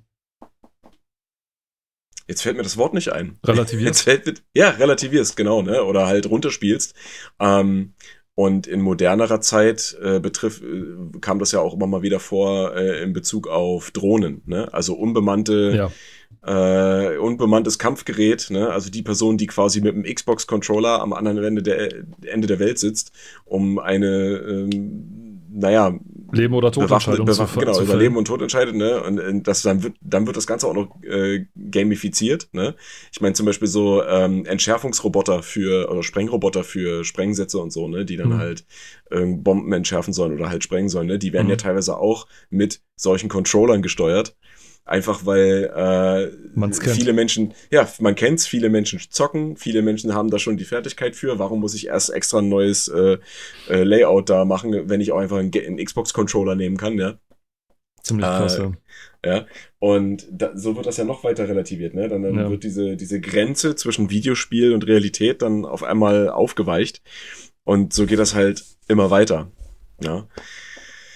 Jetzt 2.29 2.43
fällt 2.43 2.59
mir 2.59 2.63
das 2.63 2.77
Wort 2.77 2.93
nicht 2.93 3.11
ein. 3.11 3.39
Relativierst. 3.45 4.07
ja, 4.55 4.69
relativierst, 4.71 5.37
genau, 5.37 5.63
ne? 5.63 5.83
Oder 5.83 6.07
halt 6.07 6.29
runterspielst. 6.29 6.95
Ähm, 7.41 7.95
und 8.35 8.69
in 8.69 8.83
modernerer 8.83 9.41
Zeit 9.41 9.99
äh, 10.01 10.21
betrifft, 10.21 10.63
äh, 10.63 11.19
kam 11.21 11.41
das 11.41 11.51
ja 11.51 11.59
auch 11.59 11.75
immer 11.75 11.89
mal 11.89 12.03
wieder 12.03 12.21
vor 12.21 12.77
äh, 12.77 13.03
in 13.03 13.13
Bezug 13.13 13.49
auf 13.49 13.91
Drohnen, 13.91 14.43
ne? 14.47 14.73
Also 14.73 14.95
unbemannte, 14.95 15.91
ja. 16.47 17.11
äh, 17.13 17.17
unbemanntes 17.17 17.81
Kampfgerät, 17.81 18.49
ne? 18.51 18.71
Also 18.71 18.91
die 18.91 19.03
Person, 19.03 19.39
die 19.39 19.49
quasi 19.49 19.81
mit 19.81 19.95
einem 19.95 20.05
Xbox-Controller 20.05 21.01
am 21.01 21.15
anderen 21.15 21.43
Ende 21.43 21.63
der, 21.65 21.93
Ende 22.27 22.47
der 22.47 22.61
Welt 22.61 22.79
sitzt, 22.79 23.11
um 23.45 23.81
eine, 23.81 24.37
ähm, 24.37 25.41
naja, 25.51 25.99
Leben 26.33 26.55
oder 26.55 26.71
Tod 26.71 26.91
entscheidet. 26.91 27.27
Genau, 27.59 27.73
zu 27.73 27.83
über 27.85 27.97
Leben 27.97 28.17
und 28.17 28.27
Tod 28.27 28.43
entscheidet, 28.43 28.75
ne? 28.75 29.03
Und, 29.03 29.21
und 29.21 29.49
das 29.49 29.63
dann 29.63 29.83
wird, 29.83 29.97
dann 30.01 30.27
wird 30.27 30.37
das 30.37 30.47
Ganze 30.47 30.67
auch 30.67 30.75
noch 30.75 31.03
äh, 31.03 31.47
gamifiziert, 31.71 32.49
ne? 32.53 32.75
Ich 33.13 33.21
meine 33.21 33.35
zum 33.35 33.47
Beispiel 33.47 33.69
so 33.69 34.03
ähm, 34.05 34.45
Entschärfungsroboter 34.45 35.43
für 35.43 35.91
oder 35.91 36.03
Sprengroboter 36.03 36.65
für 36.65 37.05
Sprengsätze 37.05 37.59
und 37.59 37.73
so, 37.73 37.89
ne? 37.89 38.05
Die 38.05 38.17
dann 38.17 38.31
mhm. 38.31 38.39
halt 38.39 38.67
äh, 39.11 39.25
Bomben 39.25 39.73
entschärfen 39.73 40.13
sollen 40.13 40.33
oder 40.33 40.49
halt 40.49 40.65
sprengen 40.65 40.89
sollen, 40.89 41.07
ne? 41.07 41.19
Die 41.19 41.33
werden 41.33 41.47
mhm. 41.47 41.53
ja 41.53 41.57
teilweise 41.57 41.97
auch 41.99 42.27
mit 42.51 42.81
solchen 42.97 43.29
Controllern 43.29 43.83
gesteuert. 43.83 44.37
Einfach 44.89 45.27
weil 45.27 45.65
äh, 46.57 46.79
viele 46.79 47.13
Menschen, 47.13 47.53
ja, 47.71 47.87
man 48.01 48.15
kennt's, 48.15 48.47
viele 48.47 48.71
Menschen 48.71 48.99
zocken, 49.11 49.59
viele 49.59 49.83
Menschen 49.83 50.15
haben 50.15 50.31
da 50.31 50.39
schon 50.39 50.57
die 50.57 50.65
Fertigkeit 50.65 51.15
für. 51.15 51.39
Warum 51.39 51.61
muss 51.61 51.75
ich 51.75 51.89
erst 51.89 52.09
extra 52.09 52.39
ein 52.39 52.49
neues 52.49 52.89
äh, 52.89 53.19
äh, 53.69 53.83
Layout 53.83 54.31
da 54.31 54.47
machen, 54.47 54.89
wenn 54.89 55.03
ich 55.03 55.13
auch 55.13 55.19
einfach 55.19 55.37
einen, 55.37 55.53
einen 55.55 55.85
Xbox-Controller 55.85 56.55
nehmen 56.55 56.79
kann, 56.79 56.97
ja? 56.97 57.19
Ziemlich 58.03 58.27
krass, 58.27 58.57
ja. 58.57 58.73
Ja, 59.27 59.47
und 59.79 60.27
da, 60.31 60.57
so 60.57 60.75
wird 60.77 60.87
das 60.87 60.97
ja 60.97 61.05
noch 61.05 61.23
weiter 61.23 61.49
relativiert, 61.49 61.93
ne? 61.93 62.09
Dann, 62.09 62.23
dann 62.23 62.37
ja. 62.37 62.51
wird 62.51 62.65
diese, 62.65 62.97
diese 62.97 63.21
Grenze 63.21 63.75
zwischen 63.75 64.09
Videospiel 64.09 64.73
und 64.73 64.87
Realität 64.87 65.43
dann 65.43 65.67
auf 65.67 65.83
einmal 65.83 66.31
aufgeweicht. 66.31 67.03
Und 67.65 67.93
so 67.93 68.07
geht 68.07 68.21
das 68.21 68.35
halt 68.35 68.65
immer 68.87 69.11
weiter. 69.11 69.51
Ja. 70.01 70.27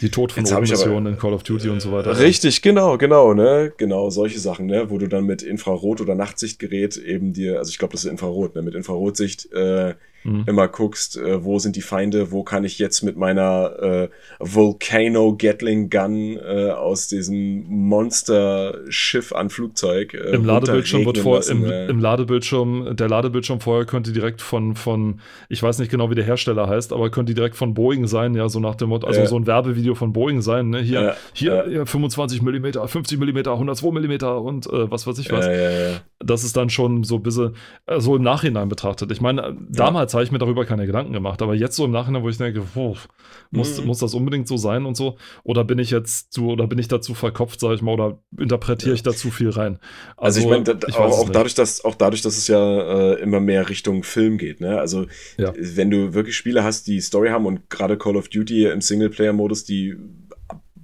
Die 0.03 0.11
Tod 0.11 0.33
von 0.33 0.43
Missionen 0.43 1.15
in 1.15 1.19
Call 1.19 1.33
of 1.33 1.45
Duty 1.45 1.69
und 1.69 1.81
so 1.81 1.93
weiter. 1.93 2.19
Richtig, 2.19 2.61
genau, 2.61 2.99
genau, 2.99 3.35
ne? 3.35 3.73
Genau, 3.77 4.11
solche 4.11 4.41
Sachen, 4.41 4.67
ne? 4.67 4.91
Wo 4.91 4.99
du 4.99 5.07
dann 5.09 5.25
mit 5.25 5.43
Infrarot- 5.43 6.01
oder 6.01 6.17
Nachtsichtgerät 6.17 6.97
eben 6.97 7.33
dir, 7.33 7.59
also 7.59 7.71
ich 7.71 7.79
glaube, 7.79 7.93
das 7.93 8.05
ist 8.05 8.11
Infrarot, 8.11 8.57
ne? 8.57 8.63
Mit 8.63 8.75
Infrarotsicht 8.75 9.53
äh, 9.53 9.95
mhm. 10.25 10.45
immer 10.47 10.69
guckst, 10.69 11.17
äh, 11.17 11.45
wo 11.45 11.59
sind 11.59 11.77
die 11.77 11.83
Feinde, 11.83 12.31
wo 12.31 12.43
kann 12.43 12.65
ich 12.65 12.79
jetzt 12.79 13.03
mit 13.03 13.17
meiner 13.17 13.83
äh, 13.83 14.09
Volcano 14.39 15.37
Gatling 15.37 15.91
Gun 15.91 16.37
äh, 16.37 16.71
aus 16.71 17.09
diesem 17.09 17.65
Monster-Schiff 17.69 19.33
an 19.33 19.51
Flugzeug. 19.51 20.15
Äh, 20.15 20.35
Im 20.35 20.45
Ladebildschirm 20.45 21.05
wird 21.05 21.19
vor, 21.19 21.37
lassen, 21.37 21.65
im, 21.65 21.71
äh. 21.71 21.87
im, 21.87 22.01
Ladebildschirm, 22.01 22.97
der 22.97 23.09
Ladebildschirm 23.09 23.61
vorher 23.61 23.85
könnte 23.85 24.13
direkt 24.13 24.41
von, 24.43 24.77
von, 24.77 25.21
ich 25.49 25.63
weiß 25.63 25.79
nicht 25.79 25.91
genau, 25.91 26.11
wie 26.11 26.15
der 26.15 26.25
Hersteller 26.25 26.69
heißt, 26.69 26.93
aber 26.93 27.11
könnte 27.11 27.35
direkt 27.35 27.57
von 27.57 27.75
Boeing 27.75 28.07
sein, 28.07 28.35
ja, 28.35 28.49
so 28.49 28.61
nach 28.61 28.75
dem 28.75 28.91
Motto, 28.91 29.07
also 29.07 29.25
so 29.27 29.37
ein 29.37 29.47
Werbevideo 29.47 29.95
von 29.95 30.13
Boeing 30.13 30.43
sein, 30.43 30.71
ne? 30.71 30.81
Hier, 30.81 31.17
hier, 31.33 31.67
ja. 31.69 31.85
25 31.85 32.43
mm, 32.43 32.87
50 32.87 33.19
mm, 33.19 33.39
102 33.49 33.91
mm 33.91 34.25
und 34.25 34.67
äh, 34.67 34.91
was 34.91 35.07
weiß 35.07 35.19
ich 35.19 35.31
was. 35.31 35.47
Das 36.25 36.45
ist 36.45 36.57
dann 36.57 36.71
schon 36.71 37.05
so 37.05 37.17
ein 37.17 37.23
bisschen 37.23 37.57
äh, 37.87 38.01
so 38.01 38.17
im 38.17 38.23
Nachhinein 38.23 38.69
betrachtet. 38.69 39.11
Ich 39.11 39.21
meine, 39.21 39.57
damals 39.69 40.12
damals 40.13 40.15
habe 40.15 40.25
ich 40.25 40.33
mir 40.33 40.39
darüber 40.39 40.65
keine 40.65 40.87
Gedanken 40.87 41.13
gemacht. 41.13 41.43
Aber 41.43 41.55
jetzt 41.55 41.77
so 41.77 41.85
im 41.85 41.91
Nachhinein, 41.91 42.23
wo 42.23 42.29
ich 42.29 42.39
denke, 42.39 42.63
oh, 42.75 42.97
muss, 43.51 43.81
mhm. 43.81 43.87
muss 43.87 43.99
das 43.99 44.15
unbedingt 44.15 44.49
so 44.49 44.57
sein 44.57 44.85
und 44.87 44.97
so? 44.97 45.17
Oder 45.45 45.65
bin 45.65 45.79
ich 45.79 45.91
jetzt 45.91 46.33
zu, 46.33 46.51
oder 46.51 46.67
bin 46.67 46.79
ich 46.79 46.89
dazu 46.89 47.15
verkopft, 47.15 47.61
sage 47.61 47.75
ich 47.75 47.83
mal, 47.83 47.93
oder 47.93 48.19
interpretiere 48.39 48.91
ja. 48.91 48.95
ich 48.95 49.03
da 49.03 49.13
zu 49.13 49.31
viel 49.31 49.51
rein? 49.51 49.79
Also, 50.17 50.41
also 50.41 50.41
ich 50.41 50.47
meine, 50.47 50.65
da, 50.65 50.89
auch, 50.99 51.19
auch 51.19 51.31
dadurch, 51.31 51.55
dass, 51.55 51.85
auch 51.85 51.95
dadurch, 51.95 52.23
dass 52.23 52.37
es 52.37 52.49
ja 52.49 53.13
äh, 53.13 53.21
immer 53.21 53.41
mehr 53.41 53.69
Richtung 53.69 54.03
Film 54.03 54.39
geht, 54.39 54.61
ne? 54.61 54.79
Also 54.79 55.07
ja. 55.37 55.53
wenn 55.57 55.91
du 55.91 56.15
wirklich 56.15 56.37
Spiele 56.37 56.65
hast, 56.65 56.87
die 56.87 57.01
Story 57.01 57.29
haben 57.29 57.47
und 57.47 57.69
gerade 57.71 57.97
Call 57.97 58.17
of 58.17 58.29
Duty 58.29 58.67
im 58.67 58.81
Singleplayer-Modus, 58.81 59.65
die 59.65 59.97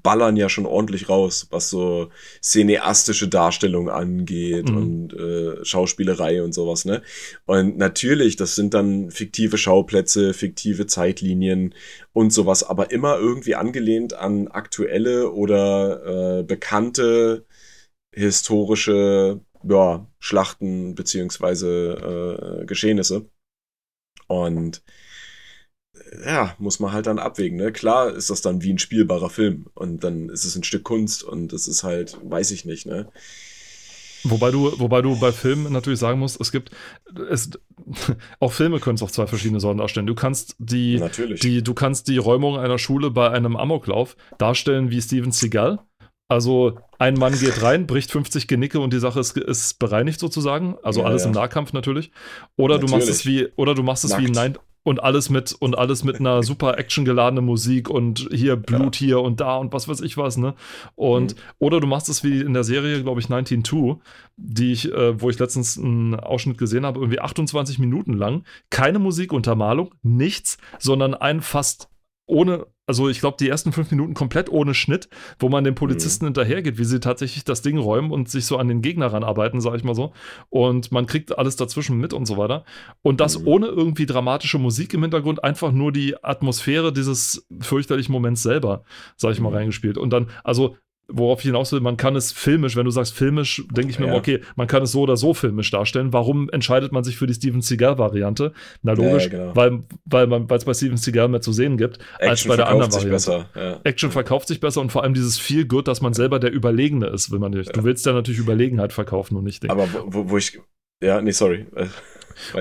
ballern 0.08 0.38
ja 0.38 0.48
schon 0.48 0.64
ordentlich 0.64 1.10
raus, 1.10 1.48
was 1.50 1.68
so 1.68 2.08
cineastische 2.40 3.28
Darstellung 3.28 3.90
angeht 3.90 4.70
mhm. 4.70 4.76
und 4.78 5.12
äh, 5.12 5.62
Schauspielerei 5.62 6.42
und 6.42 6.54
sowas, 6.54 6.86
ne? 6.86 7.02
Und 7.44 7.76
natürlich, 7.76 8.36
das 8.36 8.54
sind 8.54 8.72
dann 8.72 9.10
fiktive 9.10 9.58
Schauplätze, 9.58 10.32
fiktive 10.32 10.86
Zeitlinien 10.86 11.74
und 12.14 12.32
sowas, 12.32 12.64
aber 12.64 12.90
immer 12.90 13.18
irgendwie 13.18 13.54
angelehnt 13.54 14.14
an 14.14 14.48
aktuelle 14.48 15.30
oder 15.30 16.38
äh, 16.38 16.42
bekannte 16.42 17.44
historische 18.10 19.42
ja, 19.62 20.06
Schlachten 20.20 20.94
beziehungsweise 20.94 22.62
äh, 22.62 22.64
Geschehnisse. 22.64 23.28
Und 24.26 24.82
ja, 26.24 26.54
muss 26.58 26.80
man 26.80 26.92
halt 26.92 27.06
dann 27.06 27.18
abwägen. 27.18 27.58
Ne? 27.58 27.72
Klar 27.72 28.14
ist 28.14 28.30
das 28.30 28.40
dann 28.40 28.62
wie 28.62 28.72
ein 28.72 28.78
spielbarer 28.78 29.30
Film 29.30 29.66
und 29.74 30.04
dann 30.04 30.28
ist 30.28 30.44
es 30.44 30.56
ein 30.56 30.64
Stück 30.64 30.84
Kunst 30.84 31.22
und 31.22 31.52
es 31.52 31.68
ist 31.68 31.82
halt, 31.82 32.18
weiß 32.22 32.50
ich 32.50 32.64
nicht, 32.64 32.86
ne? 32.86 33.08
Wobei 34.24 34.50
du, 34.50 34.72
wobei 34.78 35.00
du 35.00 35.18
bei 35.18 35.30
Filmen 35.30 35.72
natürlich 35.72 36.00
sagen 36.00 36.18
musst, 36.18 36.40
es 36.40 36.50
gibt, 36.50 36.70
es, 37.30 37.50
auch 38.40 38.52
Filme 38.52 38.80
können 38.80 38.96
es 38.96 39.02
auf 39.02 39.12
zwei 39.12 39.26
verschiedene 39.26 39.60
Sorten 39.60 39.78
darstellen. 39.78 40.06
Du 40.06 40.14
kannst 40.14 40.56
die, 40.58 40.98
natürlich. 40.98 41.40
die, 41.40 41.62
du 41.62 41.74
kannst 41.74 42.08
die 42.08 42.18
Räumung 42.18 42.58
einer 42.58 42.78
Schule 42.78 43.10
bei 43.10 43.30
einem 43.30 43.56
Amoklauf 43.56 44.16
darstellen 44.38 44.90
wie 44.90 45.00
Steven 45.00 45.30
Seagal. 45.30 45.78
Also 46.30 46.78
ein 46.98 47.14
Mann 47.14 47.38
geht 47.38 47.62
rein, 47.62 47.86
bricht 47.86 48.10
50 48.10 48.48
Genicke 48.48 48.80
und 48.80 48.92
die 48.92 48.98
Sache 48.98 49.20
ist, 49.20 49.36
ist 49.36 49.78
bereinigt 49.78 50.20
sozusagen. 50.20 50.76
Also 50.82 51.00
ja, 51.00 51.06
alles 51.06 51.22
ja. 51.22 51.28
im 51.28 51.34
Nahkampf 51.34 51.72
natürlich. 51.72 52.10
Oder 52.56 52.74
natürlich. 52.74 52.90
du 52.90 52.96
machst 52.96 53.08
es 53.08 53.24
wie, 53.24 53.48
oder 53.56 53.74
du 53.74 53.82
machst 53.82 54.04
es 54.04 54.10
Nackt. 54.10 54.22
wie 54.22 54.30
Nine, 54.30 54.54
und 54.82 55.02
alles 55.02 55.30
mit 55.30 55.52
und 55.52 55.76
alles 55.76 56.04
mit 56.04 56.20
einer 56.20 56.42
super 56.44 56.78
actiongeladenen 56.78 57.44
Musik 57.44 57.90
und 57.90 58.28
hier 58.32 58.56
Blut 58.56 59.00
ja. 59.00 59.06
hier 59.06 59.20
und 59.20 59.40
da 59.40 59.56
und 59.56 59.72
was 59.72 59.88
weiß 59.88 60.00
ich 60.00 60.16
was, 60.16 60.36
ne? 60.36 60.54
Und 60.94 61.34
mhm. 61.34 61.40
oder 61.58 61.80
du 61.80 61.86
machst 61.86 62.08
es 62.08 62.24
wie 62.24 62.40
in 62.40 62.54
der 62.54 62.64
Serie, 62.64 63.02
glaube 63.02 63.20
ich, 63.20 63.26
192, 63.26 64.02
die 64.36 64.72
ich, 64.72 64.92
äh, 64.92 65.20
wo 65.20 65.30
ich 65.30 65.38
letztens 65.38 65.78
einen 65.78 66.14
Ausschnitt 66.14 66.58
gesehen 66.58 66.86
habe, 66.86 67.00
irgendwie 67.00 67.20
28 67.20 67.78
Minuten 67.78 68.12
lang, 68.12 68.44
keine 68.70 68.98
Musikuntermalung, 68.98 69.94
nichts, 70.02 70.58
sondern 70.78 71.14
ein 71.14 71.40
fast 71.40 71.88
ohne, 72.26 72.66
also 72.88 73.10
ich 73.10 73.20
glaube, 73.20 73.36
die 73.38 73.48
ersten 73.48 73.70
fünf 73.70 73.90
Minuten 73.90 74.14
komplett 74.14 74.48
ohne 74.48 74.72
Schnitt, 74.72 75.10
wo 75.38 75.50
man 75.50 75.62
den 75.62 75.74
Polizisten 75.74 76.24
mhm. 76.24 76.28
hinterhergeht, 76.28 76.78
wie 76.78 76.84
sie 76.84 77.00
tatsächlich 77.00 77.44
das 77.44 77.60
Ding 77.60 77.76
räumen 77.76 78.10
und 78.10 78.30
sich 78.30 78.46
so 78.46 78.56
an 78.56 78.66
den 78.66 78.80
Gegner 78.80 79.12
ranarbeiten, 79.12 79.60
sag 79.60 79.74
ich 79.74 79.84
mal 79.84 79.94
so. 79.94 80.14
Und 80.48 80.90
man 80.90 81.04
kriegt 81.04 81.36
alles 81.38 81.56
dazwischen 81.56 81.98
mit 81.98 82.14
und 82.14 82.24
so 82.24 82.38
weiter. 82.38 82.64
Und 83.02 83.20
das 83.20 83.38
mhm. 83.38 83.46
ohne 83.46 83.66
irgendwie 83.66 84.06
dramatische 84.06 84.58
Musik 84.58 84.94
im 84.94 85.02
Hintergrund, 85.02 85.44
einfach 85.44 85.70
nur 85.70 85.92
die 85.92 86.16
Atmosphäre 86.24 86.90
dieses 86.90 87.46
fürchterlichen 87.60 88.12
Moments 88.12 88.42
selber, 88.42 88.84
sag 89.16 89.32
ich 89.32 89.40
mal, 89.40 89.50
mhm. 89.50 89.56
reingespielt. 89.56 89.98
Und 89.98 90.10
dann, 90.10 90.30
also 90.42 90.76
worauf 91.10 91.40
ich 91.40 91.46
hinaus 91.46 91.72
will, 91.72 91.80
man 91.80 91.96
kann 91.96 92.16
es 92.16 92.32
filmisch, 92.32 92.76
wenn 92.76 92.84
du 92.84 92.90
sagst 92.90 93.14
filmisch, 93.14 93.64
denke 93.70 93.90
ich 93.90 93.98
mir, 93.98 94.08
ja. 94.08 94.14
okay, 94.14 94.40
man 94.56 94.66
kann 94.66 94.82
es 94.82 94.92
so 94.92 95.02
oder 95.02 95.16
so 95.16 95.32
filmisch 95.32 95.70
darstellen. 95.70 96.12
Warum 96.12 96.50
entscheidet 96.50 96.92
man 96.92 97.02
sich 97.02 97.16
für 97.16 97.26
die 97.26 97.34
Steven 97.34 97.62
Seagal-Variante? 97.62 98.52
Na 98.82 98.92
logisch, 98.92 99.24
ja, 99.24 99.28
genau. 99.30 99.56
weil, 99.56 99.82
weil 100.04 100.46
es 100.50 100.64
bei 100.64 100.74
Steven 100.74 100.98
Seagal 100.98 101.28
mehr 101.28 101.40
zu 101.40 101.52
sehen 101.52 101.78
gibt, 101.78 101.98
Action 102.18 102.28
als 102.28 102.44
bei 102.44 102.56
der 102.56 102.68
anderen 102.68 102.92
Variante. 102.92 103.10
Besser, 103.10 103.46
ja. 103.56 103.80
Action 103.84 104.10
verkauft 104.10 104.48
sich 104.48 104.60
besser 104.60 104.80
und 104.82 104.92
vor 104.92 105.02
allem 105.02 105.14
dieses 105.14 105.38
viel 105.38 105.66
gut, 105.66 105.88
dass 105.88 106.02
man 106.02 106.12
selber 106.12 106.38
der 106.38 106.52
Überlegene 106.52 107.06
ist, 107.06 107.30
will 107.30 107.38
man 107.38 107.52
nicht. 107.52 107.74
Du 107.74 107.84
willst 107.84 108.04
ja 108.04 108.12
natürlich 108.12 108.40
Überlegenheit 108.40 108.92
verkaufen 108.92 109.36
und 109.36 109.44
nicht 109.44 109.62
denken. 109.62 109.80
Aber 109.80 109.88
wo, 110.06 110.28
wo 110.28 110.36
ich, 110.36 110.60
ja, 111.02 111.22
nee, 111.22 111.32
sorry. 111.32 111.66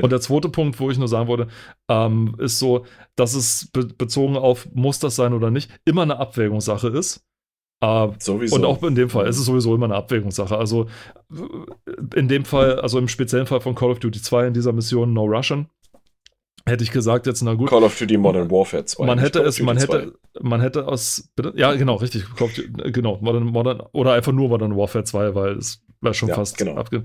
Und 0.02 0.12
der 0.12 0.22
zweite 0.22 0.50
Punkt, 0.50 0.80
wo 0.80 0.90
ich 0.90 0.98
nur 0.98 1.08
sagen 1.08 1.28
wollte, 1.28 1.48
ähm, 1.88 2.36
ist 2.40 2.58
so, 2.58 2.86
dass 3.16 3.36
es 3.36 3.70
be 3.72 3.86
bezogen 3.86 4.36
auf, 4.36 4.68
muss 4.74 4.98
das 4.98 5.16
sein 5.16 5.34
oder 5.34 5.52
nicht, 5.52 5.70
immer 5.86 6.02
eine 6.02 6.18
Abwägungssache 6.18 6.88
ist. 6.88 7.27
Uh, 7.84 8.12
sowieso. 8.18 8.56
Und 8.56 8.66
auch 8.66 8.82
in 8.82 8.96
dem 8.96 9.10
Fall, 9.10 9.28
es 9.28 9.38
ist 9.38 9.46
sowieso 9.46 9.76
immer 9.76 9.86
eine 9.86 9.96
Abwägungssache. 9.96 10.58
Also 10.58 10.88
in 12.16 12.28
dem 12.28 12.44
Fall, 12.44 12.80
also 12.80 12.98
im 12.98 13.08
speziellen 13.08 13.46
Fall 13.46 13.62
von 13.62 13.76
Call 13.76 13.92
of 13.92 14.00
Duty 14.00 14.20
2 14.20 14.48
in 14.48 14.54
dieser 14.54 14.74
Mission 14.74 15.14
No 15.14 15.26
Russian, 15.26 15.68
hätte 16.66 16.84
ich 16.84 16.92
gesagt, 16.92 17.28
jetzt 17.28 17.44
na 17.44 17.54
gut. 17.54 17.70
Call 17.70 17.84
of 17.84 17.98
Duty 17.98 18.18
Modern 18.18 18.50
Warfare 18.50 18.86
2. 18.86 19.06
Man 19.06 19.20
hätte 19.20 19.42
es, 19.42 19.62
man 19.62 19.78
hätte, 19.78 20.14
man 20.42 20.60
hätte 20.60 20.88
aus, 20.88 21.30
bitte? 21.36 21.54
Ja, 21.56 21.74
genau, 21.76 21.96
richtig. 21.96 22.26
genau, 22.92 23.20
Modern, 23.22 23.44
Modern, 23.44 23.82
oder 23.92 24.14
einfach 24.14 24.32
nur 24.32 24.50
Modern 24.50 24.76
Warfare 24.76 25.04
2, 25.04 25.36
weil 25.36 25.58
es 25.58 25.84
war 26.02 26.14
schon 26.14 26.30
Ja, 26.30 26.36
fast 26.36 26.58
genau. 26.58 26.76
abge 26.76 27.04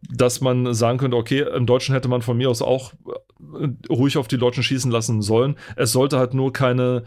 dass 0.00 0.40
man 0.40 0.74
sagen 0.74 0.98
könnte, 0.98 1.16
okay, 1.16 1.44
im 1.54 1.66
Deutschen 1.66 1.92
hätte 1.92 2.08
man 2.08 2.22
von 2.22 2.36
mir 2.36 2.50
aus 2.50 2.62
auch 2.62 2.92
äh, 3.40 3.68
ruhig 3.88 4.16
auf 4.16 4.28
die 4.28 4.38
Deutschen 4.38 4.62
schießen 4.62 4.90
lassen 4.90 5.22
sollen. 5.22 5.56
Es 5.76 5.92
sollte 5.92 6.18
halt 6.18 6.34
nur 6.34 6.52
keine 6.52 7.04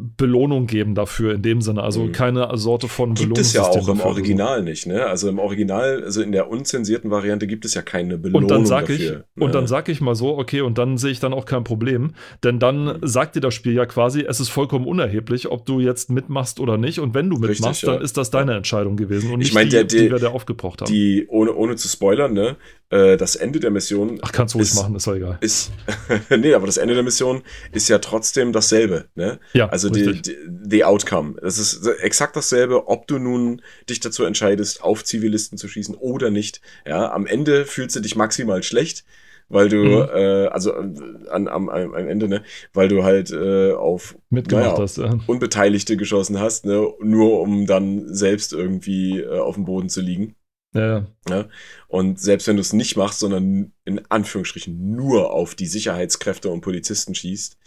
Belohnung 0.00 0.68
geben 0.68 0.94
dafür 0.94 1.34
in 1.34 1.42
dem 1.42 1.60
Sinne, 1.60 1.82
also 1.82 2.04
Mhm. 2.04 2.12
keine 2.12 2.48
Sorte 2.56 2.86
von 2.86 3.14
Gibt 3.14 3.36
es 3.36 3.52
ja 3.52 3.62
auch 3.62 3.74
im 3.74 3.80
dafür 3.80 3.94
oder 3.94 4.02
so. 4.02 4.08
Original 4.10 4.62
nicht, 4.62 4.86
ne? 4.86 5.04
Also 5.06 5.28
im 5.28 5.40
Original, 5.40 6.04
also 6.04 6.22
in 6.22 6.30
der 6.30 6.48
unzensierten 6.48 7.10
Variante 7.10 7.48
gibt 7.48 7.64
es 7.64 7.74
ja 7.74 7.82
keine 7.82 8.16
Belohnung 8.16 8.42
Und 8.44 8.48
dann 8.50 8.64
sag 8.64 8.88
ich, 8.90 9.06
dafür. 9.08 9.24
und 9.40 9.56
dann 9.56 9.64
ne? 9.64 9.68
sag 9.68 9.88
ich 9.88 10.00
mal 10.00 10.14
so, 10.14 10.38
okay, 10.38 10.60
und 10.60 10.78
dann 10.78 10.98
sehe 10.98 11.10
ich 11.10 11.18
dann 11.18 11.32
auch 11.34 11.46
kein 11.46 11.64
Problem, 11.64 12.12
denn 12.44 12.60
dann 12.60 12.84
Mhm. 12.84 12.98
sagt 13.02 13.34
dir 13.34 13.40
das 13.40 13.54
Spiel 13.54 13.72
ja 13.72 13.86
quasi, 13.86 14.22
es 14.22 14.38
ist 14.38 14.50
vollkommen 14.50 14.86
unerheblich, 14.86 15.50
ob 15.50 15.66
du 15.66 15.80
jetzt 15.80 16.10
mitmachst 16.10 16.60
oder 16.60 16.78
nicht. 16.78 17.00
Und 17.00 17.14
wenn 17.14 17.28
du 17.28 17.34
Richtig, 17.36 17.58
mitmachst, 17.58 17.82
ja. 17.82 17.94
dann 17.94 18.02
ist 18.02 18.16
das 18.16 18.30
deine 18.30 18.54
Entscheidung 18.54 18.96
gewesen 18.96 19.32
und 19.32 19.40
Ich 19.40 19.48
nicht 19.48 19.54
mein, 19.54 19.66
die, 19.66 19.70
der- 19.72 19.84
die 19.84 19.96
der- 19.96 20.10
wir 20.12 20.18
da 20.20 20.28
aufgebraucht 20.28 20.80
haben. 20.82 20.92
die, 20.92 21.26
ohne, 21.28 21.52
ohne 21.54 21.74
zu 21.74 21.88
spoilern, 21.88 22.32
ne? 22.34 22.54
Äh, 22.90 23.18
das 23.18 23.36
Ende 23.36 23.60
der 23.60 23.70
Mission 23.70 24.18
Ach, 24.22 24.32
kannst 24.32 24.54
du 24.54 24.58
ruhig 24.58 24.68
ist- 24.70 24.76
machen, 24.76 24.96
ist 24.96 25.06
ja 25.06 25.14
egal. 25.14 25.38
ist, 25.42 25.70
nee, 26.30 26.54
aber 26.54 26.64
das 26.66 26.78
Ende 26.78 26.94
der 26.94 27.02
Mission 27.02 27.42
ist 27.72 27.88
ja 27.88 27.98
trotzdem 27.98 28.52
dasselbe, 28.52 29.06
ne? 29.14 29.38
Ja, 29.52 29.68
Also 29.68 29.90
die, 29.90 30.22
die, 30.22 30.36
die 30.48 30.84
Outcome. 30.84 31.34
Das 31.42 31.58
ist 31.58 31.86
exakt 31.86 32.34
dasselbe, 32.36 32.88
ob 32.88 33.06
du 33.06 33.18
nun 33.18 33.60
dich 33.90 34.00
dazu 34.00 34.24
entscheidest, 34.24 34.82
auf 34.82 35.04
Zivilisten 35.04 35.58
zu 35.58 35.68
schießen 35.68 35.94
oder 35.96 36.30
nicht. 36.30 36.62
Ja, 36.86 37.12
am 37.12 37.26
Ende 37.26 37.66
fühlst 37.66 37.94
du 37.96 38.00
dich 38.00 38.16
maximal 38.16 38.62
schlecht, 38.62 39.04
weil 39.50 39.68
du, 39.68 39.76
Mhm. 39.84 40.08
äh, 40.14 40.46
also 40.46 40.72
äh, 40.72 41.28
an, 41.30 41.46
am, 41.48 41.68
am 41.68 41.94
Ende, 41.94 42.26
ne, 42.28 42.42
weil 42.72 42.88
du 42.88 43.04
halt 43.04 43.30
äh, 43.30 43.72
auf 43.72 44.16
naja, 44.30 44.76
hast. 44.78 44.96
Ja. 44.96 45.18
Unbeteiligte 45.26 45.98
geschossen 45.98 46.38
hast, 46.40 46.64
ne, 46.64 46.86
nur 47.02 47.40
um 47.42 47.66
dann 47.66 48.14
selbst 48.14 48.54
irgendwie 48.54 49.20
äh, 49.20 49.38
auf 49.38 49.56
dem 49.56 49.64
Boden 49.66 49.90
zu 49.90 50.00
liegen. 50.00 50.34
Ja, 50.78 51.06
ja. 51.28 51.48
Und 51.88 52.20
selbst 52.20 52.46
wenn 52.46 52.56
du 52.56 52.60
es 52.60 52.72
nicht 52.72 52.96
machst, 52.96 53.18
sondern 53.18 53.72
in 53.84 54.00
Anführungsstrichen 54.08 54.94
nur 54.94 55.32
auf 55.32 55.54
die 55.56 55.66
Sicherheitskräfte 55.66 56.50
und 56.50 56.60
Polizisten 56.60 57.14
schießt, 57.14 57.58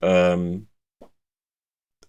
ähm, 0.00 0.68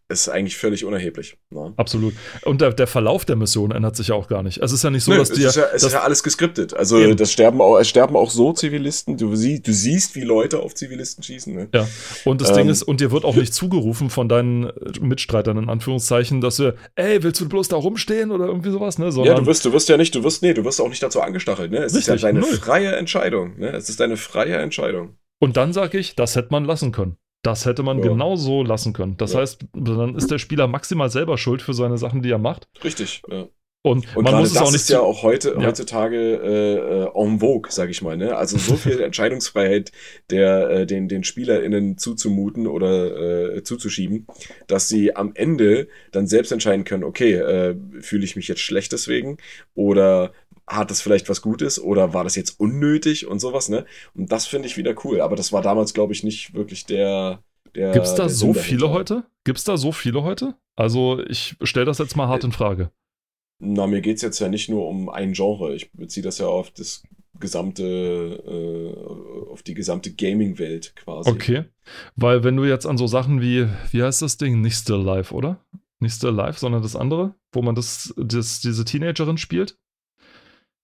ist 0.08 0.30
eigentlich 0.30 0.56
völlig 0.58 0.86
unerheblich. 0.86 1.38
Ne? 1.50 1.74
Absolut. 1.78 2.14
Und 2.44 2.62
der, 2.62 2.74
der 2.74 2.86
Verlauf 2.86 3.26
der 3.26 3.36
Mission 3.36 3.72
ändert 3.72 3.96
sich 3.96 4.10
ja 4.10 4.16
auch 4.16 4.28
gar 4.28 4.44
nicht. 4.44 4.60
Es 4.62 4.72
ist 4.72 4.84
ja 4.84 4.92
nicht 4.92 5.04
so, 5.04 5.12
Nö, 5.12 5.18
dass 5.18 5.32
es, 5.32 5.38
dir. 5.38 5.48
ist 5.48 5.56
ja, 5.56 5.66
es 5.74 5.84
ist 5.84 5.94
ja 5.94 6.02
alles 6.02 6.22
geskriptet. 6.22 6.74
Also 6.76 7.00
Eben. 7.00 7.18
das 7.18 7.32
sterben 7.32 7.60
auch, 7.60 7.80
es 7.80 7.90
sterben 7.90 8.16
auch 8.16 8.30
so 8.30 8.54
Zivilisten. 8.54 9.18
Du, 9.18 9.36
sie, 9.36 9.62
du 9.62 9.74
siehst, 9.74 10.16
wie 10.16 10.22
Leute 10.22 10.60
auf 10.60 10.76
Zivilisten 10.76 11.24
schießen. 11.24 11.56
Ne? 11.56 11.70
ja. 11.74 11.88
Und 12.24 12.42
das 12.42 12.50
Ähm, 12.52 12.56
Ding 12.58 12.70
ist, 12.70 12.84
und 12.84 13.02
dir 13.02 13.12
wird 13.12 13.26
auch 13.26 13.36
nicht 13.36 13.54
zugerufen 13.54 14.10
von 14.12 14.30
deinen 14.30 14.72
Mitstreitern, 15.02 15.58
in 15.58 15.70
Anführungszeichen, 15.70 16.40
dass 16.42 16.60
wir, 16.60 16.76
ey, 16.96 17.24
willst 17.24 17.42
du 17.42 17.50
bloß 17.50 17.68
da 17.70 17.76
rumstehen 17.76 18.30
oder 18.32 18.46
irgendwie 18.46 18.70
sowas, 18.72 19.00
ne? 19.00 19.06
Ja, 19.06 19.12
Sondern, 19.12 19.38
du 19.38 19.46
wirst, 19.48 19.66
du 19.66 19.74
wirst 19.74 19.90
ja 19.90 19.98
nicht, 19.98 20.14
du 20.14 20.24
wirst, 20.24 20.44
nee, 20.44 20.54
du 20.54 20.64
wirst 20.66 20.80
auch 20.82 20.90
nicht 20.90 21.02
dazu 21.02 21.22
angestachelt. 21.22 21.72
Ne? 21.72 21.80
Es 21.80 21.94
ist 21.96 22.08
ja 22.08 22.14
Richtig, 22.14 22.28
deine 22.30 22.40
null. 22.42 22.54
freie 22.58 22.96
Entscheidung. 22.96 23.58
Ne? 23.58 23.70
Es 23.72 23.90
ist 23.90 24.00
deine 24.00 24.18
freie 24.18 24.58
Entscheidung. 24.58 25.16
und 25.40 25.58
dann 25.58 25.74
sage 25.74 25.98
ich, 25.98 26.16
das 26.16 26.36
hätte 26.36 26.50
man 26.52 26.64
lassen 26.66 26.92
können. 26.92 27.18
Das 27.46 27.66
hätte 27.66 27.84
man 27.84 28.00
Ja. 28.00 28.06
genau 28.10 28.36
so 28.36 28.64
lassen 28.64 28.94
können. 28.94 29.16
Das 29.18 29.34
Ja. 29.34 29.40
heißt, 29.40 29.66
dann 29.74 30.16
ist 30.16 30.32
der 30.32 30.40
Spieler 30.40 30.68
maximal 30.68 31.10
selber 31.10 31.38
schuld 31.38 31.62
für 31.62 31.74
seine 31.74 31.98
Sachen, 31.98 32.22
die 32.22 32.32
er 32.32 32.38
macht. 32.40 32.68
Richtig. 32.84 33.22
Ja. 33.30 33.48
Und, 33.84 34.08
Und 34.18 34.24
man 34.24 34.38
muss 34.40 34.48
es 34.48 34.54
das 34.56 34.64
auch 34.64 34.72
nicht 34.72 34.82
ist 34.82 34.90
ja 34.90 35.00
auch 35.00 35.22
heute, 35.22 35.50
Ja. 35.60 35.68
heutzutage 35.68 36.18
äh, 36.18 37.04
äh, 37.04 37.08
en 37.14 37.40
vogue, 37.40 37.70
sag 37.72 37.92
ich 37.92 38.02
mal. 38.02 38.18
Ne? 38.18 38.36
Also 38.36 38.58
so 38.58 38.76
viel 38.78 39.00
Entscheidungsfreiheit 39.10 39.92
der, 40.32 40.70
äh, 40.72 40.86
den, 40.88 41.08
den 41.08 41.24
SpielerInnen 41.24 42.00
zuzumuten 42.00 42.66
oder 42.66 43.54
äh, 43.58 43.62
zuzuschieben, 43.64 44.26
dass 44.66 44.90
sie 44.90 45.16
am 45.16 45.34
Ende 45.36 45.88
dann 46.12 46.26
selbst 46.26 46.52
entscheiden 46.52 46.84
können, 46.84 47.04
okay, 47.04 47.34
äh, 47.34 47.76
fühle 48.02 48.24
ich 48.26 48.36
mich 48.36 48.48
jetzt 48.48 48.62
schlecht 48.62 48.92
deswegen 48.92 49.38
oder 49.76 50.32
hat 50.68 50.90
das 50.90 51.02
vielleicht 51.02 51.30
was 51.30 51.42
Gutes 51.42 51.82
oder 51.82 52.14
war 52.14 52.24
das 52.24 52.36
jetzt 52.36 52.60
unnötig 52.60 53.28
und 53.28 53.40
sowas, 53.40 53.70
ne? 53.70 53.86
Und 54.16 54.32
das 54.32 54.48
finde 54.48 54.68
ich 54.68 54.78
wieder 54.78 54.96
cool. 55.04 55.22
Aber 55.22 55.36
das 55.36 55.52
war 55.52 55.62
damals, 55.62 55.94
glaube 55.94 56.14
ich, 56.14 56.24
nicht 56.24 56.54
wirklich 56.54 56.86
der. 56.86 57.44
der 57.76 57.92
Gibt 57.92 58.06
es 58.06 58.16
da 58.16 58.30
so 58.30 58.54
Sinn 58.54 58.64
viele 58.64 58.80
dahinter. 58.82 59.00
heute? 59.00 59.24
Gibt 59.44 59.60
es 59.60 59.64
da 59.64 59.78
so 59.78 59.92
viele 59.92 60.24
heute? 60.24 60.56
Also, 60.76 61.22
ich 61.28 61.56
stelle 61.62 61.86
das 61.86 62.00
jetzt 62.00 62.16
mal 62.16 62.28
hart 62.28 62.44
in 62.44 62.52
Frage. 62.52 62.92
Na, 63.60 63.88
mir 63.88 64.02
geht's 64.02 64.22
jetzt 64.22 64.40
ja 64.40 64.50
nicht 64.50 64.70
nur 64.70 64.88
um 64.88 65.10
ein 65.10 65.34
Genre. 65.34 65.76
Ich 65.76 65.92
beziehe 65.92 66.24
das 66.24 66.40
ja 66.40 66.48
auf 66.48 66.72
das 66.72 67.04
gesamte, 67.40 67.84
äh, 67.84 69.50
auf 69.52 69.62
die 69.62 69.74
gesamte 69.74 70.14
Gaming-Welt 70.14 70.96
quasi. 70.96 71.30
Okay. 71.30 71.66
Weil, 72.16 72.44
wenn 72.44 72.58
du 72.58 72.66
jetzt 72.66 72.86
an 72.86 72.98
so 72.98 73.08
Sachen 73.08 73.42
wie, 73.42 73.68
wie 73.92 74.04
heißt 74.04 74.22
das 74.22 74.38
Ding? 74.38 74.62
Nicht 74.62 74.76
Still 74.76 74.98
Life, 74.98 75.34
oder? 75.34 75.64
Nicht 76.00 76.16
Still 76.16 76.32
Life, 76.32 76.60
sondern 76.60 76.82
das 76.82 76.96
andere, 76.96 77.36
wo 77.52 77.62
man 77.62 77.76
das, 77.76 78.14
das 78.18 78.62
diese 78.62 78.84
Teenagerin 78.84 79.38
spielt. 79.38 79.78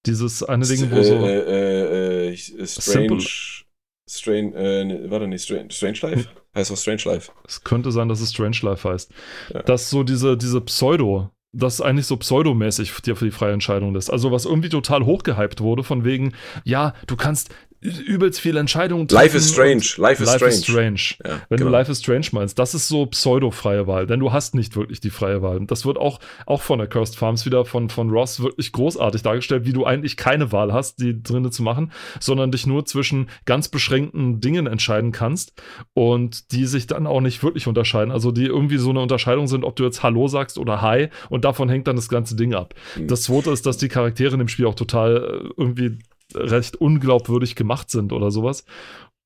Dieses 0.05 0.43
eine 0.43 0.65
Ding, 0.65 0.89
wo 0.91 0.95
äh, 0.95 1.03
so. 1.03 1.15
äh, 1.15 2.29
äh, 2.29 2.33
äh, 2.33 2.37
Strange. 2.37 3.19
Simple- 3.19 3.65
Strange, 4.09 4.55
äh, 4.55 4.83
ne, 4.83 5.09
warte 5.09 5.27
nicht, 5.27 5.43
Strange, 5.43 5.71
Strange 5.71 5.99
Life? 6.01 6.29
Heißt 6.55 6.69
das 6.69 6.81
Strange 6.81 7.03
Life? 7.05 7.31
Es 7.47 7.63
könnte 7.63 7.91
sein, 7.91 8.09
dass 8.09 8.19
es 8.19 8.31
Strange 8.31 8.57
Life 8.63 8.87
heißt. 8.89 9.11
Ja. 9.53 9.61
Dass 9.63 9.89
so 9.89 10.03
diese, 10.03 10.35
diese 10.35 10.59
Pseudo, 10.61 11.29
das 11.53 11.79
eigentlich 11.79 12.07
so 12.07 12.17
pseudomäßig 12.17 12.91
dir 13.05 13.15
für 13.15 13.25
die 13.25 13.31
freie 13.31 13.53
Entscheidung 13.53 13.93
lässt. 13.93 14.11
Also 14.11 14.31
was 14.31 14.45
irgendwie 14.45 14.69
total 14.69 15.05
hochgehypt 15.05 15.61
wurde, 15.61 15.83
von 15.83 16.03
wegen, 16.03 16.33
ja, 16.65 16.93
du 17.07 17.15
kannst 17.15 17.53
übelst 17.81 18.39
viele 18.39 18.59
Entscheidungen 18.59 19.07
Life 19.09 19.35
is 19.35 19.53
treffen 19.53 19.81
Strange. 19.81 20.07
Life 20.07 20.23
is 20.23 20.29
Life 20.29 20.51
Strange. 20.51 20.53
is 20.53 20.63
Strange. 20.63 21.01
Ja, 21.25 21.41
Wenn 21.49 21.57
genau. 21.57 21.69
du 21.69 21.77
Life 21.77 21.91
is 21.91 21.99
Strange 21.99 22.27
meinst, 22.31 22.59
das 22.59 22.75
ist 22.75 22.87
so 22.87 23.07
pseudo-freie 23.07 23.87
Wahl, 23.87 24.05
denn 24.05 24.19
du 24.19 24.31
hast 24.31 24.53
nicht 24.53 24.75
wirklich 24.75 24.99
die 24.99 25.09
freie 25.09 25.41
Wahl. 25.41 25.59
Das 25.65 25.85
wird 25.85 25.97
auch, 25.97 26.19
auch 26.45 26.61
von 26.61 26.77
der 26.77 26.87
Cursed 26.87 27.15
Farms 27.15 27.45
wieder 27.45 27.65
von, 27.65 27.89
von 27.89 28.11
Ross 28.11 28.41
wirklich 28.41 28.71
großartig 28.71 29.23
dargestellt, 29.23 29.65
wie 29.65 29.73
du 29.73 29.85
eigentlich 29.85 30.15
keine 30.15 30.51
Wahl 30.51 30.71
hast, 30.71 30.99
die 31.01 31.21
drinnen 31.21 31.51
zu 31.51 31.63
machen, 31.63 31.91
sondern 32.19 32.51
dich 32.51 32.67
nur 32.67 32.85
zwischen 32.85 33.29
ganz 33.45 33.67
beschränkten 33.67 34.41
Dingen 34.41 34.67
entscheiden 34.67 35.11
kannst 35.11 35.53
und 35.93 36.51
die 36.51 36.65
sich 36.65 36.85
dann 36.87 37.07
auch 37.07 37.21
nicht 37.21 37.41
wirklich 37.43 37.65
unterscheiden. 37.67 38.11
Also 38.11 38.31
die 38.31 38.45
irgendwie 38.45 38.77
so 38.77 38.91
eine 38.91 38.99
Unterscheidung 38.99 39.47
sind, 39.47 39.63
ob 39.63 39.75
du 39.75 39.83
jetzt 39.83 40.03
Hallo 40.03 40.27
sagst 40.27 40.59
oder 40.59 40.81
Hi 40.81 41.09
und 41.29 41.45
davon 41.45 41.69
hängt 41.69 41.87
dann 41.87 41.95
das 41.95 42.09
ganze 42.09 42.35
Ding 42.35 42.53
ab. 42.53 42.75
Mhm. 42.95 43.07
Das 43.07 43.23
zweite 43.23 43.49
ist, 43.49 43.65
dass 43.65 43.77
die 43.77 43.87
Charaktere 43.87 44.33
in 44.33 44.39
dem 44.39 44.47
Spiel 44.47 44.67
auch 44.67 44.75
total 44.75 45.17
äh, 45.17 45.49
irgendwie 45.57 45.97
recht 46.35 46.75
unglaubwürdig 46.77 47.55
gemacht 47.55 47.89
sind 47.89 48.13
oder 48.13 48.31
sowas. 48.31 48.65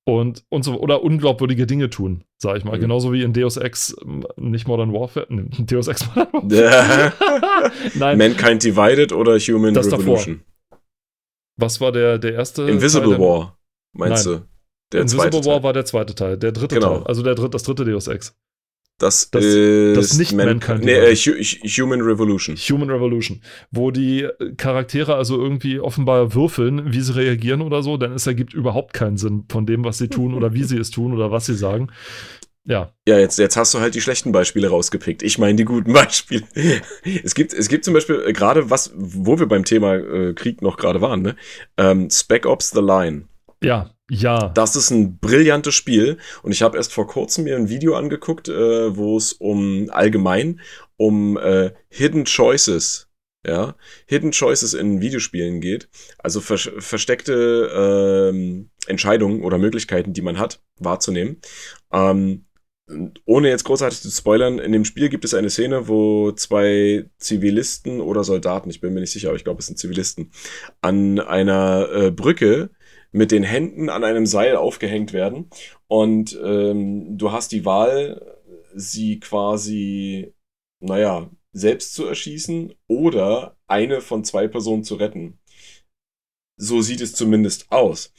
Und, 0.07 0.45
und 0.49 0.61
so, 0.63 0.79
oder 0.79 1.01
unglaubwürdige 1.01 1.65
Dinge 1.65 1.89
tun, 1.89 2.23
sag 2.37 2.57
ich 2.57 2.63
mal. 2.63 2.77
Mhm. 2.77 2.81
Genauso 2.81 3.11
wie 3.11 3.23
in 3.23 3.33
Deus 3.33 3.57
Ex, 3.57 3.95
nicht 4.37 4.67
Modern 4.67 4.93
Warfare, 4.93 5.25
nee, 5.29 5.49
Deus 5.65 5.87
Ex 5.87 6.05
Modern 6.15 6.31
Warfare. 6.51 7.71
Nein, 7.95 8.17
Mankind 8.19 8.63
Divided 8.63 9.11
oder 9.13 9.39
Human 9.39 9.73
Das 9.73 9.89
davor. 9.89 10.03
Revolution? 10.17 10.41
was 11.57 11.79
war 11.81 11.91
der, 11.91 12.19
der 12.19 12.33
erste? 12.33 12.63
Invisible 12.69 13.11
Teil 13.11 13.19
War, 13.19 13.57
meinst 13.93 14.25
Nein. 14.27 14.35
du? 14.41 14.45
Der 14.91 15.01
Invisible 15.01 15.45
War 15.45 15.63
war 15.63 15.73
der 15.73 15.85
zweite 15.85 16.13
Teil, 16.13 16.37
der 16.37 16.51
dritte 16.51 16.75
Genau. 16.75 16.97
Teil, 16.99 17.07
also 17.07 17.23
der 17.23 17.33
dritte, 17.33 17.51
das 17.51 17.63
dritte 17.63 17.85
Deus 17.85 18.07
Ex. 18.07 18.37
Das, 18.97 19.29
das- 19.29 19.43
ist 19.43 19.97
das 19.97 20.17
nicht 20.17 20.31
Mankind 20.33 20.85
nee, 20.85 20.93
äh, 20.93 21.15
Human 21.15 21.99
Revolution. 22.01 22.55
Human 22.55 22.89
Revolution, 22.89 23.41
wo 23.71 23.91
die 23.91 24.27
Charaktere 24.55 25.15
also 25.15 25.37
irgendwie 25.41 25.79
offenbar 25.79 26.33
würfeln, 26.33 26.93
wie 26.93 27.01
sie 27.01 27.13
reagieren 27.15 27.61
oder 27.61 27.83
so, 27.83 27.97
denn 27.97 28.13
es 28.13 28.25
ergibt 28.25 28.53
überhaupt 28.53 28.93
keinen 28.93 29.17
Sinn 29.17 29.43
von 29.49 29.65
dem, 29.65 29.83
was 29.83 29.97
sie 29.97 30.07
tun 30.07 30.33
oder 30.33 30.53
wie 30.53 30.63
sie 30.63 30.77
es 30.77 30.91
tun 30.91 31.13
oder 31.13 31.29
was 31.29 31.45
sie 31.45 31.55
sagen. 31.55 31.89
Ja, 32.67 32.93
Ja, 33.07 33.19
jetzt, 33.19 33.37
jetzt 33.37 33.57
hast 33.57 33.73
du 33.75 33.79
halt 33.79 33.93
die 33.95 34.01
schlechten 34.01 34.31
Beispiele 34.31 34.69
rausgepickt. 34.69 35.21
Ich 35.23 35.37
meine 35.37 35.55
die 35.55 35.65
guten 35.65 35.93
Beispiele. 35.93 36.45
Es 37.23 37.35
gibt, 37.35 37.53
es 37.53 37.67
gibt 37.67 37.85
zum 37.85 37.93
Beispiel 37.93 38.23
äh, 38.25 38.33
gerade 38.33 38.69
was, 38.71 38.91
wo 38.95 39.37
wir 39.37 39.45
beim 39.47 39.65
Thema 39.65 39.95
äh, 39.95 40.33
Krieg 40.33 40.61
noch 40.63 40.77
gerade 40.77 40.99
waren, 41.01 41.21
ne? 41.21 41.35
Ähm, 41.77 42.09
Spec 42.09 42.45
Ops 42.47 42.71
The 42.71 42.79
Line. 42.81 43.25
ja, 43.61 43.91
ja. 44.09 44.49
Das 44.49 44.75
ist 44.75 44.91
ein 44.91 45.17
brillantes 45.17 45.73
Spiel 45.73 46.17
und 46.43 46.51
ich 46.51 46.61
habe 46.61 46.77
erst 46.77 46.93
vor 46.93 47.07
kurzem 47.07 47.45
mir 47.45 47.55
ein 47.55 47.69
Video 47.69 47.95
angeguckt, 47.95 48.47
äh, 48.49 48.95
wo 48.95 49.17
es 49.17 49.33
um 49.33 49.89
allgemein 49.89 50.61
um 50.97 51.37
äh, 51.37 51.71
Hidden 51.89 52.25
Choices, 52.25 53.09
ja, 53.45 53.75
Hidden 54.07 54.31
Choices 54.31 54.73
in 54.73 55.01
Videospielen 55.01 55.59
geht, 55.59 55.89
also 56.19 56.39
ver 56.39 56.57
versteckte 56.57 58.31
ähm, 58.33 58.69
Entscheidungen 58.87 59.43
oder 59.43 59.57
Möglichkeiten, 59.57 60.13
die 60.13 60.21
man 60.21 60.37
hat, 60.37 60.61
wahrzunehmen. 60.79 61.41
Ähm, 61.91 62.45
ohne 63.25 63.49
jetzt 63.49 63.63
großartig 63.63 64.01
zu 64.01 64.11
spoilern, 64.11 64.59
in 64.59 64.71
dem 64.71 64.85
Spiel 64.85 65.09
gibt 65.09 65.25
es 65.25 65.33
eine 65.33 65.49
Szene, 65.49 65.87
wo 65.87 66.31
zwei 66.33 67.09
Zivilisten 67.17 67.99
oder 67.99 68.23
Soldaten, 68.23 68.69
ich 68.69 68.79
bin 68.79 68.93
mir 68.93 68.99
nicht 68.99 69.11
sicher, 69.11 69.29
aber 69.29 69.37
ich 69.37 69.43
glaube, 69.43 69.59
es 69.59 69.65
sind 69.65 69.79
Zivilisten, 69.79 70.31
an 70.81 71.19
einer 71.19 71.89
äh, 71.91 72.11
Brücke 72.11 72.69
mit 73.15 73.31
den 73.31 73.43
Händen 73.43 73.89
an 73.89 74.03
einem 74.03 74.25
Seil 74.25 74.57
aufgehängt 74.57 75.13
werden. 75.13 75.49
Und 75.87 76.37
ähm, 76.43 77.17
du 77.17 77.31
hast 77.31 77.53
die 77.53 77.63
Wahl, 77.63 78.39
sie 78.75 79.21
quasi, 79.21 80.33
naja, 80.81 81.31
selbst 81.53 81.93
zu 81.93 82.05
erschießen 82.05 82.73
oder 82.87 83.55
eine 83.67 84.01
von 84.01 84.25
zwei 84.25 84.49
Personen 84.49 84.83
zu 84.83 84.95
retten. 84.95 85.39
So 86.57 86.81
sieht 86.81 86.99
es 86.99 87.13
zumindest 87.15 87.71
aus. 87.71 88.13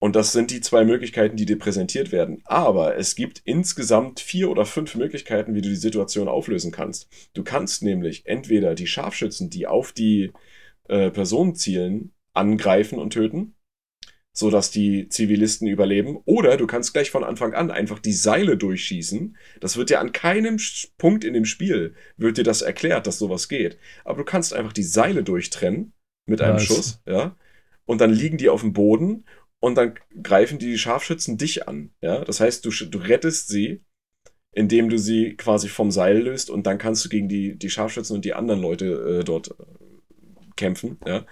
Und 0.00 0.16
das 0.16 0.32
sind 0.32 0.50
die 0.50 0.60
zwei 0.60 0.84
Möglichkeiten, 0.84 1.36
die 1.36 1.46
dir 1.46 1.58
präsentiert 1.58 2.10
werden. 2.10 2.42
Aber 2.44 2.96
es 2.96 3.14
gibt 3.14 3.40
insgesamt 3.44 4.18
vier 4.18 4.50
oder 4.50 4.66
fünf 4.66 4.96
Möglichkeiten, 4.96 5.54
wie 5.54 5.62
du 5.62 5.68
die 5.68 5.76
Situation 5.76 6.26
auflösen 6.26 6.72
kannst. 6.72 7.08
Du 7.34 7.44
kannst 7.44 7.84
nämlich 7.84 8.26
entweder 8.26 8.74
die 8.74 8.88
Scharfschützen, 8.88 9.48
die 9.48 9.68
auf 9.68 9.92
die 9.92 10.32
äh, 10.88 11.12
Personenzielen 11.12 12.12
angreifen 12.32 12.98
und 12.98 13.12
töten, 13.12 13.54
sodass 14.38 14.70
die 14.70 15.08
Zivilisten 15.08 15.66
überleben. 15.66 16.18
Oder 16.24 16.56
du 16.56 16.66
kannst 16.66 16.92
gleich 16.92 17.10
von 17.10 17.24
Anfang 17.24 17.54
an 17.54 17.70
einfach 17.70 17.98
die 17.98 18.12
Seile 18.12 18.56
durchschießen. 18.56 19.36
Das 19.60 19.76
wird 19.76 19.90
ja 19.90 20.00
an 20.00 20.12
keinem 20.12 20.58
Punkt 20.96 21.24
in 21.24 21.34
dem 21.34 21.44
Spiel 21.44 21.94
wird 22.16 22.38
dir 22.38 22.44
das 22.44 22.62
erklärt, 22.62 23.06
dass 23.06 23.18
sowas 23.18 23.48
geht. 23.48 23.78
Aber 24.04 24.18
du 24.18 24.24
kannst 24.24 24.54
einfach 24.54 24.72
die 24.72 24.82
Seile 24.82 25.22
durchtrennen 25.22 25.92
mit 26.26 26.40
einem 26.40 26.56
nice. 26.56 26.64
Schuss, 26.64 27.02
ja. 27.06 27.36
Und 27.84 28.00
dann 28.00 28.12
liegen 28.12 28.36
die 28.36 28.48
auf 28.48 28.60
dem 28.60 28.72
Boden 28.72 29.24
und 29.60 29.76
dann 29.76 29.94
greifen 30.22 30.58
die 30.58 30.78
Scharfschützen 30.78 31.36
dich 31.38 31.66
an, 31.66 31.90
ja. 32.00 32.24
Das 32.24 32.40
heißt, 32.40 32.64
du, 32.64 32.70
du 32.70 32.98
rettest 32.98 33.48
sie 33.48 33.82
indem 34.52 34.88
du 34.88 34.98
sie 34.98 35.36
quasi 35.36 35.68
vom 35.68 35.90
Seil 35.90 36.18
löst 36.18 36.50
und 36.50 36.66
dann 36.66 36.78
kannst 36.78 37.04
du 37.04 37.08
gegen 37.08 37.28
die, 37.28 37.56
die 37.56 37.70
Scharfschützen 37.70 38.16
und 38.16 38.24
die 38.24 38.34
anderen 38.34 38.60
Leute 38.60 39.20
äh, 39.20 39.24
dort 39.24 39.50
äh, 39.50 39.64
kämpfen. 40.56 40.98
Ja? 41.06 41.26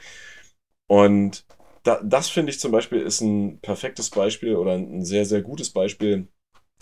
Und 0.86 1.44
da, 1.86 2.00
das 2.02 2.28
finde 2.28 2.50
ich 2.50 2.58
zum 2.58 2.72
Beispiel 2.72 3.00
ist 3.00 3.20
ein 3.20 3.60
perfektes 3.60 4.10
Beispiel 4.10 4.56
oder 4.56 4.72
ein 4.72 5.04
sehr, 5.04 5.24
sehr 5.24 5.42
gutes 5.42 5.70
Beispiel 5.70 6.28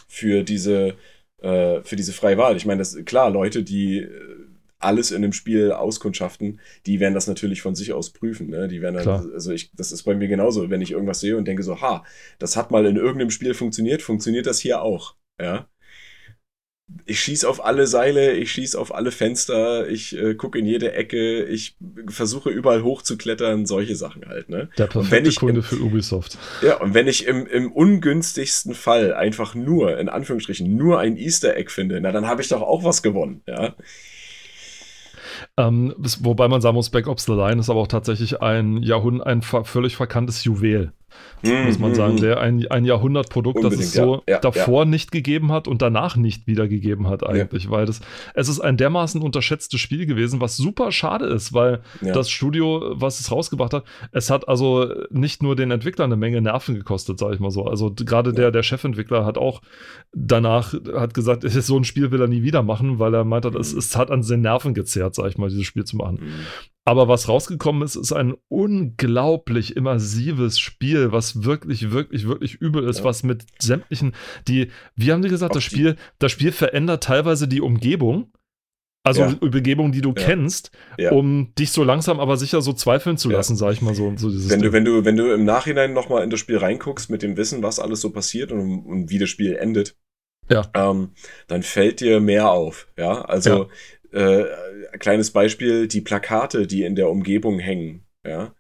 für 0.09 0.43
diese, 0.43 0.97
äh, 1.39 1.83
für 1.83 1.97
diese 1.97 2.13
freie 2.13 2.39
Wahl. 2.39 2.57
Ich 2.57 2.67
meine, 2.67 2.79
das 2.79 2.97
klar, 3.05 3.31
Leute, 3.31 3.63
die 3.63 3.99
äh, 3.99 4.11
alles 4.79 5.11
in 5.11 5.23
dem 5.23 5.33
Spiel 5.33 5.73
auskundschaften, 5.73 6.61
die 6.87 7.01
werden 7.01 7.15
das 7.15 7.27
natürlich 7.27 7.63
von 7.63 7.75
sich 7.75 7.93
aus 7.93 8.11
prüfen. 8.11 8.49
Ne? 8.49 8.69
Die 8.69 8.83
werden 8.83 8.97
dann, 8.97 9.33
also 9.33 9.53
ich, 9.53 9.73
das 9.73 9.93
ist 9.93 10.03
bei 10.05 10.15
mir 10.15 10.29
genauso, 10.29 10.69
wenn 10.71 10.83
ich 10.83 10.93
irgendwas 10.93 11.21
sehe 11.21 11.37
und 11.37 11.47
denke 11.47 11.63
so, 11.63 11.81
ha, 11.81 12.05
das 12.39 12.57
hat 12.57 12.71
mal 12.71 12.87
in 12.87 12.97
irgendeinem 12.97 13.31
Spiel 13.31 13.55
funktioniert, 13.55 14.03
funktioniert 14.03 14.47
das 14.47 14.61
hier 14.61 14.83
auch. 14.83 15.17
Ja 15.41 15.69
ich 17.07 17.21
schieß 17.21 17.45
auf 17.45 17.65
alle 17.65 17.87
Seile, 17.87 18.33
ich 18.33 18.53
schieß 18.53 18.77
auf 18.77 18.95
alle 18.95 19.11
Fenster, 19.11 19.89
ich 19.89 20.17
äh, 20.17 20.35
gucke 20.35 20.59
in 20.59 20.67
jede 20.67 20.93
Ecke, 20.93 21.45
ich 21.45 21.77
versuche 22.09 22.51
überall 22.51 22.83
hochzuklettern, 22.83 23.67
solche 23.67 23.97
Sachen 23.97 24.27
halt, 24.27 24.49
ne? 24.49 24.69
Der 24.79 24.87
perfekte 24.87 25.33
Kunde 25.35 25.57
im, 25.57 25.63
für 25.63 25.81
Ubisoft. 25.81 26.39
Ja, 26.63 26.81
und 26.81 26.95
wenn 26.95 27.07
ich 27.07 27.27
im, 27.27 27.47
im 27.47 27.73
ungünstigsten 27.73 28.75
Fall 28.75 29.15
einfach 29.15 29.55
nur, 29.55 29.99
in 29.99 30.09
Anführungsstrichen, 30.09 30.77
nur 30.77 30.99
ein 31.01 31.17
Easter 31.17 31.57
Egg 31.57 31.71
finde, 31.71 32.01
na 32.01 32.13
dann 32.13 32.27
habe 32.27 32.43
ich 32.43 32.49
doch 32.49 32.63
auch 32.63 32.85
was 32.85 33.03
gewonnen, 33.03 33.43
ja. 33.47 33.75
Ähm, 35.57 35.95
wobei 35.99 36.49
man 36.49 36.61
sagen 36.61 36.75
muss, 36.75 36.91
Back 36.91 37.07
Ops 37.07 37.27
The 37.27 37.33
Line 37.33 37.61
ist 37.61 37.71
aber 37.71 37.81
auch 37.81 37.89
tatsächlich 37.89 38.41
ein 38.41 38.83
Jahrhundert, 38.83 39.27
ein 39.27 39.43
völlig 39.43 39.97
verkanntes 39.97 40.45
Juwel 40.45 40.93
muss 41.43 41.79
man 41.79 41.95
sagen, 41.95 42.17
der 42.17 42.41
ein, 42.41 42.67
ein 42.69 42.85
Jahrhundertprodukt, 42.85 43.63
das 43.63 43.75
es 43.75 43.93
so 43.93 44.23
ja, 44.27 44.35
ja, 44.35 44.39
davor 44.41 44.83
ja. 44.85 44.91
nicht 44.91 45.13
gegeben 45.13 45.53
hat 45.53 45.69
und 45.69 45.83
danach 45.83 46.17
nicht 46.17 46.47
wiedergegeben 46.47 47.09
hat 47.09 47.27
eigentlich, 47.27 47.71
weil 47.71 47.87
das, 47.87 48.01
es 48.35 48.49
ist 48.49 48.61
ein 48.61 48.77
dermaßen 48.77 49.21
unterschätztes 49.21 49.81
Spiel 49.81 50.07
gewesen, 50.07 50.41
was 50.41 50.57
super 50.57 50.93
schade 50.93 51.27
ist, 51.27 51.53
weil 51.53 51.81
das 52.01 52.31
Studio, 52.31 52.95
was 52.95 53.21
es 53.21 53.31
rausgebracht 53.31 53.75
hat, 53.75 53.85
es 54.13 54.31
hat 54.31 54.49
also 54.49 54.89
nicht 55.11 55.43
nur 55.43 55.57
den 55.57 55.71
Entwicklern 55.71 56.11
eine 56.11 56.17
Menge 56.17 56.41
Nerven 56.41 56.75
gekostet, 56.75 57.19
sage 57.19 57.35
ich 57.35 57.41
mal 57.41 57.51
so. 57.51 57.65
Also 57.65 57.93
gerade 57.93 58.33
der, 58.33 58.51
der 58.51 58.63
Chefentwickler 58.63 59.25
hat 59.25 59.39
auch 59.39 59.61
danach 60.13 60.75
hat 60.95 61.15
gesagt, 61.15 61.43
so 61.49 61.77
ein 61.77 61.85
Spiel 61.85 62.11
will 62.11 62.21
er 62.21 62.29
nie 62.29 62.43
wieder 62.43 62.63
machen, 62.63 62.99
weil 62.99 63.15
er 63.15 63.25
meint, 63.25 63.45
mhm. 63.45 63.57
es, 63.57 63.73
es 63.73 63.97
hat 63.97 64.11
an 64.11 64.23
seinen 64.23 64.43
Nerven 64.43 64.75
gezehrt, 64.75 65.15
sage 65.15 65.29
ich 65.29 65.39
mal, 65.39 65.49
dieses 65.49 65.67
Spiel 65.67 65.85
zu 65.85 65.97
machen. 65.97 66.19
Mhm. 66.23 66.47
Aber 66.87 67.09
was 67.09 67.29
rausgekommen 67.29 67.83
ist, 67.83 67.97
ist 67.97 68.13
ein 68.13 68.35
unglaublich 68.49 69.75
immersives 69.75 70.59
Spiel, 70.59 71.13
was 71.13 71.43
wirklich, 71.43 71.93
wirklich, 71.93 72.29
wirklich 72.29 72.57
übel 72.57 72.87
ist, 72.87 72.99
ja. 72.99 73.05
was 73.05 73.23
mit 73.23 73.47
sämtlichen, 73.59 74.15
die, 74.49 74.71
wie 74.95 75.11
haben 75.11 75.23
die 75.23 75.31
gesagt, 75.31 75.53
Auch 75.53 75.57
das 75.57 75.65
Spiel, 75.65 75.97
das 76.19 76.31
Spiel 76.31 76.53
verändert 76.53 77.05
teilweise 77.05 77.49
die 77.49 77.63
Umgebung. 77.63 78.33
Also 79.07 79.23
ja. 79.23 79.35
Umgebung, 79.41 79.93
die 79.93 80.01
du 80.01 80.11
ja. 80.11 80.15
kennst, 80.15 80.71
ja. 80.97 81.13
um 81.13 81.55
dich 81.59 81.73
so 81.73 81.85
langsam 81.85 82.21
aber 82.21 82.39
sicher 82.39 82.63
so 82.63 82.73
zweifeln 82.73 83.19
zu 83.19 83.29
lassen, 83.29 83.55
sag 83.55 83.73
ich 83.75 83.83
mal 83.83 83.95
so. 83.95 84.15
so 84.17 84.31
wenn 84.51 84.63
du, 84.63 84.73
wenn 84.73 84.85
du, 84.87 85.05
wenn 85.05 85.17
du 85.17 85.31
im 85.33 85.45
Nachhinein 85.45 85.93
nochmal 85.93 86.25
in 86.25 86.31
das 86.31 86.41
Spiel 86.41 86.57
reinguckst 86.57 87.11
mit 87.11 87.23
dem 87.23 87.37
Wissen, 87.37 87.63
was 87.63 87.79
alles 87.79 88.01
so 88.01 88.11
passiert 88.11 88.51
und, 88.51 88.87
und 88.87 89.11
wie 89.11 89.19
das 89.19 89.29
Spiel 89.29 89.57
endet, 89.57 89.95
ja. 90.51 90.71
Ähm, 90.75 91.13
dann 91.47 91.63
fällt 91.63 92.01
dir 92.01 92.21
mehr 92.21 92.51
auf. 92.51 92.89
Ja, 92.99 93.23
also 93.23 93.69
äh, 94.15 94.99
kleines 94.99 95.31
Beispiel, 95.31 95.89
die 95.89 96.01
Plakate, 96.01 96.67
die 96.67 96.85
in 96.85 96.97
der 96.97 97.11
Umgebung 97.11 97.59
hängen, 97.59 98.07
ja. 98.27 98.55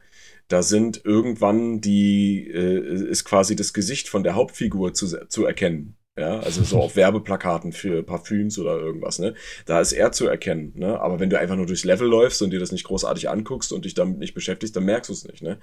Da 0.49 0.63
sind 0.63 1.03
irgendwann 1.05 1.81
die, 1.81 2.47
äh, 2.51 3.09
ist 3.09 3.25
quasi 3.25 3.57
das 3.57 3.73
Gesicht 3.73 4.09
von 4.09 4.23
der 4.23 4.35
Hauptfigur 4.35 4.93
zu, 4.93 5.27
zu 5.29 5.47
erkennen. 5.47 5.97
Ja, 6.19 6.39
also 6.41 6.63
so 6.63 6.81
auf 6.81 6.97
Werbeplakaten 6.97 7.73
für 7.73 8.03
Parfüms 8.03 8.59
oder 8.59 8.79
irgendwas, 8.79 9.19
ne? 9.19 9.35
Da 9.67 9.81
ist 9.81 9.93
er 9.93 10.13
zu 10.13 10.27
erkennen, 10.27 10.73
ne? 10.77 11.01
Aber 11.01 11.19
wenn 11.19 11.31
du 11.31 11.39
einfach 11.39 11.57
nur 11.57 11.67
durchs 11.67 11.85
Level 11.85 12.07
läufst 12.07 12.43
und 12.43 12.51
dir 12.51 12.61
das 12.61 12.73
nicht 12.73 12.85
großartig 12.85 13.31
anguckst 13.31 13.73
und 13.73 13.85
dich 13.85 13.95
damit 13.95 14.19
nicht 14.19 14.35
beschäftigst, 14.35 14.77
dann 14.77 14.85
merkst 14.85 15.09
du 15.09 15.13
es 15.15 15.25
nicht, 15.25 15.43
ne? 15.43 15.59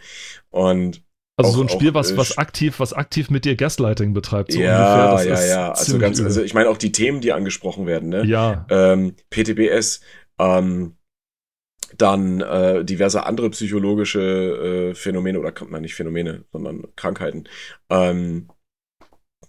Und 0.49 1.03
also 1.37 1.51
auch, 1.51 1.55
so 1.55 1.61
ein 1.61 1.69
Spiel, 1.69 1.93
was, 1.93 2.17
was 2.17 2.37
aktiv, 2.37 2.79
was 2.79 2.93
aktiv 2.93 3.29
mit 3.29 3.45
dir 3.45 3.55
Gaslighting 3.55 4.13
betreibt. 4.13 4.51
So 4.51 4.59
ja, 4.59 5.11
ungefähr. 5.11 5.31
Das 5.31 5.47
ja, 5.47 5.55
ja. 5.55 5.71
Also 5.71 5.99
ganz, 5.99 6.19
übel. 6.19 6.27
also 6.27 6.41
ich 6.43 6.53
meine 6.53 6.69
auch 6.69 6.77
die 6.77 6.91
Themen, 6.91 7.21
die 7.21 7.31
angesprochen 7.31 7.87
werden, 7.87 8.09
ne? 8.09 8.25
Ja. 8.25 8.65
Ähm, 8.69 9.15
PTBS, 9.29 10.01
ähm, 10.39 10.97
dann 11.97 12.41
äh, 12.41 12.85
diverse 12.85 13.25
andere 13.25 13.49
psychologische 13.49 14.91
äh, 14.91 14.95
Phänomene 14.95 15.39
oder 15.39 15.53
nein, 15.69 15.81
nicht 15.81 15.95
Phänomene, 15.95 16.45
sondern 16.51 16.83
Krankheiten. 16.95 17.45
Ähm, 17.89 18.47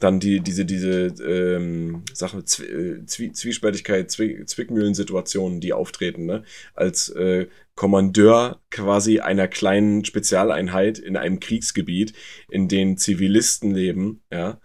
dann 0.03 0.21
die, 0.21 0.41
diese, 0.41 0.65
diese 0.65 1.15
ähm, 1.25 2.03
Sache, 2.13 2.39
äh, 2.39 3.05
Zwie 3.07 3.33
Zwiespältigkeit, 3.33 4.11
Zwie 4.11 4.45
Zwickmühlensituationen, 4.45 5.61
die 5.61 5.73
auftreten, 5.73 6.27
ne? 6.27 6.43
Als 6.75 7.09
äh, 7.11 7.47
Kommandeur 7.75 8.61
quasi 8.71 9.21
einer 9.21 9.49
kleinen 9.49 10.05
Spezialeinheit 10.05 10.99
in 10.99 11.17
einem 11.17 11.41
Kriegsgebiet, 11.41 12.15
in 12.51 12.69
dem 12.69 12.97
Zivilisten 12.97 13.73
leben, 13.73 14.23
ja, 14.31 14.61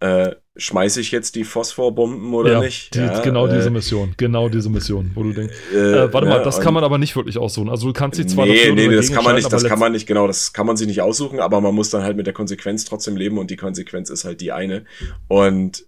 äh, 0.00 0.34
schmeiße 0.56 1.00
ich 1.00 1.10
jetzt 1.10 1.34
die 1.34 1.44
Phosphorbomben 1.44 2.32
oder 2.34 2.52
ja, 2.52 2.60
nicht? 2.60 2.94
Die, 2.94 2.98
ja, 2.98 3.20
genau 3.20 3.46
äh, 3.46 3.54
diese 3.54 3.70
Mission, 3.70 4.14
genau 4.16 4.48
diese 4.48 4.70
Mission, 4.70 5.10
wo 5.14 5.22
du 5.22 5.32
denkst, 5.32 5.54
äh, 5.74 5.76
äh 5.76 6.12
warte 6.12 6.26
mal, 6.26 6.42
das 6.42 6.60
kann 6.60 6.74
man 6.74 6.84
aber 6.84 6.98
nicht 6.98 7.14
wirklich 7.16 7.38
aussuchen. 7.38 7.68
Also 7.68 7.86
du 7.86 7.92
kannst 7.92 8.16
sie 8.16 8.26
zwar 8.26 8.46
Nee, 8.46 8.72
nee, 8.72 8.88
das 8.88 9.12
kann 9.12 9.24
man 9.24 9.34
nicht, 9.34 9.52
das 9.52 9.64
kann 9.64 9.78
man 9.78 9.92
nicht, 9.92 10.06
genau, 10.06 10.26
das 10.26 10.52
kann 10.52 10.66
man 10.66 10.76
sich 10.76 10.86
nicht 10.86 11.02
aussuchen, 11.02 11.40
aber 11.40 11.60
man 11.60 11.74
muss 11.74 11.90
dann 11.90 12.02
halt 12.02 12.16
mit 12.16 12.26
der 12.26 12.34
Konsequenz 12.34 12.84
trotzdem 12.84 13.16
leben 13.16 13.38
und 13.38 13.50
die 13.50 13.56
Konsequenz 13.56 14.10
ist 14.10 14.24
halt 14.24 14.40
die 14.40 14.52
eine. 14.52 14.84
Und 15.28 15.86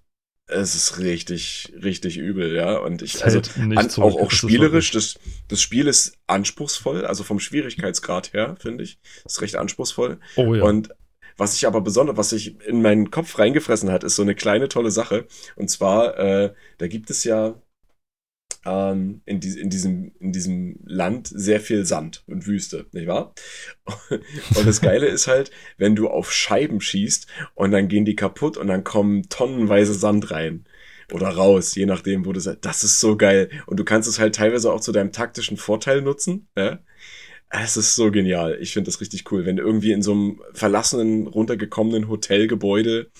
es 0.49 0.75
ist 0.75 0.99
richtig, 0.99 1.75
richtig 1.83 2.17
übel, 2.17 2.55
ja. 2.55 2.79
Und 2.79 3.03
ich, 3.03 3.23
also 3.23 3.41
an, 3.59 3.91
auch, 3.99 4.19
auch 4.19 4.31
spielerisch, 4.31 4.91
das, 4.93 5.19
das 5.49 5.61
Spiel 5.61 5.87
ist 5.87 6.15
anspruchsvoll, 6.27 7.05
also 7.05 7.23
vom 7.23 7.39
Schwierigkeitsgrad 7.39 8.33
her, 8.33 8.57
finde 8.59 8.85
ich. 8.85 8.99
Ist 9.27 9.43
recht 9.43 9.57
anspruchsvoll. 9.57 10.19
Oh 10.37 10.55
ja. 10.55 10.65
Und 10.65 10.91
was 11.39 11.55
ich 11.55 11.67
aber 11.67 11.81
besonders, 11.81 12.17
was 12.17 12.31
sich 12.31 12.61
in 12.67 12.83
meinen 12.83 13.11
Kopf 13.11 13.39
reingefressen 13.39 13.91
hat, 13.91 14.05
ist 14.05 14.17
so 14.17 14.23
eine 14.23 14.35
kleine 14.35 14.69
tolle 14.69 14.91
Sache. 14.91 15.27
Und 15.57 15.71
zwar, 15.71 16.19
äh, 16.19 16.53
da 16.79 16.89
gibt 16.89 17.11
es 17.11 17.25
ja 17.25 17.55
ähm, 18.67 19.23
in, 19.25 19.41
die, 19.41 19.59
in, 19.59 19.71
diesem, 19.71 20.13
in 20.19 20.33
diesem 20.33 20.81
Land 20.85 21.29
sehr 21.29 21.61
viel 21.61 21.87
Sand 21.87 22.25
und 22.27 22.47
Wüste, 22.47 22.87
nicht 22.93 23.07
wahr? 23.07 23.35
Und 24.11 24.67
das 24.67 24.81
Geile 24.81 25.07
ist 25.07 25.29
halt, 25.29 25.51
wenn 25.77 25.95
du 25.97 26.09
auf 26.09 26.33
Scheiben 26.33 26.81
schießt 26.81 27.27
und 27.55 27.71
dann 27.71 27.89
gehen 27.89 28.05
die 28.05 28.17
kaputt 28.17 28.57
und 28.57 28.67
dann 28.67 28.85
kommen 28.85 29.29
tonnenweise 29.29 29.95
Sand 29.95 30.31
rein 30.31 30.65
oder 31.13 31.29
raus, 31.29 31.75
je 31.75 31.87
nachdem, 31.87 32.27
wo 32.27 32.33
du 32.33 32.41
sagst, 32.41 32.65
das 32.65 32.85
ist 32.85 33.01
so 33.01 33.17
geil. 33.17 33.51
Und 33.67 33.79
du 33.79 33.85
kannst 33.85 34.09
es 34.09 34.19
halt 34.19 34.35
teilweise 34.35 34.73
auch 34.73 34.81
zu 34.81 34.93
deinem 34.93 35.13
taktischen 35.13 35.57
Vorteil 35.57 36.03
nutzen, 36.03 36.49
ja? 36.57 36.81
Es 37.51 37.77
ist 37.77 37.95
so 37.95 38.11
genial. 38.11 38.59
Ich 38.61 38.73
finde 38.73 38.89
das 38.91 39.01
richtig 39.01 39.31
cool. 39.33 39.47
Wenn 39.47 39.57
du 39.57 39.63
irgendwie 39.63 39.93
in 39.93 40.03
so 40.03 40.13
einem 40.13 40.43
verlassenen, 40.53 41.27
runtergekommenen 41.27 42.09
Hotelgebäude, 42.09 43.11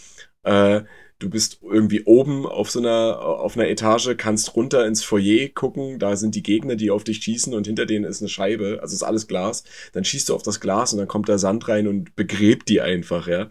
äh, 0.43 0.83
du 1.19 1.31
bist 1.31 1.61
irgendwie 1.63 2.05
oben 2.05 2.47
auf 2.47 2.71
so 2.71 2.79
einer, 2.79 3.21
auf 3.21 3.57
einer 3.57 3.69
Etage, 3.69 4.11
kannst 4.17 4.55
runter 4.55 4.87
ins 4.87 5.03
Foyer 5.03 5.49
gucken, 5.49 5.99
da 5.99 6.15
sind 6.17 6.35
die 6.35 6.43
Gegner, 6.43 6.77
die 6.77 6.91
auf 6.91 7.05
dich 7.05 7.19
schießen 7.19 7.55
und 7.55 7.67
hinter 7.67 7.87
denen 7.87 8.05
ist 8.05 8.21
eine 8.21 8.29
Scheibe, 8.29 8.79
also 8.83 8.95
ist 8.95 9.03
alles 9.03 9.27
Glas. 9.27 9.65
Dann 9.93 10.05
schießt 10.05 10.29
du 10.29 10.35
auf 10.35 10.43
das 10.43 10.61
Glas 10.61 10.93
und 10.93 10.99
dann 10.99 11.09
kommt 11.09 11.29
der 11.29 11.39
Sand 11.39 11.67
rein 11.69 11.89
und 11.89 12.15
begräbt 12.15 12.69
die 12.69 12.81
einfach, 12.81 13.27
ja. 13.29 13.51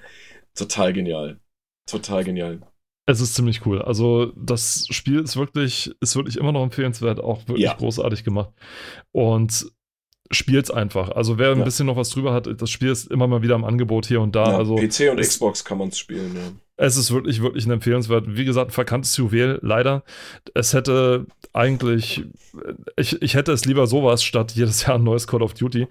Total 0.56 0.94
genial. 0.94 1.40
Total 1.88 2.24
genial. 2.24 2.62
Es 3.10 3.22
ist 3.22 3.36
ziemlich 3.36 3.66
cool. 3.66 3.82
Also 3.82 4.34
das 4.36 4.86
Spiel 4.90 5.22
ist 5.22 5.38
wirklich, 5.38 5.92
ist 6.02 6.16
wirklich 6.18 6.36
immer 6.38 6.52
noch 6.52 6.64
empfehlenswert, 6.64 7.20
auch 7.20 7.48
wirklich 7.48 7.64
ja. 7.66 7.74
großartig 7.74 8.26
gemacht. 8.26 8.52
Und 9.12 9.72
spielt's 10.32 10.72
einfach. 10.72 11.10
Also 11.10 11.38
wer 11.38 11.52
ein 11.52 11.60
ja. 11.60 11.64
bisschen 11.64 11.86
noch 11.86 11.96
was 11.96 12.10
drüber 12.10 12.34
hat, 12.34 12.50
das 12.58 12.70
Spiel 12.70 12.90
ist 12.90 13.12
immer 13.12 13.28
mal 13.28 13.42
wieder 13.42 13.56
im 13.56 13.64
Angebot 13.64 14.06
hier 14.06 14.22
und 14.22 14.36
da. 14.36 14.52
Ja, 14.52 14.58
also 14.58 14.76
PC 14.76 15.12
und 15.12 15.20
Xbox 15.20 15.64
kann 15.64 15.78
man 15.78 15.90
es 15.90 15.98
spielen, 15.98 16.36
ja. 16.36 16.52
Es 16.80 16.96
ist 16.96 17.12
wirklich, 17.12 17.42
wirklich 17.42 17.66
ein 17.66 17.72
empfehlenswert. 17.72 18.26
Wie 18.28 18.46
gesagt, 18.46 18.70
ein 18.70 18.74
verkanntes 18.74 19.18
Juwel, 19.18 19.60
leider. 19.64 20.04
Es 20.54 20.74
hätte 20.74 21.26
eigentlich, 21.52 22.24
ich, 22.96 23.20
ich 23.20 23.34
hätte 23.34 23.52
es 23.52 23.66
lieber 23.66 23.88
sowas 23.88 24.24
statt 24.24 24.52
jedes 24.52 24.86
Jahr 24.86 24.98
ein 25.00 25.04
neues 25.04 25.26
Call 25.26 25.42
of 25.42 25.56
Duty. 25.56 25.88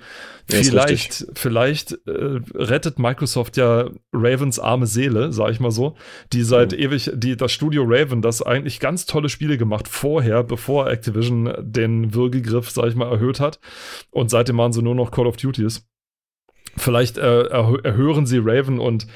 Ja, 0.49 0.63
vielleicht, 0.63 1.27
vielleicht 1.35 1.93
äh, 2.07 2.41
rettet 2.55 3.01
Microsoft 3.01 3.57
ja 3.57 3.91
Ravens 4.13 4.61
arme 4.61 4.87
Seele, 4.87 5.33
sag 5.33 5.51
ich 5.51 5.59
mal 5.59 5.73
so, 5.73 5.97
die 6.33 6.45
seit 6.45 6.71
Mhm. 6.71 6.79
ewig, 6.79 7.11
die, 7.15 7.37
das 7.37 7.51
Studio 7.51 7.83
Raven, 7.85 8.23
das 8.23 8.43
eigentlich 8.43 8.79
ganz 8.79 9.07
tolle 9.07 9.29
Spiele 9.29 9.59
gemacht 9.59 9.89
vorher, 9.89 10.45
bevor 10.45 10.89
Activision 10.89 11.53
den 11.59 12.15
Würgegriff, 12.15 12.71
sag 12.71 12.87
ich 12.87 12.95
mal, 12.95 13.11
erhöht 13.11 13.41
hat. 13.41 13.59
Und 14.13 14.31
seitdem 14.31 14.55
machen 14.55 14.73
sie 14.73 14.83
nur 14.83 14.95
noch 14.95 15.11
Call 15.11 15.27
of 15.27 15.37
Duties. 15.37 15.85
Vielleicht 16.77 17.16
äh, 17.19 17.43
erhö 17.44 17.78
erhören 17.82 18.27
sie 18.27 18.39
Raven 18.39 18.78
und 18.78 19.07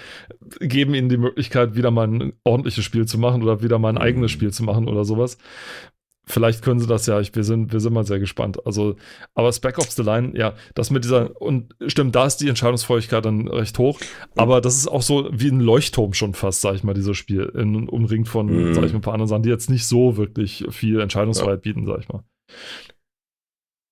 geben 0.60 0.94
ihnen 0.94 1.08
die 1.08 1.18
Möglichkeit, 1.18 1.76
wieder 1.76 1.90
mal 1.90 2.06
ein 2.08 2.32
ordentliches 2.44 2.84
Spiel 2.84 3.06
zu 3.06 3.18
machen 3.18 3.42
oder 3.42 3.62
wieder 3.62 3.78
mal 3.78 3.90
ein 3.90 3.94
Mhm. 3.96 4.00
eigenes 4.00 4.30
Spiel 4.30 4.52
zu 4.52 4.62
machen 4.64 4.88
oder 4.88 5.04
sowas. 5.04 5.36
Vielleicht 6.26 6.62
können 6.62 6.78
sie 6.78 6.86
das 6.86 7.06
ja, 7.06 7.18
ich, 7.18 7.34
wir, 7.34 7.42
sind, 7.42 7.72
wir 7.72 7.80
sind 7.80 7.92
mal 7.92 8.04
sehr 8.06 8.20
gespannt. 8.20 8.64
Also, 8.64 8.94
aber 9.34 9.52
Spec 9.52 9.78
Ops 9.78 9.96
The 9.96 10.02
Line, 10.02 10.32
ja, 10.38 10.54
das 10.74 10.90
mit 10.90 11.02
dieser, 11.02 11.40
und 11.40 11.74
stimmt, 11.88 12.14
da 12.14 12.24
ist 12.26 12.36
die 12.36 12.48
Entscheidungsfähigkeit 12.48 13.24
dann 13.24 13.48
recht 13.48 13.76
hoch, 13.78 13.98
aber 14.36 14.60
das 14.60 14.76
ist 14.76 14.86
auch 14.86 15.02
so 15.02 15.28
wie 15.32 15.48
ein 15.48 15.58
Leuchtturm 15.60 16.12
schon 16.12 16.34
fast, 16.34 16.60
sag 16.60 16.76
ich 16.76 16.84
mal, 16.84 16.94
dieses 16.94 17.16
Spiel, 17.16 17.50
in, 17.56 17.88
umringt 17.88 18.28
von, 18.28 18.46
Mhm. 18.46 18.74
sag 18.74 18.84
ich 18.84 18.92
mal, 18.92 18.98
ein 18.98 19.02
paar 19.02 19.14
anderen 19.14 19.28
Sachen, 19.28 19.42
die 19.42 19.48
jetzt 19.48 19.70
nicht 19.70 19.86
so 19.86 20.16
wirklich 20.16 20.64
viel 20.70 21.00
Entscheidungsfreiheit 21.00 21.62
bieten, 21.62 21.84
sag 21.86 21.98
ich 21.98 22.08
mal. 22.08 22.22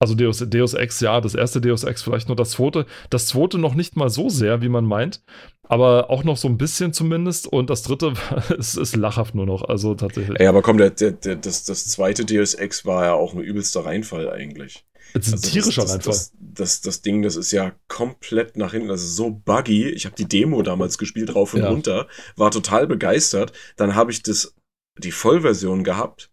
Also 0.01 0.15
Deus, 0.15 0.39
Deus 0.47 0.75
Ex, 0.75 1.01
ja, 1.01 1.20
das 1.20 1.35
erste 1.35 1.61
Deus 1.61 1.83
Ex 1.83 2.03
vielleicht 2.03 2.29
nur 2.29 2.37
das 2.37 2.51
zweite. 2.53 2.87
Das 3.11 3.27
zweite 3.27 3.59
noch 3.59 3.75
nicht 3.75 3.97
mal 3.97 4.11
so 4.11 4.29
sehr, 4.29 4.62
wie 4.62 4.69
man 4.69 4.85
meint, 4.85 5.23
aber 5.65 6.09
auch 6.09 6.23
noch 6.23 6.37
so 6.37 6.47
ein 6.47 6.57
bisschen 6.57 6.93
zumindest. 6.93 7.49
Und 7.49 7.69
das 7.69 7.83
dritte 7.83 8.12
ist, 8.59 8.77
ist 8.77 8.95
lachhaft 8.95 9.35
nur 9.35 9.47
noch, 9.47 9.62
also 9.69 9.95
tatsächlich. 9.97 10.39
Ey, 10.39 10.47
aber 10.47 10.62
komm, 10.62 10.79
der, 10.79 10.91
der, 10.91 11.12
der, 11.12 11.35
das, 11.37 11.65
das 11.65 11.87
zweite 11.89 12.25
Deus 12.25 12.55
Ex 12.55 12.87
war 12.87 13.07
ja 13.07 13.15
auch 13.15 13.35
ein 13.35 13.41
übelster 13.41 13.85
Reinfall 13.85 14.31
eigentlich. 14.31 14.85
Es 15.15 15.27
ist 15.27 15.33
ein 15.33 15.35
Also 15.39 15.51
tierischer 15.51 15.83
das, 15.83 15.93
Reinfall. 15.95 16.12
das, 16.12 16.31
das, 16.39 16.55
das, 16.55 16.81
das 16.83 17.03
Ding, 17.03 17.23
das 17.23 17.35
ist 17.35 17.51
ja 17.51 17.73
komplett 17.89 18.57
nach 18.57 18.70
hinten. 18.73 18.89
Das 18.89 19.03
ist 19.03 19.16
so 19.16 19.31
buggy. 19.31 19.89
Ich 19.89 20.05
habe 20.07 20.15
die 20.15 20.29
Demo 20.29 20.62
damals 20.62 20.99
gespielt, 20.99 21.35
rauf 21.35 21.55
und 21.55 21.62
Ja. 21.62 21.70
runter, 21.70 22.07
war 22.37 22.53
total 22.53 22.87
begeistert. 22.87 23.53
Dann 23.77 23.97
habe 23.97 24.12
ich 24.12 24.23
das, 24.23 24.55
die 24.99 25.11
Vollversion 25.12 25.83
gehabt 25.83 26.31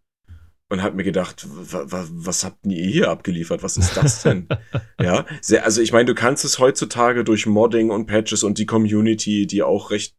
und 0.75 0.83
habe 0.83 0.95
mir 0.95 1.03
gedacht, 1.03 1.47
wa, 1.49 1.85
wa, 1.87 2.05
was 2.11 2.43
habt 2.43 2.65
ihr 2.65 2.85
hier 2.85 3.09
abgeliefert? 3.09 3.63
Was 3.63 3.77
ist 3.77 3.95
das 3.97 4.23
denn? 4.23 4.47
ja, 5.01 5.25
sehr, 5.41 5.65
also 5.65 5.81
ich 5.81 5.91
meine, 5.91 6.05
du 6.05 6.15
kannst 6.15 6.45
es 6.45 6.59
heutzutage 6.59 7.23
durch 7.23 7.45
Modding 7.45 7.89
und 7.89 8.05
Patches 8.05 8.43
und 8.43 8.57
die 8.57 8.65
Community, 8.65 9.47
die 9.47 9.63
auch 9.63 9.91
recht 9.91 10.15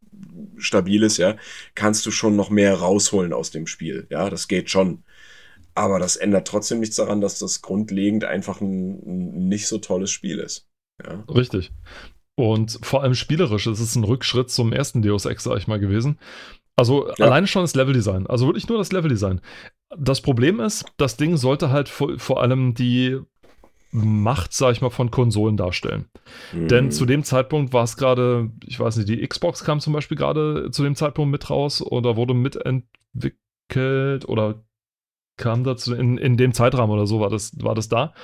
stabil 0.56 1.02
ist, 1.02 1.18
ja, 1.18 1.36
kannst 1.74 2.06
du 2.06 2.10
schon 2.10 2.34
noch 2.36 2.50
mehr 2.50 2.74
rausholen 2.74 3.32
aus 3.32 3.50
dem 3.50 3.66
Spiel. 3.66 4.06
Ja, 4.10 4.30
das 4.30 4.48
geht 4.48 4.70
schon. 4.70 5.04
Aber 5.74 5.98
das 5.98 6.16
ändert 6.16 6.48
trotzdem 6.48 6.80
nichts 6.80 6.96
daran, 6.96 7.20
dass 7.20 7.38
das 7.38 7.60
grundlegend 7.60 8.24
einfach 8.24 8.62
ein, 8.62 8.94
ein 9.06 9.48
nicht 9.48 9.66
so 9.66 9.76
tolles 9.76 10.10
Spiel 10.10 10.38
ist. 10.38 10.66
Ja. 11.04 11.22
Richtig. 11.28 11.70
Und 12.34 12.78
vor 12.82 13.02
allem 13.02 13.14
spielerisch 13.14 13.66
ist 13.66 13.80
es 13.80 13.94
ein 13.96 14.04
Rückschritt 14.04 14.50
zum 14.50 14.72
ersten 14.72 15.02
Deus 15.02 15.26
Ex, 15.26 15.44
sag 15.44 15.58
ich 15.58 15.68
mal, 15.68 15.78
gewesen. 15.78 16.18
Also 16.76 17.08
Ja. 17.16 17.26
alleine 17.26 17.46
schon 17.46 17.62
das 17.62 17.74
Leveldesign. 17.74 18.26
Also 18.26 18.46
wirklich 18.46 18.68
nur 18.68 18.78
das 18.78 18.92
Leveldesign. 18.92 19.40
Das 19.96 20.20
Problem 20.20 20.60
ist, 20.60 20.84
das 20.96 21.16
Ding 21.16 21.36
sollte 21.36 21.70
halt 21.70 21.88
vor, 21.88 22.18
vor 22.18 22.42
allem 22.42 22.74
die 22.74 23.18
Macht, 23.92 24.52
sag 24.52 24.72
ich 24.72 24.82
mal, 24.82 24.90
von 24.90 25.10
Konsolen 25.10 25.56
darstellen. 25.56 26.06
Denn 26.52 26.86
Mhm. 26.86 26.90
zu 26.90 27.06
dem 27.06 27.22
Zeitpunkt 27.24 27.72
war 27.72 27.84
es 27.84 27.96
gerade, 27.96 28.50
ich 28.66 28.78
weiß 28.78 28.96
nicht, 28.96 29.08
die 29.08 29.26
Xbox 29.26 29.64
kam 29.64 29.80
zum 29.80 29.92
Beispiel 29.92 30.16
gerade 30.18 30.70
zu 30.70 30.82
dem 30.82 30.96
Zeitpunkt 30.96 31.30
mit 31.30 31.48
raus 31.48 31.80
oder 31.80 32.16
wurde 32.16 32.34
mitentwickelt 32.34 34.28
oder 34.28 34.62
kam 35.38 35.64
dazu 35.64 35.94
in, 35.94 36.16
in 36.16 36.36
dem 36.38 36.52
Zeitrahmen 36.54 36.90
oder 36.92 37.06
so 37.06 37.20
war 37.20 37.28
das, 37.28 37.52
war 37.62 37.74
das 37.74 37.88
da 37.88 38.14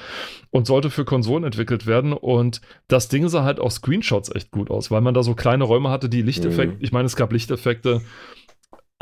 und 0.51 0.66
sollte 0.66 0.89
für 0.90 1.05
Konsolen 1.05 1.44
entwickelt 1.44 1.86
werden. 1.86 2.12
Und 2.14 2.60
das 2.89 3.09
Ding 3.09 3.28
sah 3.28 3.44
halt 3.44 3.60
auf 3.60 3.72
Screenshots 3.72 4.34
echt 4.34 4.51
gut 4.51 4.70
aus, 4.70 4.90
weil 4.90 5.02
man 5.02 5.12
da 5.14 5.22
so 5.22 5.34
kleine 5.34 5.64
Räume 5.64 5.90
hatte, 5.90 6.09
die 6.09 6.22
Lichteffekte, 6.22 6.76
Mhm. 6.76 6.82
ich 6.82 6.90
meine, 6.93 7.06
es 7.06 7.16
gab 7.16 7.32
Lichteffekte. 7.32 8.01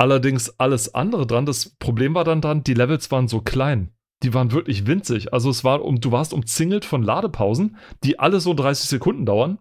Allerdings 0.01 0.59
alles 0.59 0.95
andere 0.95 1.27
dran. 1.27 1.45
Das 1.45 1.77
Problem 1.79 2.15
war 2.15 2.25
dann 2.25 2.41
dran, 2.41 2.65
die 2.65 2.73
Levels 2.73 3.11
waren 3.11 3.29
so 3.29 3.43
klein. 3.43 3.93
Die 4.23 4.33
waren 4.33 4.51
wirklich 4.51 4.87
winzig. 4.87 5.35
Also 5.35 5.51
es 5.51 5.63
war 5.63 5.85
um, 5.85 6.01
du 6.01 6.11
warst 6.11 6.33
umzingelt 6.33 6.87
von 6.87 7.03
Ladepausen, 7.03 7.77
die 8.03 8.19
alle 8.19 8.41
so 8.41 8.55
30 8.55 8.89
Sekunden 8.89 9.27
dauern. 9.27 9.59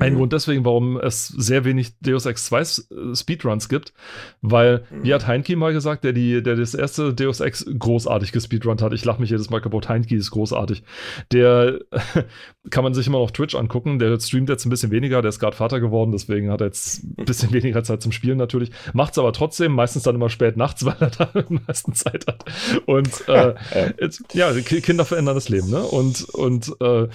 Ein 0.00 0.14
Mhm. 0.14 0.16
Grund 0.16 0.32
deswegen, 0.32 0.64
warum 0.64 0.96
es 0.98 1.28
sehr 1.28 1.64
wenig 1.64 1.98
Deus 2.00 2.24
Ex 2.26 2.46
2 2.46 2.60
S- 2.60 2.88
äh, 2.90 3.14
Speedruns 3.14 3.68
gibt, 3.68 3.92
weil, 4.40 4.84
Mhm. 4.90 5.04
wie 5.04 5.14
hat 5.14 5.26
Heinke 5.26 5.54
mal 5.56 5.72
gesagt, 5.72 6.04
der, 6.04 6.12
die, 6.12 6.42
der 6.42 6.56
das 6.56 6.74
erste 6.74 7.12
Deus 7.12 7.40
Ex 7.40 7.66
großartig 7.78 8.32
gespeedrunnt 8.32 8.80
hat, 8.82 8.92
ich 8.94 9.04
lache 9.04 9.20
mich 9.20 9.30
jedes 9.30 9.50
Mal 9.50 9.60
kaputt, 9.60 9.88
Heinke 9.88 10.16
ist 10.16 10.30
großartig, 10.30 10.82
der 11.30 11.80
kann 12.70 12.84
man 12.84 12.94
sich 12.94 13.06
immer 13.06 13.18
noch 13.18 13.24
auf 13.24 13.32
Twitch 13.32 13.54
angucken, 13.54 13.98
der 13.98 14.18
streamt 14.18 14.48
jetzt 14.48 14.64
ein 14.64 14.70
bisschen 14.70 14.90
weniger, 14.90 15.20
der 15.22 15.28
ist 15.28 15.38
gerade 15.40 15.56
Vater 15.56 15.80
geworden, 15.80 16.12
deswegen 16.12 16.50
hat 16.50 16.60
er 16.62 16.68
jetzt 16.68 17.02
ein 17.04 17.24
bisschen 17.24 17.52
weniger 17.52 17.84
Zeit 17.84 18.02
zum 18.02 18.12
Spielen 18.12 18.38
natürlich, 18.38 18.70
macht 18.94 19.12
es 19.12 19.18
aber 19.18 19.32
trotzdem, 19.32 19.72
meistens 19.72 20.04
dann 20.04 20.14
immer 20.14 20.30
spät 20.30 20.56
nachts, 20.56 20.84
weil 20.86 20.96
er 21.00 21.10
da 21.10 21.30
am 21.34 21.60
meisten 21.66 21.92
Zeit 21.94 22.26
hat. 22.26 22.44
Und 22.86 23.28
äh, 23.28 23.54
ja, 24.32 24.52
Ki- 24.54 24.80
Kinder 24.80 25.04
verändern 25.04 25.34
das 25.34 25.48
Leben, 25.48 25.70
ne, 25.70 25.82
und, 25.82 26.24
und 26.30 26.72
äh, 26.80 27.08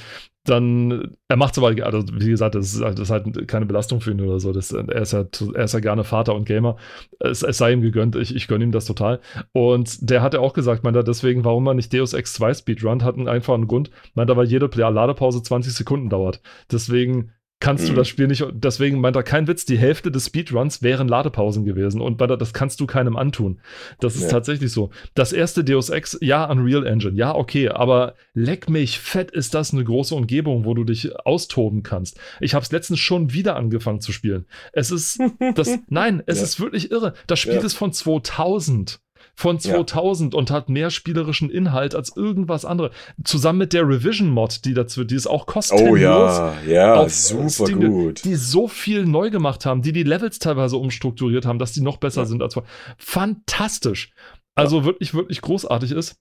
dann, 0.50 1.16
er 1.28 1.38
macht 1.38 1.58
es 1.58 1.64
aber, 1.64 1.84
also 1.86 2.04
wie 2.14 2.30
gesagt, 2.30 2.56
das 2.56 2.74
ist, 2.74 2.82
halt- 2.84 2.98
das 3.00 3.10
ist 3.10 3.12
halt 3.12 3.48
keine 3.48 3.66
Belastung 3.66 4.02
für 4.02 4.12
ihn 4.12 4.22
oder 4.22 4.40
so. 4.40 4.54
Das, 4.54 4.72
er, 4.72 5.02
ist 5.02 5.14
ja, 5.14 5.26
er 5.54 5.64
ist 5.66 5.74
ja 5.74 5.80
gerne 5.80 6.04
Vater 6.04 6.36
und 6.36 6.46
Gamer. 6.46 6.78
Es, 7.20 7.44
es 7.44 7.58
sei 7.58 7.74
ihm 7.74 7.82
gegönnt, 7.82 8.16
ich, 8.16 8.36
ich 8.36 8.48
gönne 8.48 8.64
ihm 8.64 8.72
das 8.72 8.86
total. 8.86 9.20
Und 9.54 10.10
der 10.10 10.22
hat 10.22 10.34
ja 10.34 10.40
auch 10.40 10.54
gesagt, 10.54 10.84
meint 10.84 10.96
er, 10.96 11.04
deswegen, 11.04 11.44
warum 11.46 11.64
man 11.64 11.76
nicht 11.76 11.94
Deus 11.94 12.14
Ex 12.14 12.34
2 12.34 12.54
Speedrun, 12.54 13.04
hat 13.04 13.16
einen 13.16 13.28
einfachen 13.28 13.68
Grund, 13.68 13.92
meint 14.16 14.30
er, 14.30 14.38
weil 14.38 14.48
jede 14.48 14.68
Ladepause 14.68 15.42
20 15.44 15.74
Sekunden 15.74 16.10
dauert. 16.10 16.42
Deswegen 16.72 17.32
kannst 17.60 17.88
du 17.88 17.92
Mhm. 17.92 17.96
das 17.98 18.08
Spiel 18.08 18.28
nicht, 18.28 18.46
deswegen 18.54 19.02
meint 19.02 19.16
er, 19.16 19.24
kein 19.24 19.48
Witz, 19.48 19.66
die 19.66 19.78
Hälfte 19.78 20.12
des 20.12 20.28
Speedruns 20.28 20.84
wären 20.84 21.08
Ladepausen 21.08 21.66
gewesen. 21.66 22.02
Und 22.02 22.20
meint 22.20 22.32
er, 22.32 22.38
das 22.38 22.54
kannst 22.54 22.80
du 22.80 22.86
keinem 22.86 23.16
antun. 23.16 23.60
Das 24.00 24.16
ist 24.16 24.24
Ja. 24.24 24.30
tatsächlich 24.30 24.72
so. 24.72 24.92
Das 25.16 25.34
erste 25.34 25.64
Deus 25.64 25.90
Ex, 25.90 26.18
ja, 26.22 26.46
Unreal 26.46 26.86
Engine, 26.86 27.16
ja, 27.18 27.34
okay, 27.34 27.70
aber 27.70 28.14
leck 28.34 28.70
mich, 28.70 29.00
fett 29.00 29.32
ist 29.32 29.54
das 29.56 29.74
eine 29.74 29.84
große 29.84 30.14
Umgebung, 30.14 30.66
wo 30.66 30.74
du 30.76 30.84
dich 30.84 31.16
austoben 31.26 31.82
kannst. 31.84 32.20
Ich 32.42 32.54
habe 32.54 32.64
es 32.64 32.72
letztens 32.72 33.00
schon 33.00 33.34
wieder 33.34 33.56
angefangen 33.56 34.02
zu 34.02 34.12
spielen. 34.12 34.46
Es 34.74 34.92
ist 34.92 35.20
das, 35.56 35.80
nein, 35.90 36.22
es 36.28 36.38
Ja. 36.38 36.44
ist 36.44 36.60
wirklich 36.60 36.92
irre. 36.92 37.14
Das 37.26 37.40
Spiel 37.40 37.56
Ja. 37.56 37.62
ist 37.62 37.74
von 37.74 37.92
2000. 37.92 39.00
Von 39.40 39.58
Ja. 39.60 39.76
2000 39.76 40.34
und 40.34 40.50
hat 40.50 40.68
mehr 40.68 40.90
spielerischen 40.90 41.52
Inhalt 41.52 41.94
als 41.94 42.18
irgendwas 42.18 42.66
andere. 42.66 42.90
Zusammen 43.24 43.60
mit 43.60 43.72
der 43.72 43.88
Revision-Mod, 43.88 44.66
die 44.66 44.74
dazu, 44.74 45.04
die 45.04 45.14
ist 45.14 45.28
auch 45.28 45.46
kostenlos. 45.46 45.90
Oh 45.92 45.96
ja, 45.96 46.56
ja, 46.68 47.08
super 47.08 47.50
Steam, 47.50 47.82
gut. 47.82 48.26
Die 48.26 48.34
so 48.34 48.68
viel 48.68 49.06
neu 49.06 49.30
gemacht 49.30 49.68
haben, 49.68 49.84
die 49.84 49.92
die 49.94 50.02
Levels 50.02 50.40
teilweise 50.40 50.78
umstrukturiert 50.78 51.46
haben, 51.46 51.60
dass 51.60 51.72
die 51.72 51.82
noch 51.82 51.98
besser 51.98 52.22
Ja. 52.22 52.26
sind 52.26 52.42
als 52.42 52.56
vorher. 52.56 52.70
Fantastisch. 52.98 54.12
Also 54.56 54.86
wirklich, 54.86 55.14
wirklich 55.14 55.42
großartig 55.42 55.92
ist. 55.92 56.16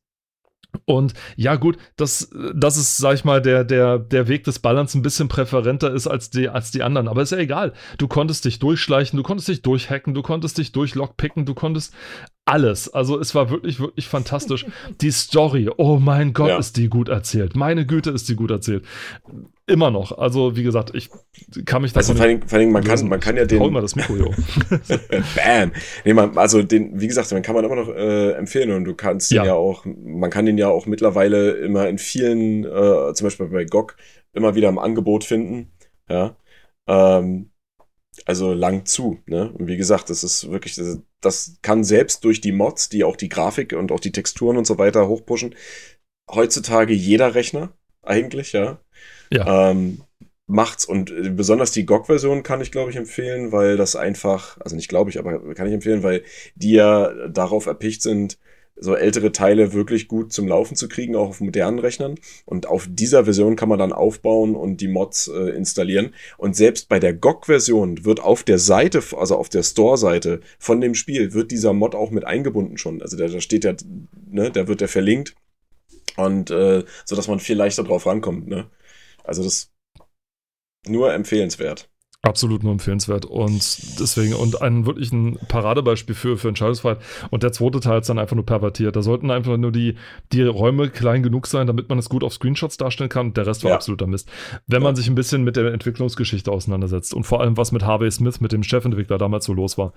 Und 0.85 1.15
ja, 1.37 1.55
gut, 1.57 1.79
dass 1.97 2.29
das 2.55 2.77
ist, 2.77 2.99
sag 2.99 3.15
ich 3.15 3.25
mal, 3.25 3.41
der, 3.41 3.65
der, 3.65 3.99
der 3.99 4.29
Weg 4.29 4.45
des 4.45 4.59
Balance 4.59 4.99
ein 4.99 5.01
bisschen 5.01 5.29
präferenter 5.29 5.91
ist 5.95 6.07
als 6.07 6.29
die, 6.29 6.51
als 6.51 6.71
die 6.71 6.83
anderen. 6.83 7.09
Aber 7.09 7.23
ist 7.23 7.33
ja 7.33 7.39
egal. 7.39 7.73
Du 7.97 8.09
konntest 8.09 8.45
dich 8.45 8.59
durchschleichen, 8.59 9.17
du 9.17 9.23
konntest 9.23 9.49
dich 9.49 9.63
durchhacken, 9.63 10.13
du 10.13 10.21
konntest 10.21 10.59
dich 10.59 10.73
durchlockpicken, 10.73 11.47
du 11.47 11.55
konntest 11.55 11.95
alles. 12.47 12.89
Also 12.89 13.19
es 13.21 13.35
war 13.35 13.51
wirklich, 13.51 13.81
wirklich 13.81 14.07
fantastisch. 14.09 14.65
Die 15.01 15.11
Story, 15.11 15.69
oh 15.77 15.99
mein 15.99 16.33
Gott, 16.33 16.49
Ja. 16.49 16.59
ist 16.59 16.77
die 16.77 16.89
gut 16.89 17.09
erzählt. 17.09 17.55
Meine 17.57 17.85
Güte, 17.87 18.11
ist 18.11 18.29
die 18.29 18.37
gut 18.37 18.51
erzählt. 18.51 18.85
Immer 19.67 19.91
noch. 19.91 20.17
Also, 20.17 20.55
wie 20.57 20.63
gesagt, 20.63 20.93
ich 20.95 21.11
kann 21.65 21.83
mich 21.83 21.95
Also 21.97 22.13
davon 22.13 22.17
vor 22.17 22.27
allem, 22.27 22.49
vor 22.49 22.59
allem 22.59 22.71
man, 22.71 22.85
kann, 22.85 23.09
man 23.09 23.19
kann 23.19 23.37
ja 23.37 23.45
den. 23.47 23.61
immer 23.61 23.81
das 23.81 23.97
Mikro 23.97 24.13
um. 24.15 24.35
Bam. 25.35 25.73
Nee, 26.05 26.15
man, 26.15 26.39
also 26.39 26.63
den, 26.63 27.01
wie 27.01 27.09
gesagt, 27.09 27.33
den 27.33 27.43
kann 27.43 27.57
man 27.57 27.65
immer 27.65 27.75
noch 27.75 27.89
äh, 27.89 28.31
empfehlen 28.35 28.71
und 28.71 28.85
du 28.85 28.95
kannst 28.95 29.33
Ja. 29.33 29.43
den 29.43 29.49
ja 29.49 29.55
auch, 29.55 29.85
man 29.85 30.31
kann 30.31 30.47
den 30.47 30.57
ja 30.57 30.69
auch 30.69 30.87
mittlerweile 30.87 31.51
immer 31.51 31.89
in 31.89 31.99
vielen, 31.99 32.65
äh, 32.65 33.13
zum 33.15 33.25
Beispiel 33.27 33.47
bei 33.49 33.65
GOG, 33.65 33.97
immer 34.35 34.55
wieder 34.55 34.69
im 34.69 34.79
Angebot 34.79 35.25
finden. 35.25 35.73
Ja. 36.09 36.37
Ähm, 36.87 37.51
also 38.25 38.53
lang 38.53 38.87
zu, 38.87 39.19
ne? 39.27 39.53
Und 39.53 39.67
wie 39.67 39.77
gesagt, 39.77 40.11
das 40.11 40.25
ist 40.25 40.51
wirklich, 40.51 40.81
das, 41.21 41.59
kann 41.63 41.85
selbst 41.85 42.25
durch 42.25 42.41
die 42.41 42.53
Mods, 42.53 42.89
die 42.89 43.05
auch 43.05 43.17
die 43.17 43.29
Grafik 43.29 43.73
und 43.73 43.93
auch 43.93 44.01
die 44.01 44.13
Texturen 44.13 44.57
und 44.57 44.67
so 44.67 44.79
weiter 44.79 45.09
hochpushen, 45.09 45.55
heutzutage 46.31 46.95
jeder 46.95 47.35
Rechner, 47.35 47.73
eigentlich, 48.03 48.53
ja. 48.53 48.81
Ja. 49.33 49.71
Ähm, 49.71 50.03
macht's 50.47 50.85
und 50.85 51.11
äh, 51.11 51.31
besonders 51.31 51.73
die 51.73 51.87
GOG-Version 51.87 52.43
kann 52.43 52.61
ich, 52.61 52.71
glaube 52.71 52.91
ich, 52.91 52.97
empfehlen, 52.97 53.53
weil 53.53 53.77
das 53.77 53.97
einfach, 53.97 54.59
also 54.61 54.77
nicht 54.77 54.89
glaube 54.89 55.11
ich, 55.11 55.19
aber 55.19 55.55
kann 55.55 55.67
ich 55.67 55.75
empfehlen, 55.75 56.03
weil 56.03 56.23
die 56.55 56.73
ja 56.73 57.29
darauf 57.29 57.67
erpicht 57.67 58.03
sind, 58.03 58.39
so 58.79 58.95
ältere 58.95 59.33
Teile 59.33 59.73
wirklich 59.73 60.09
gut 60.09 60.33
zum 60.33 60.47
Laufen 60.47 60.77
zu 60.77 60.89
kriegen, 60.89 61.17
auch 61.17 61.29
auf 61.31 61.41
modernen 61.41 61.79
Rechnern. 61.79 62.17
Und 62.45 62.67
auf 62.67 62.87
dieser 62.91 63.25
Version 63.25 63.57
kann 63.57 63.69
man 63.69 63.79
dann 63.79 63.93
aufbauen 63.93 64.55
und 64.55 64.81
die 64.81 64.89
Mods 64.89 65.29
äh, 65.29 65.51
installieren. 65.51 66.15
Und 66.37 66.57
selbst 66.57 66.89
bei 66.89 67.01
der 67.01 67.15
GOG-Version 67.15 68.05
wird 68.05 68.21
auf 68.21 68.43
der 68.43 68.59
Seite, 68.59 69.03
also 69.17 69.37
auf 69.37 69.49
der 69.49 69.63
Store-Seite 69.63 70.41
von 70.59 70.81
dem 70.81 70.95
Spiel, 70.95 71.33
wird 71.33 71.51
dieser 71.51 71.73
Mod 71.73 71.95
auch 71.95 72.11
mit 72.11 72.25
eingebunden 72.25 72.77
schon. 72.79 73.01
Also 73.03 73.17
da, 73.17 73.29
da 73.29 73.41
steht 73.41 73.65
ja, 73.65 73.75
ne, 74.31 74.51
da 74.51 74.69
wird 74.69 74.81
der 74.81 74.89
verlinkt. 74.89 75.35
Und 76.17 76.51
äh, 76.51 76.85
so 77.05 77.17
dass 77.17 77.29
man 77.29 77.41
viel 77.41 77.57
leichter 77.57 77.85
drauf 77.85 78.07
rankommt, 78.07 78.49
ne? 78.49 78.71
Also 79.25 79.43
das 79.43 79.73
nur 80.87 81.13
empfehlenswert. 81.13 81.91
Absolut 82.27 82.63
nur 82.63 82.73
empfehlenswert. 82.73 83.25
Und 83.25 84.01
deswegen, 84.01 84.35
und 84.35 84.61
ein 84.63 84.87
wirklich 84.87 85.13
ein 85.13 85.39
Paradebeispiel 85.49 86.15
für, 86.15 86.37
für 86.37 86.49
Entscheidungsfreiheit. 86.49 86.99
Und 87.31 87.43
der 87.43 87.53
zweite 87.53 87.81
Teil 87.81 88.01
ist 88.01 88.09
dann 88.09 88.19
einfach 88.19 88.37
nur 88.37 88.47
pervertiert. 88.47 88.97
Da 88.97 89.03
sollten 89.03 89.31
einfach 89.31 89.57
nur 89.57 89.73
die, 89.73 89.95
die 90.33 90.43
Räume 90.43 90.91
klein 90.91 91.23
genug 91.23 91.47
sein, 91.47 91.67
damit 91.67 91.89
man 91.89 91.99
es 91.99 92.09
gut 92.09 92.25
auf 92.25 92.33
Screenshots 92.33 92.77
darstellen 92.77 93.11
kann. 93.11 93.29
Und 93.29 93.37
der 93.37 93.47
Rest 93.47 93.65
war 93.65 93.71
ja. 93.71 93.77
absoluter 93.77 94.07
Mist. 94.07 94.29
Wenn 94.67 94.83
ja. 94.83 94.89
man 94.89 94.97
sich 94.97 95.09
ein 95.09 95.15
bisschen 95.15 95.45
mit 95.45 95.57
der 95.57 95.73
Entwicklungsgeschichte 95.73 96.51
auseinandersetzt 96.51 97.15
und 97.15 97.25
vor 97.25 97.41
allem 97.41 97.57
was 97.57 97.73
mit 97.73 97.85
Harvey 97.85 98.11
Smith, 98.11 98.41
mit 98.41 98.53
dem 98.53 98.63
Chefentwickler 98.63 99.19
damals 99.19 99.45
so 99.45 99.53
los 99.53 99.79
war, 99.79 99.93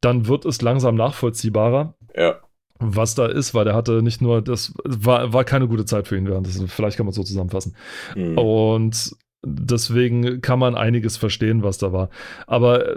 dann 0.00 0.26
wird 0.26 0.44
es 0.44 0.62
langsam 0.62 0.94
nachvollziehbarer. 0.94 1.94
Ja 2.16 2.36
was 2.80 3.14
da 3.14 3.26
ist, 3.26 3.54
weil 3.54 3.64
der 3.64 3.74
hatte 3.74 4.02
nicht 4.02 4.20
nur, 4.20 4.42
das 4.42 4.74
war, 4.84 5.32
war 5.32 5.44
keine 5.44 5.68
gute 5.68 5.84
Zeit 5.84 6.08
für 6.08 6.16
ihn 6.16 6.26
während 6.26 6.46
das, 6.46 6.60
vielleicht 6.66 6.96
kann 6.96 7.06
man 7.06 7.10
es 7.10 7.16
so 7.16 7.22
zusammenfassen. 7.22 7.76
Mhm. 8.16 8.36
Und 8.36 9.16
Deswegen 9.44 10.40
kann 10.40 10.58
man 10.58 10.74
einiges 10.74 11.16
verstehen, 11.16 11.62
was 11.62 11.78
da 11.78 11.92
war. 11.92 12.10
Aber 12.46 12.96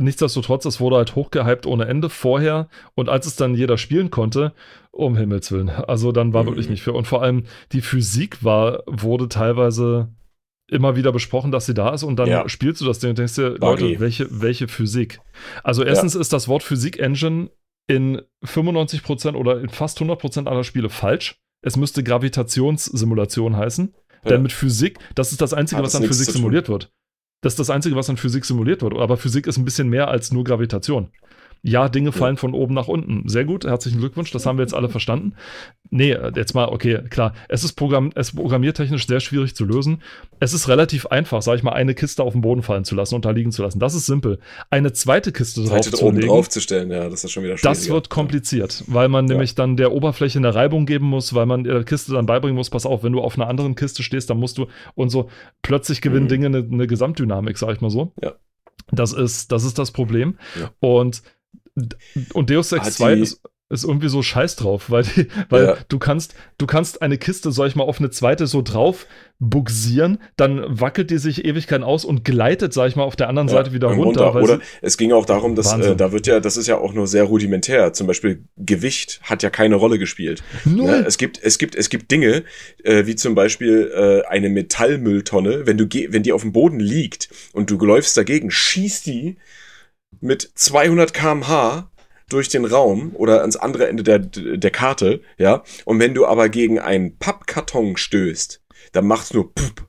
nichtsdestotrotz, 0.00 0.64
es 0.64 0.80
wurde 0.80 0.96
halt 0.96 1.14
hochgehypt 1.14 1.66
ohne 1.66 1.86
Ende 1.86 2.08
vorher. 2.08 2.68
Und 2.94 3.08
als 3.08 3.26
es 3.26 3.36
dann 3.36 3.54
jeder 3.54 3.78
spielen 3.78 4.10
konnte, 4.10 4.52
um 4.90 5.16
Himmels 5.16 5.52
Willen. 5.52 5.70
Also 5.70 6.12
dann 6.12 6.32
war 6.32 6.42
mhm. 6.42 6.48
wirklich 6.48 6.68
nicht 6.68 6.82
für. 6.82 6.92
Und 6.92 7.06
vor 7.06 7.22
allem 7.22 7.44
die 7.72 7.80
Physik 7.80 8.44
war, 8.44 8.82
wurde 8.86 9.28
teilweise 9.28 10.08
immer 10.70 10.96
wieder 10.96 11.12
besprochen, 11.12 11.50
dass 11.50 11.66
sie 11.66 11.74
da 11.74 11.94
ist 11.94 12.02
und 12.02 12.16
dann 12.16 12.28
ja. 12.28 12.48
spielst 12.48 12.80
du 12.80 12.84
das 12.84 12.98
Ding 12.98 13.10
und 13.10 13.18
denkst 13.18 13.36
dir, 13.36 13.56
Leute, 13.58 14.00
welche, 14.00 14.28
welche 14.30 14.68
Physik? 14.68 15.20
Also 15.64 15.82
erstens 15.82 16.14
ja. 16.14 16.20
ist 16.20 16.32
das 16.32 16.46
Wort 16.46 16.62
Physik-Engine 16.62 17.50
in 17.86 18.20
95% 18.44 19.34
oder 19.34 19.60
in 19.60 19.70
fast 19.70 19.98
100% 19.98 20.46
aller 20.46 20.64
Spiele 20.64 20.90
falsch. 20.90 21.40
Es 21.62 21.76
müsste 21.76 22.04
Gravitationssimulation 22.04 23.56
heißen. 23.56 23.94
Ja. 24.28 24.36
Denn 24.36 24.42
mit 24.42 24.52
Physik, 24.52 24.98
das 25.14 25.32
ist 25.32 25.40
das 25.40 25.54
Einzige, 25.54 25.82
was 25.82 25.94
an 25.94 26.04
Physik 26.04 26.30
simuliert 26.30 26.68
wird. 26.68 26.90
Das 27.40 27.52
ist 27.52 27.58
das 27.58 27.70
Einzige, 27.70 27.94
was 27.94 28.10
an 28.10 28.16
Physik 28.16 28.44
simuliert 28.44 28.82
wird. 28.82 28.94
Aber 28.94 29.16
Physik 29.16 29.46
ist 29.46 29.58
ein 29.58 29.64
bisschen 29.64 29.88
mehr 29.88 30.08
als 30.08 30.32
nur 30.32 30.44
Gravitation 30.44 31.10
ja, 31.62 31.88
Dinge 31.88 32.12
fallen 32.12 32.36
von 32.36 32.54
oben 32.54 32.74
nach 32.74 32.88
unten. 32.88 33.28
Sehr 33.28 33.44
gut, 33.44 33.64
herzlichen 33.64 33.98
Glückwunsch, 33.98 34.30
das 34.30 34.46
haben 34.46 34.58
wir 34.58 34.62
jetzt 34.62 34.74
alle 34.74 34.88
verstanden. 34.88 35.34
Nee, 35.90 36.16
jetzt 36.36 36.54
mal, 36.54 36.68
okay, 36.68 37.00
klar, 37.08 37.32
es 37.48 37.64
ist, 37.64 37.72
Programm, 37.72 38.10
es 38.14 38.28
ist 38.28 38.36
programmiertechnisch 38.36 39.06
sehr 39.06 39.20
schwierig 39.20 39.54
zu 39.56 39.64
lösen. 39.64 40.02
Es 40.38 40.52
ist 40.52 40.68
relativ 40.68 41.06
einfach, 41.06 41.42
sag 41.42 41.56
ich 41.56 41.62
mal, 41.62 41.72
eine 41.72 41.94
Kiste 41.94 42.22
auf 42.22 42.32
den 42.32 42.42
Boden 42.42 42.62
fallen 42.62 42.84
zu 42.84 42.94
lassen 42.94 43.14
und 43.14 43.24
da 43.24 43.30
liegen 43.30 43.52
zu 43.52 43.62
lassen. 43.62 43.80
Das 43.80 43.94
ist 43.94 44.06
simpel. 44.06 44.38
Eine 44.70 44.92
zweite 44.92 45.32
Kiste 45.32 45.64
drauf 45.64 45.80
zu 45.80 46.04
oben 46.04 46.20
draufzustellen, 46.20 46.90
ja, 46.90 47.08
das 47.08 47.24
ist 47.24 47.32
schon 47.32 47.42
wieder 47.42 47.56
schwierig. 47.56 47.78
Das 47.78 47.88
wird 47.88 48.10
kompliziert, 48.10 48.84
weil 48.86 49.08
man 49.08 49.26
ja. 49.26 49.32
nämlich 49.32 49.54
dann 49.54 49.76
der 49.76 49.92
Oberfläche 49.92 50.38
eine 50.38 50.54
Reibung 50.54 50.86
geben 50.86 51.06
muss, 51.06 51.34
weil 51.34 51.46
man 51.46 51.64
der 51.64 51.84
Kiste 51.84 52.12
dann 52.12 52.26
beibringen 52.26 52.56
muss, 52.56 52.70
pass 52.70 52.86
auf, 52.86 53.02
wenn 53.02 53.12
du 53.12 53.20
auf 53.20 53.36
einer 53.36 53.48
anderen 53.48 53.74
Kiste 53.74 54.02
stehst, 54.02 54.30
dann 54.30 54.38
musst 54.38 54.58
du 54.58 54.66
und 54.94 55.10
so 55.10 55.30
plötzlich 55.62 56.00
gewinnen 56.00 56.24
mhm. 56.24 56.28
Dinge 56.28 56.46
eine, 56.46 56.68
eine 56.70 56.86
Gesamtdynamik, 56.86 57.56
sag 57.56 57.74
ich 57.74 57.80
mal 57.80 57.90
so. 57.90 58.12
Ja. 58.22 58.34
Das 58.90 59.12
ist, 59.12 59.52
das 59.52 59.64
ist 59.64 59.78
das 59.78 59.90
Problem. 59.90 60.38
Ja. 60.58 60.70
Und 60.80 61.22
und 62.34 62.50
Deus 62.50 62.72
Ex 62.72 62.94
2 62.94 63.14
ist, 63.14 63.40
ist, 63.70 63.84
irgendwie 63.84 64.08
so 64.08 64.22
scheiß 64.22 64.56
drauf, 64.56 64.90
weil, 64.90 65.02
die, 65.02 65.26
weil 65.48 65.64
ja. 65.64 65.76
du 65.88 65.98
kannst, 65.98 66.34
du 66.56 66.66
kannst 66.66 67.02
eine 67.02 67.18
Kiste, 67.18 67.52
sag 67.52 67.66
ich 67.66 67.76
mal, 67.76 67.84
auf 67.84 67.98
eine 67.98 68.10
zweite 68.10 68.46
so 68.46 68.62
drauf 68.62 69.06
buxieren, 69.40 70.18
dann 70.36 70.80
wackelt 70.80 71.10
die 71.10 71.18
sich 71.18 71.44
Ewigkeiten 71.44 71.84
aus 71.84 72.04
und 72.04 72.24
gleitet, 72.24 72.72
sag 72.72 72.88
ich 72.88 72.96
mal, 72.96 73.04
auf 73.04 73.14
der 73.14 73.28
anderen 73.28 73.46
ja, 73.48 73.54
Seite 73.54 73.72
wieder 73.72 73.88
runter. 73.88 74.26
runter. 74.28 74.42
Oder 74.42 74.60
es 74.82 74.96
ging 74.96 75.12
auch 75.12 75.26
darum, 75.26 75.54
dass 75.54 75.72
äh, 75.72 75.94
da 75.94 76.10
wird 76.10 76.26
ja, 76.26 76.40
das 76.40 76.56
ist 76.56 76.66
ja 76.66 76.78
auch 76.78 76.92
nur 76.92 77.06
sehr 77.06 77.24
rudimentär. 77.24 77.92
Zum 77.92 78.08
Beispiel 78.08 78.42
Gewicht 78.56 79.20
hat 79.22 79.42
ja 79.42 79.50
keine 79.50 79.76
Rolle 79.76 79.98
gespielt. 79.98 80.42
Ne? 80.64 81.04
Es 81.06 81.18
gibt, 81.18 81.40
es 81.42 81.58
gibt, 81.58 81.76
es 81.76 81.88
gibt 81.88 82.10
Dinge, 82.10 82.42
äh, 82.82 83.06
wie 83.06 83.14
zum 83.14 83.34
Beispiel 83.34 83.92
äh, 83.94 84.28
eine 84.28 84.48
Metallmülltonne, 84.48 85.66
wenn 85.66 85.78
du, 85.78 85.86
wenn 86.08 86.22
die 86.22 86.32
auf 86.32 86.42
dem 86.42 86.52
Boden 86.52 86.80
liegt 86.80 87.28
und 87.52 87.70
du 87.70 87.76
läufst 87.78 88.16
dagegen, 88.16 88.50
schießt 88.50 89.06
die 89.06 89.36
mit 90.20 90.50
200 90.54 91.12
kmh 91.12 91.90
durch 92.28 92.48
den 92.48 92.64
Raum 92.64 93.14
oder 93.14 93.40
ans 93.40 93.56
andere 93.56 93.88
Ende 93.88 94.02
der, 94.02 94.18
der 94.18 94.70
Karte, 94.70 95.22
ja. 95.38 95.62
Und 95.84 95.98
wenn 95.98 96.14
du 96.14 96.26
aber 96.26 96.48
gegen 96.48 96.78
einen 96.78 97.16
Pappkarton 97.18 97.96
stößt, 97.96 98.62
dann 98.92 99.06
macht's 99.06 99.32
nur 99.32 99.52
Pup 99.54 99.88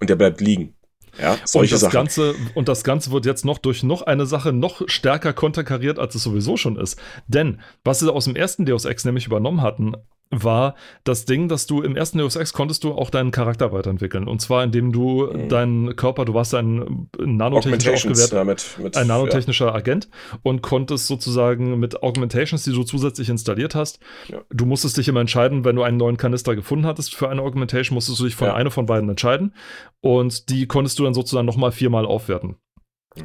und 0.00 0.10
der 0.10 0.16
bleibt 0.16 0.40
liegen. 0.40 0.74
Ja, 1.18 1.36
solche 1.44 1.74
und 1.74 1.74
das 1.74 1.80
Sachen. 1.80 1.92
Ganze, 1.92 2.34
und 2.54 2.68
das 2.68 2.84
Ganze 2.84 3.10
wird 3.10 3.26
jetzt 3.26 3.44
noch 3.44 3.58
durch 3.58 3.82
noch 3.82 4.02
eine 4.02 4.26
Sache 4.26 4.52
noch 4.52 4.82
stärker 4.86 5.32
konterkariert, 5.32 5.98
als 5.98 6.14
es 6.14 6.22
sowieso 6.22 6.56
schon 6.56 6.76
ist. 6.76 7.00
Denn, 7.26 7.60
was 7.84 7.98
sie 7.98 8.12
aus 8.12 8.24
dem 8.24 8.36
ersten 8.36 8.64
Deus 8.64 8.84
Ex 8.84 9.04
nämlich 9.04 9.26
übernommen 9.26 9.60
hatten, 9.60 9.94
war 10.30 10.76
das 11.04 11.24
Ding, 11.24 11.48
dass 11.48 11.66
du 11.66 11.82
im 11.82 11.96
ersten 11.96 12.18
Deus 12.18 12.36
Ex 12.36 12.52
konntest 12.52 12.84
du 12.84 12.92
auch 12.92 13.10
deinen 13.10 13.32
Charakter 13.32 13.72
weiterentwickeln. 13.72 14.28
Und 14.28 14.40
zwar, 14.40 14.62
indem 14.62 14.92
du 14.92 15.26
mhm. 15.26 15.48
deinen 15.48 15.96
Körper, 15.96 16.24
du 16.24 16.34
warst 16.34 16.54
ein 16.54 17.08
nanotechnischer 17.18 17.94
aufgewehrt, 17.94 18.32
ja, 18.32 18.44
mit, 18.44 18.78
mit, 18.78 18.96
ein 18.96 19.06
nanotechnischer 19.08 19.66
ja. 19.66 19.74
Agent 19.74 20.08
und 20.42 20.62
konntest 20.62 21.08
sozusagen 21.08 21.78
mit 21.80 22.02
Augmentations, 22.02 22.62
die 22.62 22.72
du 22.72 22.84
zusätzlich 22.84 23.28
installiert 23.28 23.74
hast, 23.74 23.98
ja. 24.28 24.40
du 24.50 24.66
musstest 24.66 24.96
dich 24.96 25.08
immer 25.08 25.20
entscheiden, 25.20 25.64
wenn 25.64 25.76
du 25.76 25.82
einen 25.82 25.96
neuen 25.96 26.16
Kanister 26.16 26.54
gefunden 26.54 26.86
hattest 26.86 27.14
für 27.14 27.28
eine 27.28 27.42
Augmentation, 27.42 27.94
musstest 27.94 28.20
du 28.20 28.24
dich 28.24 28.36
für 28.36 28.54
eine 28.54 28.70
von 28.70 28.86
beiden 28.86 29.08
entscheiden. 29.08 29.54
Und 30.00 30.48
die 30.48 30.66
konntest 30.66 30.98
du 30.98 31.04
dann 31.04 31.14
sozusagen 31.14 31.46
nochmal 31.46 31.72
viermal 31.72 32.06
aufwerten. 32.06 32.56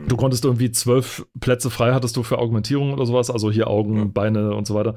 Du 0.08 0.18
konntest 0.18 0.44
irgendwie 0.44 0.72
zwölf 0.72 1.28
Plätze 1.40 1.70
frei 1.70 1.94
hattest 1.94 2.18
du 2.18 2.24
für 2.24 2.40
Augmentierung 2.40 2.92
oder 2.92 3.06
sowas, 3.06 3.30
also 3.30 3.52
hier 3.52 3.68
Augen, 3.68 3.98
ja. 3.98 4.06
Beine 4.06 4.56
und 4.56 4.66
so 4.66 4.74
weiter. 4.74 4.96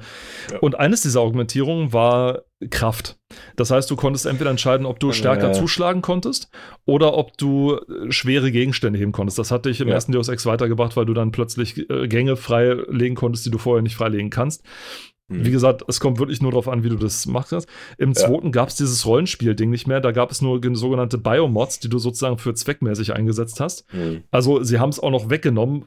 Ja. 0.51 0.57
Und 0.59 0.79
eines 0.79 1.01
dieser 1.01 1.21
Augmentierungen 1.21 1.93
war 1.93 2.41
Kraft. 2.71 3.19
Das 3.55 3.69
heißt, 3.69 3.89
du 3.91 3.95
konntest 3.95 4.25
entweder 4.25 4.49
entscheiden, 4.49 4.87
ob 4.87 4.99
du 4.99 5.11
stärker 5.13 5.47
ja. 5.47 5.53
zuschlagen 5.53 6.01
konntest 6.01 6.49
oder 6.85 7.13
ob 7.13 7.37
du 7.37 7.75
äh, 7.75 8.11
schwere 8.11 8.51
Gegenstände 8.51 8.97
heben 8.97 9.11
konntest. 9.11 9.37
Das 9.37 9.51
hat 9.51 9.65
dich 9.65 9.79
im 9.79 9.87
ersten 9.89 10.11
Deus 10.11 10.27
Ex 10.27 10.47
weitergebracht, 10.47 10.97
weil 10.97 11.05
du 11.05 11.13
dann 11.13 11.31
plötzlich 11.31 11.89
äh, 11.89 12.07
Gänge 12.07 12.35
freilegen 12.35 13.15
konntest, 13.15 13.45
die 13.45 13.51
du 13.51 13.59
vorher 13.59 13.83
nicht 13.83 13.95
freilegen 13.95 14.31
kannst. 14.31 14.63
Hm. 15.29 15.45
Wie 15.45 15.51
gesagt, 15.51 15.83
es 15.87 15.99
kommt 15.99 16.19
wirklich 16.19 16.41
nur 16.41 16.51
darauf 16.51 16.67
an, 16.67 16.83
wie 16.83 16.89
du 16.89 16.95
das 16.95 17.25
machst. 17.25 17.67
Im 17.97 18.13
zweiten 18.13 18.47
ja. 18.47 18.51
gab 18.51 18.69
es 18.69 18.75
dieses 18.75 19.05
Rollenspiel-Ding 19.05 19.69
nicht 19.69 19.87
mehr. 19.87 20.01
Da 20.01 20.11
gab 20.11 20.31
es 20.31 20.41
nur 20.41 20.59
sogenannte 20.75 21.17
Biomods, 21.17 21.79
die 21.79 21.89
du 21.89 21.99
sozusagen 21.99 22.37
für 22.37 22.53
zweckmäßig 22.53 23.13
eingesetzt 23.13 23.59
hast. 23.59 23.85
Mhm. 23.93 24.23
Also 24.31 24.63
sie 24.63 24.79
haben 24.79 24.89
es 24.89 24.99
auch 24.99 25.11
noch 25.11 25.29
weggenommen. 25.29 25.85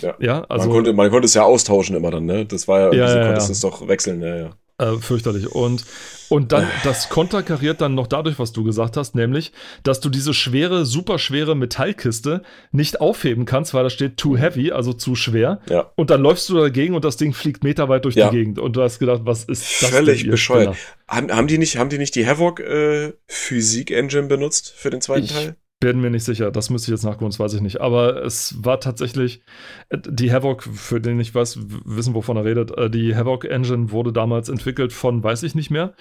Ja, 0.00 0.14
ja 0.20 0.44
also, 0.44 0.66
man, 0.68 0.76
konnte, 0.76 0.92
man 0.92 1.10
konnte 1.10 1.26
es 1.26 1.34
ja 1.34 1.42
austauschen 1.42 1.96
immer 1.96 2.10
dann, 2.10 2.26
ne? 2.26 2.44
Das 2.44 2.68
war 2.68 2.80
ja, 2.80 2.92
ja, 2.92 3.08
ja, 3.08 3.16
ja. 3.16 3.26
konntest 3.26 3.50
es 3.50 3.60
doch 3.60 3.88
wechseln, 3.88 4.20
ja, 4.20 4.36
ja. 4.36 4.50
Äh, 4.78 4.96
fürchterlich. 4.96 5.48
Und, 5.48 5.84
und 6.28 6.50
dann, 6.50 6.66
das 6.82 7.08
konterkariert 7.10 7.80
dann 7.80 7.94
noch 7.94 8.06
dadurch, 8.06 8.38
was 8.38 8.52
du 8.52 8.64
gesagt 8.64 8.96
hast, 8.96 9.14
nämlich, 9.14 9.52
dass 9.82 10.00
du 10.00 10.08
diese 10.08 10.32
schwere, 10.32 10.86
super 10.86 11.18
schwere 11.18 11.54
Metallkiste 11.54 12.42
nicht 12.72 13.00
aufheben 13.00 13.44
kannst, 13.44 13.74
weil 13.74 13.84
da 13.84 13.90
steht 13.90 14.16
too 14.16 14.36
heavy, 14.36 14.72
also 14.72 14.94
zu 14.94 15.14
schwer. 15.14 15.60
Ja. 15.68 15.92
Und 15.94 16.10
dann 16.10 16.22
läufst 16.22 16.48
du 16.48 16.54
dagegen 16.54 16.94
und 16.94 17.04
das 17.04 17.18
Ding 17.18 17.34
fliegt 17.34 17.62
meterweit 17.62 18.06
durch 18.06 18.14
ja. 18.14 18.30
die 18.30 18.36
Gegend. 18.36 18.58
Und 18.58 18.74
du 18.74 18.82
hast 18.82 18.98
gedacht, 18.98 19.20
was 19.24 19.44
ist 19.44 19.82
das? 19.82 19.90
Völlig 19.90 20.26
bescheuert. 20.26 20.76
Haben, 21.06 21.30
haben, 21.30 21.46
die 21.46 21.58
nicht, 21.58 21.76
haben 21.76 21.90
die 21.90 21.98
nicht 21.98 22.14
die 22.14 22.26
Havoc 22.26 22.60
äh, 22.60 23.12
Physik 23.26 23.90
Engine 23.90 24.26
benutzt 24.26 24.72
für 24.74 24.88
den 24.88 25.02
zweiten 25.02 25.24
ich, 25.24 25.32
Teil? 25.32 25.56
Bin 25.82 26.00
mir 26.00 26.10
nicht 26.10 26.22
sicher, 26.22 26.52
das 26.52 26.70
müsste 26.70 26.92
ich 26.92 26.96
jetzt 26.96 27.02
nachgucken, 27.02 27.32
das 27.32 27.40
weiß 27.40 27.54
ich 27.54 27.60
nicht. 27.60 27.80
Aber 27.80 28.24
es 28.24 28.54
war 28.64 28.78
tatsächlich, 28.78 29.42
äh, 29.88 29.98
die 29.98 30.32
Havoc, 30.32 30.62
für 30.62 31.00
den 31.00 31.18
ich 31.18 31.34
weiß, 31.34 31.58
wissen, 31.84 32.14
wovon 32.14 32.36
er 32.36 32.44
redet, 32.44 32.70
äh, 32.78 32.88
die 32.88 33.16
Havoc 33.16 33.44
Engine 33.44 33.90
wurde 33.90 34.12
damals 34.12 34.48
entwickelt 34.48 34.92
von, 34.92 35.24
weiß 35.24 35.42
ich 35.42 35.56
nicht 35.56 35.72
mehr, 35.72 35.94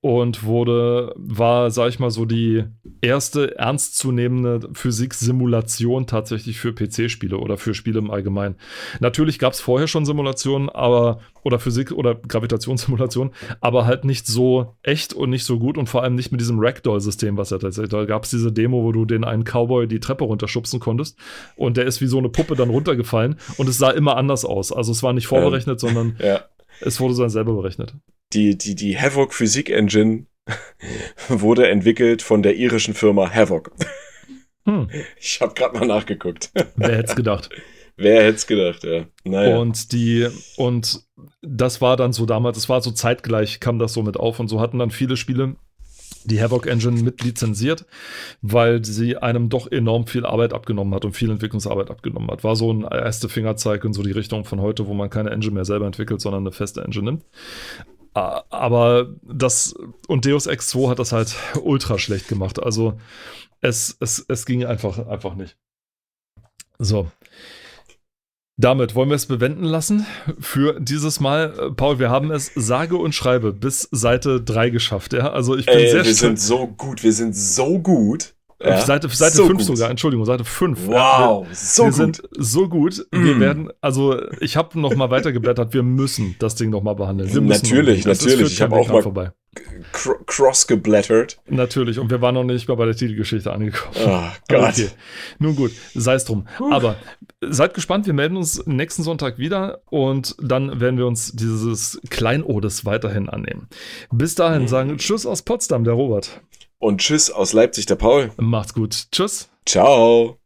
und 0.00 0.44
wurde, 0.44 1.12
war, 1.16 1.72
sag 1.72 1.88
ich 1.88 1.98
mal, 1.98 2.12
so 2.12 2.26
die 2.26 2.62
erste 3.00 3.58
ernstzunehmende 3.58 4.68
Physiksimulation 4.72 6.06
tatsächlich 6.06 6.60
für 6.60 6.72
PC-Spiele 6.72 7.36
oder 7.36 7.56
für 7.56 7.74
Spiele 7.74 7.98
im 7.98 8.12
Allgemeinen. 8.12 8.54
Natürlich 9.00 9.40
gab 9.40 9.54
es 9.54 9.60
vorher 9.60 9.88
schon 9.88 10.06
Simulationen, 10.06 10.68
aber 10.68 11.18
oder 11.44 11.58
Physik- 11.58 11.92
oder 11.92 12.14
Gravitationssimulation, 12.14 13.30
aber 13.60 13.86
halt 13.86 14.04
nicht 14.04 14.26
so 14.26 14.74
echt 14.82 15.12
und 15.12 15.30
nicht 15.30 15.44
so 15.44 15.58
gut 15.58 15.78
und 15.78 15.88
vor 15.88 16.02
allem 16.02 16.14
nicht 16.14 16.32
mit 16.32 16.40
diesem 16.40 16.58
Ragdoll-System, 16.58 17.36
was 17.36 17.52
er 17.52 17.60
tatsächlich. 17.60 17.90
Da 17.90 18.04
gab 18.06 18.24
es 18.24 18.30
diese 18.30 18.50
Demo, 18.50 18.82
wo 18.82 18.92
du 18.92 19.04
den 19.04 19.24
einen 19.24 19.44
Cowboy 19.44 19.86
die 19.86 20.00
Treppe 20.00 20.24
runterschubsen 20.24 20.80
konntest 20.80 21.18
und 21.56 21.76
der 21.76 21.84
ist 21.84 22.00
wie 22.00 22.06
so 22.06 22.18
eine 22.18 22.30
Puppe 22.30 22.56
dann 22.56 22.70
runtergefallen 22.70 23.36
und 23.58 23.68
es 23.68 23.78
sah 23.78 23.90
immer 23.90 24.16
anders 24.16 24.44
aus. 24.44 24.72
Also 24.72 24.90
es 24.90 25.02
war 25.02 25.12
nicht 25.12 25.26
vorberechnet, 25.26 25.82
ähm, 25.82 25.88
sondern 25.88 26.16
ja. 26.18 26.44
es 26.80 26.98
wurde 26.98 27.14
dann 27.14 27.30
selber 27.30 27.54
berechnet. 27.54 27.94
Die, 28.32 28.56
die, 28.56 28.74
die 28.74 28.98
Havoc 28.98 29.34
Physik 29.34 29.70
Engine 29.70 30.26
wurde 31.28 31.68
entwickelt 31.68 32.22
von 32.22 32.42
der 32.42 32.56
irischen 32.56 32.94
Firma 32.94 33.32
Havoc. 33.32 33.70
Hm. 34.66 34.88
Ich 35.20 35.40
habe 35.42 35.52
gerade 35.54 35.78
mal 35.78 35.86
nachgeguckt. 35.86 36.50
Wer 36.76 36.96
hätte 36.96 37.10
es 37.10 37.16
gedacht? 37.16 37.50
Wer 37.96 38.24
hätte 38.24 38.36
es 38.36 38.46
gedacht, 38.46 38.84
ja. 38.84 39.06
Naja. 39.24 39.58
Und 39.58 39.92
die, 39.92 40.28
und 40.56 41.02
das 41.42 41.80
war 41.80 41.96
dann 41.96 42.12
so 42.12 42.26
damals, 42.26 42.56
das 42.56 42.68
war 42.68 42.80
so 42.82 42.90
zeitgleich, 42.90 43.60
kam 43.60 43.78
das 43.78 43.92
so 43.92 44.02
mit 44.02 44.16
auf 44.16 44.40
und 44.40 44.48
so 44.48 44.60
hatten 44.60 44.78
dann 44.78 44.90
viele 44.90 45.16
Spiele 45.16 45.56
die 46.24 46.40
Havoc 46.40 46.66
Engine 46.66 47.02
mit 47.02 47.22
lizenziert, 47.22 47.86
weil 48.40 48.84
sie 48.84 49.16
einem 49.16 49.48
doch 49.48 49.70
enorm 49.70 50.06
viel 50.06 50.24
Arbeit 50.24 50.52
abgenommen 50.52 50.94
hat 50.94 51.04
und 51.04 51.12
viel 51.12 51.30
Entwicklungsarbeit 51.30 51.90
abgenommen 51.90 52.30
hat. 52.30 52.44
War 52.44 52.56
so 52.56 52.72
ein 52.72 52.82
erster 52.82 53.28
Fingerzeig 53.28 53.84
in 53.84 53.92
so 53.92 54.02
die 54.02 54.12
Richtung 54.12 54.44
von 54.44 54.60
heute, 54.60 54.86
wo 54.86 54.94
man 54.94 55.10
keine 55.10 55.30
Engine 55.30 55.52
mehr 55.52 55.64
selber 55.64 55.86
entwickelt, 55.86 56.20
sondern 56.20 56.42
eine 56.42 56.52
feste 56.52 56.82
Engine 56.82 57.04
nimmt. 57.04 57.24
Aber 58.14 59.14
das 59.22 59.74
und 60.06 60.24
Deus 60.24 60.46
Ex 60.46 60.68
2 60.68 60.90
hat 60.90 60.98
das 60.98 61.12
halt 61.12 61.34
ultra 61.62 61.98
schlecht 61.98 62.28
gemacht. 62.28 62.62
Also 62.62 62.98
es, 63.60 63.96
es, 64.00 64.24
es 64.28 64.46
ging 64.46 64.64
einfach, 64.64 65.06
einfach 65.06 65.34
nicht. 65.34 65.56
So. 66.78 67.10
Damit 68.56 68.94
wollen 68.94 69.08
wir 69.08 69.16
es 69.16 69.26
bewenden 69.26 69.64
lassen 69.64 70.06
für 70.38 70.78
dieses 70.80 71.18
Mal. 71.18 71.72
Paul, 71.76 71.98
wir 71.98 72.08
haben 72.10 72.30
es 72.30 72.52
sage 72.54 72.96
und 72.96 73.12
schreibe 73.12 73.52
bis 73.52 73.88
Seite 73.90 74.40
3 74.40 74.70
geschafft. 74.70 75.12
Ja? 75.12 75.32
Also 75.32 75.56
ich 75.56 75.66
bin 75.66 75.74
Ey, 75.76 75.90
sehr 75.90 76.04
wir 76.04 76.14
sind 76.14 76.38
so 76.38 76.68
gut, 76.68 77.02
wir 77.02 77.12
sind 77.12 77.34
so 77.34 77.80
gut. 77.80 78.34
Ja? 78.62 78.80
Seite, 78.80 79.08
Seite 79.08 79.36
so 79.36 79.46
5 79.46 79.58
gut. 79.58 79.66
sogar, 79.66 79.90
Entschuldigung, 79.90 80.24
Seite 80.24 80.44
5. 80.44 80.86
Wow, 80.86 81.46
wir, 81.48 81.54
so 81.54 81.82
wir 81.82 81.88
gut. 81.90 81.94
sind 81.96 82.22
so 82.38 82.68
gut. 82.68 83.04
Wir 83.10 83.34
Mm. 83.34 83.40
werden, 83.40 83.70
also 83.80 84.16
ich 84.40 84.56
habe 84.56 84.78
noch 84.80 84.94
mal 84.94 85.10
weitergeblättert, 85.10 85.74
wir 85.74 85.82
müssen 85.82 86.36
das 86.38 86.54
Ding 86.54 86.70
noch 86.70 86.82
mal 86.82 86.94
behandeln. 86.94 87.34
Wir 87.34 87.40
müssen 87.40 87.62
Natürlich, 87.66 88.06
natürlich. 88.06 88.52
Ich 88.52 88.58
kein 88.58 88.70
hab 88.70 88.78
Weg 88.78 88.88
auch 88.88 88.92
mal- 88.92 89.02
vorbei. 89.02 89.32
Cro 89.92 90.14
cross 90.26 90.66
geblättert. 90.66 91.38
Natürlich, 91.46 91.98
und 91.98 92.10
wir 92.10 92.20
waren 92.20 92.34
noch 92.34 92.44
nicht 92.44 92.68
mal 92.68 92.74
bei 92.76 92.86
der 92.86 92.96
Titelgeschichte 92.96 93.52
angekommen. 93.52 93.94
Oh 94.06 94.30
Gott. 94.48 94.70
Okay. 94.70 94.88
Nun 95.38 95.56
gut, 95.56 95.72
sei 95.94 96.14
es 96.14 96.24
drum. 96.24 96.46
Aber 96.70 96.96
seid 97.40 97.74
gespannt, 97.74 98.06
wir 98.06 98.12
melden 98.12 98.36
uns 98.36 98.66
nächsten 98.66 99.02
Sonntag 99.02 99.38
wieder 99.38 99.80
und 99.86 100.36
dann 100.40 100.80
werden 100.80 100.98
wir 100.98 101.06
uns 101.06 101.32
dieses 101.32 102.00
Kleinodes 102.10 102.84
weiterhin 102.84 103.28
annehmen. 103.28 103.68
Bis 104.10 104.34
dahin 104.34 104.68
sagen 104.68 104.96
Tschüss 104.98 105.26
aus 105.26 105.42
Potsdam, 105.42 105.84
der 105.84 105.94
Robert. 105.94 106.40
Und 106.78 107.00
tschüss 107.00 107.30
aus 107.30 107.52
Leipzig, 107.52 107.86
der 107.86 107.96
Paul. 107.96 108.30
Macht's 108.36 108.74
gut. 108.74 109.06
Tschüss. 109.10 109.48
Ciao. 109.64 110.38